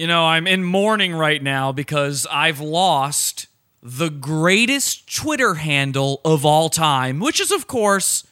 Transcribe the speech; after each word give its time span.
You 0.00 0.06
know, 0.06 0.24
I'm 0.24 0.46
in 0.46 0.64
mourning 0.64 1.12
right 1.12 1.42
now 1.42 1.72
because 1.72 2.26
I've 2.30 2.58
lost 2.58 3.48
the 3.82 4.08
greatest 4.08 5.14
Twitter 5.14 5.56
handle 5.56 6.22
of 6.24 6.46
all 6.46 6.70
time, 6.70 7.20
which 7.20 7.38
is, 7.38 7.52
of 7.52 7.66
course, 7.66 8.26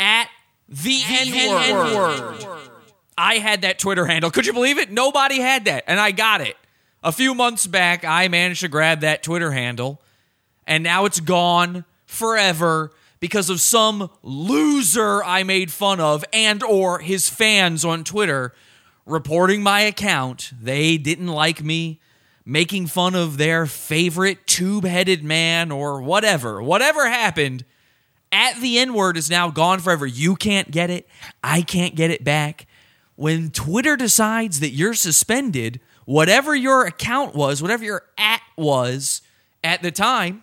at 0.00 0.30
the 0.70 1.02
N 1.06 1.94
word. 1.94 2.46
I 3.18 3.34
had 3.34 3.60
that 3.60 3.78
Twitter 3.78 4.06
handle. 4.06 4.30
Could 4.30 4.46
you 4.46 4.54
believe 4.54 4.78
it? 4.78 4.90
Nobody 4.90 5.38
had 5.38 5.66
that, 5.66 5.84
and 5.86 6.00
I 6.00 6.12
got 6.12 6.40
it. 6.40 6.56
A 7.04 7.12
few 7.12 7.34
months 7.34 7.66
back, 7.66 8.06
I 8.06 8.28
managed 8.28 8.62
to 8.62 8.68
grab 8.68 9.00
that 9.00 9.22
Twitter 9.22 9.52
handle, 9.52 10.00
and 10.66 10.82
now 10.82 11.04
it's 11.04 11.20
gone 11.20 11.84
forever 12.06 12.90
because 13.20 13.50
of 13.50 13.60
some 13.60 14.08
loser 14.22 15.22
I 15.22 15.42
made 15.42 15.70
fun 15.70 16.00
of 16.00 16.24
and 16.32 16.62
or 16.62 17.00
his 17.00 17.28
fans 17.28 17.84
on 17.84 18.02
Twitter 18.02 18.54
reporting 19.06 19.62
my 19.62 19.80
account. 19.80 20.52
They 20.60 20.96
didn't 20.96 21.28
like 21.28 21.62
me 21.62 22.00
making 22.44 22.88
fun 22.88 23.14
of 23.14 23.38
their 23.38 23.66
favorite 23.66 24.46
tube-headed 24.46 25.22
man 25.22 25.70
or 25.70 26.02
whatever. 26.02 26.62
Whatever 26.62 27.08
happened, 27.08 27.64
at 28.32 28.56
the 28.60 28.78
N 28.78 28.94
word 28.94 29.16
is 29.16 29.30
now 29.30 29.50
gone 29.50 29.78
forever. 29.78 30.06
You 30.06 30.34
can't 30.36 30.70
get 30.70 30.90
it. 30.90 31.08
I 31.44 31.62
can't 31.62 31.94
get 31.94 32.10
it 32.10 32.24
back. 32.24 32.66
When 33.14 33.50
Twitter 33.50 33.96
decides 33.96 34.60
that 34.60 34.70
you're 34.70 34.94
suspended, 34.94 35.80
whatever 36.06 36.54
your 36.54 36.86
account 36.86 37.34
was, 37.34 37.60
whatever 37.60 37.84
your 37.84 38.04
at 38.16 38.40
was 38.56 39.22
at 39.62 39.82
the 39.82 39.92
time, 39.92 40.42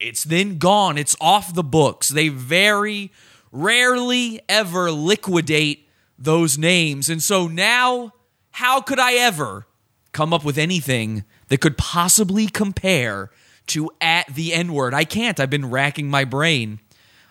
it's 0.00 0.24
then 0.24 0.58
gone. 0.58 0.98
It's 0.98 1.16
off 1.20 1.54
the 1.54 1.62
books. 1.62 2.08
They 2.08 2.28
very 2.28 3.12
rarely 3.52 4.40
ever 4.48 4.90
liquidate 4.90 5.88
those 6.20 6.58
names. 6.58 7.08
And 7.08 7.22
so 7.22 7.48
now, 7.48 8.12
how 8.52 8.80
could 8.80 9.00
I 9.00 9.14
ever 9.14 9.66
come 10.12 10.32
up 10.34 10.44
with 10.44 10.58
anything 10.58 11.24
that 11.48 11.60
could 11.60 11.78
possibly 11.78 12.46
compare 12.46 13.30
to 13.68 13.90
at 14.00 14.26
the 14.34 14.52
N 14.52 14.74
word? 14.74 14.92
I 14.92 15.04
can't. 15.04 15.40
I've 15.40 15.50
been 15.50 15.70
racking 15.70 16.10
my 16.10 16.24
brain. 16.24 16.80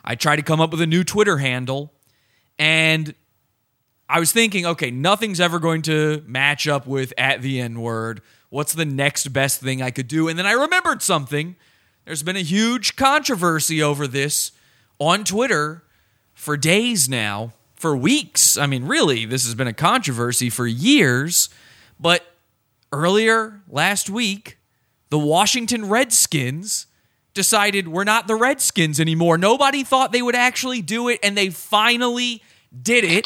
I 0.04 0.16
tried 0.16 0.38
to 0.38 0.42
come 0.42 0.60
up 0.60 0.72
with 0.72 0.82
a 0.82 0.88
new 0.88 1.04
Twitter 1.04 1.38
handle, 1.38 1.94
and 2.58 3.14
I 4.08 4.20
was 4.20 4.32
thinking, 4.32 4.66
okay, 4.66 4.90
nothing's 4.90 5.40
ever 5.40 5.60
going 5.60 5.84
to 5.84 6.24
match 6.26 6.68
up 6.68 6.88
with 6.88 7.14
at 7.18 7.44
the 7.44 7.62
N 7.62 7.80
word. 7.80 8.22
What's 8.50 8.74
the 8.74 8.86
next 8.86 9.28
best 9.28 9.62
thing 9.62 9.84
I 9.84 9.92
could 9.92 10.08
do? 10.08 10.28
And 10.28 10.40
then 10.40 10.48
I 10.48 10.54
remembered 10.54 11.04
something. 11.04 11.56
There's 12.06 12.24
been 12.24 12.38
a 12.38 12.42
huge 12.42 12.96
controversy 12.96 13.84
over 13.84 14.08
this 14.08 14.52
on 14.98 15.24
Twitter 15.24 15.84
for 16.34 16.58
days 16.58 17.08
now, 17.08 17.54
for 17.80 17.98
weeks. 17.98 18.58
I 18.58 18.68
mean, 18.68 18.86
really, 18.86 19.26
this 19.26 19.46
has 19.46 19.56
been 19.56 19.68
a 19.68 19.74
controversy 19.74 20.50
for 20.50 20.68
years. 20.68 21.50
But 22.00 22.26
earlier 22.92 23.62
last 23.68 24.10
week, 24.10 24.58
the 25.10 25.18
Washington 25.18 25.90
Redskins 25.90 26.86
decided 27.34 27.88
we're 27.88 28.04
not 28.04 28.28
the 28.28 28.36
Redskins 28.36 29.00
anymore. 29.00 29.38
Nobody 29.38 29.84
thought 29.84 30.12
they 30.12 30.22
would 30.22 30.36
actually 30.36 30.82
do 30.82 31.08
it, 31.08 31.20
and 31.24 31.38
they 31.38 31.50
finally 31.50 32.44
did 32.84 33.04
it. 33.04 33.26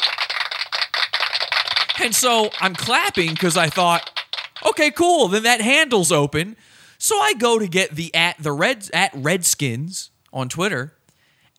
And 2.00 2.14
so 2.14 2.50
I'm 2.60 2.74
clapping 2.74 3.30
because 3.30 3.56
I 3.56 3.68
thought, 3.68 4.22
okay, 4.64 4.90
cool. 4.90 5.28
Then 5.28 5.42
that 5.42 5.60
handle's 5.60 6.12
open. 6.12 6.56
So 6.98 7.16
I 7.16 7.34
go 7.34 7.58
to 7.58 7.66
get 7.66 7.90
the 7.90 8.14
at 8.14 8.36
the 8.38 8.52
Reds 8.52 8.90
at 8.94 9.10
Redskins 9.14 10.10
on 10.32 10.48
Twitter, 10.48 10.93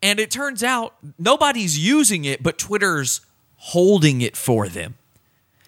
and 0.05 0.19
it 0.19 0.29
turns 0.29 0.63
out 0.63 0.93
nobody's 1.17 1.79
using 1.79 2.25
it, 2.25 2.43
but 2.43 2.59
Twitter's 2.59 3.21
holding 3.55 4.21
it 4.21 4.37
for 4.37 4.69
them. 4.69 4.99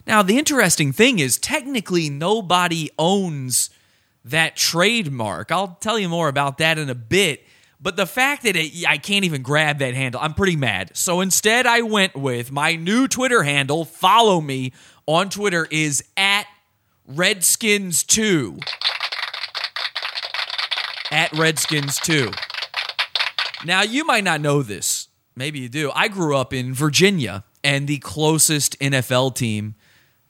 Now, 0.05 0.21
the 0.21 0.37
interesting 0.37 0.93
thing 0.93 1.17
is, 1.17 1.39
technically, 1.39 2.07
nobody 2.07 2.91
owns 2.99 3.71
that 4.23 4.55
trademark. 4.55 5.51
I'll 5.51 5.79
tell 5.81 5.97
you 5.97 6.07
more 6.07 6.27
about 6.29 6.59
that 6.59 6.77
in 6.77 6.87
a 6.87 6.93
bit. 6.93 7.47
But 7.81 7.95
the 7.95 8.05
fact 8.05 8.43
that 8.43 8.55
it, 8.55 8.87
I 8.87 8.99
can't 8.99 9.25
even 9.25 9.41
grab 9.41 9.79
that 9.79 9.95
handle, 9.95 10.21
I'm 10.21 10.35
pretty 10.35 10.55
mad. 10.55 10.95
So 10.95 11.19
instead, 11.21 11.65
I 11.65 11.81
went 11.81 12.15
with 12.15 12.51
my 12.51 12.75
new 12.75 13.07
Twitter 13.07 13.41
handle. 13.41 13.85
Follow 13.85 14.39
me 14.39 14.71
on 15.07 15.29
Twitter 15.31 15.67
is 15.71 16.03
at 16.15 16.45
Redskins2. 17.11 18.61
At 21.11 21.31
Redskins2. 21.31 22.46
Now, 23.65 23.81
you 23.81 24.05
might 24.05 24.23
not 24.23 24.41
know 24.41 24.61
this. 24.61 25.07
Maybe 25.35 25.59
you 25.59 25.69
do. 25.69 25.91
I 25.93 26.07
grew 26.07 26.35
up 26.35 26.53
in 26.53 26.73
Virginia, 26.73 27.43
and 27.63 27.87
the 27.87 27.97
closest 27.99 28.77
NFL 28.79 29.35
team 29.35 29.75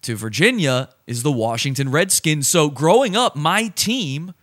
to 0.02 0.16
Virginia 0.16 0.90
is 1.06 1.22
the 1.22 1.32
Washington 1.32 1.90
Redskins. 1.90 2.48
So 2.48 2.70
growing 2.70 3.16
up, 3.16 3.36
my 3.36 3.68
team 3.68 4.34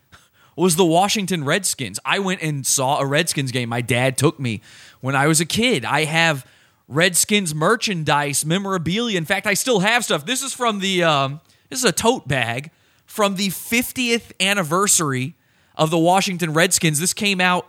was 0.55 0.75
the 0.75 0.85
Washington 0.85 1.43
Redskins. 1.43 1.99
I 2.05 2.19
went 2.19 2.41
and 2.41 2.65
saw 2.65 2.99
a 2.99 3.05
Redskins 3.05 3.51
game. 3.51 3.69
My 3.69 3.81
dad 3.81 4.17
took 4.17 4.39
me 4.39 4.61
when 5.01 5.15
I 5.15 5.27
was 5.27 5.41
a 5.41 5.45
kid. 5.45 5.85
I 5.85 6.05
have 6.05 6.45
Redskins 6.87 7.53
merchandise, 7.53 8.45
memorabilia. 8.45 9.17
In 9.17 9.25
fact, 9.25 9.47
I 9.47 9.53
still 9.53 9.79
have 9.79 10.03
stuff. 10.03 10.25
This 10.25 10.41
is 10.41 10.53
from 10.53 10.79
the 10.79 11.03
um, 11.03 11.41
this 11.69 11.79
is 11.79 11.85
a 11.85 11.91
tote 11.91 12.27
bag 12.27 12.71
from 13.05 13.35
the 13.35 13.49
50th 13.49 14.31
anniversary 14.39 15.35
of 15.75 15.89
the 15.89 15.97
Washington 15.97 16.53
Redskins. 16.53 16.99
This 16.99 17.13
came 17.13 17.41
out 17.41 17.67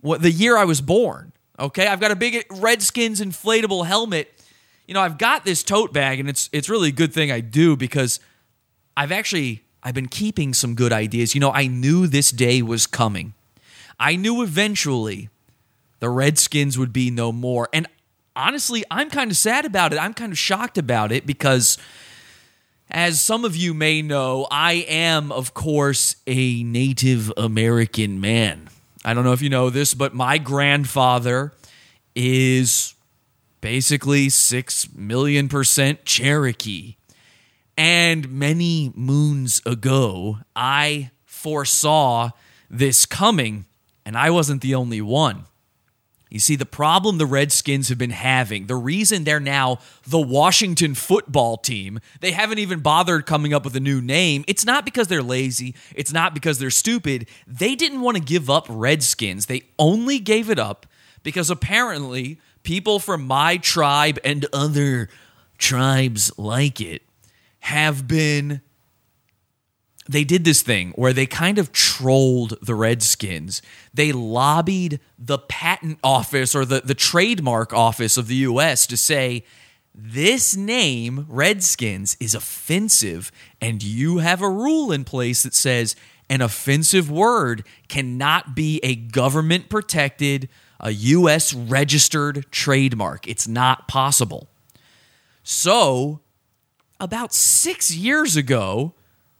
what 0.00 0.22
the 0.22 0.30
year 0.30 0.56
I 0.56 0.64
was 0.64 0.80
born. 0.80 1.32
Okay, 1.58 1.86
I've 1.86 2.00
got 2.00 2.10
a 2.10 2.16
big 2.16 2.44
Redskins 2.50 3.20
inflatable 3.20 3.86
helmet 3.86 4.32
you 4.90 4.94
know, 4.94 5.02
I've 5.02 5.18
got 5.18 5.44
this 5.44 5.62
tote 5.62 5.92
bag, 5.92 6.18
and 6.18 6.28
it's 6.28 6.50
it's 6.52 6.68
really 6.68 6.88
a 6.88 6.92
good 6.92 7.14
thing 7.14 7.30
I 7.30 7.38
do 7.38 7.76
because 7.76 8.18
I've 8.96 9.12
actually 9.12 9.62
I've 9.84 9.94
been 9.94 10.08
keeping 10.08 10.52
some 10.52 10.74
good 10.74 10.92
ideas. 10.92 11.32
You 11.32 11.40
know, 11.40 11.52
I 11.52 11.68
knew 11.68 12.08
this 12.08 12.32
day 12.32 12.60
was 12.60 12.88
coming. 12.88 13.34
I 14.00 14.16
knew 14.16 14.42
eventually 14.42 15.28
the 16.00 16.08
Redskins 16.08 16.76
would 16.76 16.92
be 16.92 17.08
no 17.08 17.30
more. 17.30 17.68
And 17.72 17.86
honestly, 18.34 18.82
I'm 18.90 19.10
kind 19.10 19.30
of 19.30 19.36
sad 19.36 19.64
about 19.64 19.92
it. 19.92 20.02
I'm 20.02 20.12
kind 20.12 20.32
of 20.32 20.38
shocked 20.38 20.76
about 20.76 21.12
it 21.12 21.24
because 21.24 21.78
as 22.90 23.20
some 23.20 23.44
of 23.44 23.54
you 23.54 23.72
may 23.74 24.02
know, 24.02 24.48
I 24.50 24.84
am, 24.88 25.30
of 25.30 25.54
course, 25.54 26.16
a 26.26 26.64
Native 26.64 27.32
American 27.36 28.20
man. 28.20 28.70
I 29.04 29.14
don't 29.14 29.24
know 29.24 29.32
if 29.32 29.42
you 29.42 29.48
know 29.48 29.70
this, 29.70 29.94
but 29.94 30.14
my 30.14 30.38
grandfather 30.38 31.52
is 32.14 32.94
basically 33.60 34.28
6 34.28 34.94
million 34.94 35.48
percent 35.48 36.04
Cherokee. 36.04 36.96
And 37.76 38.30
many 38.30 38.92
moons 38.94 39.62
ago, 39.64 40.38
I 40.54 41.10
foresaw 41.24 42.30
this 42.68 43.06
coming, 43.06 43.64
and 44.04 44.18
I 44.18 44.28
wasn't 44.30 44.60
the 44.60 44.74
only 44.74 45.00
one. 45.00 45.44
You 46.30 46.38
see, 46.38 46.54
the 46.54 46.64
problem 46.64 47.18
the 47.18 47.26
Redskins 47.26 47.88
have 47.88 47.98
been 47.98 48.10
having, 48.10 48.66
the 48.66 48.76
reason 48.76 49.24
they're 49.24 49.40
now 49.40 49.80
the 50.06 50.20
Washington 50.20 50.94
football 50.94 51.56
team, 51.56 51.98
they 52.20 52.30
haven't 52.30 52.60
even 52.60 52.78
bothered 52.78 53.26
coming 53.26 53.52
up 53.52 53.64
with 53.64 53.74
a 53.74 53.80
new 53.80 54.00
name. 54.00 54.44
It's 54.46 54.64
not 54.64 54.84
because 54.84 55.08
they're 55.08 55.24
lazy, 55.24 55.74
it's 55.94 56.12
not 56.12 56.32
because 56.32 56.60
they're 56.60 56.70
stupid. 56.70 57.28
They 57.48 57.74
didn't 57.74 58.00
want 58.00 58.16
to 58.16 58.22
give 58.22 58.48
up 58.48 58.66
Redskins. 58.68 59.46
They 59.46 59.62
only 59.76 60.20
gave 60.20 60.48
it 60.48 60.58
up 60.58 60.86
because 61.24 61.50
apparently 61.50 62.38
people 62.62 63.00
from 63.00 63.26
my 63.26 63.56
tribe 63.56 64.20
and 64.24 64.46
other 64.52 65.08
tribes 65.58 66.30
like 66.38 66.80
it 66.80 67.02
have 67.60 68.06
been 68.06 68.60
they 70.10 70.24
did 70.24 70.44
this 70.44 70.60
thing 70.60 70.92
where 70.96 71.12
they 71.12 71.26
kind 71.26 71.56
of 71.56 71.72
trolled 71.72 72.58
the 72.60 72.74
Redskins. 72.74 73.62
They 73.94 74.10
lobbied 74.10 74.98
the 75.16 75.38
patent 75.38 76.00
office 76.02 76.54
or 76.54 76.64
the, 76.64 76.80
the 76.80 76.96
trademark 76.96 77.72
office 77.72 78.16
of 78.16 78.26
the 78.26 78.36
US 78.36 78.88
to 78.88 78.96
say, 78.96 79.44
this 79.94 80.56
name, 80.56 81.26
Redskins, 81.28 82.16
is 82.18 82.34
offensive, 82.34 83.30
and 83.60 83.82
you 83.82 84.18
have 84.18 84.42
a 84.42 84.50
rule 84.50 84.90
in 84.90 85.04
place 85.04 85.42
that 85.42 85.54
says 85.54 85.94
an 86.28 86.40
offensive 86.40 87.10
word 87.10 87.64
cannot 87.88 88.54
be 88.54 88.80
a 88.82 88.96
government 88.96 89.68
protected 89.68 90.48
a 90.80 90.90
US 90.90 91.52
registered 91.54 92.46
trademark. 92.50 93.28
It's 93.28 93.46
not 93.46 93.86
possible. 93.86 94.48
So, 95.44 96.20
about 96.98 97.32
six 97.32 97.94
years 97.94 98.36
ago, 98.36 98.94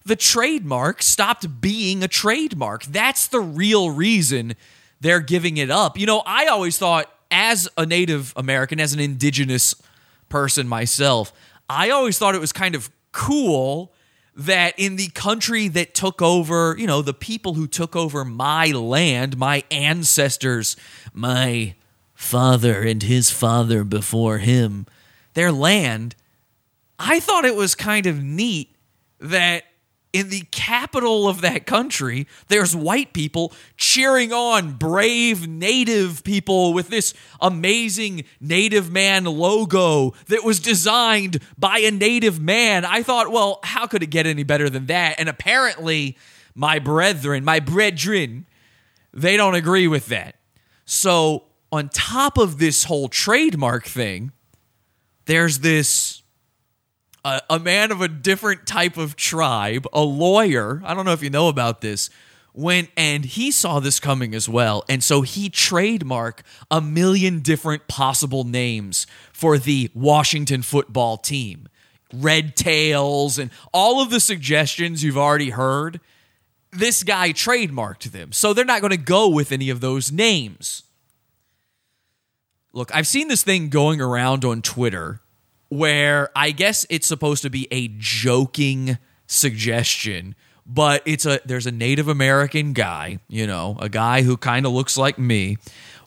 the 0.04 0.16
trademark 0.16 1.02
stopped 1.02 1.60
being 1.60 2.02
a 2.02 2.08
trademark. 2.08 2.84
That's 2.84 3.28
the 3.28 3.40
real 3.40 3.90
reason 3.90 4.54
they're 5.00 5.20
giving 5.20 5.56
it 5.56 5.70
up. 5.70 5.98
You 5.98 6.06
know, 6.06 6.22
I 6.26 6.46
always 6.46 6.78
thought, 6.78 7.10
as 7.30 7.68
a 7.76 7.86
Native 7.86 8.32
American, 8.36 8.80
as 8.80 8.92
an 8.92 9.00
indigenous 9.00 9.74
person 10.28 10.66
myself, 10.66 11.32
I 11.68 11.90
always 11.90 12.18
thought 12.18 12.34
it 12.34 12.40
was 12.40 12.52
kind 12.52 12.74
of 12.74 12.90
cool 13.12 13.92
that 14.34 14.74
in 14.78 14.96
the 14.96 15.08
country 15.08 15.68
that 15.68 15.94
took 15.94 16.22
over, 16.22 16.74
you 16.78 16.86
know, 16.86 17.02
the 17.02 17.14
people 17.14 17.54
who 17.54 17.66
took 17.66 17.94
over 17.94 18.24
my 18.24 18.66
land, 18.66 19.36
my 19.36 19.64
ancestors, 19.70 20.76
my 21.12 21.74
father 22.14 22.82
and 22.82 23.02
his 23.02 23.30
father 23.30 23.84
before 23.84 24.38
him, 24.38 24.86
their 25.34 25.52
land, 25.52 26.14
I 26.98 27.20
thought 27.20 27.44
it 27.44 27.56
was 27.56 27.74
kind 27.74 28.06
of 28.06 28.22
neat 28.22 28.74
that 29.20 29.64
in 30.12 30.28
the 30.28 30.42
capital 30.50 31.28
of 31.28 31.40
that 31.40 31.66
country, 31.66 32.26
there's 32.48 32.74
white 32.74 33.12
people 33.12 33.52
cheering 33.76 34.32
on 34.32 34.72
brave 34.72 35.46
native 35.46 36.24
people 36.24 36.72
with 36.72 36.88
this 36.88 37.14
amazing 37.40 38.24
native 38.40 38.90
man 38.90 39.24
logo 39.24 40.12
that 40.26 40.44
was 40.44 40.58
designed 40.58 41.40
by 41.56 41.78
a 41.78 41.90
native 41.90 42.40
man. 42.40 42.84
I 42.84 43.02
thought, 43.02 43.30
well, 43.30 43.60
how 43.62 43.86
could 43.86 44.02
it 44.02 44.08
get 44.08 44.26
any 44.26 44.42
better 44.42 44.68
than 44.68 44.86
that? 44.86 45.20
And 45.20 45.28
apparently, 45.28 46.16
my 46.54 46.80
brethren, 46.80 47.44
my 47.44 47.60
brethren, 47.60 48.46
they 49.12 49.36
don't 49.36 49.54
agree 49.54 49.86
with 49.86 50.06
that. 50.06 50.36
So, 50.84 51.44
on 51.72 51.88
top 51.88 52.36
of 52.36 52.58
this 52.58 52.84
whole 52.84 53.08
trademark 53.08 53.86
thing, 53.86 54.32
there's 55.26 55.60
this 55.60 56.19
a, 57.24 57.58
man 57.58 57.92
of 57.92 58.00
a 58.00 58.08
different 58.08 58.66
type 58.66 58.96
of 58.96 59.16
tribe, 59.16 59.86
a 59.92 60.02
lawyer. 60.02 60.82
I 60.84 60.94
don't 60.94 61.04
know 61.04 61.12
if 61.12 61.22
you 61.22 61.30
know 61.30 61.48
about 61.48 61.80
this 61.80 62.10
went 62.52 62.90
and 62.96 63.24
he 63.24 63.50
saw 63.50 63.80
this 63.80 64.00
coming 64.00 64.34
as 64.34 64.48
well. 64.48 64.84
And 64.88 65.02
so 65.02 65.22
he 65.22 65.48
trademarked 65.48 66.40
a 66.70 66.80
million 66.80 67.40
different 67.40 67.88
possible 67.88 68.44
names 68.44 69.06
for 69.32 69.58
the 69.58 69.90
Washington 69.94 70.62
football 70.62 71.16
team. 71.16 71.68
Red 72.12 72.56
tails 72.56 73.38
and 73.38 73.50
all 73.72 74.02
of 74.02 74.10
the 74.10 74.20
suggestions 74.20 75.04
you've 75.04 75.18
already 75.18 75.50
heard. 75.50 76.00
This 76.72 77.02
guy 77.02 77.30
trademarked 77.30 78.10
them. 78.10 78.32
So 78.32 78.52
they're 78.52 78.64
not 78.64 78.80
going 78.80 78.90
to 78.90 78.96
go 78.96 79.28
with 79.28 79.52
any 79.52 79.70
of 79.70 79.80
those 79.80 80.10
names. 80.10 80.82
Look, 82.72 82.94
I've 82.94 83.06
seen 83.06 83.28
this 83.28 83.42
thing 83.42 83.68
going 83.68 84.00
around 84.00 84.44
on 84.44 84.62
Twitter 84.62 85.20
where 85.70 86.30
I 86.36 86.50
guess 86.50 86.84
it's 86.90 87.06
supposed 87.06 87.42
to 87.42 87.50
be 87.50 87.66
a 87.70 87.88
joking 87.96 88.98
suggestion, 89.26 90.34
but 90.66 91.02
it's 91.06 91.24
a 91.24 91.40
there's 91.46 91.66
a 91.66 91.72
Native 91.72 92.08
American 92.08 92.74
guy, 92.74 93.20
you 93.28 93.46
know, 93.46 93.78
a 93.80 93.88
guy 93.88 94.22
who 94.22 94.36
kind 94.36 94.66
of 94.66 94.72
looks 94.72 94.98
like 94.98 95.18
me, 95.18 95.56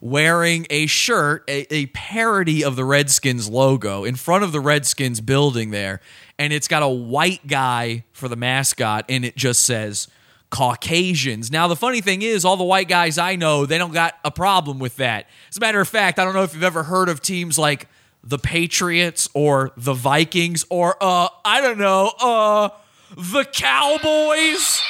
wearing 0.02 0.68
a 0.70 0.86
shirt, 0.86 1.44
a, 1.48 1.74
a 1.74 1.86
parody 1.88 2.64
of 2.64 2.76
the 2.76 2.86
Redskins 2.86 3.50
logo 3.50 4.04
in 4.04 4.16
front 4.16 4.44
of 4.44 4.52
the 4.52 4.60
Redskins 4.60 5.22
building 5.22 5.72
there, 5.72 6.02
and 6.38 6.54
it's 6.54 6.68
got 6.68 6.84
a 6.84 6.90
white 6.90 7.48
guy 7.48 8.04
for 8.12 8.28
the 8.28 8.36
mascot, 8.36 9.06
and 9.10 9.24
it 9.24 9.38
just 9.38 9.64
says 9.64 10.10
Caucasians. 10.50 11.50
Now, 11.52 11.68
the 11.68 11.76
funny 11.78 12.02
thing 12.02 12.22
is, 12.22 12.44
all 12.44 12.58
the 12.58 12.64
white 12.64 12.90
guys 12.90 13.18
I 13.18 13.38
know, 13.38 13.66
they 13.66 13.78
don't 13.78 13.94
got 13.94 14.16
a 14.26 14.30
problem 14.30 14.78
with 14.78 14.98
that. 14.98 15.28
As 15.50 15.58
a 15.58 15.60
matter 15.62 15.80
of 15.80 15.88
fact, 15.88 16.20
I 16.20 16.26
don't 16.26 16.34
know 16.34 16.44
if 16.44 16.54
you've 16.54 16.64
ever 16.64 16.84
heard 16.84 17.08
of 17.08 17.22
teams 17.22 17.58
like 17.58 17.88
the 18.24 18.40
Patriots 18.40 19.30
or 19.34 19.72
the 19.76 19.94
Vikings 19.94 20.66
or 20.70 20.96
uh 21.02 21.28
I 21.44 21.62
don't 21.62 21.78
know, 21.78 22.12
uh 22.20 22.70
the 23.16 23.46
Cowboys. 23.46 24.82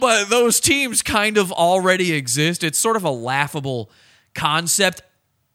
but 0.00 0.28
those 0.28 0.60
teams 0.60 1.02
kind 1.02 1.38
of 1.38 1.52
already 1.52 2.12
exist. 2.12 2.64
It's 2.64 2.78
sort 2.78 2.96
of 2.96 3.04
a 3.04 3.10
laughable 3.10 3.90
concept. 4.34 5.02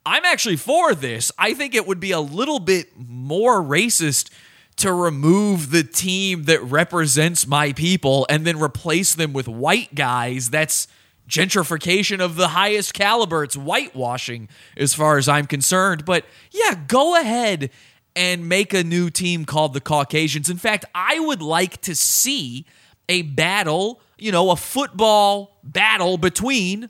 I'm 0.05 0.25
actually 0.25 0.55
for 0.55 0.95
this. 0.95 1.31
I 1.37 1.53
think 1.53 1.75
it 1.75 1.85
would 1.85 1.99
be 1.99 2.11
a 2.11 2.19
little 2.19 2.59
bit 2.59 2.89
more 2.97 3.61
racist 3.61 4.31
to 4.77 4.91
remove 4.91 5.69
the 5.69 5.83
team 5.83 6.43
that 6.43 6.61
represents 6.63 7.45
my 7.45 7.73
people 7.73 8.25
and 8.29 8.45
then 8.45 8.59
replace 8.59 9.13
them 9.13 9.33
with 9.33 9.47
white 9.47 9.93
guys. 9.93 10.49
That's 10.49 10.87
gentrification 11.31 12.19
of 12.19 12.35
the 12.35 12.49
highest 12.49 12.93
caliber. 12.93 13.43
It's 13.43 13.55
whitewashing 13.55 14.49
as 14.75 14.93
far 14.93 15.17
as 15.17 15.29
I'm 15.29 15.47
concerned. 15.47 16.05
But 16.05 16.25
yeah, 16.51 16.75
go 16.87 17.19
ahead 17.19 17.71
and 18.15 18.49
make 18.49 18.73
a 18.73 18.83
new 18.83 19.09
team 19.09 19.45
called 19.45 19.73
the 19.73 19.79
Caucasians. 19.79 20.49
In 20.49 20.57
fact, 20.57 20.83
I 20.93 21.19
would 21.19 21.41
like 21.41 21.81
to 21.83 21.95
see 21.95 22.65
a 23.07 23.21
battle, 23.21 24.01
you 24.17 24.31
know, 24.31 24.51
a 24.51 24.57
football 24.57 25.57
battle 25.63 26.17
between 26.17 26.89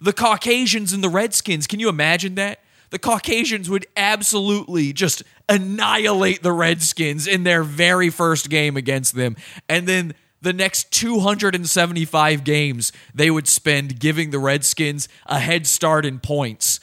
the 0.00 0.14
Caucasians 0.14 0.94
and 0.94 1.04
the 1.04 1.10
Redskins. 1.10 1.66
Can 1.66 1.78
you 1.78 1.90
imagine 1.90 2.34
that? 2.36 2.60
The 2.90 2.98
Caucasians 2.98 3.68
would 3.68 3.86
absolutely 3.98 4.94
just 4.94 5.22
annihilate 5.46 6.42
the 6.42 6.52
Redskins 6.52 7.26
in 7.26 7.44
their 7.44 7.62
very 7.62 8.08
first 8.08 8.48
game 8.48 8.78
against 8.78 9.14
them. 9.14 9.36
And 9.68 9.86
then 9.86 10.14
the 10.40 10.52
next 10.52 10.90
275 10.92 12.44
games 12.44 12.92
they 13.14 13.30
would 13.30 13.48
spend 13.48 13.98
giving 13.98 14.30
the 14.30 14.38
Redskins 14.38 15.08
a 15.26 15.38
head 15.38 15.66
start 15.66 16.04
in 16.04 16.20
points 16.20 16.80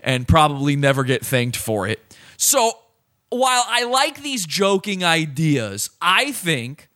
and 0.00 0.28
probably 0.28 0.76
never 0.76 1.04
get 1.04 1.24
thanked 1.24 1.56
for 1.56 1.86
it. 1.86 2.00
So 2.36 2.72
while 3.30 3.64
I 3.66 3.84
like 3.84 4.22
these 4.22 4.46
joking 4.46 5.04
ideas, 5.04 5.90
I 6.00 6.32
think 6.32 6.88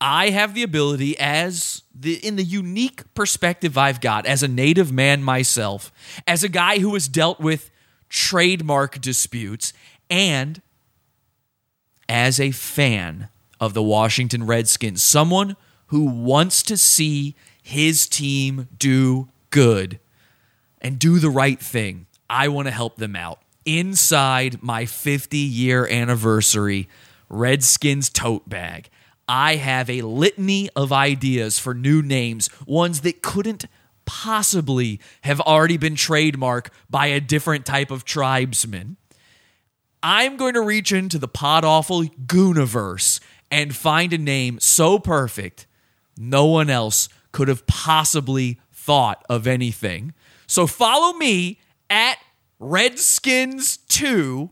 I 0.00 0.30
have 0.30 0.54
the 0.54 0.62
ability 0.62 1.18
as 1.18 1.82
the 1.94 2.14
in 2.24 2.36
the 2.36 2.44
unique 2.44 3.14
perspective 3.14 3.76
I've 3.76 4.00
got 4.00 4.26
as 4.26 4.42
a 4.42 4.48
native 4.48 4.92
man 4.92 5.22
myself, 5.22 5.92
as 6.26 6.44
a 6.44 6.48
guy 6.48 6.78
who 6.78 6.94
has 6.94 7.08
dealt 7.08 7.40
with 7.40 7.70
trademark 8.08 9.00
disputes 9.00 9.72
and 10.08 10.62
as 12.08 12.40
a 12.40 12.52
fan 12.52 13.28
of 13.60 13.74
the 13.74 13.82
Washington 13.82 14.46
Redskins, 14.46 15.02
someone 15.02 15.56
who 15.86 16.04
wants 16.04 16.62
to 16.64 16.76
see 16.76 17.34
his 17.62 18.06
team 18.08 18.68
do 18.78 19.28
good 19.50 19.98
and 20.80 20.98
do 20.98 21.18
the 21.18 21.30
right 21.30 21.60
thing. 21.60 22.06
I 22.30 22.48
want 22.48 22.66
to 22.66 22.72
help 22.72 22.96
them 22.96 23.16
out. 23.16 23.40
Inside 23.64 24.62
my 24.62 24.86
50 24.86 25.36
year 25.36 25.86
anniversary 25.86 26.88
Redskins 27.28 28.08
tote 28.08 28.48
bag, 28.48 28.88
I 29.28 29.56
have 29.56 29.90
a 29.90 30.02
litany 30.02 30.70
of 30.74 30.92
ideas 30.92 31.58
for 31.58 31.74
new 31.74 32.00
names, 32.00 32.48
ones 32.66 33.02
that 33.02 33.20
couldn't 33.20 33.66
possibly 34.06 35.00
have 35.22 35.38
already 35.42 35.76
been 35.76 35.94
trademarked 35.94 36.68
by 36.88 37.08
a 37.08 37.20
different 37.20 37.66
type 37.66 37.90
of 37.90 38.06
tribesman. 38.06 38.96
I'm 40.02 40.38
going 40.38 40.54
to 40.54 40.62
reach 40.62 40.92
into 40.92 41.18
the 41.18 41.28
pod 41.28 41.64
awful 41.64 42.04
Gooniverse 42.04 43.20
and 43.50 43.74
find 43.74 44.12
a 44.12 44.18
name 44.18 44.58
so 44.60 44.98
perfect 44.98 45.66
no 46.18 46.46
one 46.46 46.68
else 46.68 47.08
could 47.32 47.48
have 47.48 47.66
possibly 47.66 48.60
thought 48.72 49.24
of 49.28 49.46
anything. 49.46 50.12
So 50.46 50.66
follow 50.66 51.16
me 51.16 51.60
at 51.88 52.18
Redskins2 52.60 54.50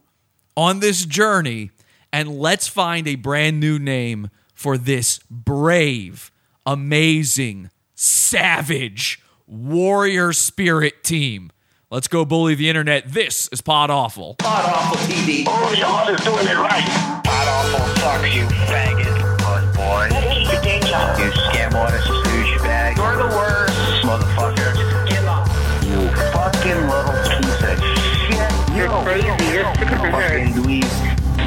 on 0.56 0.80
this 0.80 1.04
journey 1.04 1.70
and 2.12 2.38
let's 2.38 2.68
find 2.68 3.08
a 3.08 3.16
brand 3.16 3.58
new 3.58 3.78
name 3.78 4.30
for 4.54 4.78
this 4.78 5.18
brave, 5.28 6.30
amazing, 6.64 7.70
savage, 7.94 9.20
warrior 9.46 10.32
spirit 10.32 11.02
team. 11.04 11.50
Let's 11.88 12.08
go 12.08 12.24
bully 12.24 12.56
the 12.56 12.68
internet. 12.68 13.12
This 13.12 13.48
is 13.52 13.60
Pod 13.60 13.90
Awful. 13.90 14.34
Pod 14.40 14.64
Awful 14.64 14.96
TV. 15.06 15.44
Oh, 15.46 15.72
y'all 15.78 16.12
is 16.12 16.20
doing 16.24 16.44
it 16.48 16.58
right. 16.58 16.82
Pod 17.22 17.46
Awful 17.46 17.86
sucks, 18.02 18.34
you 18.34 18.42
faggot. 18.66 19.38
Puss 19.38 19.76
boy. 19.76 20.08
You 20.10 21.30
scam 21.30 21.74
artist 21.74 22.08
douchebag. 22.08 22.96
You're 22.96 23.16
the 23.16 23.28
worst. 23.36 24.02
Motherfucker. 24.02 24.74
Give 25.08 25.24
up. 25.26 25.46
You 25.86 26.10
fucking 26.34 26.88
little 26.90 27.14
piece 27.22 27.62
of 27.62 27.78
shit. 28.18 28.76
You're 28.76 28.90
crazy. 29.04 29.28
You're 29.54 29.72
sick 29.76 29.92
of 29.92 30.02
your 30.02 30.10
head. 30.10 30.54
Fucking 30.54 30.64
dweeb. 30.64 30.90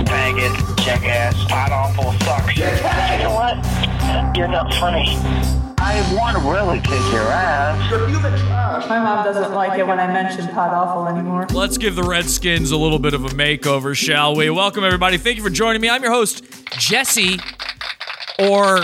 Faggot. 0.07 0.77
Jackass. 0.85 1.35
Pod 1.49 1.71
Awful 1.73 2.13
sucks. 2.23 2.55
You 2.55 2.63
know 3.23 3.35
what? 3.35 4.37
You're 4.37 4.47
not 4.47 4.73
funny. 4.75 5.68
I 5.81 6.15
want 6.15 6.37
to 6.37 6.43
really 6.49 6.79
kick 6.79 7.11
your 7.13 7.21
ass. 7.21 8.89
My 8.89 8.99
mom 8.99 9.23
doesn't 9.23 9.53
like 9.53 9.79
it 9.79 9.87
when 9.87 9.99
I 9.99 10.07
mention 10.07 10.47
Pod 10.49 10.73
Awful 10.73 11.07
anymore. 11.07 11.47
Let's 11.51 11.77
give 11.77 11.95
the 11.95 12.03
Redskins 12.03 12.71
a 12.71 12.77
little 12.77 12.99
bit 12.99 13.13
of 13.13 13.23
a 13.25 13.29
makeover, 13.29 13.95
shall 13.95 14.35
we? 14.35 14.49
Welcome, 14.49 14.83
everybody. 14.83 15.17
Thank 15.17 15.37
you 15.37 15.43
for 15.43 15.49
joining 15.49 15.81
me. 15.81 15.89
I'm 15.89 16.03
your 16.03 16.11
host, 16.11 16.43
Jesse, 16.77 17.39
or 18.39 18.81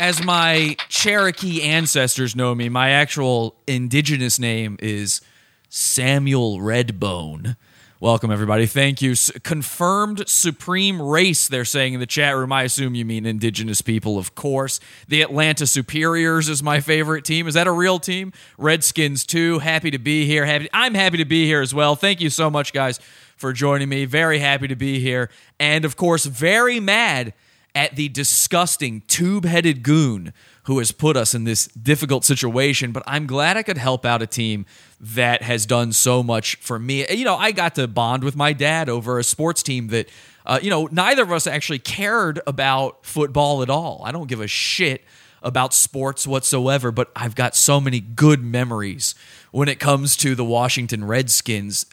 as 0.00 0.24
my 0.24 0.76
Cherokee 0.88 1.62
ancestors 1.62 2.34
know 2.34 2.54
me, 2.54 2.68
my 2.68 2.90
actual 2.90 3.54
indigenous 3.66 4.38
name 4.38 4.76
is 4.80 5.20
Samuel 5.68 6.58
Redbone. 6.58 7.56
Welcome, 8.00 8.32
everybody. 8.32 8.66
Thank 8.66 9.00
you. 9.02 9.14
Confirmed 9.44 10.28
supreme 10.28 11.00
race, 11.00 11.46
they're 11.46 11.64
saying 11.64 11.94
in 11.94 12.00
the 12.00 12.06
chat 12.06 12.36
room. 12.36 12.50
I 12.50 12.64
assume 12.64 12.96
you 12.96 13.04
mean 13.04 13.24
indigenous 13.24 13.82
people, 13.82 14.18
of 14.18 14.34
course. 14.34 14.80
The 15.06 15.22
Atlanta 15.22 15.64
Superiors 15.64 16.48
is 16.48 16.60
my 16.60 16.80
favorite 16.80 17.24
team. 17.24 17.46
Is 17.46 17.54
that 17.54 17.68
a 17.68 17.72
real 17.72 18.00
team? 18.00 18.32
Redskins, 18.58 19.24
too. 19.24 19.60
Happy 19.60 19.92
to 19.92 19.98
be 19.98 20.26
here. 20.26 20.44
Happy, 20.44 20.68
I'm 20.72 20.94
happy 20.94 21.18
to 21.18 21.24
be 21.24 21.46
here 21.46 21.60
as 21.60 21.72
well. 21.72 21.94
Thank 21.94 22.20
you 22.20 22.30
so 22.30 22.50
much, 22.50 22.72
guys, 22.72 22.98
for 23.36 23.52
joining 23.52 23.88
me. 23.88 24.06
Very 24.06 24.40
happy 24.40 24.66
to 24.66 24.76
be 24.76 24.98
here. 24.98 25.30
And, 25.60 25.84
of 25.84 25.96
course, 25.96 26.24
very 26.26 26.80
mad 26.80 27.32
at 27.76 27.94
the 27.94 28.08
disgusting 28.08 29.02
tube 29.02 29.44
headed 29.44 29.84
goon 29.84 30.32
who 30.64 30.78
has 30.78 30.92
put 30.92 31.16
us 31.16 31.34
in 31.34 31.44
this 31.44 31.66
difficult 31.68 32.24
situation. 32.24 32.92
But 32.92 33.02
I'm 33.06 33.26
glad 33.26 33.56
I 33.56 33.62
could 33.62 33.78
help 33.78 34.04
out 34.04 34.22
a 34.22 34.26
team 34.26 34.66
that 35.00 35.42
has 35.42 35.66
done 35.66 35.92
so 35.92 36.22
much 36.22 36.56
for 36.56 36.78
me. 36.78 37.06
You 37.10 37.24
know, 37.24 37.36
I 37.36 37.52
got 37.52 37.74
to 37.76 37.86
bond 37.88 38.24
with 38.24 38.36
my 38.36 38.52
dad 38.52 38.88
over 38.88 39.18
a 39.18 39.24
sports 39.24 39.62
team 39.62 39.88
that 39.88 40.08
Uh, 40.46 40.58
you 40.62 40.68
know, 40.68 40.86
neither 40.92 41.22
of 41.22 41.32
us 41.32 41.46
actually 41.46 41.78
cared 41.78 42.38
about 42.46 43.06
football 43.06 43.62
at 43.62 43.70
all. 43.70 44.02
I 44.04 44.12
don't 44.12 44.28
give 44.28 44.42
a 44.42 44.46
shit 44.46 45.00
about 45.42 45.72
sports 45.72 46.26
whatsoever, 46.26 46.92
but 46.92 47.08
I've 47.16 47.34
got 47.34 47.56
so 47.56 47.80
many 47.80 47.98
good 47.98 48.42
memories 48.42 49.14
when 49.52 49.68
it 49.70 49.80
comes 49.80 50.18
to 50.18 50.34
the 50.34 50.44
Washington 50.44 51.06
Redskins. 51.06 51.86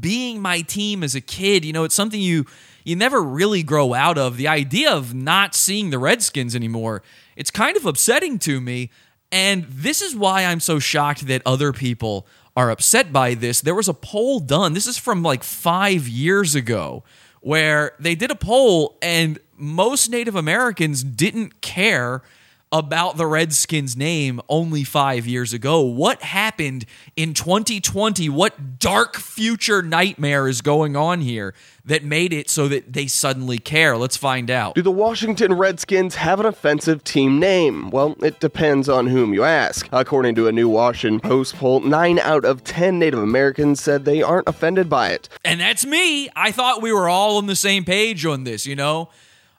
Being 0.00 0.40
my 0.40 0.62
team 0.62 1.02
as 1.02 1.14
a 1.14 1.20
kid, 1.20 1.66
you 1.66 1.74
know, 1.74 1.84
it's 1.84 1.94
something 1.94 2.20
you 2.20 2.46
you 2.82 2.96
never 2.96 3.20
really 3.22 3.62
grow 3.62 3.92
out 3.92 4.16
of. 4.16 4.38
The 4.38 4.48
idea 4.48 4.90
of 4.90 5.12
not 5.12 5.54
seeing 5.54 5.90
the 5.90 5.98
Redskins 5.98 6.56
anymore, 6.56 7.02
it's 7.38 7.50
kind 7.50 7.76
of 7.76 7.86
upsetting 7.86 8.38
to 8.40 8.60
me. 8.60 8.90
And 9.30 9.64
this 9.70 10.02
is 10.02 10.16
why 10.16 10.44
I'm 10.44 10.60
so 10.60 10.78
shocked 10.78 11.26
that 11.28 11.40
other 11.46 11.72
people 11.72 12.26
are 12.56 12.70
upset 12.70 13.12
by 13.12 13.34
this. 13.34 13.60
There 13.60 13.74
was 13.74 13.88
a 13.88 13.94
poll 13.94 14.40
done. 14.40 14.74
This 14.74 14.88
is 14.88 14.98
from 14.98 15.22
like 15.22 15.44
5 15.44 16.08
years 16.08 16.54
ago 16.56 17.04
where 17.40 17.92
they 18.00 18.16
did 18.16 18.32
a 18.32 18.34
poll 18.34 18.98
and 19.00 19.38
most 19.56 20.10
Native 20.10 20.34
Americans 20.34 21.04
didn't 21.04 21.60
care 21.60 22.22
about 22.70 23.16
the 23.16 23.26
Redskins 23.26 23.96
name 23.96 24.40
only 24.48 24.84
five 24.84 25.26
years 25.26 25.52
ago. 25.52 25.80
What 25.80 26.22
happened 26.22 26.84
in 27.16 27.34
2020? 27.34 28.28
What 28.28 28.78
dark 28.78 29.16
future 29.16 29.82
nightmare 29.82 30.48
is 30.48 30.60
going 30.60 30.96
on 30.96 31.20
here 31.20 31.54
that 31.84 32.04
made 32.04 32.32
it 32.32 32.50
so 32.50 32.68
that 32.68 32.92
they 32.92 33.06
suddenly 33.06 33.58
care? 33.58 33.96
Let's 33.96 34.16
find 34.16 34.50
out. 34.50 34.74
Do 34.74 34.82
the 34.82 34.90
Washington 34.90 35.54
Redskins 35.54 36.16
have 36.16 36.40
an 36.40 36.46
offensive 36.46 37.04
team 37.04 37.38
name? 37.38 37.90
Well, 37.90 38.16
it 38.22 38.40
depends 38.40 38.88
on 38.88 39.06
whom 39.06 39.32
you 39.32 39.44
ask. 39.44 39.88
According 39.92 40.34
to 40.36 40.48
a 40.48 40.52
new 40.52 40.68
Washington 40.68 41.20
Post 41.20 41.56
poll, 41.56 41.80
9 41.80 42.18
out 42.18 42.44
of 42.44 42.64
10 42.64 42.98
Native 42.98 43.20
Americans 43.20 43.80
said 43.80 44.04
they 44.04 44.22
aren't 44.22 44.48
offended 44.48 44.90
by 44.90 45.10
it. 45.10 45.28
And 45.44 45.60
that's 45.60 45.86
me. 45.86 46.28
I 46.36 46.52
thought 46.52 46.82
we 46.82 46.92
were 46.92 47.08
all 47.08 47.38
on 47.38 47.46
the 47.46 47.56
same 47.56 47.84
page 47.84 48.26
on 48.26 48.44
this, 48.44 48.66
you 48.66 48.76
know? 48.76 49.08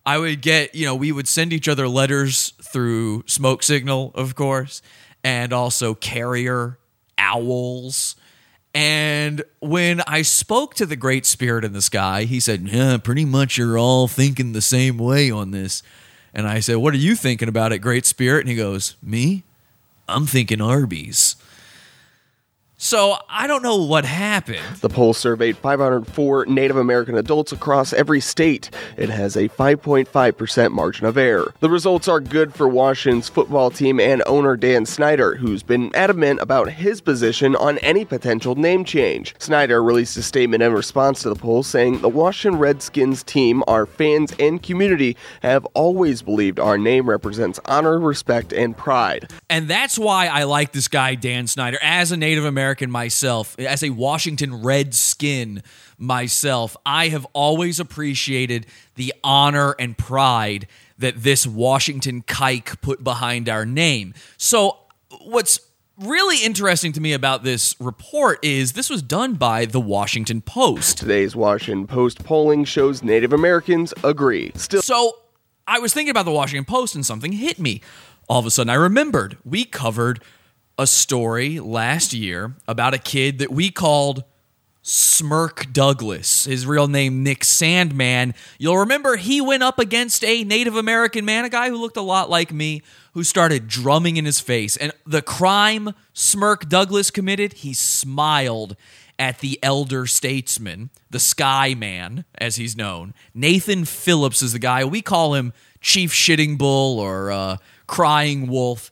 I 0.09 0.17
would 0.17 0.41
get, 0.41 0.73
you 0.73 0.87
know, 0.87 0.95
we 0.95 1.11
would 1.11 1.27
send 1.27 1.53
each 1.53 1.67
other 1.67 1.87
letters 1.87 2.53
through 2.63 3.25
Smoke 3.27 3.61
Signal, 3.61 4.11
of 4.15 4.33
course, 4.33 4.81
and 5.23 5.53
also 5.53 5.93
Carrier, 5.93 6.79
Owls. 7.19 8.15
And 8.73 9.43
when 9.59 10.01
I 10.07 10.23
spoke 10.23 10.73
to 10.75 10.87
the 10.87 10.95
Great 10.95 11.27
Spirit 11.27 11.63
in 11.63 11.73
the 11.73 11.81
Sky, 11.83 12.23
he 12.23 12.39
said, 12.39 12.67
Yeah, 12.67 12.97
pretty 12.97 13.23
much 13.23 13.59
you're 13.59 13.77
all 13.77 14.07
thinking 14.07 14.53
the 14.53 14.63
same 14.63 14.97
way 14.97 15.29
on 15.29 15.51
this. 15.51 15.83
And 16.33 16.47
I 16.47 16.59
said, 16.59 16.77
What 16.77 16.95
are 16.95 16.97
you 16.97 17.13
thinking 17.15 17.47
about 17.47 17.71
it, 17.71 17.77
Great 17.77 18.07
Spirit? 18.07 18.39
And 18.39 18.49
he 18.49 18.55
goes, 18.55 18.95
Me? 19.03 19.43
I'm 20.07 20.25
thinking 20.25 20.59
Arby's. 20.59 21.35
So 22.81 23.17
I 23.27 23.45
don't 23.45 23.61
know 23.61 23.75
what 23.75 24.05
happened. 24.05 24.77
The 24.79 24.87
poll 24.87 25.13
surveyed 25.13 25.57
504 25.57 26.45
Native 26.45 26.77
American 26.77 27.17
adults 27.17 27.51
across 27.51 27.91
every 27.91 28.21
state. 28.21 28.69
It 28.95 29.09
has 29.09 29.35
a 29.35 29.49
5.5% 29.49 30.71
margin 30.71 31.05
of 31.05 31.17
error. 31.17 31.53
The 31.59 31.69
results 31.69 32.07
are 32.07 32.21
good 32.21 32.55
for 32.55 32.69
Washington's 32.69 33.27
football 33.27 33.69
team 33.69 33.99
and 33.99 34.23
owner 34.25 34.55
Dan 34.55 34.85
Snyder, 34.85 35.35
who's 35.35 35.61
been 35.61 35.93
adamant 35.93 36.39
about 36.39 36.69
his 36.69 37.01
position 37.01 37.53
on 37.57 37.79
any 37.79 38.05
potential 38.05 38.55
name 38.55 38.85
change. 38.85 39.35
Snyder 39.39 39.83
released 39.83 40.15
a 40.15 40.23
statement 40.23 40.63
in 40.63 40.71
response 40.71 41.21
to 41.23 41.29
the 41.29 41.35
poll 41.35 41.63
saying 41.63 41.99
the 41.99 42.07
Washington 42.07 42.61
Redskins 42.61 43.23
team, 43.23 43.61
our 43.67 43.85
fans, 43.87 44.33
and 44.39 44.63
community 44.63 45.17
have 45.41 45.65
always 45.73 46.21
believed 46.21 46.61
our 46.61 46.77
name 46.77 47.09
represents 47.09 47.59
honor, 47.65 47.99
respect, 47.99 48.53
and 48.53 48.77
pride. 48.77 49.29
And 49.49 49.67
that's 49.67 49.99
why 49.99 50.27
I 50.27 50.43
like 50.43 50.71
this 50.71 50.87
guy, 50.87 51.15
Dan 51.15 51.45
Snyder, 51.45 51.77
as 51.81 52.13
a 52.13 52.17
Native 52.17 52.45
American 52.45 52.68
myself, 52.89 53.57
as 53.59 53.83
a 53.83 53.89
Washington 53.89 54.61
Redskin 54.61 55.63
myself. 55.97 56.75
I 56.85 57.09
have 57.09 57.25
always 57.33 57.79
appreciated 57.79 58.65
the 58.95 59.13
honor 59.23 59.75
and 59.79 59.97
pride 59.97 60.67
that 60.97 61.23
this 61.23 61.47
Washington 61.47 62.21
kike 62.23 62.81
put 62.81 63.03
behind 63.03 63.49
our 63.49 63.65
name. 63.65 64.13
So, 64.37 64.77
what's 65.21 65.59
really 65.99 66.43
interesting 66.45 66.91
to 66.93 67.01
me 67.01 67.13
about 67.13 67.43
this 67.43 67.75
report 67.79 68.43
is 68.43 68.73
this 68.73 68.89
was 68.89 69.01
done 69.01 69.35
by 69.35 69.65
the 69.65 69.79
Washington 69.81 70.41
Post. 70.41 70.97
Today's 70.97 71.35
Washington 71.35 71.87
Post 71.87 72.23
polling 72.23 72.63
shows 72.63 73.03
Native 73.03 73.33
Americans 73.33 73.93
agree. 74.03 74.51
Still, 74.55 74.81
So 74.81 75.17
I 75.67 75.79
was 75.79 75.93
thinking 75.93 76.11
about 76.11 76.25
the 76.25 76.31
Washington 76.31 76.65
Post 76.65 76.95
and 76.95 77.05
something 77.05 77.33
hit 77.33 77.59
me. 77.59 77.81
All 78.27 78.39
of 78.39 78.45
a 78.45 78.51
sudden, 78.51 78.69
I 78.69 78.75
remembered 78.75 79.37
we 79.43 79.65
covered 79.65 80.21
a 80.79 80.87
story 80.87 81.59
last 81.59 82.13
year 82.13 82.55
about 82.65 82.93
a 82.93 82.97
kid 82.97 83.39
that 83.39 83.51
we 83.51 83.69
called 83.69 84.23
Smirk 84.81 85.73
Douglas. 85.73 86.45
His 86.45 86.65
real 86.65 86.87
name, 86.87 87.21
Nick 87.21 87.41
Sandmann. 87.41 88.33
You'll 88.57 88.77
remember 88.77 89.17
he 89.17 89.41
went 89.41 89.61
up 89.61 89.77
against 89.77 90.23
a 90.23 90.45
Native 90.45 90.77
American 90.77 91.25
man, 91.25 91.43
a 91.43 91.49
guy 91.49 91.67
who 91.67 91.75
looked 91.75 91.97
a 91.97 92.01
lot 92.01 92.29
like 92.29 92.53
me, 92.53 92.81
who 93.13 93.25
started 93.25 93.67
drumming 93.67 94.15
in 94.15 94.23
his 94.23 94.39
face. 94.39 94.77
And 94.77 94.93
the 95.05 95.21
crime 95.21 95.93
Smirk 96.13 96.69
Douglas 96.69 97.11
committed, 97.11 97.53
he 97.53 97.73
smiled 97.73 98.77
at 99.19 99.39
the 99.39 99.59
elder 99.61 100.07
statesman, 100.07 100.91
the 101.09 101.19
Sky 101.19 101.73
Man, 101.73 102.23
as 102.35 102.55
he's 102.55 102.77
known. 102.77 103.13
Nathan 103.33 103.83
Phillips 103.83 104.41
is 104.41 104.53
the 104.53 104.59
guy. 104.59 104.85
We 104.85 105.01
call 105.01 105.33
him 105.33 105.51
Chief 105.81 106.13
Shitting 106.13 106.57
Bull 106.57 106.99
or 106.99 107.31
uh, 107.31 107.57
Crying 107.85 108.47
Wolf. 108.47 108.89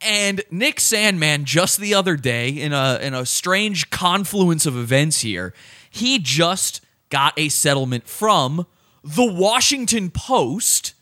And 0.00 0.42
Nick 0.50 0.76
Sandmann, 0.76 1.44
just 1.44 1.78
the 1.78 1.94
other 1.94 2.16
day, 2.16 2.50
in 2.50 2.72
a 2.72 2.98
in 3.00 3.14
a 3.14 3.24
strange 3.24 3.90
confluence 3.90 4.66
of 4.66 4.76
events 4.76 5.20
here, 5.20 5.54
he 5.90 6.18
just 6.18 6.82
got 7.08 7.32
a 7.38 7.48
settlement 7.48 8.06
from 8.06 8.66
the 9.02 9.24
Washington 9.24 10.10
Post, 10.10 10.94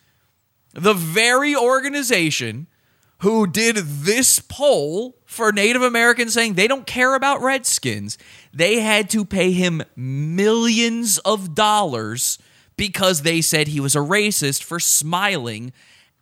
the 0.73 0.95
very 0.95 1.57
organization 1.57 2.69
who 3.19 3.47
did 3.47 3.77
this 3.77 4.39
poll 4.39 5.17
for 5.25 5.51
Native 5.51 5.83
Americans 5.83 6.35
saying 6.35 6.55
they 6.55 6.69
don't 6.69 6.87
care 6.87 7.15
about 7.15 7.41
Redskins. 7.41 8.19
They 8.53 8.81
had 8.81 9.09
to 9.11 9.25
pay 9.25 9.53
him 9.53 9.83
millions 9.97 11.19
of 11.19 11.55
dollars 11.55 12.39
because 12.77 13.23
they 13.23 13.41
said 13.41 13.69
he 13.69 13.81
was 13.81 13.97
a 13.97 14.01
racist 14.01 14.63
for 14.63 14.79
smiling 14.79 15.73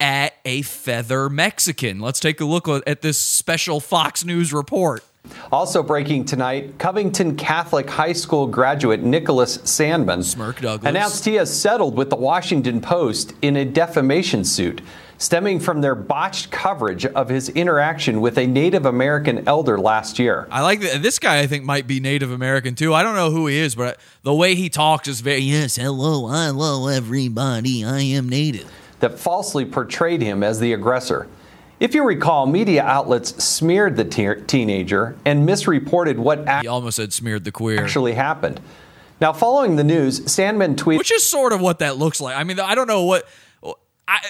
at 0.03 0.35
a 0.45 0.63
feather 0.63 1.31
Mexican. 1.31 2.01
Let's 2.01 2.19
take 2.19 2.41
a 2.41 2.45
look 2.45 2.69
at 2.69 3.03
this 3.03 3.19
special 3.19 3.79
Fox 3.79 4.25
News 4.25 4.53
report. 4.53 5.05
Also 5.53 5.81
breaking 5.81 6.25
tonight, 6.25 6.77
Covington 6.81 7.37
Catholic 7.37 7.89
High 7.89 8.13
School 8.13 8.49
graduate 8.49 9.05
Nicholas 9.05 9.59
Sandmann 9.59 10.23
announced 10.85 11.25
he 11.25 11.35
has 11.35 11.57
settled 11.57 11.97
with 11.97 12.11
the 12.11 12.17
Washington 12.17 12.81
Post 12.81 13.35
in 13.43 13.55
a 13.57 13.65
defamation 13.65 14.45
suit 14.45 14.83
stemming 15.19 15.61
from 15.61 15.83
their 15.83 15.95
botched 15.95 16.51
coverage 16.51 17.07
of 17.07 17.29
his 17.29 17.49
interaction 17.51 18.21
with 18.21 18.37
a 18.37 18.47
Native 18.49 18.85
American 18.85 19.47
elder 19.47 19.79
last 19.79 20.19
year. 20.19 20.49
I 20.51 20.63
like 20.63 20.81
that. 20.81 21.01
This 21.01 21.21
guy, 21.21 21.39
I 21.39 21.47
think, 21.47 21.65
might 21.65 21.87
be 21.87 22.01
Native 22.01 22.33
American 22.33 22.75
too. 22.75 22.93
I 22.93 23.05
don't 23.05 23.15
know 23.15 23.31
who 23.31 23.47
he 23.47 23.57
is, 23.59 23.77
but 23.77 24.01
the 24.25 24.35
way 24.35 24.57
he 24.57 24.69
talks 24.69 25.07
is 25.07 25.21
very, 25.21 25.43
yes, 25.43 25.77
hello, 25.77 26.27
hello, 26.27 26.89
everybody. 26.89 27.85
I 27.85 28.01
am 28.01 28.29
Native. 28.29 28.82
That 29.03 29.19
falsely 29.19 29.65
portrayed 29.65 30.23
him 30.23 30.45
as 30.45 30.61
the 30.61 30.73
aggressor. 30.73 31.27
If 31.81 31.93
you 31.93 32.05
recall, 32.05 32.47
media 32.47 32.85
outlets 32.85 33.43
smeared 33.43 33.97
the 33.97 34.05
te- 34.05 34.41
teenager 34.47 35.17
and 35.25 35.45
misreported 35.45 36.21
what 36.21 36.49
He 36.61 36.69
almost 36.69 36.99
said 36.99 37.13
smeared 37.13 37.43
the 37.43 37.51
queer. 37.51 37.83
actually 37.83 38.13
happened. 38.13 38.61
Now, 39.21 39.33
following 39.33 39.75
the 39.75 39.83
news, 39.83 40.21
Sandmann 40.21 40.77
tweeted. 40.77 40.99
which 40.99 41.11
is 41.11 41.27
sort 41.27 41.53
of 41.53 41.61
what 41.61 41.81
that 41.81 41.97
looks 41.97 42.21
like. 42.21 42.37
I 42.37 42.45
mean, 42.45 42.61
I 42.61 42.77
don't 42.77 42.87
know 42.87 43.03
what. 43.03 43.27
I, 44.07 44.21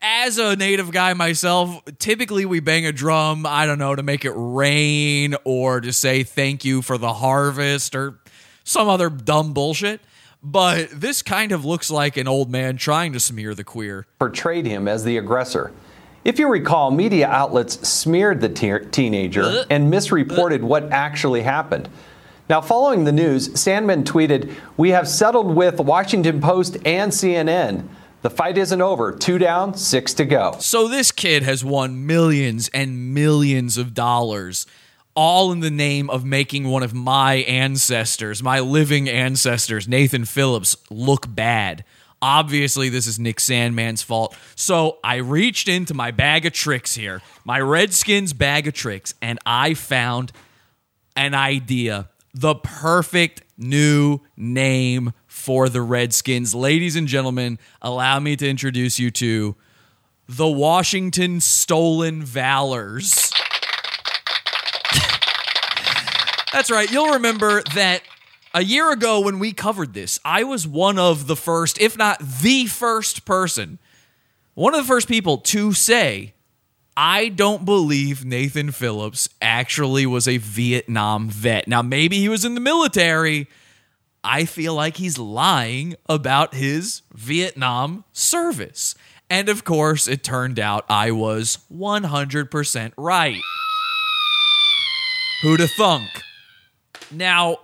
as 0.00 0.38
a 0.38 0.56
native 0.56 0.92
guy 0.92 1.12
myself, 1.12 1.82
typically 1.98 2.46
we 2.46 2.60
bang 2.60 2.86
a 2.86 2.92
drum. 2.92 3.44
I 3.44 3.66
don't 3.66 3.78
know 3.78 3.94
to 3.94 4.02
make 4.02 4.24
it 4.24 4.32
rain 4.34 5.34
or 5.44 5.82
to 5.82 5.92
say 5.92 6.22
thank 6.22 6.64
you 6.64 6.80
for 6.80 6.96
the 6.96 7.12
harvest 7.12 7.94
or 7.94 8.18
some 8.64 8.88
other 8.88 9.10
dumb 9.10 9.52
bullshit. 9.52 10.00
But 10.42 10.90
this 10.90 11.22
kind 11.22 11.52
of 11.52 11.64
looks 11.64 11.90
like 11.90 12.16
an 12.16 12.26
old 12.26 12.50
man 12.50 12.76
trying 12.76 13.12
to 13.12 13.20
smear 13.20 13.54
the 13.54 13.64
queer. 13.64 14.06
portrayed 14.18 14.66
him 14.66 14.88
as 14.88 15.04
the 15.04 15.16
aggressor. 15.16 15.72
If 16.24 16.38
you 16.38 16.48
recall, 16.48 16.90
media 16.90 17.28
outlets 17.28 17.88
smeared 17.88 18.40
the 18.40 18.48
te- 18.48 18.86
teenager 18.90 19.42
uh. 19.42 19.64
and 19.70 19.90
misreported 19.90 20.62
what 20.62 20.90
actually 20.92 21.42
happened. 21.42 21.88
Now, 22.48 22.60
following 22.60 23.04
the 23.04 23.12
news, 23.12 23.48
Sandmann 23.50 24.04
tweeted, 24.04 24.54
We 24.76 24.90
have 24.90 25.08
settled 25.08 25.54
with 25.54 25.80
Washington 25.80 26.40
Post 26.40 26.76
and 26.84 27.12
CNN. 27.12 27.88
The 28.22 28.30
fight 28.30 28.56
isn't 28.56 28.80
over. 28.80 29.12
Two 29.12 29.38
down, 29.38 29.74
six 29.74 30.14
to 30.14 30.24
go. 30.24 30.56
So 30.60 30.86
this 30.86 31.10
kid 31.10 31.42
has 31.42 31.64
won 31.64 32.06
millions 32.06 32.68
and 32.72 33.12
millions 33.14 33.76
of 33.78 33.94
dollars, 33.94 34.66
all 35.14 35.52
in 35.52 35.60
the 35.60 35.70
name 35.70 36.08
of 36.10 36.24
making 36.24 36.68
one 36.68 36.82
of 36.82 36.94
my 36.94 37.34
ancestors, 37.34 38.42
my 38.42 38.60
living 38.60 39.08
ancestors, 39.08 39.86
Nathan 39.86 40.24
Phillips, 40.24 40.76
look 40.90 41.32
bad. 41.34 41.84
Obviously, 42.20 42.88
this 42.88 43.06
is 43.06 43.18
Nick 43.18 43.40
Sandmann's 43.40 44.02
fault. 44.02 44.36
So 44.54 44.98
I 45.02 45.16
reached 45.16 45.68
into 45.68 45.92
my 45.92 46.12
bag 46.12 46.46
of 46.46 46.52
tricks 46.52 46.94
here, 46.94 47.20
my 47.44 47.60
Redskins 47.60 48.32
bag 48.32 48.68
of 48.68 48.74
tricks, 48.74 49.14
and 49.20 49.38
I 49.44 49.74
found 49.74 50.32
an 51.16 51.34
idea 51.34 52.08
the 52.34 52.54
perfect 52.54 53.42
new 53.58 54.20
name 54.36 55.12
for 55.26 55.68
the 55.68 55.82
Redskins. 55.82 56.54
Ladies 56.54 56.96
and 56.96 57.06
gentlemen, 57.06 57.58
allow 57.82 58.20
me 58.20 58.36
to 58.36 58.48
introduce 58.48 58.98
you 58.98 59.10
to 59.10 59.56
the 60.28 60.48
Washington 60.48 61.40
Stolen 61.40 62.22
Valors. 62.22 63.32
That's 66.52 66.70
right. 66.70 66.90
You'll 66.90 67.14
remember 67.14 67.62
that 67.74 68.02
a 68.54 68.62
year 68.62 68.92
ago 68.92 69.20
when 69.20 69.38
we 69.38 69.52
covered 69.52 69.94
this, 69.94 70.20
I 70.24 70.44
was 70.44 70.68
one 70.68 70.98
of 70.98 71.26
the 71.26 71.36
first, 71.36 71.80
if 71.80 71.96
not 71.96 72.18
the 72.20 72.66
first 72.66 73.24
person, 73.24 73.78
one 74.54 74.74
of 74.74 74.80
the 74.80 74.86
first 74.86 75.08
people 75.08 75.38
to 75.38 75.72
say, 75.72 76.34
I 76.94 77.28
don't 77.28 77.64
believe 77.64 78.24
Nathan 78.24 78.70
Phillips 78.70 79.28
actually 79.40 80.04
was 80.04 80.28
a 80.28 80.36
Vietnam 80.36 81.30
vet. 81.30 81.66
Now, 81.66 81.80
maybe 81.80 82.18
he 82.18 82.28
was 82.28 82.44
in 82.44 82.54
the 82.54 82.60
military. 82.60 83.48
I 84.22 84.44
feel 84.44 84.74
like 84.74 84.98
he's 84.98 85.18
lying 85.18 85.94
about 86.06 86.52
his 86.54 87.00
Vietnam 87.14 88.04
service. 88.12 88.94
And 89.30 89.48
of 89.48 89.64
course, 89.64 90.06
it 90.06 90.22
turned 90.22 90.58
out 90.60 90.84
I 90.90 91.12
was 91.12 91.58
100% 91.74 92.92
right. 92.98 93.40
Who'da 95.42 95.66
thunk? 95.66 96.10
Now, 97.12 97.58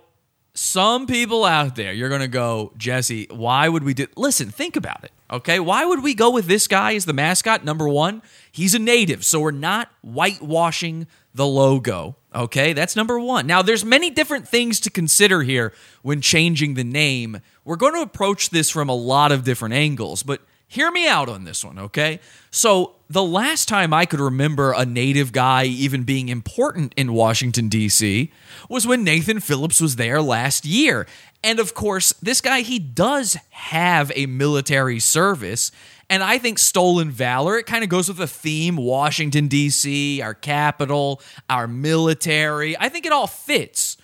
some 0.55 1.07
people 1.07 1.45
out 1.45 1.77
there, 1.77 1.93
you're 1.93 2.09
going 2.09 2.21
to 2.21 2.29
go, 2.29 2.73
Jesse, 2.77 3.29
why 3.31 3.69
would 3.69 3.85
we 3.85 3.95
do? 3.95 4.07
Listen, 4.17 4.51
think 4.51 4.75
about 4.75 5.05
it. 5.05 5.13
Okay. 5.31 5.61
Why 5.61 5.85
would 5.85 6.03
we 6.03 6.15
go 6.15 6.31
with 6.31 6.47
this 6.47 6.67
guy 6.67 6.95
as 6.95 7.05
the 7.05 7.13
mascot? 7.13 7.65
Number 7.65 7.89
one, 7.89 8.23
he's 8.51 8.75
a 8.75 8.79
native. 8.79 9.25
So 9.25 9.39
we're 9.39 9.51
not 9.53 9.89
whitewashing 10.03 11.07
the 11.33 11.47
logo. 11.47 12.17
Okay. 12.35 12.73
That's 12.73 12.97
number 12.97 13.21
one. 13.21 13.47
Now, 13.47 13.63
there's 13.63 13.85
many 13.85 14.11
different 14.11 14.49
things 14.49 14.81
to 14.81 14.91
consider 14.91 15.43
here 15.43 15.73
when 16.03 16.21
changing 16.21 16.75
the 16.75 16.85
name. 16.85 17.41
We're 17.65 17.77
going 17.77 17.95
to 17.95 18.03
approach 18.03 18.51
this 18.51 18.69
from 18.69 18.89
a 18.89 18.97
lot 18.97 19.31
of 19.31 19.45
different 19.45 19.75
angles, 19.75 20.25
but 20.25 20.41
hear 20.67 20.91
me 20.91 21.07
out 21.07 21.29
on 21.29 21.45
this 21.45 21.65
one. 21.65 21.79
Okay. 21.79 22.19
So 22.51 22.97
the 23.11 23.23
last 23.23 23.69
time 23.69 23.95
I 23.95 24.05
could 24.05 24.21
remember 24.21 24.73
a 24.73 24.85
native 24.85 25.33
guy 25.33 25.65
even 25.65 26.03
being 26.03 26.29
important 26.29 26.93
in 26.97 27.15
Washington, 27.15 27.69
D.C., 27.69 28.31
was 28.69 28.87
when 28.87 29.03
Nathan 29.03 29.41
Phillips 29.41 29.81
was 29.81 29.97
there 29.97 30.21
last 30.21 30.67
year. 30.67 31.07
And 31.43 31.59
of 31.59 31.73
course, 31.73 32.13
this 32.15 32.41
guy, 32.41 32.61
he 32.61 32.79
does 32.79 33.39
have 33.51 34.13
a 34.15 34.27
military 34.27 34.99
service. 34.99 35.73
And 36.11 36.23
I 36.23 36.39
think 36.39 36.59
stolen 36.59 37.11
valor, 37.11 37.59
it 37.59 37.67
kind 37.67 37.83
of 37.83 37.89
goes 37.89 38.09
with 38.09 38.19
the 38.19 38.27
theme 38.27 38.77
Washington, 38.77 39.49
D.C., 39.49 40.21
our 40.21 40.35
capital, 40.35 41.23
our 41.49 41.67
military. 41.67 42.77
I 42.79 42.89
think 42.89 43.07
it 43.07 43.13
all 43.13 43.27
fits 43.27 43.97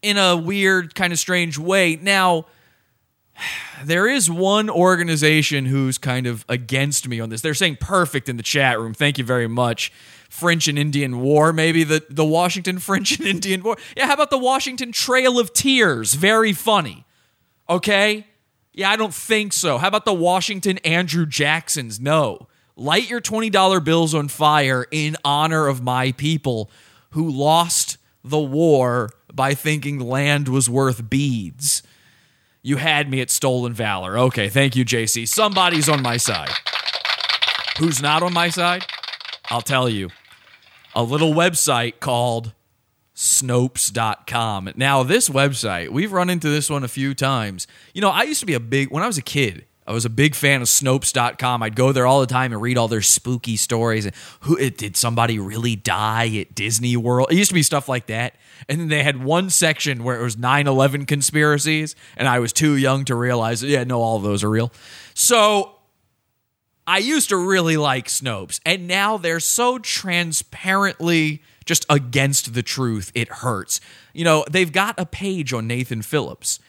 in 0.00 0.16
a 0.16 0.36
weird, 0.36 0.94
kind 0.94 1.12
of 1.12 1.18
strange 1.18 1.58
way. 1.58 1.96
Now, 1.96 2.46
there 3.84 4.08
is 4.08 4.30
one 4.30 4.70
organization 4.70 5.66
who's 5.66 5.98
kind 5.98 6.26
of 6.26 6.44
against 6.48 7.08
me 7.08 7.20
on 7.20 7.28
this. 7.28 7.40
They're 7.40 7.54
saying 7.54 7.78
perfect 7.80 8.28
in 8.28 8.36
the 8.36 8.42
chat 8.42 8.78
room. 8.78 8.94
Thank 8.94 9.18
you 9.18 9.24
very 9.24 9.48
much. 9.48 9.92
French 10.28 10.68
and 10.68 10.78
Indian 10.78 11.20
War, 11.20 11.52
maybe 11.52 11.84
the, 11.84 12.04
the 12.08 12.24
Washington 12.24 12.78
French 12.80 13.18
and 13.18 13.26
Indian 13.26 13.62
War. 13.62 13.76
Yeah, 13.96 14.06
how 14.06 14.14
about 14.14 14.30
the 14.30 14.38
Washington 14.38 14.92
Trail 14.92 15.38
of 15.38 15.52
Tears? 15.52 16.14
Very 16.14 16.52
funny. 16.52 17.04
Okay? 17.68 18.26
Yeah, 18.72 18.90
I 18.90 18.96
don't 18.96 19.14
think 19.14 19.52
so. 19.52 19.78
How 19.78 19.88
about 19.88 20.04
the 20.04 20.14
Washington 20.14 20.78
Andrew 20.78 21.26
Jacksons? 21.26 21.98
No. 21.98 22.48
Light 22.76 23.08
your 23.08 23.22
$20 23.22 23.82
bills 23.82 24.14
on 24.14 24.28
fire 24.28 24.86
in 24.90 25.16
honor 25.24 25.66
of 25.66 25.82
my 25.82 26.12
people 26.12 26.70
who 27.10 27.28
lost 27.28 27.96
the 28.22 28.38
war 28.38 29.10
by 29.32 29.54
thinking 29.54 29.98
land 29.98 30.48
was 30.48 30.68
worth 30.68 31.08
beads. 31.08 31.82
You 32.66 32.78
had 32.78 33.08
me 33.08 33.20
at 33.20 33.30
stolen 33.30 33.74
valor. 33.74 34.18
Okay, 34.18 34.48
thank 34.48 34.74
you, 34.74 34.84
JC. 34.84 35.28
Somebody's 35.28 35.88
on 35.88 36.02
my 36.02 36.16
side. 36.16 36.50
Who's 37.78 38.02
not 38.02 38.24
on 38.24 38.32
my 38.32 38.48
side? 38.48 38.84
I'll 39.52 39.62
tell 39.62 39.88
you. 39.88 40.10
A 40.92 41.04
little 41.04 41.32
website 41.32 42.00
called 42.00 42.54
Snopes.com. 43.14 44.70
Now, 44.74 45.04
this 45.04 45.28
website, 45.28 45.90
we've 45.90 46.10
run 46.10 46.28
into 46.28 46.48
this 46.48 46.68
one 46.68 46.82
a 46.82 46.88
few 46.88 47.14
times. 47.14 47.68
You 47.94 48.00
know, 48.00 48.10
I 48.10 48.24
used 48.24 48.40
to 48.40 48.46
be 48.46 48.54
a 48.54 48.58
big, 48.58 48.90
when 48.90 49.04
I 49.04 49.06
was 49.06 49.16
a 49.16 49.22
kid, 49.22 49.64
I 49.86 49.92
was 49.92 50.04
a 50.04 50.10
big 50.10 50.34
fan 50.34 50.62
of 50.62 50.68
Snopes.com. 50.68 51.62
I'd 51.62 51.76
go 51.76 51.92
there 51.92 52.06
all 52.06 52.20
the 52.20 52.26
time 52.26 52.52
and 52.52 52.60
read 52.60 52.76
all 52.76 52.88
their 52.88 53.02
spooky 53.02 53.56
stories. 53.56 54.04
And 54.04 54.14
who 54.40 54.56
did 54.70 54.96
somebody 54.96 55.38
really 55.38 55.76
die 55.76 56.36
at 56.38 56.54
Disney 56.54 56.96
World? 56.96 57.28
It 57.30 57.36
used 57.36 57.50
to 57.50 57.54
be 57.54 57.62
stuff 57.62 57.88
like 57.88 58.06
that. 58.06 58.34
And 58.68 58.80
then 58.80 58.88
they 58.88 59.02
had 59.02 59.22
one 59.22 59.50
section 59.50 60.02
where 60.02 60.18
it 60.18 60.22
was 60.22 60.36
9/11 60.36 61.06
conspiracies, 61.06 61.94
and 62.16 62.26
I 62.26 62.38
was 62.38 62.52
too 62.52 62.74
young 62.74 63.04
to 63.04 63.14
realize, 63.14 63.62
yeah, 63.62 63.84
no, 63.84 64.00
all 64.00 64.16
of 64.16 64.22
those 64.22 64.42
are 64.42 64.50
real. 64.50 64.72
So 65.14 65.76
I 66.86 66.98
used 66.98 67.28
to 67.28 67.36
really 67.36 67.76
like 67.76 68.08
Snopes, 68.08 68.60
and 68.64 68.88
now 68.88 69.16
they're 69.18 69.40
so 69.40 69.78
transparently 69.78 71.42
just 71.64 71.84
against 71.90 72.54
the 72.54 72.62
truth, 72.62 73.10
it 73.14 73.28
hurts. 73.28 73.80
You 74.14 74.24
know, 74.24 74.44
they've 74.50 74.72
got 74.72 74.94
a 74.98 75.04
page 75.04 75.52
on 75.52 75.66
Nathan 75.66 76.00
Phillips 76.00 76.60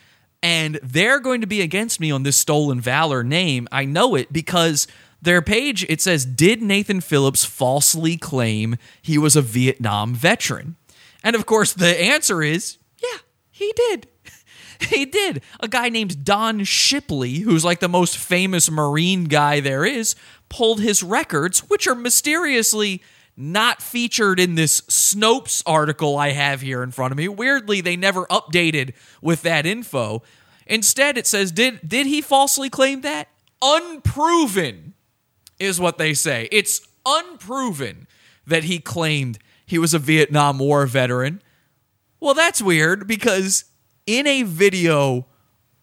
and 0.41 0.79
they're 0.83 1.19
going 1.19 1.41
to 1.41 1.47
be 1.47 1.61
against 1.61 1.99
me 1.99 2.11
on 2.11 2.23
this 2.23 2.37
stolen 2.37 2.79
valor 2.79 3.23
name. 3.23 3.67
I 3.71 3.85
know 3.85 4.15
it 4.15 4.31
because 4.31 4.87
their 5.21 5.41
page 5.41 5.85
it 5.89 6.01
says 6.01 6.25
did 6.25 6.61
Nathan 6.61 7.01
Phillips 7.01 7.43
falsely 7.43 8.17
claim 8.17 8.77
he 9.01 9.17
was 9.17 9.35
a 9.35 9.41
Vietnam 9.41 10.13
veteran? 10.13 10.75
And 11.23 11.35
of 11.35 11.45
course 11.45 11.73
the 11.73 11.99
answer 11.99 12.43
is 12.43 12.77
yeah, 13.01 13.19
he 13.51 13.73
did. 13.75 14.07
he 14.89 15.05
did. 15.05 15.41
A 15.59 15.67
guy 15.67 15.89
named 15.89 16.23
Don 16.23 16.63
Shipley, 16.63 17.39
who's 17.39 17.65
like 17.65 17.79
the 17.79 17.89
most 17.89 18.17
famous 18.17 18.69
Marine 18.69 19.25
guy 19.25 19.59
there 19.59 19.85
is, 19.85 20.15
pulled 20.49 20.81
his 20.81 21.03
records, 21.03 21.59
which 21.61 21.87
are 21.87 21.95
mysteriously 21.95 23.01
not 23.37 23.83
featured 23.83 24.39
in 24.39 24.55
this 24.55 24.81
Snopes 24.81 25.61
article 25.65 26.17
I 26.17 26.31
have 26.31 26.61
here 26.61 26.81
in 26.81 26.91
front 26.91 27.11
of 27.11 27.17
me. 27.17 27.27
Weirdly, 27.27 27.81
they 27.81 27.95
never 27.95 28.25
updated 28.25 28.93
with 29.21 29.43
that 29.43 29.65
info. 29.65 30.23
Instead, 30.65 31.17
it 31.17 31.27
says, 31.27 31.51
did, 31.51 31.79
did 31.87 32.07
he 32.07 32.19
falsely 32.19 32.69
claim 32.69 33.01
that? 33.01 33.29
Unproven 33.61 34.95
is 35.59 35.79
what 35.79 35.99
they 35.99 36.15
say. 36.15 36.49
It's 36.51 36.81
unproven 37.05 38.07
that 38.47 38.63
he 38.63 38.79
claimed 38.79 39.37
he 39.65 39.77
was 39.77 39.93
a 39.93 39.99
Vietnam 39.99 40.57
War 40.57 40.87
veteran. 40.87 41.41
Well, 42.19 42.33
that's 42.33 42.61
weird 42.61 43.07
because 43.07 43.65
in 44.07 44.25
a 44.25 44.43
video 44.43 45.27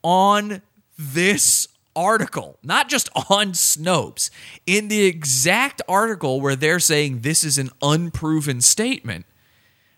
on 0.03 0.63
this 0.99 1.69
article, 1.97 2.59
not 2.63 2.89
just 2.89 3.09
on 3.31 3.53
Snopes, 3.53 4.31
in 4.67 4.89
the 4.89 5.05
exact 5.05 5.83
article 5.89 6.41
where 6.41 6.57
they're 6.57 6.81
saying 6.81 7.21
this 7.21 7.45
is 7.45 7.59
an 7.59 7.71
unproven 7.83 8.61
statement, 8.61 9.27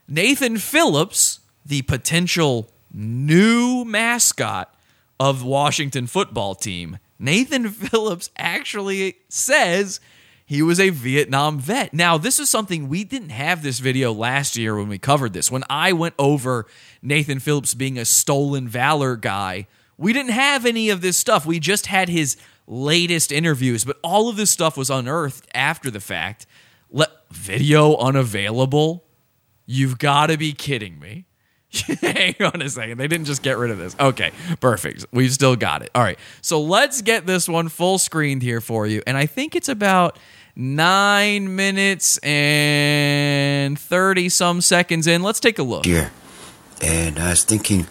Nathan 0.09 0.59
Phillips, 0.59 1.41
the 1.65 1.83
potential 1.83 2.71
new 2.93 3.85
mascot 3.85 4.75
of 5.19 5.45
Washington 5.45 6.07
football 6.07 6.55
team, 6.55 6.99
Nathan 7.19 7.69
Phillips 7.71 8.31
actually 8.37 9.17
says 9.29 10.01
he 10.45 10.63
was 10.63 10.79
a 10.79 10.91
Vietnam 10.91 11.59
vet. 11.59 11.93
Now, 11.93 12.19
this 12.19 12.39
is 12.39 12.49
something 12.49 12.89
we 12.89 13.05
didn't 13.05 13.31
have 13.31 13.63
this 13.63 13.81
video 13.81 14.13
last 14.13 14.57
year 14.57 14.77
when 14.77 14.89
we 14.89 14.99
covered 14.99 15.33
this. 15.33 15.51
When 15.51 15.65
I 15.69 15.93
went 15.93 16.15
over 16.19 16.67
Nathan 17.03 17.41
Phillips 17.41 17.75
being 17.75 17.99
a 17.99 18.05
stolen 18.05 18.69
valor 18.69 19.17
guy, 19.17 19.67
we 19.99 20.13
didn't 20.13 20.33
have 20.33 20.67
any 20.67 20.91
of 20.91 21.01
this 21.01 21.17
stuff. 21.17 21.47
We 21.47 21.59
just 21.59 21.87
had 21.87 22.09
his 22.09 22.37
latest 22.67 23.33
interviews, 23.33 23.85
but 23.85 23.99
all 24.03 24.29
of 24.29 24.37
this 24.37 24.51
stuff 24.51 24.77
was 24.77 24.91
unearthed 24.91 25.47
after 25.55 25.91
the 25.91 26.01
fact. 26.01 26.47
Le- 26.91 27.09
video 27.31 27.97
unavailable? 27.97 29.05
You've 29.67 29.99
got 29.99 30.27
to 30.27 30.37
be 30.37 30.53
kidding 30.53 30.99
me. 30.99 31.27
Hang 32.01 32.37
on 32.41 32.63
a 32.63 32.69
second. 32.69 32.99
They 32.99 33.09
didn't 33.09 33.27
just 33.27 33.43
get 33.43 33.59
rid 33.59 33.71
of 33.71 33.79
this. 33.79 33.97
Okay, 33.99 34.31
perfect. 34.61 35.07
We've 35.13 35.33
still 35.33 35.57
got 35.57 35.83
it. 35.83 35.91
All 35.95 36.03
right. 36.03 36.19
So 36.41 36.61
let's 36.61 37.03
get 37.03 37.27
this 37.27 37.49
one 37.49 37.69
full 37.69 37.99
screened 37.99 38.43
here 38.43 38.61
for 38.61 38.87
you. 38.87 39.03
And 39.07 39.17
I 39.17 39.27
think 39.27 39.57
it's 39.57 39.69
about 39.69 40.19
nine 40.55 41.57
minutes 41.57 42.19
and 42.19 43.79
30 43.79 44.29
some 44.29 44.61
seconds 44.61 45.07
in. 45.07 45.23
Let's 45.23 45.41
take 45.41 45.59
a 45.59 45.63
look. 45.63 45.85
Here. 45.85 46.13
And 46.81 47.19
I 47.19 47.31
was 47.31 47.45
thinking, 47.45 47.87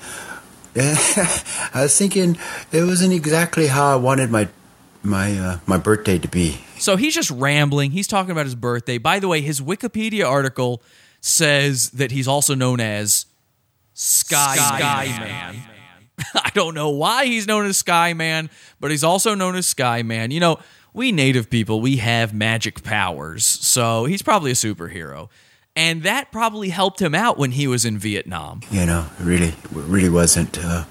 I 1.74 1.84
was 1.84 1.98
thinking 1.98 2.38
it 2.72 2.84
wasn't 2.84 3.14
exactly 3.14 3.68
how 3.68 3.94
I 3.94 3.96
wanted 3.96 4.30
my 4.30 4.50
my 5.04 5.38
uh, 5.38 5.60
my 5.66 5.78
birthday 5.78 6.18
to 6.20 6.28
be. 6.28 6.60
So 6.78 6.98
he's 6.98 7.16
just 7.16 7.32
rambling. 7.32 7.92
He's 7.92 8.08
talking 8.08 8.32
about 8.32 8.46
his 8.46 8.56
birthday. 8.56 8.98
By 8.98 9.20
the 9.20 9.28
way, 9.28 9.42
his 9.42 9.62
Wikipedia 9.62 10.30
article 10.30 10.82
says 11.22 11.92
that 11.92 12.12
he's 12.12 12.28
also 12.28 12.56
known 12.56 12.80
as 12.80 13.26
Sky, 13.94 14.56
Sky 14.56 15.06
Man. 15.20 15.56
Man. 15.56 15.64
I 16.36 16.52
don't 16.54 16.76
know 16.76 16.90
why 16.90 17.26
he's 17.26 17.48
known 17.48 17.66
as 17.66 17.78
Sky 17.78 18.14
Man, 18.14 18.50
but 18.80 18.92
he's 18.92 19.04
also 19.04 19.34
known 19.34 19.56
as 19.56 19.66
Sky 19.66 20.04
Man. 20.04 20.32
You 20.32 20.42
know, 20.42 20.60
we 20.94 21.12
native 21.12 21.50
people, 21.50 21.80
we 21.80 21.98
have 21.98 22.34
magic 22.34 22.84
powers, 22.84 23.46
so 23.46 24.06
he's 24.06 24.22
probably 24.22 24.52
a 24.52 24.56
superhero. 24.56 25.30
And 25.76 26.04
that 26.04 26.32
probably 26.32 26.70
helped 26.70 27.02
him 27.02 27.14
out 27.14 27.38
when 27.38 27.52
he 27.52 27.68
was 27.68 27.84
in 27.86 27.98
Vietnam. 27.98 28.62
You 28.72 28.86
know, 28.86 29.08
really, 29.20 29.54
really 29.72 30.10
wasn't. 30.10 30.58
Uh, 30.64 30.86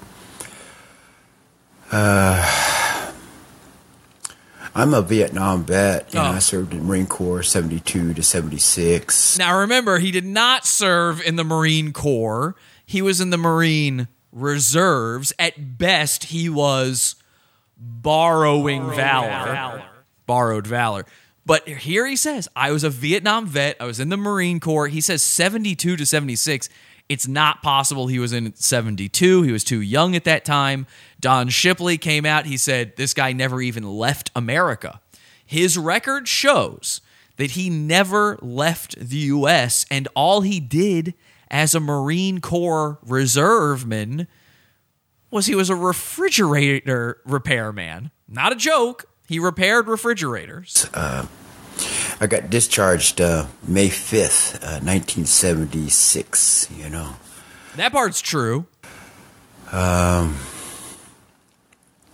I'm 4.77 4.93
a 4.93 5.01
Vietnam 5.01 5.63
vet. 5.63 6.13
You 6.13 6.19
know, 6.19 6.25
Oh. 6.25 6.31
I 6.31 6.39
served 6.39 6.73
in 6.73 6.85
Marine 6.85 7.07
Corps 7.07 7.43
72 7.43 8.13
to 8.13 8.21
76. 8.23 9.37
Now 9.39 9.57
remember, 9.59 9.99
he 9.99 10.11
did 10.11 10.25
not 10.25 10.65
serve 10.65 11.21
in 11.21 11.35
the 11.37 11.43
Marine 11.45 11.93
Corps. 11.93 12.55
He 12.85 13.01
was 13.01 13.21
in 13.21 13.29
the 13.29 13.37
Marine 13.37 14.07
Reserves. 14.31 15.31
At 15.39 15.77
best, 15.77 16.25
he 16.25 16.49
was 16.49 17.15
borrowing 17.77 18.89
valor. 18.91 19.83
Borrowed 20.25 20.67
valor. 20.67 21.05
But 21.45 21.67
here 21.67 22.07
he 22.07 22.15
says, 22.15 22.47
I 22.55 22.71
was 22.71 22.83
a 22.83 22.89
Vietnam 22.89 23.45
vet. 23.45 23.77
I 23.79 23.85
was 23.85 23.99
in 23.99 24.09
the 24.09 24.17
Marine 24.17 24.59
Corps. 24.59 24.87
He 24.87 25.01
says 25.01 25.21
72 25.21 25.95
to 25.95 26.05
76. 26.05 26.69
It's 27.07 27.27
not 27.27 27.61
possible 27.61 28.07
he 28.07 28.17
was 28.17 28.33
in 28.33 28.55
72. 28.55 29.43
He 29.43 29.51
was 29.51 29.63
too 29.63 29.81
young 29.81 30.15
at 30.15 30.23
that 30.23 30.43
time. 30.43 30.87
Don 31.19 31.49
Shipley 31.49 31.97
came 31.97 32.25
out. 32.25 32.47
He 32.47 32.57
said 32.57 32.95
this 32.95 33.13
guy 33.13 33.31
never 33.31 33.61
even 33.61 33.83
left 33.83 34.31
America. 34.35 35.01
His 35.45 35.77
record 35.77 36.27
shows 36.27 37.01
that 37.37 37.51
he 37.51 37.69
never 37.69 38.39
left 38.41 38.97
the 38.97 39.17
U.S., 39.17 39.85
and 39.91 40.07
all 40.15 40.41
he 40.41 40.59
did 40.59 41.13
as 41.51 41.75
a 41.75 41.79
Marine 41.79 42.41
Corps 42.41 42.97
reserveman 43.05 44.25
was 45.29 45.45
he 45.45 45.53
was 45.53 45.69
a 45.69 45.75
refrigerator 45.75 47.21
repairman. 47.25 48.09
Not 48.27 48.53
a 48.53 48.55
joke. 48.55 49.05
He 49.27 49.39
repaired 49.39 49.87
refrigerators. 49.87 50.87
I 50.93 52.27
got 52.27 52.49
discharged 52.49 53.19
uh, 53.19 53.47
May 53.67 53.89
5th, 53.89 54.55
uh, 54.63 54.79
1976, 54.83 56.69
you 56.77 56.89
know. 56.89 57.15
That 57.75 57.91
part's 57.91 58.21
true. 58.21 58.65
Um, 59.71 60.35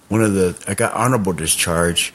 One 0.08 0.24
of 0.24 0.34
the, 0.34 0.58
I 0.68 0.74
got 0.74 0.94
honorable 0.94 1.34
discharge, 1.34 2.14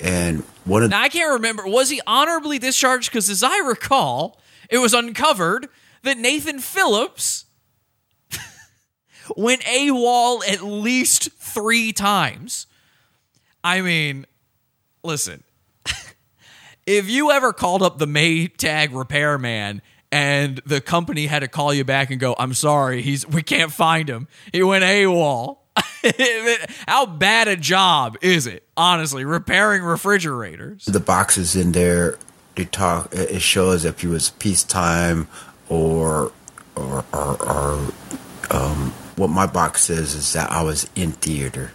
and 0.00 0.42
one 0.64 0.82
of 0.82 0.90
Now 0.90 1.02
I 1.02 1.08
can't 1.08 1.32
remember. 1.34 1.66
Was 1.66 1.90
he 1.90 2.00
honorably 2.06 2.58
discharged? 2.58 3.10
Because 3.10 3.28
as 3.28 3.42
I 3.42 3.58
recall, 3.58 4.40
it 4.70 4.78
was 4.78 4.94
uncovered 4.94 5.68
that 6.02 6.16
Nathan 6.18 6.58
Phillips 6.60 7.44
went 9.36 9.62
AWOL 9.62 10.42
at 10.48 10.62
least 10.62 11.30
three 11.38 11.92
times. 11.92 12.66
I 13.62 13.80
mean, 13.80 14.26
listen, 15.06 15.44
if 16.86 17.08
you 17.08 17.30
ever 17.30 17.52
called 17.52 17.82
up 17.82 17.98
the 17.98 18.06
Maytag 18.06 18.92
repairman 18.92 19.82
and 20.12 20.60
the 20.66 20.80
company 20.80 21.26
had 21.26 21.40
to 21.40 21.48
call 21.48 21.74
you 21.74 21.84
back 21.84 22.10
and 22.10 22.20
go, 22.20 22.36
"I'm 22.38 22.54
sorry, 22.54 23.02
he's 23.02 23.26
we 23.26 23.42
can't 23.42 23.72
find 23.72 24.08
him. 24.08 24.28
He 24.52 24.62
went 24.62 24.84
AWOL." 24.84 25.58
How 26.88 27.06
bad 27.06 27.48
a 27.48 27.56
job 27.56 28.16
is 28.22 28.46
it? 28.46 28.64
Honestly, 28.76 29.24
repairing 29.24 29.82
refrigerators. 29.82 30.84
the 30.86 31.00
boxes 31.00 31.54
in 31.56 31.72
there, 31.72 32.18
they 32.54 32.64
talk, 32.64 33.12
it 33.12 33.42
shows 33.42 33.84
if 33.84 34.02
you 34.02 34.10
was 34.10 34.30
peacetime 34.30 35.28
or, 35.68 36.32
or, 36.74 37.04
or, 37.12 37.42
or 37.42 37.92
um, 38.50 38.92
what 39.16 39.28
my 39.28 39.46
box 39.46 39.82
says 39.82 40.14
is 40.14 40.32
that 40.32 40.50
I 40.50 40.62
was 40.62 40.88
in 40.94 41.12
theater. 41.12 41.72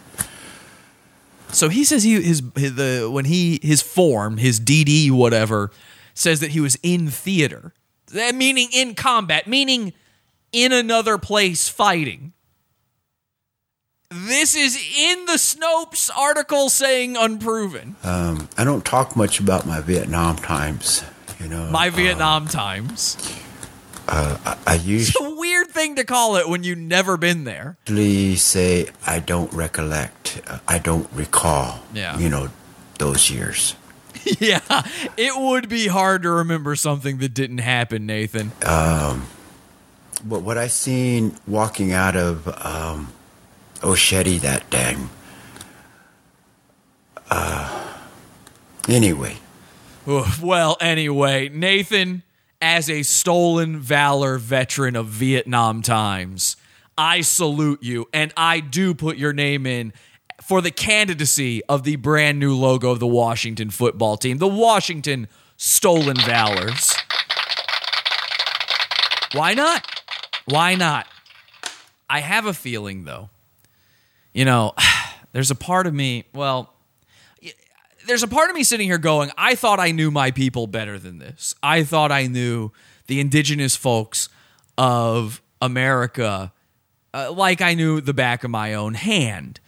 So 1.52 1.68
he 1.68 1.84
says 1.84 2.02
he 2.02 2.20
his, 2.20 2.42
his 2.56 2.74
the 2.74 3.08
when 3.12 3.26
he 3.26 3.60
his 3.62 3.82
form 3.82 4.38
his 4.38 4.58
DD 4.58 5.10
whatever 5.10 5.70
says 6.14 6.40
that 6.40 6.50
he 6.50 6.60
was 6.60 6.78
in 6.82 7.08
theater, 7.08 7.72
that 8.12 8.34
meaning 8.34 8.68
in 8.72 8.94
combat, 8.94 9.46
meaning 9.46 9.92
in 10.52 10.72
another 10.72 11.18
place 11.18 11.68
fighting. 11.68 12.32
This 14.10 14.54
is 14.54 14.76
in 14.76 15.24
the 15.24 15.34
Snopes 15.38 16.10
article 16.14 16.68
saying 16.68 17.16
unproven. 17.16 17.96
Um, 18.02 18.48
I 18.58 18.64
don't 18.64 18.84
talk 18.84 19.16
much 19.16 19.40
about 19.40 19.66
my 19.66 19.80
Vietnam 19.80 20.36
times, 20.36 21.02
you 21.40 21.48
know. 21.48 21.70
My 21.70 21.88
Vietnam 21.88 22.46
times. 22.46 23.16
I, 24.08 24.56
I 24.66 24.74
It's 24.84 25.18
a 25.20 25.34
weird 25.34 25.68
thing 25.68 25.96
to 25.96 26.04
call 26.04 26.36
it 26.36 26.48
when 26.48 26.62
you've 26.64 26.78
never 26.78 27.16
been 27.16 27.44
there. 27.44 27.76
usually 27.86 28.36
say 28.36 28.88
I 29.06 29.20
don't 29.20 29.52
recollect, 29.52 30.40
uh, 30.46 30.58
I 30.68 30.78
don't 30.78 31.08
recall, 31.12 31.80
Yeah. 31.94 32.18
you 32.18 32.28
know, 32.28 32.48
those 32.98 33.30
years. 33.30 33.74
yeah, 34.40 34.60
it 35.16 35.32
would 35.40 35.68
be 35.68 35.88
hard 35.88 36.22
to 36.22 36.30
remember 36.30 36.76
something 36.76 37.18
that 37.18 37.34
didn't 37.34 37.58
happen, 37.58 38.06
Nathan. 38.06 38.52
Um, 38.64 39.26
But 40.24 40.42
what 40.42 40.56
I 40.58 40.68
seen 40.68 41.36
walking 41.46 41.92
out 41.92 42.14
of 42.16 42.46
um, 42.64 43.12
Oshedi 43.80 44.40
that 44.40 44.68
day. 44.70 44.96
Uh, 47.30 47.94
anyway, 48.88 49.36
Well, 50.06 50.76
anyway, 50.80 51.48
Nathan, 51.48 52.22
as 52.62 52.88
a 52.88 53.02
stolen 53.02 53.80
valor 53.80 54.38
veteran 54.38 54.94
of 54.94 55.08
Vietnam 55.08 55.82
times, 55.82 56.56
I 56.96 57.20
salute 57.22 57.82
you 57.82 58.08
and 58.12 58.32
I 58.36 58.60
do 58.60 58.94
put 58.94 59.16
your 59.16 59.32
name 59.32 59.66
in 59.66 59.92
for 60.40 60.60
the 60.60 60.70
candidacy 60.70 61.62
of 61.64 61.82
the 61.82 61.96
brand 61.96 62.38
new 62.38 62.56
logo 62.56 62.90
of 62.90 63.00
the 63.00 63.06
Washington 63.06 63.70
football 63.70 64.16
team, 64.16 64.38
the 64.38 64.46
Washington 64.46 65.26
Stolen 65.56 66.16
Valors. 66.16 66.94
Why 69.32 69.54
not? 69.54 69.86
Why 70.44 70.76
not? 70.76 71.06
I 72.08 72.20
have 72.20 72.46
a 72.46 72.54
feeling, 72.54 73.04
though. 73.04 73.30
You 74.32 74.44
know, 74.44 74.72
there's 75.32 75.50
a 75.50 75.56
part 75.56 75.86
of 75.86 75.94
me, 75.94 76.24
well, 76.32 76.71
there's 78.06 78.22
a 78.22 78.28
part 78.28 78.50
of 78.50 78.56
me 78.56 78.64
sitting 78.64 78.88
here 78.88 78.98
going, 78.98 79.30
I 79.36 79.54
thought 79.54 79.80
I 79.80 79.90
knew 79.90 80.10
my 80.10 80.30
people 80.30 80.66
better 80.66 80.98
than 80.98 81.18
this. 81.18 81.54
I 81.62 81.84
thought 81.84 82.12
I 82.12 82.26
knew 82.26 82.70
the 83.06 83.20
indigenous 83.20 83.76
folks 83.76 84.28
of 84.76 85.42
America 85.60 86.52
uh, 87.14 87.32
like 87.32 87.60
I 87.60 87.74
knew 87.74 88.00
the 88.00 88.14
back 88.14 88.44
of 88.44 88.50
my 88.50 88.74
own 88.74 88.94
hand. 88.94 89.60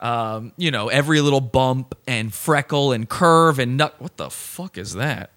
Um, 0.00 0.52
you 0.56 0.70
know, 0.70 0.88
every 0.88 1.20
little 1.20 1.40
bump 1.40 1.94
and 2.06 2.32
freckle 2.32 2.92
and 2.92 3.08
curve 3.08 3.58
and 3.58 3.76
nut. 3.76 3.94
What 3.98 4.16
the 4.16 4.30
fuck 4.30 4.76
is 4.76 4.94
that? 4.94 5.30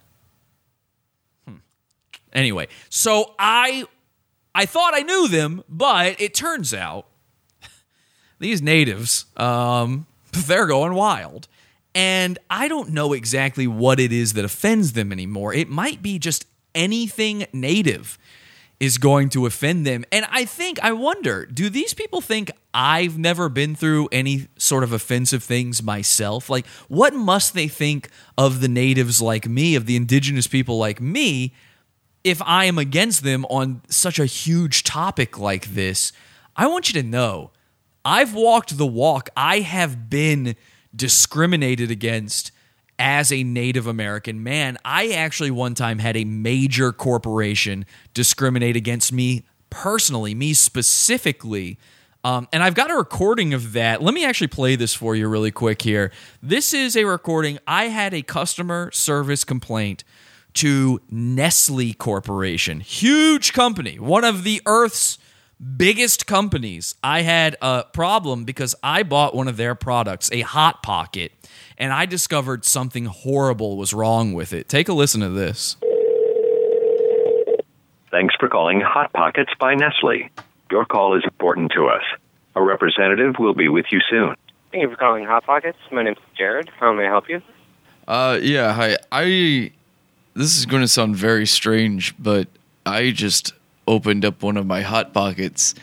Hmm. 1.47 1.57
Anyway, 2.33 2.67
so 2.89 3.33
I 3.39 3.85
I 4.53 4.65
thought 4.65 4.93
I 4.93 5.01
knew 5.01 5.27
them, 5.27 5.63
but 5.69 6.19
it 6.19 6.33
turns 6.33 6.73
out 6.73 7.07
these 8.39 8.61
natives, 8.61 9.25
um, 9.37 10.05
they're 10.31 10.67
going 10.67 10.93
wild. 10.93 11.47
And 11.97 12.37
I 12.47 12.67
don't 12.67 12.89
know 12.89 13.13
exactly 13.13 13.65
what 13.65 13.99
it 13.99 14.13
is 14.13 14.33
that 14.33 14.45
offends 14.45 14.93
them 14.93 15.11
anymore. 15.11 15.51
It 15.51 15.67
might 15.67 16.03
be 16.03 16.19
just 16.19 16.45
anything 16.75 17.47
native 17.51 18.19
is 18.79 18.99
going 18.99 19.29
to 19.29 19.47
offend 19.47 19.87
them. 19.87 20.05
And 20.11 20.27
I 20.29 20.45
think, 20.45 20.79
I 20.83 20.91
wonder, 20.91 21.47
do 21.47 21.71
these 21.71 21.95
people 21.95 22.21
think 22.21 22.51
I've 22.71 23.17
never 23.17 23.49
been 23.49 23.73
through 23.73 24.09
any 24.11 24.47
sort 24.59 24.83
of 24.83 24.93
offensive 24.93 25.41
things 25.41 25.81
myself? 25.81 26.51
Like, 26.51 26.67
what 26.87 27.15
must 27.15 27.55
they 27.55 27.67
think 27.67 28.11
of 28.37 28.61
the 28.61 28.67
natives 28.67 29.19
like 29.19 29.47
me, 29.47 29.73
of 29.73 29.87
the 29.87 29.95
indigenous 29.95 30.45
people 30.45 30.77
like 30.77 31.01
me, 31.01 31.55
if 32.23 32.39
I 32.43 32.65
am 32.65 32.77
against 32.77 33.23
them 33.23 33.43
on 33.45 33.81
such 33.89 34.19
a 34.19 34.27
huge 34.27 34.83
topic 34.83 35.39
like 35.39 35.73
this? 35.73 36.11
I 36.55 36.67
want 36.67 36.93
you 36.93 37.01
to 37.01 37.07
know 37.07 37.49
I've 38.05 38.35
walked 38.35 38.77
the 38.77 38.85
walk. 38.85 39.29
I 39.35 39.61
have 39.61 40.11
been 40.11 40.55
discriminated 40.97 41.91
against 41.91 42.51
as 42.99 43.31
a 43.31 43.43
Native 43.43 43.87
American 43.87 44.43
man. 44.43 44.77
I 44.83 45.11
actually 45.11 45.51
one 45.51 45.75
time 45.75 45.99
had 45.99 46.17
a 46.17 46.25
major 46.25 46.91
corporation 46.91 47.85
discriminate 48.13 48.75
against 48.75 49.13
me 49.13 49.45
personally, 49.69 50.33
me 50.33 50.53
specifically. 50.53 51.77
Um, 52.23 52.47
and 52.51 52.63
I've 52.63 52.73
got 52.73 52.89
a 52.89 52.95
recording 52.95 53.53
of 53.53 53.73
that. 53.73 54.01
Let 54.01 54.13
me 54.13 54.25
actually 54.25 54.47
play 54.47 54.75
this 54.75 54.93
for 54.93 55.15
you 55.15 55.27
really 55.27 55.51
quick 55.51 55.83
here. 55.83 56.11
This 56.41 56.73
is 56.73 56.97
a 56.97 57.05
recording. 57.05 57.59
I 57.67 57.85
had 57.85 58.13
a 58.13 58.23
customer 58.23 58.91
service 58.91 59.43
complaint 59.43 60.03
to 60.55 60.99
Nestle 61.11 61.93
Corporation, 61.93 62.79
huge 62.79 63.53
company, 63.53 63.99
one 63.99 64.23
of 64.23 64.43
the 64.43 64.61
Earth's 64.65 65.19
biggest 65.59 66.27
companies. 66.27 66.95
I 67.03 67.21
had 67.21 67.55
a 67.61 67.83
problem 67.93 68.45
because 68.45 68.75
I 68.83 69.03
bought 69.03 69.35
one 69.35 69.47
of 69.47 69.57
their 69.57 69.75
products, 69.75 70.31
a 70.31 70.41
Hot 70.41 70.83
Pocket, 70.83 71.31
and 71.77 71.91
I 71.91 72.05
discovered 72.05 72.65
something 72.65 73.05
horrible 73.05 73.77
was 73.77 73.93
wrong 73.93 74.33
with 74.33 74.53
it. 74.53 74.69
Take 74.69 74.89
a 74.89 74.93
listen 74.93 75.21
to 75.21 75.29
this. 75.29 75.77
Thanks 78.11 78.35
for 78.39 78.47
calling 78.47 78.81
Hot 78.81 79.11
Pockets 79.13 79.51
by 79.59 79.75
Nestle. 79.75 80.29
Your 80.71 80.85
call 80.85 81.17
is 81.17 81.23
important 81.23 81.71
to 81.73 81.87
us. 81.87 82.03
A 82.55 82.61
representative 82.61 83.35
will 83.37 83.53
be 83.53 83.67
with 83.67 83.85
you 83.91 83.99
soon. 84.09 84.35
Thank 84.71 84.83
you 84.83 84.89
for 84.89 84.95
calling 84.95 85.25
Hot 85.25 85.45
Pockets. 85.45 85.77
My 85.91 86.03
name's 86.03 86.17
Jared. 86.37 86.69
How 86.79 86.93
may 86.93 87.05
I 87.05 87.09
help 87.09 87.29
you? 87.29 87.41
Uh, 88.07 88.39
yeah, 88.41 88.73
hi. 88.73 88.97
I. 89.11 89.71
This 90.33 90.55
is 90.55 90.65
going 90.65 90.83
to 90.83 90.87
sound 90.87 91.15
very 91.15 91.47
strange, 91.47 92.13
but 92.17 92.47
I 92.85 93.11
just 93.11 93.53
opened 93.87 94.25
up 94.25 94.43
one 94.43 94.57
of 94.57 94.65
my 94.65 94.81
hot 94.81 95.13
pockets, 95.13 95.73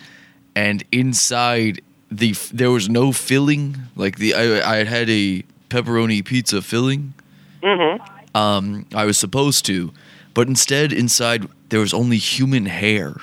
and 0.54 0.84
inside 0.92 1.80
the 2.10 2.32
there 2.52 2.70
was 2.70 2.88
no 2.88 3.12
filling. 3.12 3.76
Like 3.96 4.18
the 4.18 4.34
I, 4.34 4.72
I 4.72 4.76
had 4.76 4.88
had 4.88 5.10
a 5.10 5.42
pepperoni 5.68 6.24
pizza 6.24 6.62
filling. 6.62 7.14
Mm-hmm. 7.62 8.36
Um, 8.36 8.86
I 8.94 9.04
was 9.04 9.16
supposed 9.16 9.64
to, 9.66 9.92
but 10.34 10.48
instead 10.48 10.92
inside 10.92 11.48
there 11.70 11.80
was 11.80 11.94
only 11.94 12.18
human 12.18 12.66
hair. 12.66 13.14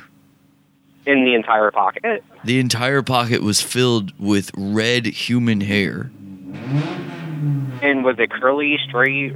In 1.05 1.25
the 1.25 1.33
entire 1.33 1.71
pocket. 1.71 2.23
The 2.43 2.59
entire 2.59 3.01
pocket 3.01 3.41
was 3.41 3.61
filled 3.61 4.17
with 4.19 4.51
red 4.55 5.05
human 5.05 5.61
hair. 5.61 6.11
And 7.81 8.03
was 8.03 8.17
it 8.19 8.29
curly, 8.29 8.77
straight? 8.87 9.33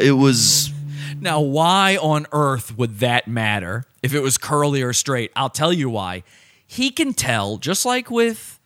It 0.00 0.12
was 0.12 0.72
Now, 1.20 1.40
why 1.40 1.96
on 2.00 2.26
earth 2.32 2.76
would 2.76 2.98
that 2.98 3.28
matter 3.28 3.84
if 4.02 4.14
it 4.14 4.20
was 4.20 4.38
curly 4.38 4.82
or 4.82 4.92
straight? 4.92 5.30
I'll 5.36 5.50
tell 5.50 5.72
you 5.72 5.90
why. 5.90 6.22
He 6.66 6.90
can 6.90 7.14
tell, 7.14 7.56
just 7.56 7.84
like 7.86 8.10
with 8.10 8.60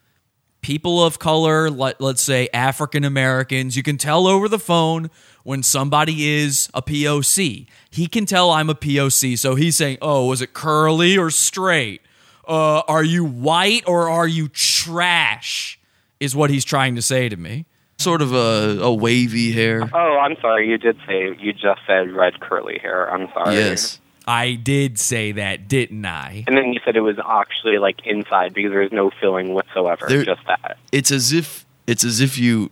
people 0.61 1.05
of 1.05 1.19
color, 1.19 1.71
let, 1.71 2.01
let's 2.01 2.23
say 2.23 2.49
African 2.53 3.05
Americans, 3.05 3.77
you 3.77 3.83
can 3.83 3.99
tell 3.99 4.27
over 4.27 4.49
the 4.49 4.59
phone 4.59 5.11
when 5.45 5.63
somebody 5.63 6.29
is 6.29 6.69
a 6.73 6.81
POC. 6.83 7.67
He 7.91 8.07
can 8.07 8.27
tell 8.27 8.51
I'm 8.51 8.71
a 8.71 8.75
POC. 8.75 9.37
So 9.39 9.55
he's 9.57 9.77
saying, 9.77 9.99
oh, 10.01 10.27
was 10.27 10.41
it 10.41 10.53
curly 10.55 11.17
or 11.19 11.31
straight? 11.31 12.03
Uh, 12.47 12.81
are 12.89 13.05
you 13.05 13.25
white 13.25 13.83
or 13.87 14.09
are 14.09 14.27
you 14.27 14.49
trash? 14.49 15.79
Is 16.21 16.37
what 16.37 16.51
he's 16.51 16.65
trying 16.65 16.95
to 16.95 17.03
say 17.03 17.29
to 17.29 17.37
me. 17.37 17.67
sort 17.99 18.23
of 18.23 18.33
a, 18.33 18.79
a 18.81 18.95
wavy 18.95 19.51
hair. 19.53 19.89
Oh, 19.93 20.19
I'm 20.19 20.37
sorry. 20.41 20.69
You 20.69 20.79
did 20.79 20.97
say 21.07 21.37
you 21.41 21.53
just 21.53 21.81
said 21.87 22.13
red 22.13 22.39
curly 22.41 22.79
hair. 22.81 23.13
I'm 23.13 23.29
sorry. 23.35 23.57
Yes. 23.57 24.01
I 24.27 24.55
did 24.55 24.99
say 24.99 25.33
that, 25.33 25.69
didn't 25.69 26.05
I? 26.05 26.45
And 26.47 26.57
then 26.57 26.73
you 26.73 26.81
said 26.85 26.97
it 26.97 27.01
was 27.01 27.17
actually 27.19 27.79
like 27.79 28.07
inside 28.07 28.55
because 28.55 28.71
there's 28.71 28.93
no 28.93 29.11
filling 29.21 29.55
whatsoever. 29.55 30.07
There- 30.09 30.25
just 30.25 30.47
that. 30.47 30.79
It's 30.93 31.11
as 31.11 31.33
if 31.33 31.67
it's 31.87 32.05
as 32.05 32.21
if 32.21 32.39
you 32.39 32.71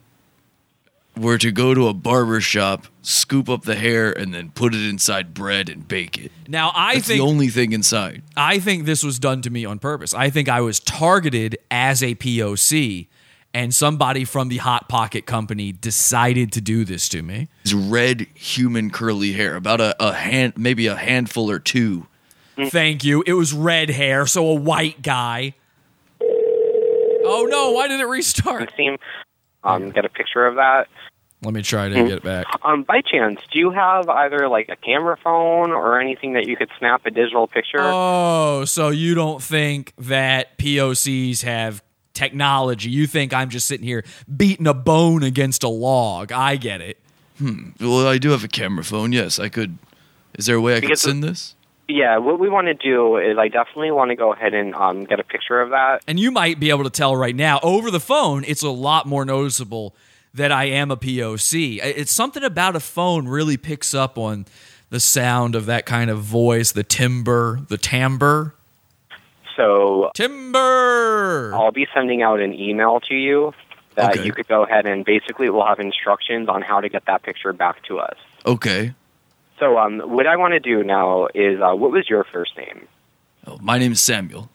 were 1.16 1.38
to 1.38 1.50
go 1.50 1.74
to 1.74 1.88
a 1.88 1.92
barber 1.94 2.40
shop, 2.40 2.86
scoop 3.02 3.48
up 3.48 3.62
the 3.64 3.74
hair, 3.74 4.10
and 4.10 4.32
then 4.32 4.50
put 4.52 4.74
it 4.74 4.88
inside 4.88 5.34
bread 5.34 5.68
and 5.68 5.86
bake 5.86 6.16
it. 6.16 6.32
Now 6.48 6.72
I 6.74 6.94
That's 6.94 7.08
think 7.08 7.20
the 7.20 7.26
only 7.26 7.48
thing 7.48 7.72
inside. 7.72 8.22
I 8.36 8.58
think 8.58 8.84
this 8.86 9.02
was 9.02 9.18
done 9.18 9.42
to 9.42 9.50
me 9.50 9.64
on 9.64 9.78
purpose. 9.78 10.14
I 10.14 10.30
think 10.30 10.48
I 10.48 10.60
was 10.60 10.80
targeted 10.80 11.58
as 11.70 12.02
a 12.02 12.14
POC, 12.14 13.08
and 13.52 13.74
somebody 13.74 14.24
from 14.24 14.48
the 14.48 14.58
Hot 14.58 14.88
Pocket 14.88 15.26
company 15.26 15.72
decided 15.72 16.52
to 16.52 16.60
do 16.60 16.84
this 16.84 17.08
to 17.10 17.22
me. 17.22 17.48
It's 17.64 17.72
red 17.72 18.26
human 18.34 18.90
curly 18.90 19.32
hair, 19.32 19.56
about 19.56 19.80
a, 19.80 19.96
a 20.02 20.12
hand, 20.12 20.54
maybe 20.56 20.86
a 20.86 20.96
handful 20.96 21.50
or 21.50 21.58
two. 21.58 22.06
Thank 22.66 23.04
you. 23.04 23.24
It 23.26 23.32
was 23.32 23.52
red 23.52 23.90
hair, 23.90 24.26
so 24.26 24.46
a 24.46 24.54
white 24.54 25.00
guy. 25.02 25.54
Oh 26.22 27.46
no! 27.50 27.70
Why 27.72 27.88
did 27.88 28.00
it 28.00 28.06
restart? 28.06 28.74
Team, 28.76 28.96
um, 29.64 29.90
get 29.90 30.04
a 30.04 30.08
picture 30.08 30.44
of 30.46 30.56
that. 30.56 30.88
Let 31.42 31.54
me 31.54 31.62
try 31.62 31.88
to 31.88 31.94
Hmm. 31.94 32.06
get 32.06 32.18
it 32.18 32.22
back. 32.22 32.46
Um, 32.62 32.82
by 32.82 33.00
chance, 33.00 33.40
do 33.50 33.58
you 33.58 33.70
have 33.70 34.08
either 34.10 34.46
like 34.48 34.68
a 34.68 34.76
camera 34.76 35.16
phone 35.22 35.70
or 35.70 35.98
anything 35.98 36.34
that 36.34 36.46
you 36.46 36.54
could 36.56 36.68
snap 36.78 37.06
a 37.06 37.10
digital 37.10 37.46
picture? 37.46 37.78
Oh, 37.80 38.64
so 38.66 38.90
you 38.90 39.14
don't 39.14 39.42
think 39.42 39.94
that 39.96 40.58
POCs 40.58 41.42
have 41.42 41.82
technology? 42.14 42.90
You 42.90 43.06
think 43.06 43.32
I'm 43.32 43.50
just 43.50 43.66
sitting 43.66 43.86
here 43.86 44.04
beating 44.36 44.66
a 44.66 44.74
bone 44.74 45.22
against 45.22 45.62
a 45.62 45.68
log? 45.68 46.32
I 46.32 46.56
get 46.56 46.80
it. 46.80 46.96
Hmm. 47.38 47.70
Well, 47.80 48.06
I 48.06 48.18
do 48.18 48.30
have 48.30 48.44
a 48.44 48.48
camera 48.48 48.84
phone. 48.84 49.12
Yes, 49.12 49.38
I 49.38 49.48
could. 49.48 49.78
Is 50.38 50.46
there 50.46 50.56
a 50.56 50.60
way 50.60 50.76
I 50.76 50.80
could 50.80 50.88
Because- 50.88 51.02
send 51.02 51.24
this? 51.24 51.54
Yeah, 51.88 52.18
what 52.18 52.38
we 52.38 52.48
want 52.48 52.68
to 52.68 52.74
do 52.74 53.16
is 53.16 53.36
I 53.36 53.48
definitely 53.48 53.90
want 53.90 54.10
to 54.10 54.14
go 54.14 54.32
ahead 54.32 54.54
and 54.54 54.72
um, 54.76 55.02
get 55.06 55.18
a 55.18 55.24
picture 55.24 55.60
of 55.60 55.70
that. 55.70 56.04
And 56.06 56.20
you 56.20 56.30
might 56.30 56.60
be 56.60 56.70
able 56.70 56.84
to 56.84 56.90
tell 56.90 57.16
right 57.16 57.34
now 57.34 57.58
over 57.64 57.90
the 57.90 57.98
phone, 57.98 58.44
it's 58.46 58.62
a 58.62 58.68
lot 58.70 59.06
more 59.06 59.24
noticeable 59.24 59.96
that 60.32 60.52
I 60.52 60.66
am 60.66 60.92
a 60.92 60.96
POC. 60.96 61.80
It's 61.82 62.12
something 62.12 62.44
about 62.44 62.76
a 62.76 62.80
phone 62.80 63.26
really 63.26 63.56
picks 63.56 63.92
up 63.92 64.16
on 64.18 64.46
the 64.90 65.00
sound 65.00 65.56
of 65.56 65.66
that 65.66 65.84
kind 65.84 66.10
of 66.10 66.20
voice, 66.20 66.70
the 66.70 66.84
timbre, 66.84 67.62
the 67.66 67.76
timbre. 67.78 68.54
So 69.60 70.10
timber. 70.14 71.52
I'll 71.54 71.70
be 71.72 71.86
sending 71.94 72.22
out 72.22 72.40
an 72.40 72.54
email 72.54 73.00
to 73.08 73.14
you 73.14 73.52
that 73.94 74.12
Okay. 74.16 74.24
you 74.24 74.32
could 74.32 74.48
go 74.48 74.62
ahead 74.64 74.86
and 74.86 75.04
basically 75.04 75.50
we'll 75.50 75.66
have 75.66 75.78
instructions 75.80 76.48
on 76.48 76.62
how 76.62 76.80
to 76.80 76.88
get 76.88 77.04
that 77.06 77.22
picture 77.22 77.52
back 77.52 77.82
to 77.84 77.98
us. 77.98 78.16
Okay. 78.46 78.94
So 79.58 79.76
um, 79.78 79.98
what 80.00 80.26
I 80.26 80.36
want 80.36 80.52
to 80.52 80.60
do 80.60 80.82
now 80.82 81.28
is 81.34 81.60
uh, 81.60 81.74
what 81.74 81.90
was 81.90 82.08
your 82.08 82.24
first 82.32 82.56
name? 82.56 82.88
Oh, 83.46 83.58
my 83.60 83.76
name 83.78 83.92
is 83.92 84.00
Samuel. 84.00 84.48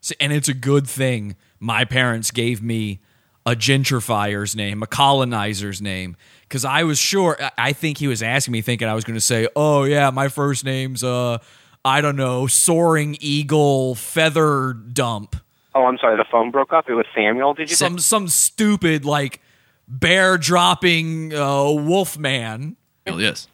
So- 0.00 0.14
And 0.20 0.32
it's 0.32 0.48
a 0.48 0.54
good 0.54 0.88
thing 0.88 1.36
my 1.60 1.84
parents 1.84 2.30
gave 2.32 2.60
me 2.62 2.98
a 3.46 3.52
gentrifier's 3.54 4.56
name, 4.56 4.82
a 4.82 4.86
colonizer's 4.86 5.80
name, 5.80 6.16
because 6.42 6.64
I 6.64 6.82
was 6.82 6.98
sure. 6.98 7.36
I- 7.40 7.50
I 7.68 7.72
think 7.72 7.98
he 7.98 8.08
was 8.08 8.22
asking 8.22 8.52
me, 8.52 8.60
thinking 8.62 8.88
I 8.88 8.94
was 8.94 9.04
going 9.04 9.14
to 9.16 9.20
say, 9.20 9.46
"Oh 9.54 9.84
yeah, 9.84 10.10
my 10.10 10.28
first 10.28 10.64
name's 10.64 11.02
uh, 11.04 11.38
I 11.84 12.00
don't 12.00 12.16
know, 12.16 12.46
soaring 12.46 13.16
eagle 13.20 13.94
feather 13.94 14.72
dump." 14.72 15.36
Oh, 15.74 15.84
I'm 15.84 15.98
sorry, 15.98 16.16
the 16.16 16.24
phone 16.30 16.50
broke 16.50 16.72
up. 16.72 16.88
It 16.88 16.94
was 16.94 17.06
Samuel. 17.14 17.54
Did 17.54 17.70
you 17.70 17.76
some 17.76 17.98
say? 17.98 18.02
some 18.02 18.28
stupid 18.28 19.04
like 19.04 19.40
bear 19.86 20.36
dropping 20.38 21.32
uh, 21.34 21.70
wolf 21.70 22.18
man. 22.18 22.76
Yes. 23.06 23.48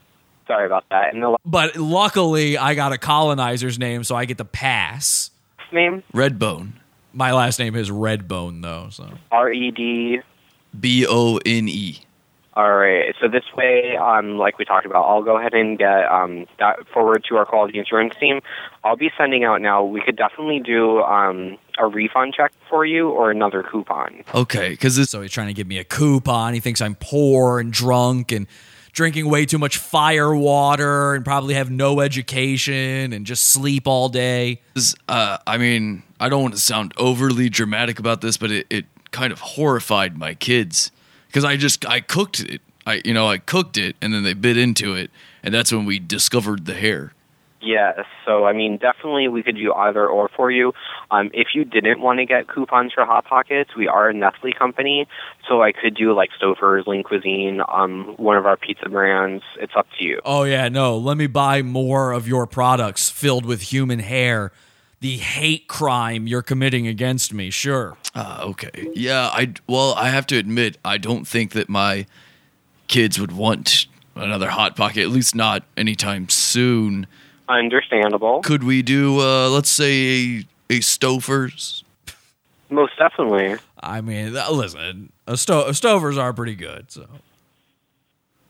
Sorry 0.47 0.67
about 0.67 0.85
that. 0.91 1.13
And 1.13 1.23
the 1.23 1.37
But 1.45 1.77
luckily, 1.77 2.57
I 2.57 2.75
got 2.75 2.93
a 2.93 2.99
colonizer's 2.99 3.79
name, 3.79 4.05
so 4.05 4.15
I 4.15 4.27
get 4.27 4.39
the 4.39 4.45
pass. 4.45 5.31
name 5.73 6.03
Redbone. 6.15 6.73
My 7.13 7.33
last 7.33 7.59
name 7.59 7.75
is 7.75 7.91
Redbone, 7.91 8.63
though. 8.63 8.89
So 8.91 9.09
R 9.33 9.51
E 9.51 9.71
D. 9.71 10.21
B 10.79 11.07
O 11.09 11.39
N 11.45 11.69
E. 11.69 12.01
All 12.57 12.75
right. 12.75 13.15
So 13.21 13.29
this 13.29 13.45
way, 13.55 13.99
um, 13.99 14.39
like 14.39 14.59
we 14.59 14.65
talked 14.65 14.87
about, 14.87 15.05
I'll 15.05 15.23
go 15.23 15.37
ahead 15.37 15.53
and 15.53 15.79
get 15.79 16.11
um, 16.11 16.47
that 16.59 16.89
forward 16.89 17.23
to 17.29 17.37
our 17.37 17.45
quality 17.45 17.79
insurance 17.79 18.15
team. 18.19 18.41
I'll 18.83 18.97
be 18.97 19.11
sending 19.19 19.45
out 19.45 19.61
now. 19.61 19.85
We 19.85 20.01
could 20.01 20.17
definitely 20.17 20.61
do 20.61 21.03
um, 21.03 21.59
a 21.79 21.87
refund 21.87 22.33
check 22.33 22.53
for 22.71 22.87
you 22.87 23.11
or 23.11 23.31
another 23.31 23.63
coupon. 23.63 24.25
Okay, 24.35 24.71
because 24.71 24.97
it's 24.97 25.11
so 25.11 25.21
he's 25.21 25.33
trying 25.33 25.49
to 25.49 25.53
give 25.53 25.67
me 25.67 25.77
a 25.77 25.85
coupon. 25.85 26.55
He 26.55 26.61
thinks 26.61 26.81
I'm 26.81 26.95
poor 26.95 27.61
and 27.61 27.71
drunk 27.71 28.33
and 28.33 28.47
drinking 28.93 29.29
way 29.29 29.45
too 29.45 29.59
much 29.59 29.77
fire 29.77 30.35
water 30.35 31.15
and 31.15 31.27
probably 31.27 31.53
have 31.53 31.71
no 31.71 32.01
education 32.01 33.13
and 33.13 33.27
just 33.27 33.43
sleep 33.43 33.87
all 33.87 34.09
day. 34.09 34.63
Uh, 35.07 35.37
I 35.47 35.59
mean, 35.59 36.05
I 36.19 36.31
don't 36.31 36.41
want 36.41 36.55
to 36.55 36.61
sound 36.61 36.95
overly 36.97 37.51
dramatic 37.51 37.99
about 37.99 38.23
this, 38.23 38.39
but 38.39 38.51
it, 38.51 38.67
it 38.71 38.87
kind 39.11 39.31
of 39.31 39.41
horrified 39.41 40.17
my 40.17 40.33
kids 40.33 40.91
because 41.37 41.45
I 41.45 41.59
just 41.59 41.85
I 41.85 42.01
cooked 42.01 42.41
it. 42.41 42.63
I 42.87 43.03
you 43.05 43.13
know 43.13 43.29
I 43.29 43.37
cooked 43.37 43.77
it 43.77 43.95
and 44.01 44.15
then 44.15 44.23
they 44.23 44.33
bit 44.33 44.57
into 44.57 44.95
it, 44.95 45.11
and 45.43 45.53
that's 45.53 45.71
when 45.71 45.85
we 45.85 45.99
discovered 45.99 46.65
the 46.65 46.73
hair. 46.73 47.13
Yes. 47.61 48.07
So, 48.25 48.47
I 48.47 48.53
mean, 48.53 48.79
definitely 48.79 49.29
we 49.29 49.43
could 49.43 49.57
do 49.57 49.73
either 49.75 50.07
or 50.07 50.31
for 50.37 50.51
you. 50.53 50.73
Um, 51.11 51.31
if 51.35 51.49
you 51.53 51.65
didn't 51.65 52.01
want 52.01 52.21
to 52.21 52.25
get 52.25 52.47
coupons 52.47 52.93
for 52.93 53.05
Hot 53.05 53.25
Pockets, 53.25 53.75
we 53.77 53.89
are 53.89 54.09
a 54.09 54.15
Nestle 54.15 54.53
company, 54.53 55.09
so 55.49 55.63
I 55.63 55.73
could 55.73 55.97
do 55.97 56.15
like 56.15 56.31
Stouffer's, 56.41 56.87
Lean 56.87 57.03
Cuisine, 57.03 57.61
um, 57.69 58.15
one 58.19 58.37
of 58.37 58.47
our 58.47 58.57
pizza 58.57 58.89
brands. 58.89 59.43
It's 59.59 59.73
up 59.77 59.89
to 59.99 60.05
you. 60.05 60.21
Oh 60.25 60.45
yeah, 60.45 60.69
no. 60.69 60.97
Let 60.97 61.19
me 61.19 61.27
buy 61.27 61.61
more 61.61 62.13
of 62.13 62.27
your 62.27 62.47
products 62.47 63.11
filled 63.11 63.45
with 63.45 63.61
human 63.61 63.99
hair. 63.99 64.53
The 65.07 65.19
hate 65.19 65.69
crime 65.69 66.27
you're 66.27 66.43
committing 66.43 66.89
against 66.89 67.33
me. 67.33 67.51
Sure. 67.51 67.97
Uh, 68.13 68.41
okay. 68.47 68.89
Yeah, 68.93 69.31
I 69.33 69.53
well, 69.69 69.95
I 69.95 70.09
have 70.09 70.27
to 70.27 70.37
admit, 70.37 70.79
I 70.85 70.99
don't 70.99 71.29
think 71.29 71.53
that 71.53 71.69
my 71.69 72.07
kids 72.89 73.21
would 73.21 73.31
want 73.31 73.87
another 74.17 74.51
hot 74.51 74.75
pocket, 74.75 75.03
at 75.03 75.11
least 75.11 75.37
not 75.37 75.63
anytime 75.77 76.29
soon. 76.29 77.07
Understandable. 77.49 78.43
Could 78.43 78.65
we 78.65 78.83
do, 78.83 79.21
uh, 79.21 79.49
let's 79.49 79.71
say, 79.71 79.93
a, 79.93 80.47
a 80.71 80.79
Stouffer's? 80.81 81.85
Most 82.69 82.99
definitely. 82.99 83.61
I 83.79 84.01
mean, 84.01 84.33
listen, 84.33 85.13
a 85.29 85.37
sto- 85.37 85.69
Stovers 85.69 86.19
are 86.19 86.33
pretty 86.33 86.57
good. 86.57 86.91
So 86.91 87.07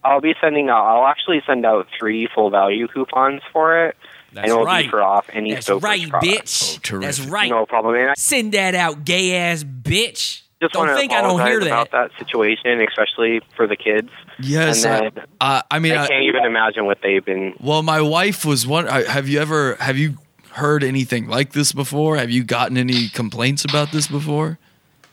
I'll 0.02 0.22
be 0.22 0.34
sending 0.40 0.70
out. 0.70 0.86
I'll 0.86 1.06
actually 1.06 1.42
send 1.46 1.66
out 1.66 1.86
three 1.98 2.30
full 2.34 2.48
value 2.48 2.88
coupons 2.88 3.42
for 3.52 3.88
it. 3.88 3.96
That's 4.36 4.44
and 4.44 4.52
it'll 4.52 4.64
right. 4.64 4.84
be 4.84 4.90
for 4.90 5.02
off 5.02 5.26
any 5.32 5.52
That's 5.54 5.68
Stouffer's 5.68 5.82
right, 5.82 6.08
products. 6.08 6.78
bitch. 6.78 7.00
That's 7.00 7.20
right. 7.20 7.50
No 7.50 7.66
problem. 7.66 7.94
And 7.96 8.10
I 8.10 8.14
Send 8.16 8.52
that 8.52 8.74
out, 8.74 9.04
gay 9.04 9.36
ass 9.36 9.64
bitch. 9.64 10.42
just 10.62 10.72
don't 10.74 10.86
want 10.86 10.90
to 10.90 10.96
think 11.00 11.12
I 11.12 11.20
don't 11.22 11.40
hear 11.40 11.58
apologize 11.58 11.64
that. 11.68 11.88
about 11.88 11.90
that 12.12 12.18
situation, 12.18 12.80
especially 12.80 13.40
for 13.56 13.66
the 13.66 13.76
kids. 13.76 14.10
Yes, 14.38 14.84
And 14.84 14.94
I, 14.94 15.00
then 15.10 15.24
uh, 15.40 15.62
I 15.70 15.78
mean, 15.78 15.92
I 15.92 16.04
I, 16.04 16.08
can't 16.08 16.22
even 16.24 16.44
imagine 16.44 16.84
what 16.84 16.98
they've 17.02 17.24
been. 17.24 17.54
well, 17.60 17.82
my 17.82 18.00
wife 18.00 18.44
was 18.44 18.66
one. 18.66 18.86
I- 18.88 19.04
Have 19.10 19.28
you 19.28 19.40
ever 19.40 19.74
have 19.76 19.96
you 19.98 20.18
heard 20.52 20.84
anything 20.84 21.26
like 21.28 21.52
this 21.52 21.72
before? 21.72 22.16
Have 22.16 22.30
you 22.30 22.44
gotten 22.44 22.76
any 22.78 23.08
complaints 23.08 23.64
about 23.64 23.90
this 23.92 24.06
before? 24.06 24.58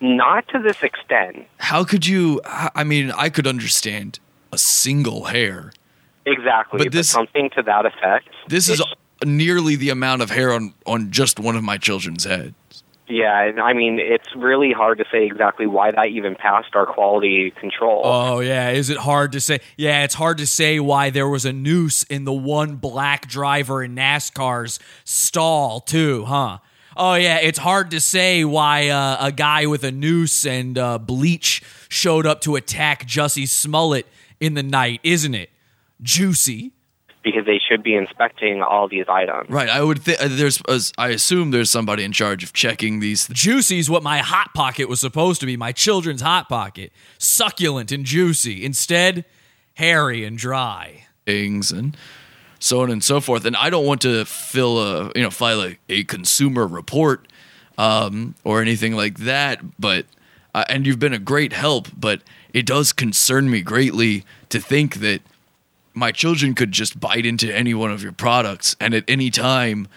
Not 0.01 0.47
to 0.49 0.59
this 0.59 0.83
extent. 0.83 1.47
How 1.57 1.83
could 1.85 2.05
you? 2.05 2.41
I 2.45 2.69
I 2.75 2.83
mean, 2.83 3.11
I 3.11 3.29
could 3.29 3.47
understand 3.47 4.19
a 4.51 4.57
single 4.57 5.25
hair. 5.25 5.71
Exactly. 6.25 6.77
But 6.77 6.85
But, 6.87 6.91
this- 6.93 7.09
something 7.09 7.49
to 7.55 7.63
that 7.63 7.85
effect. 7.85 8.29
This 8.47 8.67
is 8.69 8.81
nearly 9.25 9.75
the 9.75 9.89
amount 9.89 10.21
of 10.21 10.29
hair 10.29 10.53
on 10.53 10.73
on 10.85 11.11
just 11.11 11.39
one 11.39 11.55
of 11.55 11.63
my 11.63 11.77
children's 11.77 12.23
heads. 12.23 12.55
Yeah, 13.07 13.43
and 13.43 13.59
I 13.59 13.73
mean, 13.73 13.99
it's 13.99 14.33
really 14.35 14.71
hard 14.71 14.97
to 14.99 15.05
say 15.11 15.25
exactly 15.25 15.67
why 15.67 15.91
that 15.91 16.07
even 16.07 16.35
passed 16.35 16.73
our 16.73 16.85
quality 16.85 17.51
control. 17.51 18.01
Oh 18.05 18.39
yeah, 18.39 18.69
is 18.69 18.89
it 18.89 18.97
hard 18.97 19.33
to 19.33 19.41
say? 19.41 19.59
Yeah, 19.75 20.03
it's 20.03 20.15
hard 20.15 20.37
to 20.37 20.47
say 20.47 20.79
why 20.79 21.09
there 21.09 21.27
was 21.27 21.43
a 21.45 21.51
noose 21.51 22.03
in 22.03 22.23
the 22.23 22.33
one 22.33 22.77
black 22.77 23.27
driver 23.27 23.83
in 23.83 23.95
NASCAR's 23.95 24.79
stall 25.03 25.81
too, 25.81 26.25
huh? 26.25 26.59
Oh 26.95 27.15
yeah, 27.15 27.37
it's 27.37 27.59
hard 27.59 27.91
to 27.91 27.99
say 27.99 28.45
why 28.45 28.87
uh, 28.87 29.17
a 29.19 29.31
guy 29.31 29.65
with 29.65 29.83
a 29.83 29.91
noose 29.91 30.45
and 30.45 30.77
uh, 30.77 30.97
bleach 30.97 31.61
showed 31.89 32.25
up 32.25 32.39
to 32.41 32.55
attack 32.55 33.05
Jussie 33.05 33.47
Smollett 33.47 34.07
in 34.39 34.53
the 34.53 34.63
night, 34.63 35.01
isn't 35.03 35.35
it? 35.35 35.49
Juicy. 36.01 36.71
Because 37.23 37.45
they 37.45 37.59
should 37.59 37.81
be 37.83 37.95
inspecting 37.95 38.61
all 38.61 38.87
these 38.87 39.05
items. 39.07 39.49
Right. 39.49 39.69
I 39.69 39.81
would 39.81 40.01
think 40.01 40.19
there's. 40.19 40.61
as- 40.67 40.91
I 40.97 41.09
assume 41.09 41.51
there's 41.51 41.69
somebody 41.69 42.03
in 42.03 42.11
charge 42.11 42.43
of 42.43 42.53
checking 42.53 42.99
these 42.99 43.27
Juicy's 43.29 43.89
what 43.89 44.03
my 44.03 44.19
hot 44.19 44.53
pocket 44.53 44.89
was 44.89 44.99
supposed 44.99 45.39
to 45.41 45.45
be, 45.47 45.55
my 45.57 45.71
children's 45.71 46.21
hot 46.21 46.49
pocket. 46.49 46.91
Succulent 47.17 47.91
and 47.91 48.05
juicy. 48.05 48.63
Instead, 48.65 49.25
hairy 49.75 50.23
and 50.25 50.37
dry. 50.37 51.05
things 51.25 51.71
and 51.71 51.95
so 52.59 52.81
on 52.81 52.91
and 52.91 53.03
so 53.03 53.19
forth. 53.19 53.45
And 53.45 53.55
I 53.55 53.69
don't 53.69 53.85
want 53.85 54.01
to 54.01 54.25
fill 54.25 54.79
a 54.79 55.11
you 55.15 55.21
know 55.23 55.29
file 55.29 55.61
a, 55.61 55.77
a 55.89 56.03
consumer 56.03 56.65
report 56.67 57.27
um, 57.77 58.35
or 58.43 58.61
anything 58.61 58.95
like 58.95 59.19
that. 59.19 59.59
But 59.79 60.05
uh, 60.53 60.65
and 60.69 60.85
you've 60.85 60.99
been 60.99 61.13
a 61.13 61.19
great 61.19 61.53
help, 61.53 61.87
but 61.97 62.21
it 62.53 62.65
does 62.65 62.93
concern 62.93 63.49
me 63.49 63.61
greatly 63.61 64.23
to 64.49 64.59
think 64.59 64.95
that 64.95 65.21
my 65.93 66.11
children 66.11 66.55
could 66.55 66.71
just 66.71 66.99
bite 66.99 67.25
into 67.25 67.53
any 67.53 67.73
one 67.73 67.91
of 67.91 68.01
your 68.03 68.11
products 68.11 68.75
and 68.79 68.93
at 68.93 69.03
any 69.07 69.29
time 69.29 69.87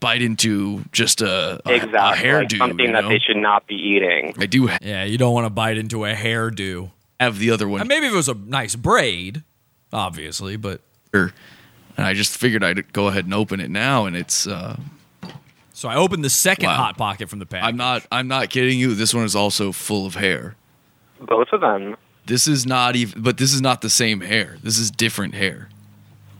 bite 0.00 0.22
into 0.22 0.84
just 0.92 1.20
a, 1.22 1.60
a, 1.66 1.74
Exactly, 1.74 1.98
a 1.98 2.02
like 2.02 2.18
hairdo. 2.20 2.58
something 2.58 2.86
you 2.86 2.92
that 2.92 3.08
they 3.08 3.18
should 3.18 3.36
not 3.36 3.66
be 3.66 3.74
eating. 3.74 4.34
I 4.38 4.46
do 4.46 4.68
Yeah, 4.82 5.04
you 5.04 5.18
don't 5.18 5.32
want 5.34 5.46
to 5.46 5.50
bite 5.50 5.76
into 5.78 6.04
a 6.04 6.14
hairdo. 6.14 6.90
have 7.18 7.38
the 7.38 7.50
other 7.50 7.66
one 7.68 7.80
And 7.80 7.88
maybe 7.88 8.06
if 8.06 8.12
it 8.12 8.16
was 8.16 8.28
a 8.28 8.34
nice 8.34 8.76
braid, 8.76 9.42
obviously, 9.92 10.56
but 10.56 10.80
here, 11.12 11.32
and 11.96 12.06
I 12.06 12.14
just 12.14 12.36
figured 12.36 12.62
I'd 12.62 12.92
go 12.92 13.08
ahead 13.08 13.24
and 13.24 13.34
open 13.34 13.58
it 13.60 13.70
now, 13.70 14.04
and 14.06 14.14
it's. 14.16 14.46
Uh, 14.46 14.76
so 15.72 15.88
I 15.88 15.96
opened 15.96 16.22
the 16.24 16.30
second 16.30 16.66
Wow. 16.66 16.74
hot 16.76 16.96
pocket 16.98 17.28
from 17.28 17.38
the 17.40 17.46
pack. 17.46 17.64
I'm 17.64 17.76
not. 17.76 18.06
I'm 18.12 18.28
not 18.28 18.50
kidding 18.50 18.78
you. 18.78 18.94
This 18.94 19.12
one 19.14 19.24
is 19.24 19.34
also 19.34 19.72
full 19.72 20.06
of 20.06 20.14
hair. 20.14 20.54
Both 21.20 21.48
of 21.52 21.60
them. 21.60 21.96
This 22.28 22.46
is 22.46 22.66
not 22.66 22.94
even. 22.94 23.22
But 23.22 23.38
this 23.38 23.52
is 23.52 23.62
not 23.62 23.80
the 23.80 23.90
same 23.90 24.20
hair. 24.20 24.58
This 24.62 24.78
is 24.78 24.90
different 24.90 25.34
hair. 25.34 25.68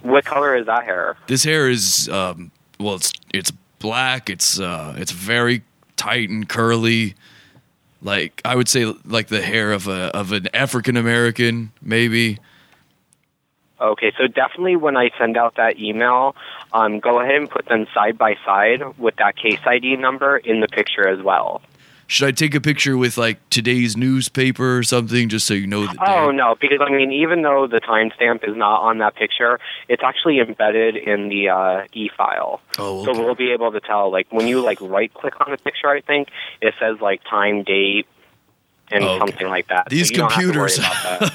What 0.02 0.24
color 0.24 0.54
is 0.54 0.66
that 0.66 0.84
hair? 0.84 1.16
This 1.26 1.42
hair 1.42 1.68
is. 1.68 2.08
Um, 2.10 2.52
well, 2.78 2.96
it's 2.96 3.12
it's 3.32 3.50
black. 3.78 4.28
It's 4.28 4.60
uh, 4.60 4.94
it's 4.98 5.12
very 5.12 5.62
tight 5.96 6.28
and 6.28 6.46
curly. 6.46 7.14
Like 8.02 8.42
I 8.44 8.54
would 8.54 8.68
say, 8.68 8.84
like 9.06 9.28
the 9.28 9.40
hair 9.40 9.72
of 9.72 9.88
a 9.88 10.14
of 10.14 10.32
an 10.32 10.48
African 10.54 10.96
American, 10.96 11.72
maybe. 11.80 12.38
Okay, 13.80 14.12
so 14.18 14.26
definitely 14.26 14.76
when 14.76 14.96
I 14.96 15.10
send 15.18 15.36
out 15.36 15.54
that 15.54 15.78
email, 15.78 16.34
um, 16.72 16.98
go 16.98 17.20
ahead 17.20 17.36
and 17.36 17.48
put 17.48 17.66
them 17.66 17.86
side 17.94 18.18
by 18.18 18.34
side 18.44 18.82
with 18.98 19.16
that 19.16 19.36
case 19.36 19.60
ID 19.64 19.96
number 19.96 20.36
in 20.36 20.60
the 20.60 20.66
picture 20.66 21.08
as 21.08 21.22
well. 21.22 21.62
Should 22.10 22.26
I 22.28 22.30
take 22.32 22.54
a 22.54 22.60
picture 22.60 22.96
with 22.96 23.18
like 23.18 23.38
today's 23.50 23.94
newspaper 23.94 24.78
or 24.78 24.82
something, 24.82 25.28
just 25.28 25.46
so 25.46 25.52
you 25.52 25.66
know 25.66 25.86
that? 25.86 25.96
Oh 26.00 26.30
no, 26.30 26.56
because 26.58 26.78
I 26.80 26.90
mean, 26.90 27.12
even 27.12 27.42
though 27.42 27.66
the 27.66 27.82
timestamp 27.82 28.48
is 28.48 28.56
not 28.56 28.80
on 28.80 28.96
that 28.98 29.14
picture, 29.14 29.60
it's 29.88 30.02
actually 30.02 30.40
embedded 30.40 30.96
in 30.96 31.28
the 31.28 31.50
uh, 31.50 31.84
e-file. 31.92 32.62
Oh, 32.78 33.04
So 33.04 33.12
we'll 33.12 33.34
be 33.34 33.52
able 33.52 33.72
to 33.72 33.80
tell, 33.80 34.10
like, 34.10 34.26
when 34.32 34.46
you 34.48 34.62
like 34.64 34.80
right 34.80 35.12
click 35.12 35.34
on 35.38 35.50
the 35.50 35.58
picture, 35.58 35.88
I 35.90 36.00
think 36.00 36.28
it 36.62 36.72
says 36.80 36.96
like 37.02 37.20
time, 37.28 37.62
date, 37.62 38.06
and 38.90 39.04
Oh, 39.04 39.08
okay. 39.08 39.18
something 39.18 39.48
like 39.48 39.68
that. 39.68 39.90
These 39.90 40.10
you 40.10 40.16
don't 40.16 40.32
have 40.32 40.40
to 40.40 40.58
worry 40.58 40.70
computers, 40.70 40.78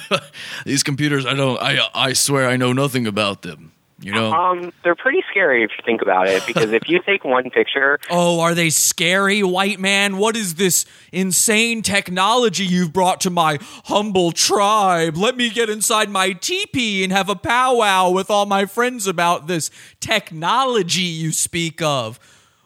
that. 0.09 0.23
these 0.65 0.81
computers, 0.81 1.27
I 1.27 1.35
don't. 1.35 1.61
I 1.61 1.87
I 1.93 2.13
swear 2.13 2.47
I 2.49 2.57
know 2.57 2.73
nothing 2.73 3.05
about 3.05 3.43
them. 3.43 3.72
You 4.03 4.11
know. 4.11 4.33
Um, 4.33 4.73
they're 4.83 4.95
pretty 4.95 5.23
scary 5.31 5.63
if 5.63 5.71
you 5.77 5.83
think 5.85 6.01
about 6.01 6.27
it, 6.27 6.45
because 6.45 6.73
if 6.73 6.89
you 6.89 6.99
take 7.05 7.23
one 7.23 7.49
picture, 7.49 7.99
Oh, 8.09 8.41
are 8.41 8.53
they 8.53 8.69
scary, 8.69 9.41
white 9.43 9.79
man? 9.79 10.17
What 10.17 10.35
is 10.35 10.55
this 10.55 10.85
insane 11.13 11.81
technology 11.81 12.65
you've 12.65 12.91
brought 12.91 13.21
to 13.21 13.29
my 13.29 13.59
humble 13.85 14.33
tribe? 14.33 15.15
Let 15.15 15.37
me 15.37 15.49
get 15.49 15.69
inside 15.69 16.09
my 16.09 16.33
teepee 16.33 17.03
and 17.03 17.13
have 17.13 17.29
a 17.29 17.35
powwow 17.35 18.09
with 18.09 18.29
all 18.29 18.45
my 18.45 18.65
friends 18.65 19.07
about 19.07 19.47
this 19.47 19.71
technology 20.01 21.01
you 21.01 21.31
speak 21.31 21.81
of. 21.81 22.19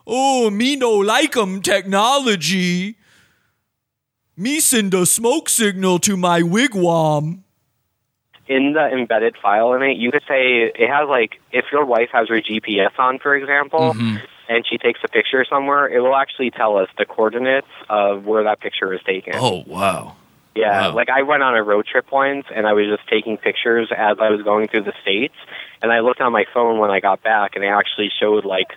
Oh, 0.07 0.49
me 0.49 0.75
no 0.75 0.91
like 0.93 1.37
'em 1.37 1.61
technology. 1.61 2.95
Me 4.35 4.59
send 4.59 4.93
a 4.93 5.05
smoke 5.05 5.49
signal 5.49 5.99
to 5.99 6.15
my 6.15 6.41
wigwam. 6.41 7.43
In 8.47 8.73
the 8.73 8.87
embedded 8.87 9.35
file 9.41 9.73
in 9.73 9.81
it, 9.83 9.97
you 9.97 10.11
could 10.11 10.23
say 10.27 10.71
it 10.73 10.89
has 10.89 11.07
like 11.09 11.39
if 11.51 11.65
your 11.71 11.85
wife 11.85 12.09
has 12.13 12.29
her 12.29 12.41
GPS 12.41 12.97
on, 12.97 13.19
for 13.19 13.35
example, 13.35 13.93
mm-hmm. 13.93 14.17
and 14.49 14.65
she 14.67 14.77
takes 14.77 14.99
a 15.03 15.07
picture 15.07 15.45
somewhere, 15.49 15.87
it 15.87 15.99
will 15.99 16.15
actually 16.15 16.51
tell 16.51 16.77
us 16.77 16.89
the 16.97 17.05
coordinates 17.05 17.67
of 17.89 18.25
where 18.25 18.43
that 18.45 18.59
picture 18.59 18.93
is 18.93 19.01
taken. 19.03 19.33
Oh 19.35 19.63
wow. 19.67 20.15
Yeah, 20.55 20.87
Wow. 20.87 20.95
like 20.95 21.09
I 21.09 21.21
went 21.21 21.43
on 21.43 21.55
a 21.55 21.61
road 21.61 21.85
trip 21.85 22.11
once 22.11 22.47
and 22.55 22.65
I 22.65 22.73
was 22.73 22.87
just 22.87 23.07
taking 23.07 23.37
pictures 23.37 23.89
as 23.95 24.17
I 24.19 24.31
was 24.31 24.41
going 24.41 24.67
through 24.67 24.83
the 24.83 24.93
states, 25.03 25.35
and 25.83 25.91
I 25.91 25.99
looked 25.99 26.19
on 26.19 26.31
my 26.31 26.45
phone 26.51 26.79
when 26.79 26.89
I 26.89 26.99
got 26.99 27.21
back, 27.21 27.55
and 27.55 27.63
it 27.63 27.67
actually 27.67 28.09
showed 28.19 28.43
like 28.43 28.69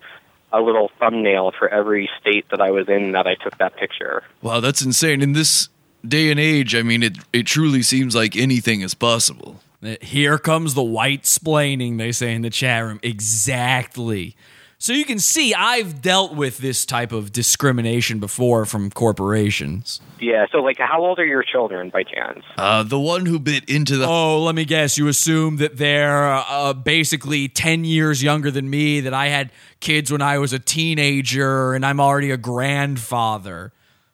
a 0.53 0.61
little 0.61 0.91
thumbnail 0.99 1.53
for 1.59 1.69
every 1.69 2.11
state 2.21 2.45
that 2.51 2.61
I 2.61 2.71
was 2.71 2.89
in 2.89 3.13
that 3.13 3.27
I 3.27 3.35
took 3.37 3.57
that 3.59 3.77
picture. 3.77 4.25
Wow, 4.43 4.61
that's 4.61 4.83
insane. 4.83 5.23
In 5.23 5.33
this 5.33 5.70
day 6.07 6.31
and 6.31 6.41
age, 6.41 6.75
I 6.75 6.83
mean, 6.83 7.03
it 7.03 7.19
it 7.33 7.47
truly 7.47 7.83
seems 7.83 8.15
like 8.15 8.37
anything 8.37 8.81
is 8.81 8.95
possible. 8.95 9.61
Here 10.03 10.39
comes 10.39 10.75
the 10.75 10.83
white 10.83 11.23
splaining, 11.23 11.97
they 11.97 12.13
say 12.13 12.35
in 12.35 12.43
the 12.43 12.51
chat 12.51 12.85
room. 12.85 13.01
Exactly. 13.03 14.37
So 14.83 14.95
you 14.95 15.05
can 15.05 15.19
see 15.19 15.53
I've 15.53 16.01
dealt 16.01 16.35
with 16.35 16.57
this 16.57 16.87
type 16.87 17.13
of 17.13 17.33
discrimination 17.33 18.19
before 18.19 18.65
from 18.65 18.89
corporations. 18.91 20.01
Yeah, 20.19 20.47
so 20.51 20.59
like, 20.59 20.79
how 20.79 21.05
old 21.05 21.19
are 21.19 21.27
your 21.27 21.43
children 21.43 21.91
by 21.91 22.03
chance? 22.03 22.43
Uh, 22.57 22.83
the 22.83 22.99
one 22.99 23.27
who 23.27 23.39
bit 23.39 23.69
into 23.69 23.99
the 23.99 24.07
Oh, 24.07 24.43
let 24.43 24.55
me 24.55 24.65
guess. 24.65 24.97
You 24.97 25.09
assume 25.09 25.59
that 25.59 25.77
they're 25.77 26.33
uh, 26.33 26.73
basically 26.73 27.47
10 27.47 27.85
years 27.85 28.23
younger 28.23 28.51
than 28.51 28.71
me, 28.71 29.01
that 29.01 29.13
I 29.13 29.29
had 29.29 29.53
kids 29.81 30.11
when 30.11 30.23
I 30.23 30.39
was 30.39 30.55
a 30.55 30.59
teenager, 30.59 31.75
and 31.75 31.85
I'm 31.85 32.01
already 32.01 32.31
a 32.31 32.39
grandfather. 32.39 33.73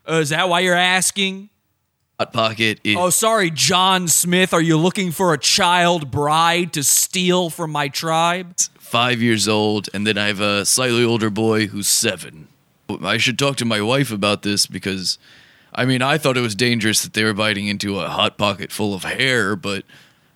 Uh, 0.09 0.15
is 0.15 0.31
that 0.31 0.49
why 0.49 0.61
you're 0.61 0.75
asking? 0.75 1.49
Hot 2.19 2.33
pocket 2.33 2.81
is 2.85 2.97
Oh, 2.97 3.11
sorry, 3.11 3.51
John 3.51 4.09
Smith. 4.09 4.55
Are 4.55 4.61
you 4.61 4.77
looking 4.77 5.13
for 5.13 5.33
a 5.35 5.39
child 5.39 6.11
bride 6.11 6.73
to 6.75 6.83
steal 6.83 7.51
from 7.51 7.71
my 7.71 7.89
tribe? 7.89 8.57
five 8.79 9.21
years 9.21 9.49
old, 9.49 9.89
and 9.93 10.07
then 10.07 10.17
I 10.17 10.29
have 10.29 10.41
a 10.41 10.65
slightly 10.65 11.03
older 11.03 11.29
boy 11.29 11.67
who's 11.67 11.89
seven. 11.89 12.47
I 13.03 13.17
should 13.19 13.37
talk 13.37 13.57
to 13.57 13.65
my 13.65 13.81
wife 13.81 14.13
about 14.13 14.43
this 14.43 14.67
because, 14.67 15.19
I 15.75 15.85
mean, 15.85 16.03
I 16.03 16.19
thought 16.19 16.37
it 16.37 16.41
was 16.41 16.55
dangerous 16.55 17.03
that 17.03 17.13
they 17.13 17.25
were 17.25 17.35
biting 17.35 17.67
into 17.67 17.99
a 17.99 18.09
hot 18.09 18.39
pocket 18.39 18.71
full 18.71 18.95
of 18.95 19.03
hair, 19.03 19.57
but 19.57 19.85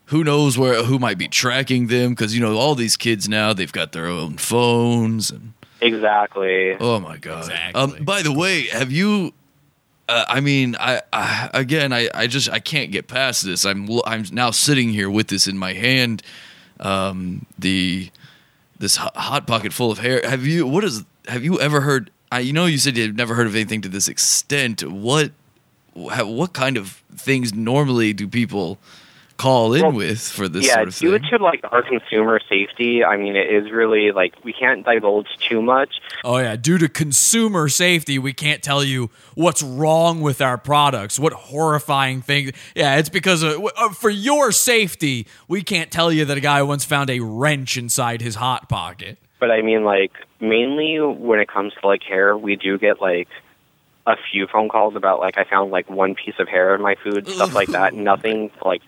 who 0.07 0.25
knows 0.25 0.59
where 0.59 0.83
who 0.83 0.99
might 0.99 1.17
be 1.17 1.29
tracking 1.29 1.87
them? 1.87 2.11
Because 2.11 2.35
you 2.35 2.41
know, 2.41 2.57
all 2.59 2.75
these 2.75 2.97
kids 2.97 3.29
now 3.29 3.53
they've 3.53 3.73
got 3.73 3.93
their 3.93 4.07
own 4.07 4.37
phones 4.37 5.31
and. 5.31 5.53
Exactly. 5.81 6.77
Oh 6.79 6.99
my 7.01 7.17
god! 7.17 7.45
Exactly. 7.45 7.81
Um, 7.81 8.05
by 8.05 8.21
the 8.21 8.33
way, 8.33 8.67
have 8.67 8.91
you? 8.93 9.33
Uh, 10.11 10.25
I 10.29 10.41
mean, 10.41 10.75
I, 10.81 11.03
I 11.13 11.51
again, 11.55 11.93
I, 11.93 12.09
I 12.13 12.27
just 12.27 12.51
I 12.51 12.59
can't 12.59 12.91
get 12.91 13.07
past 13.07 13.45
this. 13.45 13.65
I'm 13.65 13.89
I'm 14.05 14.25
now 14.33 14.51
sitting 14.51 14.89
here 14.89 15.09
with 15.09 15.29
this 15.29 15.47
in 15.47 15.57
my 15.57 15.73
hand, 15.73 16.25
um, 16.81 17.47
the 17.57 18.11
this 18.77 18.97
hot 18.97 19.47
pocket 19.47 19.73
full 19.73 19.93
of 19.93 20.01
hair. 20.01 20.21
Have 20.29 20.45
you? 20.45 20.67
What 20.67 20.83
is? 20.83 21.05
Have 21.29 21.45
you 21.45 21.61
ever 21.61 21.83
heard? 21.83 22.11
I 22.33 22.41
you 22.41 22.53
know 22.53 22.67
you 22.67 22.79
said 22.79 22.97
you've 22.97 23.15
never 23.15 23.37
heard 23.37 23.47
of 23.47 23.55
anything 23.55 23.83
to 23.83 23.89
this 23.89 24.09
extent. 24.09 24.83
What? 24.83 25.31
What 25.95 26.55
kind 26.55 26.77
of 26.77 27.03
things 27.15 27.55
normally 27.55 28.13
do 28.13 28.27
people 28.27 28.79
call 29.41 29.73
in 29.73 29.83
Well, 29.83 29.93
with 29.93 30.21
for 30.21 30.49
this 30.49 30.67
yeah, 30.67 30.75
sort 30.75 30.89
of 30.89 30.95
due 30.99 31.19
thing? 31.19 31.31
to 31.31 31.43
like 31.43 31.61
our 31.73 31.83
consumer 31.83 32.41
safety, 32.47 33.03
I 33.03 33.17
mean, 33.17 33.37
it 33.37 33.49
is 33.51 33.71
really 33.73 34.13
like 34.13 34.35
we 34.45 34.53
can't 34.53 34.85
divulge 34.85 35.29
too 35.49 35.63
much. 35.63 36.01
Oh, 36.25 36.37
yeah. 36.37 36.57
Due 36.57 36.77
to 36.79 36.89
consumer 36.89 37.69
safety, 37.71 38.19
we 38.19 38.35
can't 38.35 38.63
tell 38.63 38.85
you 38.85 39.09
what's 39.35 39.63
wrong 39.63 40.21
with 40.21 40.43
our 40.43 40.59
products, 40.59 41.19
what 41.19 41.33
horrifying 41.33 42.21
things. 42.21 42.53
Yeah, 42.75 42.97
it's 42.97 43.09
because 43.09 43.43
of, 43.43 43.65
uh, 43.77 43.89
for 43.91 44.11
your 44.11 44.53
safety, 44.53 45.27
we 45.49 45.63
can't 45.63 45.91
tell 45.91 46.13
you 46.13 46.27
that 46.27 46.37
a 46.37 46.41
guy 46.41 46.63
once 46.63 46.85
found 46.85 47.09
a 47.09 47.21
wrench 47.21 47.79
inside 47.79 48.21
his 48.21 48.35
hot 48.35 48.69
pocket. 48.69 49.17
But 49.39 49.51
I 49.51 49.63
mean, 49.63 49.85
like 49.85 50.13
mainly 50.39 51.01
when 51.01 51.41
it 51.41 51.49
comes 51.49 51.73
to 51.81 51.87
like 51.87 52.03
hair, 52.03 52.37
we 52.37 52.57
do 52.57 52.77
get 52.79 53.01
like 53.01 53.29
a 54.07 54.17
few 54.31 54.47
phone 54.47 54.69
calls 54.69 54.97
about 54.97 55.21
like 55.21 55.39
I 55.39 55.45
found 55.45 55.71
like 55.71 55.89
one 55.89 56.15
piece 56.15 56.35
of 56.39 56.47
hair 56.47 56.75
in 56.75 56.83
my 56.83 56.97
food, 57.03 57.27
stuff 57.27 57.55
like 57.55 57.69
that. 57.69 57.95
Nothing 58.11 58.51
like 58.63 58.83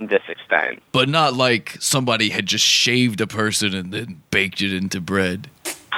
this 0.00 0.22
extent. 0.28 0.82
but 0.92 1.08
not 1.08 1.34
like 1.34 1.76
somebody 1.80 2.30
had 2.30 2.46
just 2.46 2.64
shaved 2.64 3.20
a 3.20 3.26
person 3.26 3.74
and 3.74 3.92
then 3.92 4.22
baked 4.30 4.60
it 4.60 4.72
into 4.74 5.00
bread. 5.00 5.48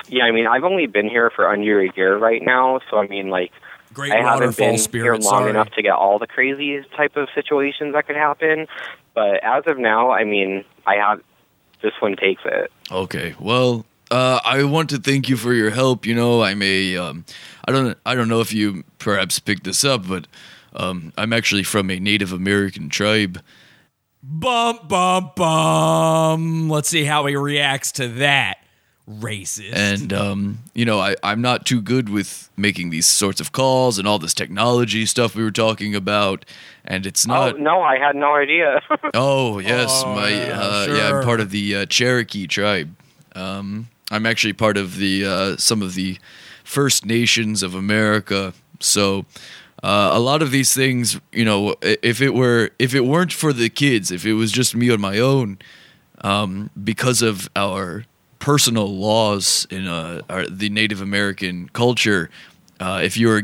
Yeah, 0.09 0.25
I 0.25 0.31
mean, 0.33 0.47
I've 0.47 0.65
only 0.65 0.87
been 0.87 1.09
here 1.09 1.31
for 1.31 1.49
under 1.49 1.81
a 1.81 1.91
year 1.97 2.19
right 2.19 2.43
now, 2.43 2.81
so 2.91 2.99
I 2.99 3.07
mean, 3.07 3.29
like, 3.29 3.53
Great 3.95 4.13
I 4.13 4.21
haven't 4.21 4.57
been 4.57 4.77
spirit. 4.77 5.05
here 5.05 5.13
long 5.15 5.23
sorry. 5.23 5.51
enough 5.51 5.71
to 5.71 5.83
get 5.83 5.93
all 5.93 6.19
the 6.19 6.27
crazy 6.27 6.83
type 6.97 7.17
of 7.17 7.29
situations 7.35 7.95
that 7.95 8.07
could 8.07 8.17
happen. 8.17 8.67
But 9.15 9.43
as 9.43 9.63
of 9.67 9.79
now, 9.79 10.11
I 10.11 10.25
mean, 10.25 10.65
I 10.87 10.97
have 10.97 11.23
this 11.81 11.93
one 12.01 12.17
takes 12.17 12.43
it. 12.45 12.73
Okay. 12.91 13.35
Well, 13.39 13.87
uh, 14.11 14.41
I 14.45 14.65
want 14.65 14.91
to 14.91 14.99
thank 14.99 15.29
you 15.29 15.37
for 15.37 15.55
your 15.55 15.71
help. 15.71 16.05
You 16.07 16.15
know, 16.15 16.43
I'm 16.43 16.61
a, 16.61 16.97
um, 16.97 17.25
I 17.67 17.73
don't, 17.73 17.97
I 18.05 18.15
don't 18.17 18.29
know 18.29 18.41
if 18.41 18.53
you 18.53 18.83
perhaps 18.99 19.39
picked 19.39 19.65
this 19.65 19.85
up, 19.85 20.07
but 20.09 20.27
um, 20.75 21.13
I'm 21.17 21.33
actually 21.33 21.63
from 21.63 21.89
a 21.91 21.99
Native 22.01 22.33
American 22.33 22.89
tribe. 22.89 23.41
Bum 24.27 24.79
bum 24.89 25.33
bum. 25.37 26.69
Let's 26.71 26.89
see 26.89 27.05
how 27.05 27.27
he 27.27 27.37
reacts 27.37 27.93
to 27.93 28.09
that. 28.09 28.59
Racist. 29.07 29.75
And 29.75 30.15
um, 30.15 30.59
you 30.73 30.87
know, 30.87 30.99
I, 30.99 31.15
I'm 31.23 31.43
not 31.43 31.67
too 31.67 31.83
good 31.83 32.09
with 32.09 32.49
making 32.57 32.89
these 32.89 33.07
sorts 33.07 33.39
of 33.39 33.53
calls 33.53 33.99
and 33.99 34.09
all 34.09 34.19
this 34.19 34.33
technology 34.33 35.05
stuff 35.05 35.35
we 35.37 35.43
were 35.43 35.51
talking 35.51 35.95
about. 35.95 36.47
And 36.87 37.05
it's 37.05 37.27
not. 37.27 37.57
oh 37.57 37.59
no, 37.59 37.83
I 37.83 37.99
had 37.99 38.17
no 38.17 38.35
idea. 38.35 38.81
Oh 39.13 39.59
yes, 39.59 40.03
Oh, 40.07 40.15
my 40.15 40.31
yeah, 40.31 40.59
uh, 40.59 40.87
yeah. 40.89 41.19
I'm 41.19 41.25
part 41.25 41.41
of 41.41 41.51
the 41.51 41.77
uh, 41.77 41.87
Cherokee 41.87 42.47
tribe. 42.47 42.97
Um, 43.35 43.89
I'm 44.11 44.25
actually 44.25 44.55
part 44.55 44.79
of 44.79 44.97
the 44.97 45.27
uh, 45.27 45.57
some 45.59 45.83
of 45.83 45.95
the 45.95 46.17
First 46.65 47.05
Nations 47.05 47.63
of 47.63 47.75
America. 47.75 48.55
So 48.81 49.27
uh, 49.85 50.13
a 50.15 50.19
lot 50.19 50.41
of 50.41 50.51
these 50.51 50.73
things, 50.73 51.21
you 51.31 51.45
know, 51.45 51.75
if 51.83 52.23
it 52.23 52.33
were 52.33 52.71
if 52.79 52.95
it 52.95 53.03
weren't 53.03 53.35
for 53.35 53.53
the 53.53 53.69
kids, 53.69 54.11
if 54.11 54.25
it 54.25 54.33
was 54.33 54.51
just 54.51 54.75
me 54.75 54.91
on 54.91 54.99
my 54.99 55.19
own, 55.19 55.59
um, 56.23 56.71
because 56.83 57.21
of 57.21 57.51
our 57.55 58.07
personal 58.39 58.87
laws 58.87 59.67
in 59.71 59.87
uh, 59.87 60.23
our, 60.31 60.47
the 60.47 60.71
Native 60.71 61.03
American 61.03 61.69
culture, 61.75 62.31
uh, 62.81 63.03
if 63.05 63.19
you're 63.19 63.43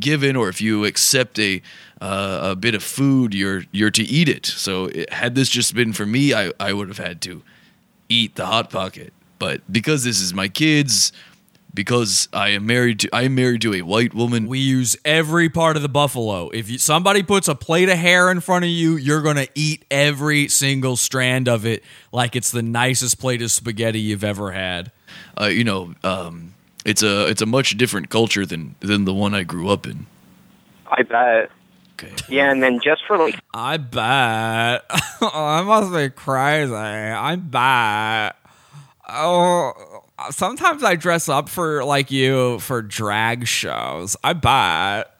given 0.00 0.34
or 0.34 0.48
if 0.48 0.62
you 0.62 0.86
accept 0.86 1.38
a 1.38 1.60
uh, 2.00 2.52
a 2.52 2.56
bit 2.56 2.74
of 2.74 2.82
food, 2.82 3.34
you're 3.34 3.64
you're 3.70 3.90
to 3.90 4.02
eat 4.02 4.30
it. 4.30 4.46
So 4.46 4.86
it, 4.86 5.12
had 5.12 5.34
this 5.34 5.50
just 5.50 5.74
been 5.74 5.92
for 5.92 6.06
me, 6.06 6.32
I, 6.32 6.52
I 6.58 6.72
would 6.72 6.88
have 6.88 6.96
had 6.96 7.20
to 7.20 7.42
eat 8.08 8.36
the 8.36 8.46
hot 8.46 8.70
pocket. 8.70 9.12
But 9.38 9.60
because 9.70 10.04
this 10.04 10.22
is 10.22 10.32
my 10.32 10.48
kids, 10.48 11.12
because 11.74 12.28
I 12.32 12.50
am 12.50 12.66
married 12.66 13.00
to 13.00 13.08
I 13.12 13.22
am 13.22 13.34
married 13.34 13.60
to 13.62 13.74
a 13.74 13.82
white 13.82 14.14
woman. 14.14 14.46
we 14.46 14.60
use 14.60 14.96
every 15.04 15.48
part 15.48 15.76
of 15.76 15.82
the 15.82 15.88
buffalo. 15.88 16.48
If 16.50 16.70
you, 16.70 16.78
somebody 16.78 17.22
puts 17.22 17.48
a 17.48 17.54
plate 17.54 17.88
of 17.88 17.98
hair 17.98 18.30
in 18.30 18.40
front 18.40 18.64
of 18.64 18.70
you, 18.70 18.96
you're 18.96 19.22
going 19.22 19.36
to 19.36 19.48
eat 19.54 19.84
every 19.90 20.48
single 20.48 20.96
strand 20.96 21.48
of 21.48 21.66
it 21.66 21.82
like 22.12 22.36
it's 22.36 22.50
the 22.52 22.62
nicest 22.62 23.18
plate 23.18 23.42
of 23.42 23.50
spaghetti 23.50 24.00
you've 24.00 24.24
ever 24.24 24.52
had. 24.52 24.92
uh, 25.40 25.46
you 25.46 25.64
know, 25.64 25.94
um, 26.04 26.54
it's 26.84 27.02
a 27.02 27.26
it's 27.26 27.42
a 27.42 27.46
much 27.46 27.76
different 27.76 28.08
culture 28.08 28.46
than 28.46 28.76
than 28.80 29.04
the 29.04 29.14
one 29.14 29.34
I 29.34 29.42
grew 29.42 29.68
up 29.68 29.86
in. 29.86 30.06
I 30.86 31.02
bet. 31.02 31.50
Okay. 31.94 32.14
Yeah, 32.28 32.50
and 32.50 32.62
then 32.62 32.80
just 32.80 33.02
for 33.06 33.16
like 33.18 33.38
I 33.52 33.76
bet. 33.78 34.84
I 35.20 35.62
must 35.62 35.92
be 35.92 36.10
crazy. 36.10 36.72
I 36.74 37.36
bet. 37.36 38.36
Oh, 39.08 39.93
sometimes 40.30 40.82
I 40.84 40.96
dress 40.96 41.28
up 41.28 41.48
for 41.48 41.84
like 41.84 42.10
you 42.10 42.58
for 42.60 42.82
drag 42.82 43.46
shows. 43.46 44.16
I 44.24 44.32
bet. 44.32 45.10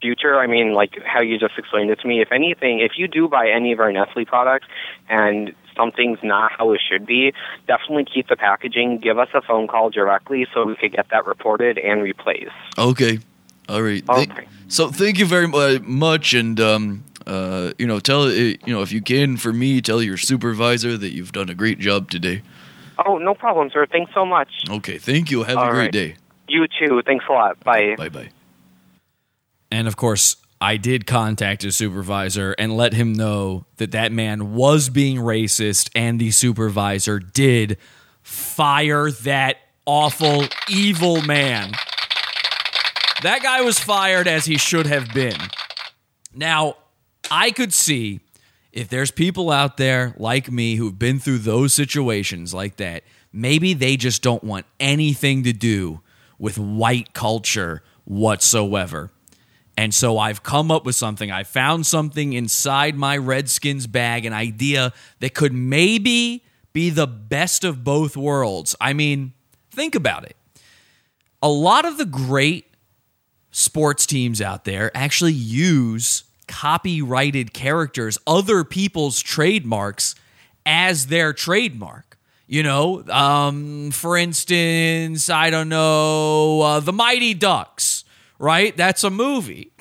future, 0.00 0.38
I 0.38 0.46
mean, 0.46 0.72
like 0.72 0.98
how 1.04 1.20
you 1.20 1.38
just 1.38 1.58
explained 1.58 1.90
it 1.90 2.00
to 2.00 2.08
me. 2.08 2.20
If 2.22 2.32
anything, 2.32 2.80
if 2.80 2.92
you 2.96 3.06
do 3.06 3.28
buy 3.28 3.50
any 3.50 3.72
of 3.72 3.80
our 3.80 3.92
Nestle 3.92 4.24
products 4.24 4.66
and 5.08 5.54
something's 5.76 6.18
not 6.22 6.52
how 6.52 6.72
it 6.72 6.80
should 6.90 7.04
be, 7.06 7.32
definitely 7.66 8.06
keep 8.06 8.28
the 8.28 8.36
packaging. 8.36 8.98
Give 8.98 9.18
us 9.18 9.28
a 9.34 9.42
phone 9.42 9.68
call 9.68 9.90
directly 9.90 10.46
so 10.54 10.64
we 10.64 10.76
could 10.76 10.92
get 10.92 11.08
that 11.10 11.26
reported 11.26 11.78
and 11.78 12.02
replaced. 12.02 12.50
Okay. 12.78 13.18
All 13.68 13.82
right. 13.82 14.04
Thank- 14.06 14.32
Okay. 14.32 14.46
so 14.68 14.90
thank 14.90 15.18
you 15.18 15.26
very 15.26 15.46
much, 15.46 16.32
and 16.32 16.58
um, 16.60 17.04
uh, 17.26 17.72
you 17.78 17.86
know, 17.86 18.00
tell 18.00 18.22
uh, 18.22 18.30
you 18.30 18.58
know 18.66 18.82
if 18.82 18.90
you 18.92 19.00
can 19.02 19.36
for 19.36 19.52
me, 19.52 19.80
tell 19.80 20.02
your 20.02 20.16
supervisor 20.16 20.96
that 20.96 21.10
you've 21.10 21.32
done 21.32 21.48
a 21.50 21.54
great 21.54 21.78
job 21.78 22.10
today. 22.10 22.42
Oh, 23.06 23.18
no 23.18 23.34
problem, 23.34 23.70
sir. 23.72 23.86
Thanks 23.86 24.12
so 24.14 24.24
much. 24.26 24.48
Okay. 24.68 24.98
Thank 24.98 25.30
you. 25.30 25.42
Have 25.42 25.58
a 25.58 25.70
great 25.70 25.78
right. 25.78 25.92
day. 25.92 26.16
You 26.48 26.66
too. 26.66 27.02
Thanks 27.06 27.24
a 27.28 27.32
lot. 27.32 27.62
Bye. 27.64 27.94
Bye 27.96 28.08
bye. 28.08 28.30
And 29.70 29.86
of 29.86 29.96
course, 29.96 30.36
I 30.60 30.76
did 30.76 31.06
contact 31.06 31.62
his 31.62 31.76
supervisor 31.76 32.54
and 32.58 32.76
let 32.76 32.92
him 32.92 33.12
know 33.12 33.64
that 33.76 33.92
that 33.92 34.12
man 34.12 34.52
was 34.54 34.88
being 34.90 35.18
racist, 35.18 35.90
and 35.94 36.20
the 36.20 36.30
supervisor 36.32 37.18
did 37.18 37.78
fire 38.22 39.10
that 39.10 39.56
awful, 39.86 40.44
evil 40.68 41.22
man. 41.22 41.72
That 43.22 43.42
guy 43.42 43.62
was 43.62 43.78
fired 43.78 44.28
as 44.28 44.44
he 44.44 44.58
should 44.58 44.86
have 44.86 45.14
been. 45.14 45.38
Now, 46.34 46.76
I 47.30 47.50
could 47.50 47.72
see 47.72 48.20
if 48.72 48.88
there's 48.88 49.10
people 49.10 49.50
out 49.50 49.76
there 49.76 50.14
like 50.16 50.50
me 50.50 50.76
who've 50.76 50.98
been 50.98 51.18
through 51.18 51.38
those 51.38 51.72
situations 51.72 52.54
like 52.54 52.76
that, 52.76 53.04
maybe 53.32 53.74
they 53.74 53.96
just 53.96 54.22
don't 54.22 54.44
want 54.44 54.66
anything 54.78 55.42
to 55.44 55.52
do 55.52 56.00
with 56.38 56.58
white 56.58 57.12
culture 57.12 57.82
whatsoever. 58.04 59.10
And 59.76 59.94
so 59.94 60.18
I've 60.18 60.42
come 60.42 60.70
up 60.70 60.84
with 60.84 60.94
something. 60.94 61.30
I 61.30 61.42
found 61.42 61.86
something 61.86 62.32
inside 62.32 62.94
my 62.94 63.16
Redskins 63.16 63.86
bag, 63.86 64.26
an 64.26 64.32
idea 64.32 64.92
that 65.20 65.34
could 65.34 65.52
maybe 65.52 66.44
be 66.72 66.90
the 66.90 67.06
best 67.06 67.64
of 67.64 67.82
both 67.82 68.16
worlds. 68.16 68.76
I 68.80 68.92
mean, 68.92 69.32
think 69.70 69.94
about 69.94 70.24
it. 70.24 70.36
A 71.42 71.48
lot 71.48 71.86
of 71.86 71.98
the 71.98 72.04
great 72.04 72.66
sports 73.50 74.06
teams 74.06 74.40
out 74.40 74.64
there 74.64 74.90
actually 74.94 75.32
use 75.32 76.24
copyrighted 76.50 77.54
characters, 77.54 78.18
other 78.26 78.64
people's 78.64 79.20
trademarks, 79.20 80.16
as 80.66 81.06
their 81.06 81.32
trademark. 81.32 82.18
You 82.48 82.64
know, 82.64 83.04
um, 83.08 83.92
for 83.92 84.16
instance, 84.16 85.30
I 85.30 85.50
don't 85.50 85.68
know, 85.68 86.60
uh, 86.60 86.80
the 86.80 86.92
Mighty 86.92 87.32
Ducks, 87.32 88.04
right? 88.40 88.76
That's 88.76 89.04
a 89.04 89.10
movie. 89.10 89.70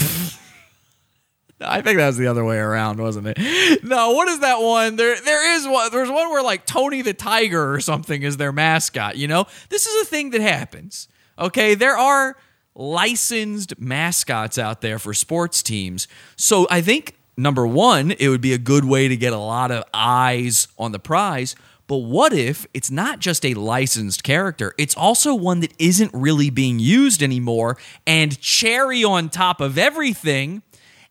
I 1.61 1.81
think 1.81 1.97
that 1.97 2.05
was 2.05 2.17
the 2.17 2.27
other 2.27 2.45
way 2.45 2.57
around, 2.57 3.01
wasn't 3.01 3.27
it? 3.27 3.83
No, 3.83 4.11
what 4.11 4.27
is 4.27 4.39
that 4.39 4.61
one? 4.61 4.97
There, 4.97 5.19
there 5.19 5.55
is 5.55 5.67
one. 5.67 5.89
There's 5.91 6.09
one 6.09 6.29
where 6.29 6.43
like 6.43 6.65
Tony 6.65 7.01
the 7.01 7.13
Tiger 7.13 7.73
or 7.73 7.79
something 7.79 8.21
is 8.21 8.37
their 8.37 8.51
mascot. 8.51 9.17
You 9.17 9.27
know, 9.27 9.45
this 9.69 9.87
is 9.87 10.03
a 10.03 10.05
thing 10.05 10.29
that 10.31 10.41
happens. 10.41 11.07
Okay, 11.39 11.73
there 11.73 11.97
are 11.97 12.35
licensed 12.79 13.77
mascots 13.77 14.57
out 14.57 14.81
there 14.81 14.97
for 14.97 15.13
sports 15.13 15.61
teams. 15.61 16.07
So 16.37 16.65
I 16.71 16.81
think 16.81 17.15
number 17.35 17.67
one, 17.67 18.11
it 18.11 18.29
would 18.29 18.41
be 18.41 18.53
a 18.53 18.57
good 18.57 18.85
way 18.85 19.07
to 19.07 19.17
get 19.17 19.33
a 19.33 19.37
lot 19.37 19.69
of 19.69 19.83
eyes 19.93 20.69
on 20.79 20.93
the 20.93 20.99
prize. 20.99 21.55
But 21.87 21.97
what 21.97 22.33
if 22.33 22.65
it's 22.73 22.89
not 22.89 23.19
just 23.19 23.45
a 23.45 23.53
licensed 23.55 24.23
character? 24.23 24.73
It's 24.77 24.95
also 24.95 25.35
one 25.35 25.59
that 25.59 25.73
isn't 25.77 26.11
really 26.13 26.49
being 26.49 26.79
used 26.79 27.21
anymore. 27.21 27.77
And 28.07 28.39
cherry 28.39 29.03
on 29.03 29.29
top 29.29 29.59
of 29.59 29.77
everything, 29.77 30.61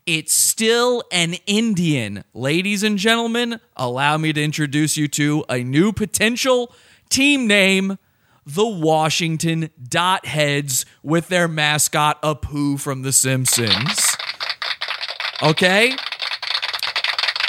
it's 0.07 0.33
still 0.33 1.03
an 1.13 1.35
Indian. 1.47 2.25
Ladies 2.33 2.83
and 2.83 2.97
gentlemen, 2.97 3.61
allow 3.77 4.17
me 4.17 4.33
to 4.33 4.43
introduce 4.43 4.97
you 4.97 5.07
to 5.09 5.45
a 5.51 5.63
new 5.63 5.93
potential 5.93 6.73
team 7.11 7.47
name 7.47 7.99
the 8.49 8.67
Washington 8.67 9.69
Dot 9.89 10.25
Heads 10.25 10.87
with 11.03 11.29
their 11.29 11.47
mascot 11.47 12.21
Apu 12.23 12.81
from 12.81 13.03
The 13.03 13.13
Simpsons. 13.13 14.17
Okay? 15.43 15.95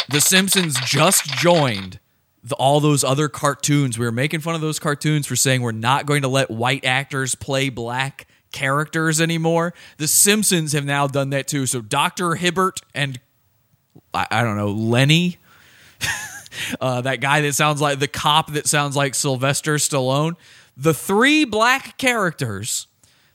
The 0.09 0.19
Simpsons 0.19 0.77
just 0.85 1.25
joined 1.25 1.99
the, 2.43 2.55
all 2.55 2.81
those 2.81 3.05
other 3.05 3.29
cartoons. 3.29 3.97
We 3.97 4.05
were 4.05 4.11
making 4.11 4.41
fun 4.41 4.55
of 4.55 4.61
those 4.61 4.77
cartoons 4.77 5.25
for 5.25 5.37
saying 5.37 5.61
we're 5.61 5.71
not 5.71 6.05
going 6.05 6.23
to 6.23 6.27
let 6.27 6.51
white 6.51 6.83
actors 6.83 7.33
play 7.33 7.69
black 7.69 8.27
characters 8.51 9.21
anymore. 9.21 9.73
The 9.97 10.07
Simpsons 10.07 10.73
have 10.73 10.85
now 10.85 11.07
done 11.07 11.29
that 11.29 11.47
too. 11.47 11.65
So 11.65 11.81
Dr. 11.81 12.35
Hibbert 12.35 12.81
and 12.93 13.19
I, 14.13 14.27
I 14.29 14.43
don't 14.43 14.57
know, 14.57 14.71
Lenny, 14.71 15.37
uh, 16.81 17.01
that 17.01 17.21
guy 17.21 17.41
that 17.41 17.53
sounds 17.53 17.79
like 17.79 17.99
the 17.99 18.07
cop 18.07 18.51
that 18.53 18.67
sounds 18.67 18.97
like 18.97 19.15
Sylvester 19.15 19.75
Stallone, 19.75 20.35
the 20.80 20.93
three 20.93 21.43
black 21.43 21.97
characters 21.97 22.88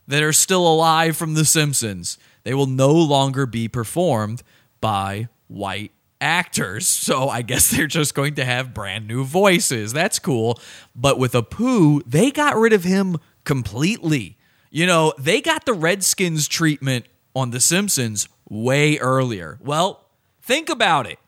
that 0.09 0.23
are 0.23 0.33
still 0.33 0.67
alive 0.67 1.15
from 1.15 1.35
The 1.35 1.45
Simpsons, 1.45 2.17
they 2.43 2.55
will 2.55 2.67
no 2.67 2.93
longer 2.93 3.45
be 3.45 3.69
performed 3.69 4.43
by 4.81 5.29
white 5.47 5.93
actors. 6.21 6.89
So 7.05 7.29
I 7.29 7.43
guess 7.43 7.71
they're 7.71 7.87
just 7.87 8.15
going 8.15 8.37
to 8.37 8.47
have 8.47 8.73
brand 8.73 9.07
new 9.07 9.25
voices. 9.25 9.93
That's 9.93 10.19
cool. 10.19 10.59
But 10.97 11.19
with 11.19 11.33
Apu, 11.33 12.03
they 12.07 12.31
got 12.31 12.57
rid 12.57 12.73
of 12.73 12.85
him 12.85 13.19
completely. 13.45 14.39
You 14.71 14.87
know, 14.87 15.13
they 15.19 15.43
got 15.43 15.67
the 15.67 15.75
Redskins 15.75 16.49
treatment 16.49 17.05
on 17.37 17.51
The 17.51 17.61
Simpsons 17.61 18.27
way 18.49 18.97
earlier. 18.99 19.59
Well, 19.61 20.07
think 20.41 20.71
about 20.71 21.07
it. 21.07 21.19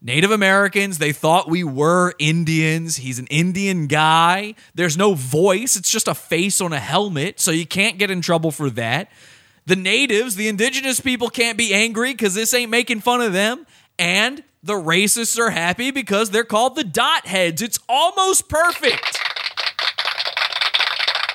Native 0.00 0.30
Americans, 0.30 0.98
they 0.98 1.12
thought 1.12 1.48
we 1.48 1.64
were 1.64 2.14
Indians. 2.20 2.96
He's 2.96 3.18
an 3.18 3.26
Indian 3.26 3.88
guy. 3.88 4.54
There's 4.74 4.96
no 4.96 5.14
voice, 5.14 5.76
it's 5.76 5.90
just 5.90 6.06
a 6.06 6.14
face 6.14 6.60
on 6.60 6.72
a 6.72 6.78
helmet, 6.78 7.40
so 7.40 7.50
you 7.50 7.66
can't 7.66 7.98
get 7.98 8.10
in 8.10 8.20
trouble 8.20 8.52
for 8.52 8.70
that. 8.70 9.10
The 9.66 9.76
natives, 9.76 10.36
the 10.36 10.48
indigenous 10.48 11.00
people 11.00 11.28
can't 11.28 11.58
be 11.58 11.74
angry 11.74 12.12
because 12.12 12.34
this 12.34 12.54
ain't 12.54 12.70
making 12.70 13.00
fun 13.00 13.20
of 13.20 13.32
them. 13.32 13.66
And 13.98 14.42
the 14.62 14.74
racists 14.74 15.38
are 15.38 15.50
happy 15.50 15.90
because 15.90 16.30
they're 16.30 16.44
called 16.44 16.76
the 16.76 16.84
dot 16.84 17.26
heads. 17.26 17.60
It's 17.60 17.78
almost 17.88 18.48
perfect. 18.48 19.18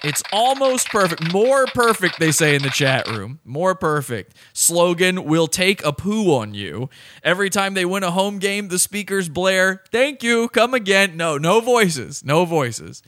It's 0.03 0.21
almost 0.33 0.89
perfect. 0.89 1.31
More 1.31 1.65
perfect, 1.67 2.19
they 2.19 2.31
say 2.31 2.55
in 2.55 2.61
the 2.61 2.69
chat 2.69 3.07
room. 3.07 3.39
More 3.45 3.73
perfect. 3.73 4.35
Slogan, 4.51 5.23
we'll 5.23 5.47
take 5.47 5.83
a 5.85 5.93
poo 5.93 6.33
on 6.33 6.53
you. 6.53 6.89
Every 7.23 7.49
time 7.49 7.73
they 7.73 7.85
win 7.85 8.03
a 8.03 8.11
home 8.11 8.37
game, 8.37 8.67
the 8.67 8.79
speakers 8.79 9.29
blare, 9.29 9.81
thank 9.91 10.21
you, 10.21 10.49
come 10.49 10.73
again. 10.73 11.15
No, 11.15 11.37
no 11.37 11.61
voices. 11.61 12.23
No 12.23 12.43
voices. 12.43 13.01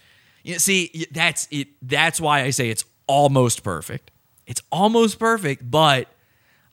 You 0.44 0.58
see, 0.58 1.06
that's 1.12 1.50
it. 1.52 1.68
That's 1.82 2.22
why 2.22 2.44
I 2.44 2.52
say 2.52 2.70
it's 2.70 2.86
almost 3.08 3.62
perfect. 3.62 4.12
It's 4.48 4.62
almost 4.72 5.20
perfect, 5.20 5.70
but 5.70 6.08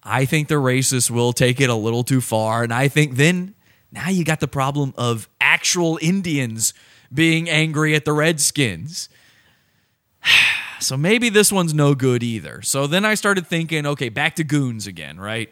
I 0.04 0.24
think 0.24 0.46
the 0.46 0.54
racists 0.54 1.10
will 1.10 1.32
take 1.32 1.60
it 1.60 1.68
a 1.70 1.74
little 1.74 2.04
too 2.04 2.20
far. 2.20 2.62
And 2.62 2.72
I 2.72 2.86
think 2.86 3.16
then 3.16 3.54
now 3.90 4.08
you 4.08 4.24
got 4.24 4.40
the 4.40 4.48
problem 4.48 4.94
of 4.96 5.28
actual 5.40 5.98
Indians 6.00 6.74
being 7.12 7.48
angry 7.48 7.94
at 7.94 8.04
the 8.04 8.12
Redskins. 8.12 9.08
So 10.80 10.96
maybe 10.96 11.28
this 11.28 11.52
one's 11.52 11.72
no 11.72 11.94
good 11.94 12.24
either. 12.24 12.60
So 12.60 12.88
then 12.88 13.04
I 13.04 13.14
started 13.14 13.46
thinking, 13.46 13.86
okay, 13.86 14.08
back 14.08 14.34
to 14.34 14.42
goons 14.42 14.88
again, 14.88 15.20
right? 15.20 15.48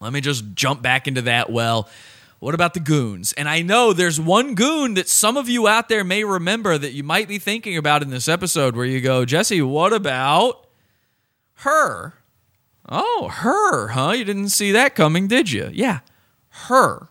Let 0.00 0.12
me 0.12 0.20
just 0.20 0.54
jump 0.54 0.82
back 0.82 1.06
into 1.06 1.22
that. 1.22 1.52
Well, 1.52 1.88
what 2.40 2.54
about 2.54 2.74
the 2.74 2.80
goons? 2.80 3.32
And 3.34 3.48
I 3.48 3.62
know 3.62 3.92
there's 3.92 4.18
one 4.18 4.56
goon 4.56 4.94
that 4.94 5.08
some 5.08 5.36
of 5.36 5.48
you 5.48 5.68
out 5.68 5.88
there 5.88 6.02
may 6.02 6.24
remember 6.24 6.78
that 6.78 6.92
you 6.92 7.04
might 7.04 7.28
be 7.28 7.38
thinking 7.38 7.76
about 7.76 8.02
in 8.02 8.10
this 8.10 8.26
episode 8.26 8.74
where 8.74 8.86
you 8.86 9.00
go, 9.00 9.24
Jesse, 9.24 9.62
what 9.62 9.92
about 9.92 10.66
her? 11.56 12.14
Oh, 12.88 13.28
her, 13.28 13.88
huh? 13.88 14.12
You 14.12 14.24
didn't 14.24 14.48
see 14.48 14.72
that 14.72 14.96
coming, 14.96 15.28
did 15.28 15.52
you? 15.52 15.70
Yeah, 15.72 16.00
her. 16.48 17.08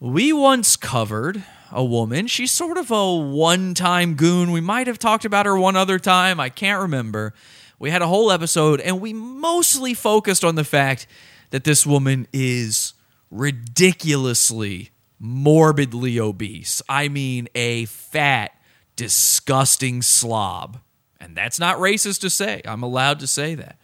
We 0.00 0.32
once 0.32 0.76
covered 0.76 1.44
a 1.70 1.84
woman. 1.84 2.26
She's 2.26 2.50
sort 2.50 2.78
of 2.78 2.90
a 2.90 3.14
one 3.16 3.74
time 3.74 4.14
goon. 4.14 4.52
We 4.52 4.60
might 4.60 4.86
have 4.86 4.98
talked 4.98 5.24
about 5.24 5.46
her 5.46 5.58
one 5.58 5.76
other 5.76 5.98
time. 5.98 6.40
I 6.40 6.48
can't 6.48 6.82
remember. 6.82 7.34
We 7.78 7.90
had 7.90 8.02
a 8.02 8.06
whole 8.06 8.32
episode, 8.32 8.80
and 8.80 9.00
we 9.00 9.12
mostly 9.12 9.94
focused 9.94 10.44
on 10.44 10.56
the 10.56 10.64
fact 10.64 11.06
that 11.50 11.64
this 11.64 11.86
woman 11.86 12.26
is 12.32 12.94
ridiculously, 13.30 14.90
morbidly 15.18 16.18
obese. 16.18 16.82
I 16.88 17.08
mean, 17.08 17.48
a 17.54 17.84
fat, 17.86 18.52
disgusting 18.96 20.02
slob. 20.02 20.80
And 21.20 21.36
that's 21.36 21.60
not 21.60 21.78
racist 21.78 22.20
to 22.20 22.30
say. 22.30 22.62
I'm 22.64 22.82
allowed 22.82 23.20
to 23.20 23.26
say 23.26 23.54
that. 23.54 23.78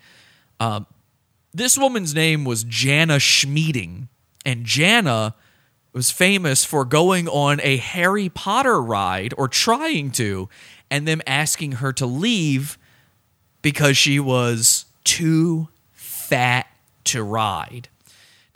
Um, 0.60 0.86
this 1.52 1.78
woman's 1.78 2.14
name 2.14 2.44
was 2.44 2.64
Jana 2.64 3.18
Schmieding, 3.18 4.08
and 4.44 4.64
Jana 4.64 5.34
was 5.94 6.10
famous 6.10 6.64
for 6.64 6.84
going 6.84 7.28
on 7.28 7.60
a 7.62 7.76
Harry 7.76 8.28
Potter 8.28 8.82
ride 8.82 9.32
or 9.38 9.46
trying 9.46 10.10
to, 10.10 10.48
and 10.90 11.06
them 11.06 11.22
asking 11.26 11.72
her 11.72 11.92
to 11.92 12.04
leave 12.04 12.76
because 13.62 13.96
she 13.96 14.18
was 14.18 14.86
too 15.04 15.68
fat 15.92 16.66
to 17.04 17.22
ride. 17.22 17.88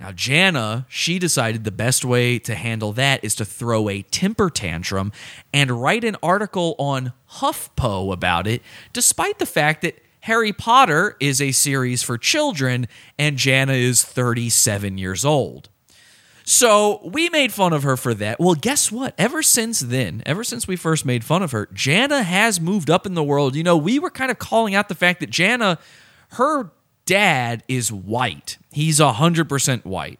Now, 0.01 0.13
Jana, 0.13 0.87
she 0.89 1.19
decided 1.19 1.65
the 1.65 1.73
best 1.73 2.05
way 2.05 2.39
to 2.41 2.55
handle 2.55 2.93
that 2.93 3.25
is 3.25 3.35
to 3.37 3.45
throw 3.45 3.89
a 3.89 4.03
temper 4.03 4.51
tantrum 4.51 5.13
and 5.53 5.83
write 5.83 6.05
an 6.05 6.17
article 6.23 6.77
on 6.79 7.13
HuffPo 7.35 8.13
about 8.13 8.47
it, 8.47 8.63
despite 8.93 9.39
the 9.39 9.47
fact 9.47 9.83
that 9.83 9.99
Harry 10.21 10.53
Potter 10.53 11.17
is 11.21 11.41
a 11.41 11.53
series 11.53 12.03
for 12.03 12.19
children 12.19 12.87
and 13.19 13.37
Jana 13.37 13.73
is 13.73 14.05
37 14.05 14.99
years 14.99 15.25
old. 15.25 15.69
So 16.51 17.03
we 17.05 17.29
made 17.29 17.53
fun 17.53 17.75
of 17.75 17.83
her 17.83 17.95
for 17.99 18.15
that. 18.15 18.41
Well, 18.41 18.55
guess 18.55 18.91
what? 18.91 19.15
Ever 19.19 19.43
since 19.43 19.81
then, 19.81 20.23
ever 20.25 20.43
since 20.43 20.67
we 20.67 20.77
first 20.77 21.05
made 21.05 21.23
fun 21.23 21.43
of 21.43 21.53
her, 21.53 21.69
Jana 21.75 22.23
has 22.23 22.59
moved 22.59 22.89
up 22.89 23.05
in 23.05 23.13
the 23.13 23.23
world. 23.23 23.55
You 23.55 23.63
know, 23.63 23.77
we 23.77 23.99
were 23.99 24.09
kind 24.09 24.31
of 24.31 24.39
calling 24.39 24.75
out 24.75 24.89
the 24.89 24.95
fact 24.95 25.21
that 25.21 25.29
Jana, 25.29 25.79
her 26.31 26.71
dad 27.05 27.65
is 27.69 27.93
white. 27.93 28.57
He's 28.73 28.99
100% 28.99 29.85
white. 29.85 30.19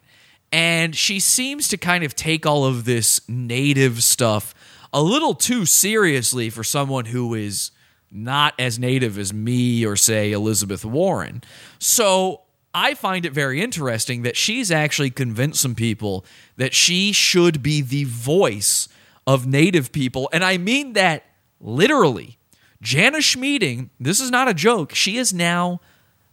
And 0.51 0.95
she 0.95 1.19
seems 1.19 1.67
to 1.69 1.77
kind 1.77 2.03
of 2.03 2.15
take 2.15 2.45
all 2.45 2.63
of 2.63 2.85
this 2.85 3.27
native 3.27 4.03
stuff 4.03 4.53
a 4.93 5.01
little 5.01 5.33
too 5.33 5.65
seriously 5.65 6.51
for 6.51 6.63
someone 6.63 7.05
who 7.05 7.33
is 7.33 7.71
not 8.11 8.53
as 8.59 8.77
native 8.77 9.17
as 9.17 9.33
me 9.33 9.83
or, 9.83 9.95
say, 9.95 10.31
Elizabeth 10.31 10.85
Warren. 10.85 11.41
So 11.79 12.41
I 12.79 12.93
find 12.93 13.25
it 13.25 13.33
very 13.33 13.61
interesting 13.61 14.21
that 14.21 14.37
she's 14.37 14.71
actually 14.71 15.09
convinced 15.09 15.61
some 15.61 15.75
people 15.75 16.25
that 16.55 16.73
she 16.73 17.11
should 17.11 17.61
be 17.61 17.81
the 17.81 18.05
voice 18.05 18.87
of 19.27 19.45
Native 19.45 19.91
people. 19.91 20.29
And 20.31 20.45
I 20.45 20.57
mean 20.57 20.93
that 20.93 21.25
literally. 21.59 22.37
Jana 22.81 23.17
Schmieding, 23.17 23.89
this 23.99 24.21
is 24.21 24.31
not 24.31 24.47
a 24.47 24.53
joke, 24.53 24.95
she 24.95 25.17
is 25.17 25.33
now 25.33 25.81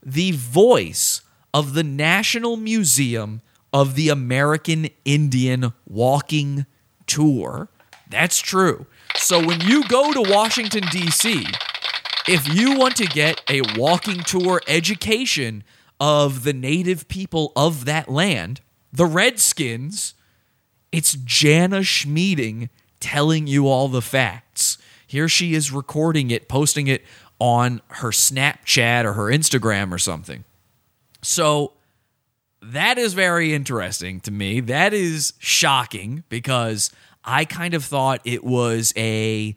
the 0.01 0.31
voice 0.31 1.23
of 1.53 1.75
the 1.75 1.83
National 1.83 2.57
Museum 2.57 3.43
of 3.73 3.97
the 3.97 4.09
American 4.09 4.89
Indian 5.05 5.73
Walking 5.85 6.65
Tour. 7.09 7.71
That's 8.09 8.39
true. 8.39 8.87
So 9.17 9.45
when 9.45 9.63
you 9.63 9.83
go 9.89 10.13
to 10.13 10.31
Washington, 10.31 10.85
D.C., 10.93 11.45
if 12.29 12.47
you 12.55 12.79
want 12.79 12.95
to 12.97 13.07
get 13.07 13.43
a 13.51 13.63
walking 13.77 14.21
tour 14.21 14.61
education 14.69 15.65
of 16.01 16.45
the 16.45 16.53
native 16.53 17.09
people 17.09 17.53
of 17.57 17.85
that 17.85 18.09
land, 18.09 18.61
the 18.93 19.07
Redskins, 19.07 20.15
it's 20.93 21.15
Jana 21.15 21.81
Schmieding 21.81 22.69
telling 23.01 23.47
you 23.47 23.69
all 23.69 23.89
the 23.89 24.03
facts. 24.03 24.79
Here 25.07 25.29
she 25.29 25.55
is 25.55 25.71
recording 25.71 26.31
it, 26.31 26.49
posting 26.49 26.87
it 26.87 27.05
on 27.39 27.83
her 27.89 28.11
Snapchat 28.11 29.05
or 29.05 29.13
her 29.13 29.25
Instagram 29.25 29.93
or 29.93 29.99
something. 29.99 30.45
So 31.23 31.73
that 32.63 32.99
is 32.99 33.15
very 33.15 33.55
interesting 33.55 34.21
to 34.21 34.31
me. 34.31 34.61
That 34.61 34.95
is 34.95 35.35
shocking 35.39 36.25
because 36.29 36.91
I 37.25 37.45
kind 37.45 37.75
of 37.75 37.85
thought 37.85 38.21
it 38.25 38.43
was 38.43 38.93
a 38.97 39.55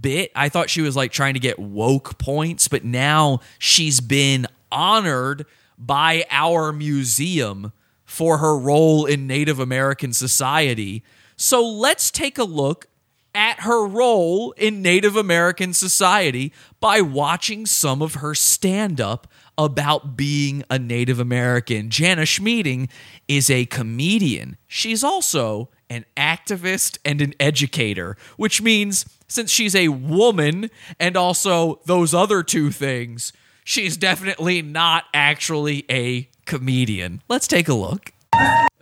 bit. 0.00 0.32
I 0.34 0.48
thought 0.48 0.70
she 0.70 0.82
was 0.82 0.96
like 0.96 1.12
trying 1.12 1.34
to 1.34 1.40
get 1.40 1.58
woke 1.58 2.18
points, 2.18 2.68
but 2.68 2.84
now 2.84 3.40
she's 3.58 4.00
been 4.00 4.46
honored 4.72 5.46
by 5.80 6.24
our 6.30 6.72
museum 6.72 7.72
for 8.04 8.38
her 8.38 8.56
role 8.56 9.06
in 9.06 9.26
Native 9.26 9.58
American 9.58 10.12
society. 10.12 11.02
So 11.36 11.66
let's 11.66 12.10
take 12.10 12.38
a 12.38 12.44
look 12.44 12.86
at 13.34 13.60
her 13.60 13.86
role 13.86 14.52
in 14.52 14.82
Native 14.82 15.16
American 15.16 15.72
society 15.72 16.52
by 16.80 17.00
watching 17.00 17.64
some 17.66 18.02
of 18.02 18.14
her 18.14 18.34
stand 18.34 19.00
up 19.00 19.26
about 19.56 20.16
being 20.16 20.64
a 20.68 20.78
Native 20.78 21.20
American. 21.20 21.90
Jana 21.90 22.22
Schmieding 22.22 22.88
is 23.28 23.48
a 23.48 23.66
comedian. 23.66 24.56
She's 24.66 25.04
also 25.04 25.68
an 25.88 26.04
activist 26.16 26.98
and 27.04 27.20
an 27.20 27.34
educator, 27.38 28.16
which 28.36 28.62
means 28.62 29.04
since 29.28 29.50
she's 29.50 29.74
a 29.74 29.88
woman 29.88 30.70
and 30.98 31.16
also 31.16 31.80
those 31.84 32.14
other 32.14 32.42
two 32.42 32.70
things, 32.70 33.32
she's 33.64 33.96
definitely 33.96 34.62
not 34.62 35.04
actually 35.14 35.84
a 35.90 36.28
comedian. 36.46 37.22
Let's 37.28 37.46
take 37.46 37.68
a 37.68 37.74
look. 37.74 38.12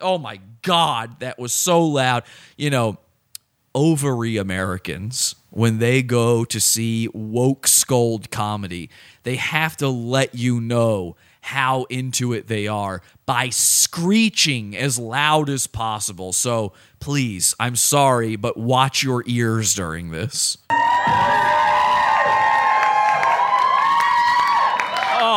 Oh 0.01 0.19
my 0.19 0.41
God, 0.63 1.21
that 1.21 1.39
was 1.39 1.53
so 1.53 1.85
loud. 1.85 2.23
You 2.57 2.71
know, 2.71 2.99
ovary 3.75 4.37
Americans, 4.37 5.35
when 5.51 5.79
they 5.79 6.03
go 6.03 6.45
to 6.45 6.61
see 6.61 7.09
woke 7.13 7.67
scold 7.67 8.31
comedy, 8.31 8.91
they 9.23 9.37
have 9.37 9.77
to 9.79 9.89
let 9.89 10.35
you 10.35 10.61
know 10.61 11.17
how 11.41 11.85
into 11.85 12.33
it 12.33 12.47
they 12.49 12.67
are 12.67 13.01
by 13.25 13.49
screeching 13.49 14.77
as 14.77 14.99
loud 14.99 15.49
as 15.49 15.67
possible. 15.67 16.33
So 16.33 16.73
please, 17.01 17.55
I'm 17.59 17.77
sorry, 17.77 18.37
but 18.37 18.57
watch 18.57 19.03
your 19.03 19.23
ears 19.27 19.75
during 19.75 20.11
this. 20.11 20.59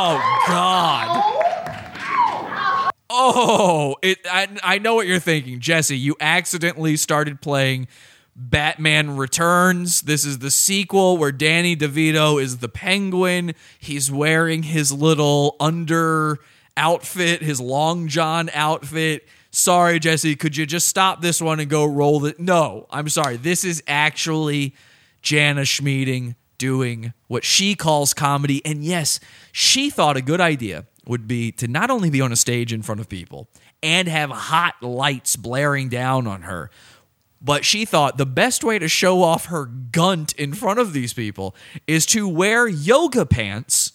Oh 0.04 0.44
God. 0.48 1.24
Oh, 3.08 3.98
it 4.02 4.18
I, 4.26 4.48
I 4.64 4.80
know 4.80 4.96
what 4.96 5.06
you're 5.06 5.20
thinking, 5.20 5.60
Jesse. 5.60 5.96
You 5.96 6.16
accidentally 6.20 6.98
started 6.98 7.40
playing 7.40 7.88
Batman 8.36 9.16
Returns. 9.16 10.02
This 10.02 10.26
is 10.26 10.40
the 10.40 10.50
sequel 10.50 11.18
where 11.18 11.32
Danny 11.32 11.76
DeVito 11.76 12.42
is 12.42 12.58
the 12.58 12.68
penguin. 12.68 13.54
He's 13.78 14.12
wearing 14.12 14.64
his 14.64 14.92
little 14.92 15.56
under 15.60 16.40
outfit, 16.76 17.44
his 17.44 17.62
long 17.62 18.08
john 18.08 18.50
outfit, 18.56 19.28
sorry, 19.52 20.00
Jesse, 20.00 20.36
could 20.36 20.58
you 20.58 20.66
just 20.66 20.88
stop 20.88 21.22
this 21.22 21.40
one 21.40 21.60
and 21.60 21.70
go 21.70 21.86
roll 21.86 22.26
it? 22.26 22.40
No, 22.40 22.88
I'm 22.90 23.10
sorry. 23.10 23.38
This 23.38 23.64
is 23.64 23.84
actually 23.88 24.74
Jana 25.22 25.62
Schmieding 25.62 26.36
doing 26.62 27.12
what 27.28 27.44
she 27.44 27.74
calls 27.74 28.14
comedy. 28.14 28.64
And 28.64 28.84
yes, 28.84 29.20
she 29.52 29.90
thought 29.90 30.16
a 30.16 30.22
good 30.22 30.40
idea 30.40 30.86
would 31.08 31.28
be 31.28 31.52
to 31.54 31.68
not 31.68 31.90
only 31.90 32.12
be 32.12 32.22
on 32.22 32.32
a 32.32 32.36
stage 32.36 32.72
in 32.72 32.84
front 32.84 33.02
of 33.02 33.10
people 33.10 33.50
and 33.82 34.08
have 34.08 34.30
hot 34.30 34.76
lights 34.84 35.36
blaring 35.36 35.90
down 35.90 36.28
on 36.28 36.44
her, 36.44 36.70
but 37.42 37.66
she 37.66 37.84
thought 37.84 38.18
the 38.18 38.28
best 38.28 38.64
way 38.64 38.78
to 38.78 38.88
show 38.88 39.24
off 39.24 39.46
her 39.46 39.66
gunt 39.66 40.34
in 40.34 40.54
front 40.54 40.80
of 40.80 40.94
these 40.94 41.14
people 41.14 41.56
is 41.88 42.06
to 42.06 42.28
wear 42.28 42.68
yoga 42.68 43.26
pants, 43.26 43.94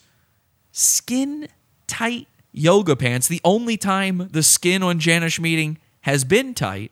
skin 0.73 1.47
tight 1.87 2.27
yoga 2.51 2.97
pants, 2.97 3.29
the 3.29 3.41
only 3.45 3.77
time 3.77 4.29
the 4.33 4.43
skin 4.43 4.83
on 4.83 4.99
Jana 4.99 5.27
Schmieding 5.27 5.77
has 6.01 6.25
been 6.25 6.53
tight. 6.53 6.91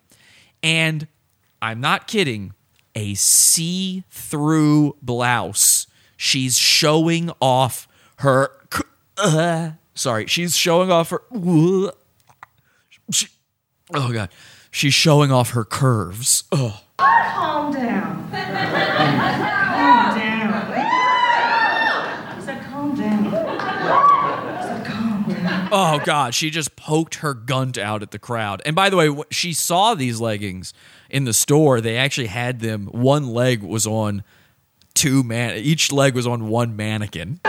And 0.62 1.08
I'm 1.60 1.80
not 1.80 2.06
kidding, 2.06 2.52
a 2.94 3.14
see 3.14 4.04
through 4.10 4.96
blouse. 5.02 5.86
She's 6.16 6.56
showing 6.58 7.30
off 7.40 7.88
her. 8.18 8.50
Uh, 9.16 9.72
sorry, 9.94 10.26
she's 10.26 10.56
showing 10.56 10.90
off 10.90 11.10
her. 11.10 11.22
She, 13.10 13.28
oh, 13.94 14.12
God. 14.12 14.30
She's 14.70 14.94
showing 14.94 15.30
off 15.30 15.50
her 15.50 15.64
curves. 15.64 16.42
Oh. 16.50 16.80
Calm 16.98 17.72
down. 17.72 18.28
calm 18.32 20.18
down. 20.18 20.52
I 22.32 22.40
said, 22.44 22.64
calm 22.64 22.96
down. 22.96 23.26
I 23.26 24.62
said, 24.66 24.84
calm 24.84 25.22
down. 25.28 25.68
Oh 25.70 26.00
God, 26.04 26.34
she 26.34 26.50
just 26.50 26.74
poked 26.74 27.16
her 27.16 27.34
gunt 27.34 27.78
out 27.78 28.02
at 28.02 28.10
the 28.10 28.18
crowd. 28.18 28.62
And 28.66 28.74
by 28.74 28.90
the 28.90 28.96
way, 28.96 29.16
she 29.30 29.52
saw 29.52 29.94
these 29.94 30.20
leggings 30.20 30.72
in 31.14 31.24
the 31.24 31.32
store. 31.32 31.80
They 31.80 31.96
actually 31.96 32.26
had 32.26 32.58
them. 32.60 32.86
One 32.86 33.28
leg 33.28 33.62
was 33.62 33.86
on 33.86 34.24
two 34.94 35.22
man. 35.22 35.56
Each 35.56 35.92
leg 35.92 36.14
was 36.14 36.26
on 36.26 36.48
one 36.48 36.76
mannequin. 36.76 37.40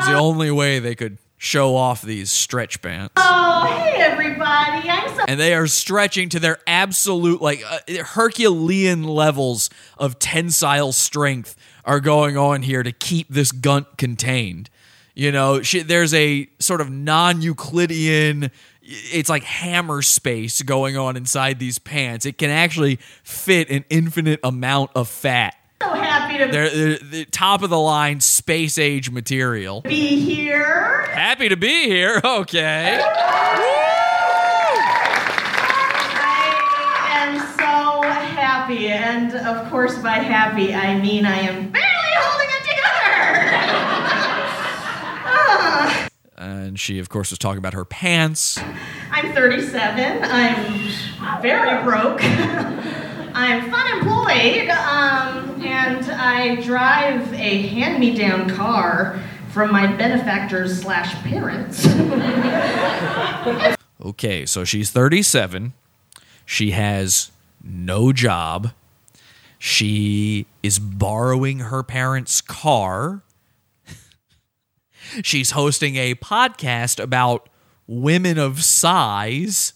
It's 0.00 0.08
the 0.08 0.14
only 0.14 0.52
way 0.52 0.78
they 0.78 0.94
could 0.94 1.18
show 1.36 1.74
off 1.74 2.00
these 2.00 2.30
stretch 2.30 2.80
pants. 2.80 3.12
Oh, 3.16 3.66
hey, 3.66 4.00
everybody. 4.00 4.88
I'm 4.88 5.08
so. 5.16 5.24
And 5.26 5.40
they 5.40 5.52
are 5.52 5.66
stretching 5.66 6.28
to 6.30 6.38
their 6.38 6.58
absolute, 6.66 7.42
like, 7.42 7.62
uh, 7.68 7.80
Herculean 8.04 9.02
levels 9.02 9.68
of 9.98 10.18
tensile 10.18 10.92
strength 10.92 11.56
are 11.84 12.00
going 12.00 12.36
on 12.36 12.62
here 12.62 12.82
to 12.82 12.92
keep 12.92 13.28
this 13.28 13.52
gunt 13.52 13.98
contained. 13.98 14.70
You 15.14 15.32
know, 15.32 15.60
she, 15.62 15.82
there's 15.82 16.14
a 16.14 16.48
sort 16.60 16.80
of 16.80 16.90
non 16.90 17.42
Euclidean, 17.42 18.50
it's 18.90 19.28
like 19.28 19.44
hammer 19.44 20.02
space 20.02 20.60
going 20.62 20.96
on 20.96 21.16
inside 21.16 21.58
these 21.58 21.78
pants. 21.78 22.26
It 22.26 22.38
can 22.38 22.50
actually 22.50 22.96
fit 23.22 23.70
an 23.70 23.84
infinite 23.88 24.40
amount 24.42 24.90
of 24.96 25.08
fat. 25.08 25.54
so 25.82 25.88
happy 25.90 26.38
to 26.38 26.46
They're, 26.50 26.70
they're, 26.70 26.98
they're 26.98 27.24
top 27.26 27.62
of 27.62 27.70
the 27.70 27.78
line 27.78 28.20
space 28.20 28.78
age 28.78 29.10
material. 29.10 29.80
be 29.82 30.18
here. 30.20 31.02
Happy 31.12 31.48
to 31.48 31.56
be 31.56 31.84
here. 31.86 32.20
Okay. 32.24 32.98
I 36.22 37.08
am 37.12 37.38
so 37.58 38.02
happy. 38.08 38.88
And 38.88 39.32
of 39.34 39.70
course, 39.70 39.98
by 39.98 40.10
happy, 40.18 40.74
I 40.74 40.98
mean 41.00 41.24
I 41.26 41.38
am 41.38 41.70
barely 41.70 42.14
holding 42.16 42.48
it 42.50 42.62
together. 42.62 43.66
Ah. 45.32 46.08
And 46.40 46.80
she, 46.80 46.98
of 46.98 47.08
course, 47.08 47.30
was 47.30 47.38
talking 47.38 47.58
about 47.58 47.74
her 47.74 47.84
pants. 47.84 48.58
I'm 49.10 49.32
37. 49.34 50.24
I'm 50.24 51.42
very 51.42 51.82
broke. 51.84 52.20
I'm 53.32 53.70
fun 53.70 53.98
employed, 53.98 54.70
um, 54.70 55.62
and 55.62 56.04
I 56.10 56.60
drive 56.62 57.32
a 57.34 57.66
hand-me-down 57.68 58.50
car 58.50 59.22
from 59.50 59.70
my 59.72 59.86
benefactors 59.86 60.82
slash 60.82 61.14
parents. 61.22 61.86
Okay, 64.02 64.46
so 64.46 64.64
she's 64.64 64.90
37. 64.90 65.74
She 66.46 66.70
has 66.70 67.30
no 67.62 68.12
job. 68.14 68.72
She 69.58 70.46
is 70.62 70.78
borrowing 70.78 71.58
her 71.58 71.82
parents' 71.82 72.40
car. 72.40 73.20
She's 75.22 75.52
hosting 75.52 75.96
a 75.96 76.14
podcast 76.14 77.02
about 77.02 77.48
women 77.86 78.38
of 78.38 78.62
size. 78.64 79.72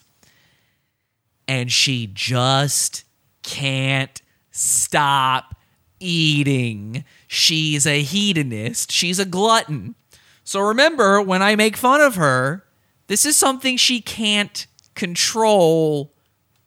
And 1.47 1.71
she 1.71 2.07
just 2.07 3.05
can't 3.43 4.23
stop 4.51 5.57
eating. 6.01 7.05
She's 7.27 7.87
a 7.87 8.03
hedonist. 8.03 8.91
She's 8.91 9.19
a 9.19 9.25
glutton. 9.25 9.95
So 10.45 10.61
remember, 10.61 11.21
when 11.21 11.43
I 11.43 11.57
make 11.57 11.77
fun 11.77 12.01
of 12.01 12.15
her, 12.15 12.65
this 13.07 13.27
is 13.27 13.37
something 13.37 13.77
she 13.77 14.01
can't 14.01 14.67
control 14.95 16.14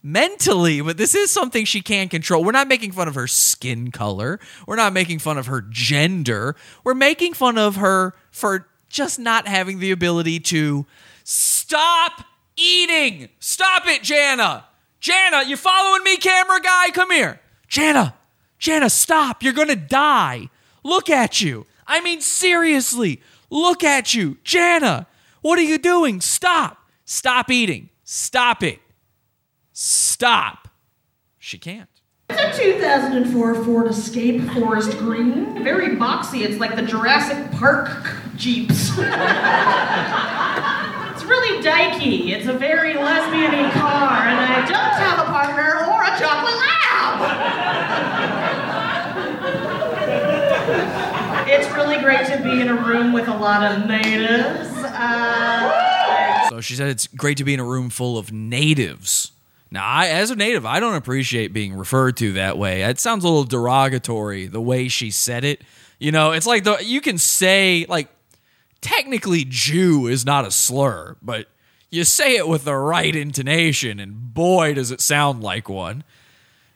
mentally, 0.07 0.79
but 0.79 0.97
this 0.97 1.13
is 1.13 1.29
something 1.29 1.65
she 1.65 1.81
can 1.81 2.07
control. 2.07 2.43
We're 2.43 2.53
not 2.53 2.69
making 2.69 2.93
fun 2.93 3.09
of 3.09 3.15
her 3.15 3.27
skin 3.27 3.91
color. 3.91 4.39
We're 4.65 4.77
not 4.77 4.93
making 4.93 5.19
fun 5.19 5.37
of 5.37 5.47
her 5.47 5.61
gender. 5.61 6.55
We're 6.85 6.93
making 6.93 7.33
fun 7.33 7.57
of 7.57 7.75
her 7.75 8.15
for 8.31 8.67
just 8.87 9.19
not 9.19 9.47
having 9.47 9.79
the 9.79 9.91
ability 9.91 10.39
to 10.39 10.85
stop 11.25 12.23
eating. 12.55 13.27
Stop 13.39 13.85
it, 13.85 14.01
Jana. 14.01 14.65
Jana, 15.01 15.43
you 15.43 15.57
following 15.57 16.03
me, 16.03 16.15
camera 16.15 16.61
guy? 16.61 16.89
Come 16.91 17.11
here. 17.11 17.41
Jana, 17.67 18.15
Jana, 18.59 18.89
stop. 18.89 19.43
You're 19.43 19.53
going 19.53 19.67
to 19.67 19.75
die. 19.75 20.49
Look 20.83 21.09
at 21.09 21.41
you. 21.41 21.65
I 21.85 21.99
mean, 21.99 22.21
seriously, 22.21 23.21
look 23.49 23.83
at 23.83 24.13
you. 24.13 24.37
Jana, 24.45 25.05
what 25.41 25.59
are 25.59 25.63
you 25.63 25.77
doing? 25.77 26.21
Stop. 26.21 26.77
Stop 27.03 27.51
eating. 27.51 27.89
Stop 28.05 28.63
it. 28.63 28.79
Stop. 29.79 30.69
She 31.37 31.59
can't. 31.59 31.87
It's 32.31 32.57
a 32.57 32.63
2004 32.63 33.63
Ford 33.63 33.85
Escape 33.85 34.41
Forest 34.53 34.97
Green. 34.97 35.63
Very 35.63 35.89
boxy. 35.89 36.41
It's 36.41 36.57
like 36.59 36.75
the 36.75 36.81
Jurassic 36.81 37.51
Park 37.51 37.87
Jeeps. 38.35 38.89
it's 38.97 38.97
really 41.25 41.61
dykey. 41.63 42.29
It's 42.31 42.47
a 42.47 42.53
very 42.53 42.95
lesbian 42.95 43.69
car, 43.69 44.23
and 44.25 44.39
I 44.39 44.65
don't 44.65 44.95
have 44.97 45.19
a 45.19 45.25
partner 45.25 45.85
or 45.85 46.05
a 46.05 46.17
chocolate 46.17 46.57
lab. 46.57 47.21
it's 51.49 51.69
really 51.75 51.99
great 52.01 52.25
to 52.25 52.41
be 52.43 52.61
in 52.61 52.67
a 52.69 52.75
room 52.75 53.13
with 53.13 53.27
a 53.27 53.37
lot 53.37 53.61
of 53.71 53.85
natives. 53.87 54.69
Uh, 54.75 56.49
So 56.49 56.61
she 56.61 56.73
said 56.73 56.89
it's 56.89 57.05
great 57.05 57.37
to 57.37 57.43
be 57.43 57.53
in 57.53 57.59
a 57.59 57.63
room 57.63 57.91
full 57.91 58.17
of 58.17 58.31
natives. 58.31 59.33
Now, 59.69 59.85
I, 59.85 60.07
as 60.07 60.31
a 60.31 60.35
native, 60.35 60.65
I 60.65 60.79
don't 60.79 60.95
appreciate 60.95 61.51
being 61.53 61.73
referred 61.73 62.17
to 62.17 62.33
that 62.33 62.57
way. 62.57 62.83
It 62.83 62.99
sounds 62.99 63.23
a 63.23 63.27
little 63.27 63.43
derogatory 63.43 64.47
the 64.47 64.61
way 64.61 64.87
she 64.87 65.11
said 65.11 65.43
it. 65.43 65.61
You 65.99 66.11
know, 66.11 66.31
it's 66.31 66.45
like 66.45 66.63
the 66.63 66.77
you 66.83 67.01
can 67.01 67.17
say 67.17 67.85
like 67.89 68.07
technically 68.81 69.45
Jew 69.47 70.07
is 70.07 70.25
not 70.25 70.45
a 70.45 70.51
slur, 70.51 71.17
but 71.21 71.47
you 71.89 72.03
say 72.03 72.35
it 72.35 72.47
with 72.47 72.65
the 72.65 72.75
right 72.75 73.15
intonation, 73.15 73.99
and 73.99 74.33
boy, 74.33 74.73
does 74.73 74.91
it 74.91 75.01
sound 75.01 75.41
like 75.41 75.67
one. 75.69 76.03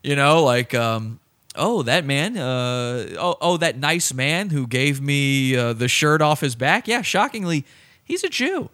You 0.04 0.16
know, 0.16 0.44
like 0.44 0.74
um, 0.74 1.20
oh 1.56 1.84
that 1.84 2.06
man, 2.06 2.38
uh, 2.38 3.08
oh 3.20 3.38
oh 3.40 3.58
that 3.58 3.78
nice 3.78 4.14
man 4.14 4.50
who 4.50 4.68
gave 4.68 5.00
me 5.02 5.56
uh, 5.56 5.74
the 5.74 5.88
shirt 5.88 6.22
off 6.22 6.42
his 6.42 6.56
back. 6.56 6.88
Yeah, 6.88 7.02
shockingly, 7.02 7.66
he's 8.04 8.24
a 8.24 8.30
Jew. 8.30 8.70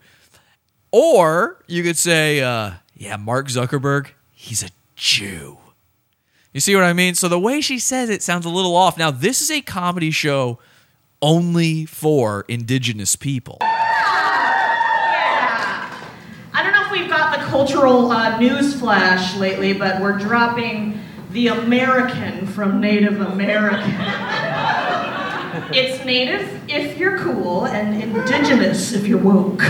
Or 0.91 1.61
you 1.67 1.83
could 1.83 1.97
say, 1.97 2.39
uh, 2.39 2.71
yeah, 2.97 3.15
Mark 3.15 3.47
Zuckerberg, 3.47 4.07
he's 4.31 4.63
a 4.63 4.69
Jew. 4.95 5.57
You 6.53 6.59
see 6.59 6.75
what 6.75 6.83
I 6.83 6.93
mean? 6.93 7.13
So 7.15 7.27
the 7.27 7.39
way 7.39 7.61
she 7.61 7.77
says 7.77 8.09
it 8.09 8.23
sounds 8.23 8.45
a 8.45 8.49
little 8.49 8.75
off. 8.75 8.97
Now, 8.97 9.11
this 9.11 9.41
is 9.41 9.51
a 9.51 9.61
comedy 9.61 10.11
show 10.11 10.57
only 11.21 11.85
for 11.85 12.45
indigenous 12.47 13.15
people. 13.15 13.57
I 13.61 13.67
don't 16.63 16.71
know 16.73 16.85
if 16.85 16.91
we've 16.91 17.09
got 17.09 17.37
the 17.37 17.43
cultural 17.45 18.11
uh, 18.11 18.39
news 18.39 18.73
flash 18.79 19.35
lately, 19.37 19.73
but 19.73 20.01
we're 20.01 20.17
dropping 20.17 20.99
the 21.31 21.47
American 21.49 22.47
from 22.47 22.79
Native 22.81 23.21
American. 23.21 23.91
it's 25.73 26.03
native 26.05 26.49
if 26.69 26.97
you're 26.97 27.19
cool, 27.19 27.65
and 27.67 28.01
indigenous 28.01 28.93
if 28.93 29.05
you're 29.05 29.19
woke. 29.19 29.61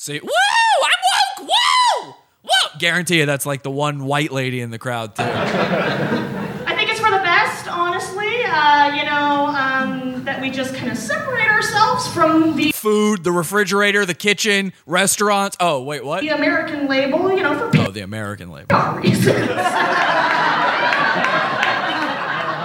Say, 0.00 0.20
woo! 0.20 0.28
I'm 0.84 1.00
woke! 1.08 1.48
Woo! 1.48 2.14
Woo! 2.44 2.67
Guarantee 2.78 3.18
you 3.18 3.26
that's 3.26 3.44
like 3.46 3.62
the 3.62 3.70
one 3.70 4.04
white 4.04 4.30
lady 4.32 4.60
in 4.60 4.70
the 4.70 4.78
crowd, 4.78 5.14
too. 5.16 5.22
I 5.24 6.74
think 6.76 6.90
it's 6.90 7.00
for 7.00 7.10
the 7.10 7.18
best, 7.18 7.66
honestly. 7.68 8.42
Uh, 8.44 8.94
you 8.94 9.04
know, 9.04 9.46
um, 9.48 10.24
that 10.24 10.40
we 10.40 10.50
just 10.50 10.74
kind 10.74 10.90
of 10.90 10.96
separate 10.98 11.48
ourselves 11.48 12.06
from 12.08 12.56
the 12.56 12.72
Food, 12.72 13.24
the 13.24 13.32
refrigerator, 13.32 14.06
the 14.06 14.14
kitchen, 14.14 14.72
restaurants. 14.86 15.56
Oh, 15.60 15.82
wait, 15.82 16.04
what? 16.04 16.20
the 16.20 16.28
American 16.28 16.86
label, 16.88 17.30
you 17.32 17.42
know, 17.42 17.58
for 17.58 17.76
Oh, 17.78 17.90
the 17.90 18.00
American 18.02 18.50
label. 18.50 18.76
reasons. 19.02 19.48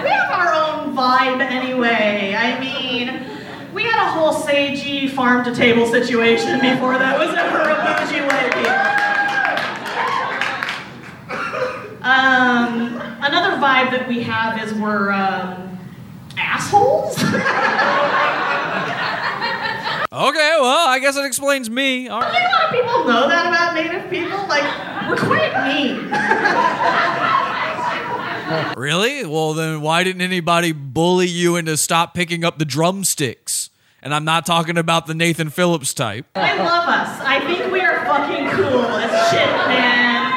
have 0.10 0.32
our 0.32 0.53
own 0.53 0.95
vibe 0.95 1.39
anyway. 1.41 2.36
I 2.38 2.60
mean, 2.60 3.08
we 3.76 3.84
had 3.84 4.07
a 4.07 4.11
whole 4.11 4.34
sagey 4.34 5.09
farm 5.09 5.43
to 5.43 5.53
table 5.53 5.86
situation 5.86 6.61
before 6.61 6.97
that 6.97 7.19
was 7.19 7.36
ever 7.36 7.59
a 7.59 7.76
bougie 7.84 8.21
label. 8.21 8.71
Um, 12.01 13.01
another 13.21 13.57
vibe 13.57 13.91
that 13.91 14.07
we 14.07 14.21
have 14.21 14.63
is 14.63 14.73
we're 14.76 15.11
um, 15.11 15.78
assholes. 16.38 17.17
Okay, 20.15 20.55
well, 20.61 20.88
I 20.88 20.99
guess 21.01 21.17
it 21.17 21.26
explains 21.26 21.69
me. 21.69 22.07
All 22.07 22.21
I 22.21 22.26
right. 22.26 22.32
think 22.32 22.47
a 22.47 22.51
lot 22.53 22.63
of 22.63 22.71
people 22.71 23.03
know 23.03 23.28
that 23.28 23.47
about 23.47 23.76
Native 23.76 24.09
people. 24.09 24.47
Like, 24.47 24.63
we're 25.09 25.17
quite 25.17 25.51
mean. 25.67 26.09
Really? 28.78 29.26
Well, 29.26 29.54
then 29.54 29.82
why 29.82 30.04
didn't 30.04 30.22
anybody 30.22 30.72
bully 30.72 31.28
you 31.28 31.56
into 31.56 31.78
stop 31.78 32.14
picking 32.14 32.43
up 32.43 32.60
the 32.60 32.66
drumsticks? 32.66 33.70
And 34.02 34.14
I'm 34.14 34.24
not 34.26 34.46
talking 34.46 34.78
about 34.78 35.08
the 35.08 35.16
Nathan 35.16 35.50
Phillips 35.50 35.93
type. 35.93 36.28
I 36.36 36.56
love 36.58 36.88
us. 36.88 37.20
I 37.22 37.39
think 37.46 37.72
we 37.72 37.82
are 37.82 38.06
fucking 38.06 38.50
cool 38.52 38.86
as 38.86 39.32
shit, 39.32 39.48
man. 39.68 40.32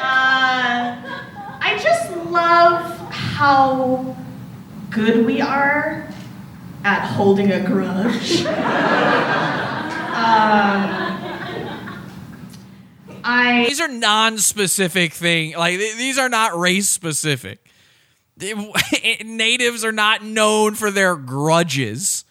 Uh, 0.00 1.58
I 1.60 1.78
just 1.82 2.16
love 2.30 2.98
how 3.10 4.16
good 4.90 5.26
we 5.26 5.42
are 5.42 6.08
at 6.84 7.06
holding 7.08 7.52
a 7.52 7.60
grudge. 7.60 8.42
um, 10.16 11.07
I 13.28 13.66
These 13.68 13.80
are 13.80 13.88
non-specific 13.88 15.12
thing. 15.12 15.54
Like 15.54 15.78
th- 15.78 15.96
these 15.96 16.16
are 16.18 16.28
not 16.30 16.58
race 16.58 16.88
specific. 16.88 17.58
Natives 19.24 19.84
are 19.84 19.92
not 19.92 20.24
known 20.24 20.74
for 20.74 20.90
their 20.90 21.14
grudges. 21.16 22.24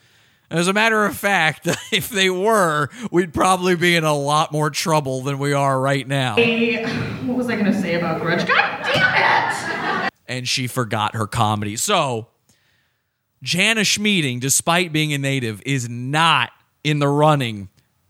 As 0.50 0.66
a 0.66 0.72
matter 0.72 1.04
of 1.04 1.16
fact, 1.16 1.66
if 1.92 2.08
they 2.08 2.30
were, 2.30 2.88
we'd 3.12 3.32
probably 3.32 3.76
be 3.76 3.94
in 3.94 4.04
a 4.04 4.14
lot 4.16 4.50
more 4.50 4.70
trouble 4.70 5.20
than 5.20 5.38
we 5.38 5.52
are 5.52 5.80
right 5.80 6.06
now. 6.06 6.34
I- 6.36 6.84
what 7.26 7.36
was 7.36 7.48
I 7.48 7.56
gonna 7.56 7.78
say 7.80 7.94
about 7.94 8.20
grudge? 8.20 8.46
God 8.46 8.82
damn 8.84 10.06
it! 10.06 10.12
and 10.26 10.48
she 10.48 10.66
forgot 10.66 11.14
her 11.14 11.26
comedy. 11.26 11.76
So, 11.76 12.28
Jana 13.42 13.82
Schmieding, 13.82 14.40
despite 14.40 14.92
being 14.92 15.12
a 15.12 15.18
native, 15.18 15.62
is 15.64 15.88
not 15.88 16.50
in 16.82 16.98
the 16.98 17.08
running 17.08 17.68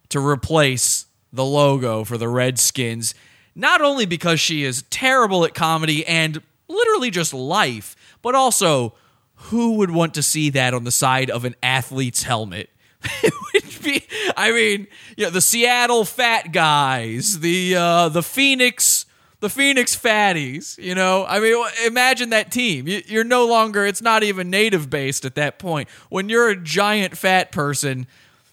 to 0.08 0.24
replace 0.26 0.97
the 1.32 1.44
logo 1.44 2.04
for 2.04 2.18
the 2.18 2.28
Redskins. 2.28 3.14
Not 3.54 3.80
only 3.80 4.06
because 4.06 4.40
she 4.40 4.64
is 4.64 4.82
terrible 4.90 5.44
at 5.44 5.54
comedy 5.54 6.06
and 6.06 6.40
literally 6.68 7.10
just 7.10 7.34
life, 7.34 7.96
but 8.22 8.34
also 8.34 8.94
who 9.34 9.74
would 9.74 9.90
want 9.90 10.14
to 10.14 10.22
see 10.22 10.50
that 10.50 10.74
on 10.74 10.84
the 10.84 10.90
side 10.90 11.30
of 11.30 11.44
an 11.44 11.54
athlete's 11.62 12.22
helmet? 12.24 12.70
it 13.22 13.32
would 13.54 13.82
be, 13.84 14.04
I 14.36 14.50
mean, 14.52 14.86
you 15.16 15.24
know, 15.24 15.30
the 15.30 15.40
Seattle 15.40 16.04
Fat 16.04 16.52
Guys, 16.52 17.40
the 17.40 17.74
uh, 17.76 18.08
the 18.08 18.22
Phoenix 18.22 19.06
the 19.40 19.48
Phoenix 19.48 19.94
Fatties, 19.96 20.76
you 20.78 20.96
know? 20.96 21.24
I 21.24 21.38
mean, 21.38 21.64
imagine 21.86 22.30
that 22.30 22.50
team. 22.50 22.88
You- 22.88 23.02
You're 23.06 23.22
no 23.22 23.46
longer, 23.46 23.86
it's 23.86 24.02
not 24.02 24.24
even 24.24 24.50
native 24.50 24.90
based 24.90 25.24
at 25.24 25.36
that 25.36 25.60
point. 25.60 25.88
When 26.08 26.28
you're 26.28 26.48
a 26.48 26.56
giant 26.56 27.16
fat 27.16 27.52
person, 27.52 28.08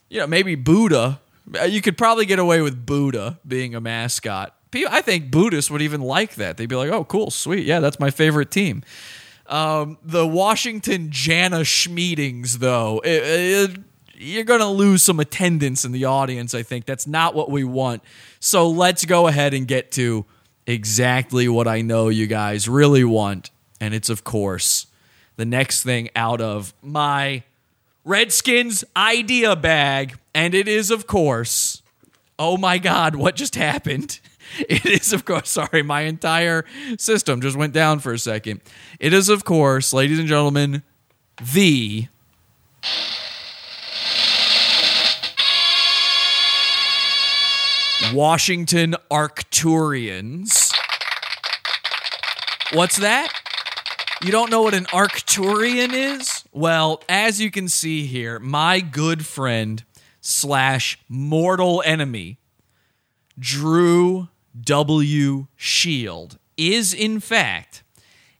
you 0.09 0.19
know, 0.19 0.27
maybe 0.27 0.53
Buddha, 0.53 1.19
you 1.67 1.81
could 1.81 1.97
probably 1.97 2.25
get 2.25 2.39
away 2.39 2.61
with 2.61 2.85
Buddha 2.85 3.39
being 3.47 3.75
a 3.75 3.81
mascot. 3.81 4.55
I 4.89 5.01
think 5.01 5.31
Buddhists 5.31 5.71
would 5.71 5.81
even 5.81 6.01
like 6.01 6.35
that. 6.35 6.57
They'd 6.57 6.67
be 6.67 6.75
like, 6.75 6.89
oh, 6.91 7.05
cool, 7.05 7.31
sweet. 7.31 7.65
Yeah, 7.65 7.79
that's 7.79 7.99
my 7.99 8.09
favorite 8.09 8.51
team. 8.51 8.83
Um, 9.47 9.97
the 10.03 10.27
Washington 10.27 11.09
Jana 11.11 11.59
Schmiedings, 11.63 12.57
though, 12.59 12.99
it- 13.05 13.23
it- 13.71 13.77
you're 14.17 14.43
going 14.43 14.61
to 14.61 14.67
lose 14.67 15.03
some 15.03 15.19
attendance 15.19 15.83
in 15.85 15.91
the 15.91 16.05
audience, 16.05 16.53
I 16.53 16.63
think. 16.63 16.85
That's 16.85 17.05
not 17.05 17.35
what 17.35 17.51
we 17.51 17.63
want. 17.65 18.01
So 18.39 18.69
let's 18.69 19.03
go 19.05 19.27
ahead 19.27 19.53
and 19.53 19.67
get 19.67 19.91
to 19.93 20.25
exactly 20.65 21.47
what 21.47 21.67
I 21.67 21.81
know 21.81 22.09
you 22.09 22.25
guys 22.27 22.67
really 22.69 23.03
want. 23.03 23.51
And 23.79 23.93
it's, 23.93 24.09
of 24.09 24.23
course, 24.23 24.87
the 25.35 25.45
next 25.45 25.83
thing 25.83 26.09
out 26.15 26.41
of 26.41 26.73
my 26.81 27.43
Redskins 28.05 28.83
idea 28.95 29.55
bag. 29.55 30.17
And 30.33 30.53
it 30.53 30.67
is, 30.67 30.91
of 30.91 31.07
course, 31.07 31.81
oh 32.37 32.55
my 32.55 32.77
God, 32.77 33.15
what 33.15 33.35
just 33.35 33.55
happened? 33.55 34.19
It 34.69 34.85
is, 34.85 35.11
of 35.11 35.25
course, 35.25 35.49
sorry, 35.49 35.81
my 35.81 36.01
entire 36.01 36.65
system 36.99 37.41
just 37.41 37.57
went 37.57 37.73
down 37.73 37.97
for 37.99 38.13
a 38.13 38.19
second. 38.19 38.61
It 38.99 39.11
is, 39.11 39.27
of 39.27 39.43
course, 39.43 39.91
ladies 39.91 40.19
and 40.19 40.27
gentlemen, 40.27 40.83
the 41.53 42.07
Washington 48.13 48.95
Arcturians. 49.09 50.71
What's 52.71 52.97
that? 52.97 53.33
You 54.23 54.31
don't 54.31 54.51
know 54.51 54.61
what 54.61 54.75
an 54.75 54.85
Arcturian 54.85 55.91
is? 55.93 56.34
Well, 56.55 57.03
as 57.09 57.41
you 57.41 57.51
can 57.51 57.67
see 57.67 58.05
here, 58.05 58.39
my 58.39 58.79
good 58.79 59.25
friend 59.25 59.83
slash 60.21 60.97
mortal 61.09 61.83
enemy, 61.85 62.37
Drew 63.37 64.29
W. 64.61 65.47
Shield, 65.57 66.37
is 66.55 66.93
in 66.93 67.19
fact 67.19 67.83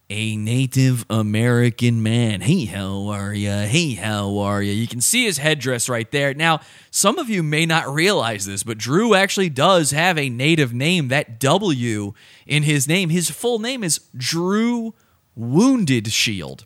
a 0.10 0.38
Native 0.38 1.06
American 1.10 2.02
man. 2.02 2.40
Hey, 2.40 2.64
how 2.64 3.08
are 3.08 3.34
ya? 3.34 3.64
Hey, 3.64 3.96
how 3.96 4.38
are 4.38 4.64
ya? 4.64 4.72
You 4.72 4.88
can 4.88 5.02
see 5.02 5.26
his 5.26 5.40
headdress 5.40 5.90
right 5.90 6.10
there. 6.10 6.34
Now, 6.34 6.62
some 6.92 7.20
of 7.20 7.30
you 7.30 7.44
may 7.44 7.66
not 7.66 7.94
realize 7.94 8.46
this, 8.46 8.64
but 8.64 8.78
Drew 8.78 9.14
actually 9.14 9.50
does 9.50 9.92
have 9.92 10.18
a 10.18 10.30
native 10.30 10.74
name. 10.74 11.10
That 11.10 11.38
W 11.38 12.14
in 12.48 12.64
his 12.64 12.88
name, 12.88 13.10
his 13.10 13.30
full 13.30 13.60
name 13.60 13.84
is 13.84 14.00
Drew 14.16 14.94
Wounded 15.36 16.14
Shield. 16.14 16.66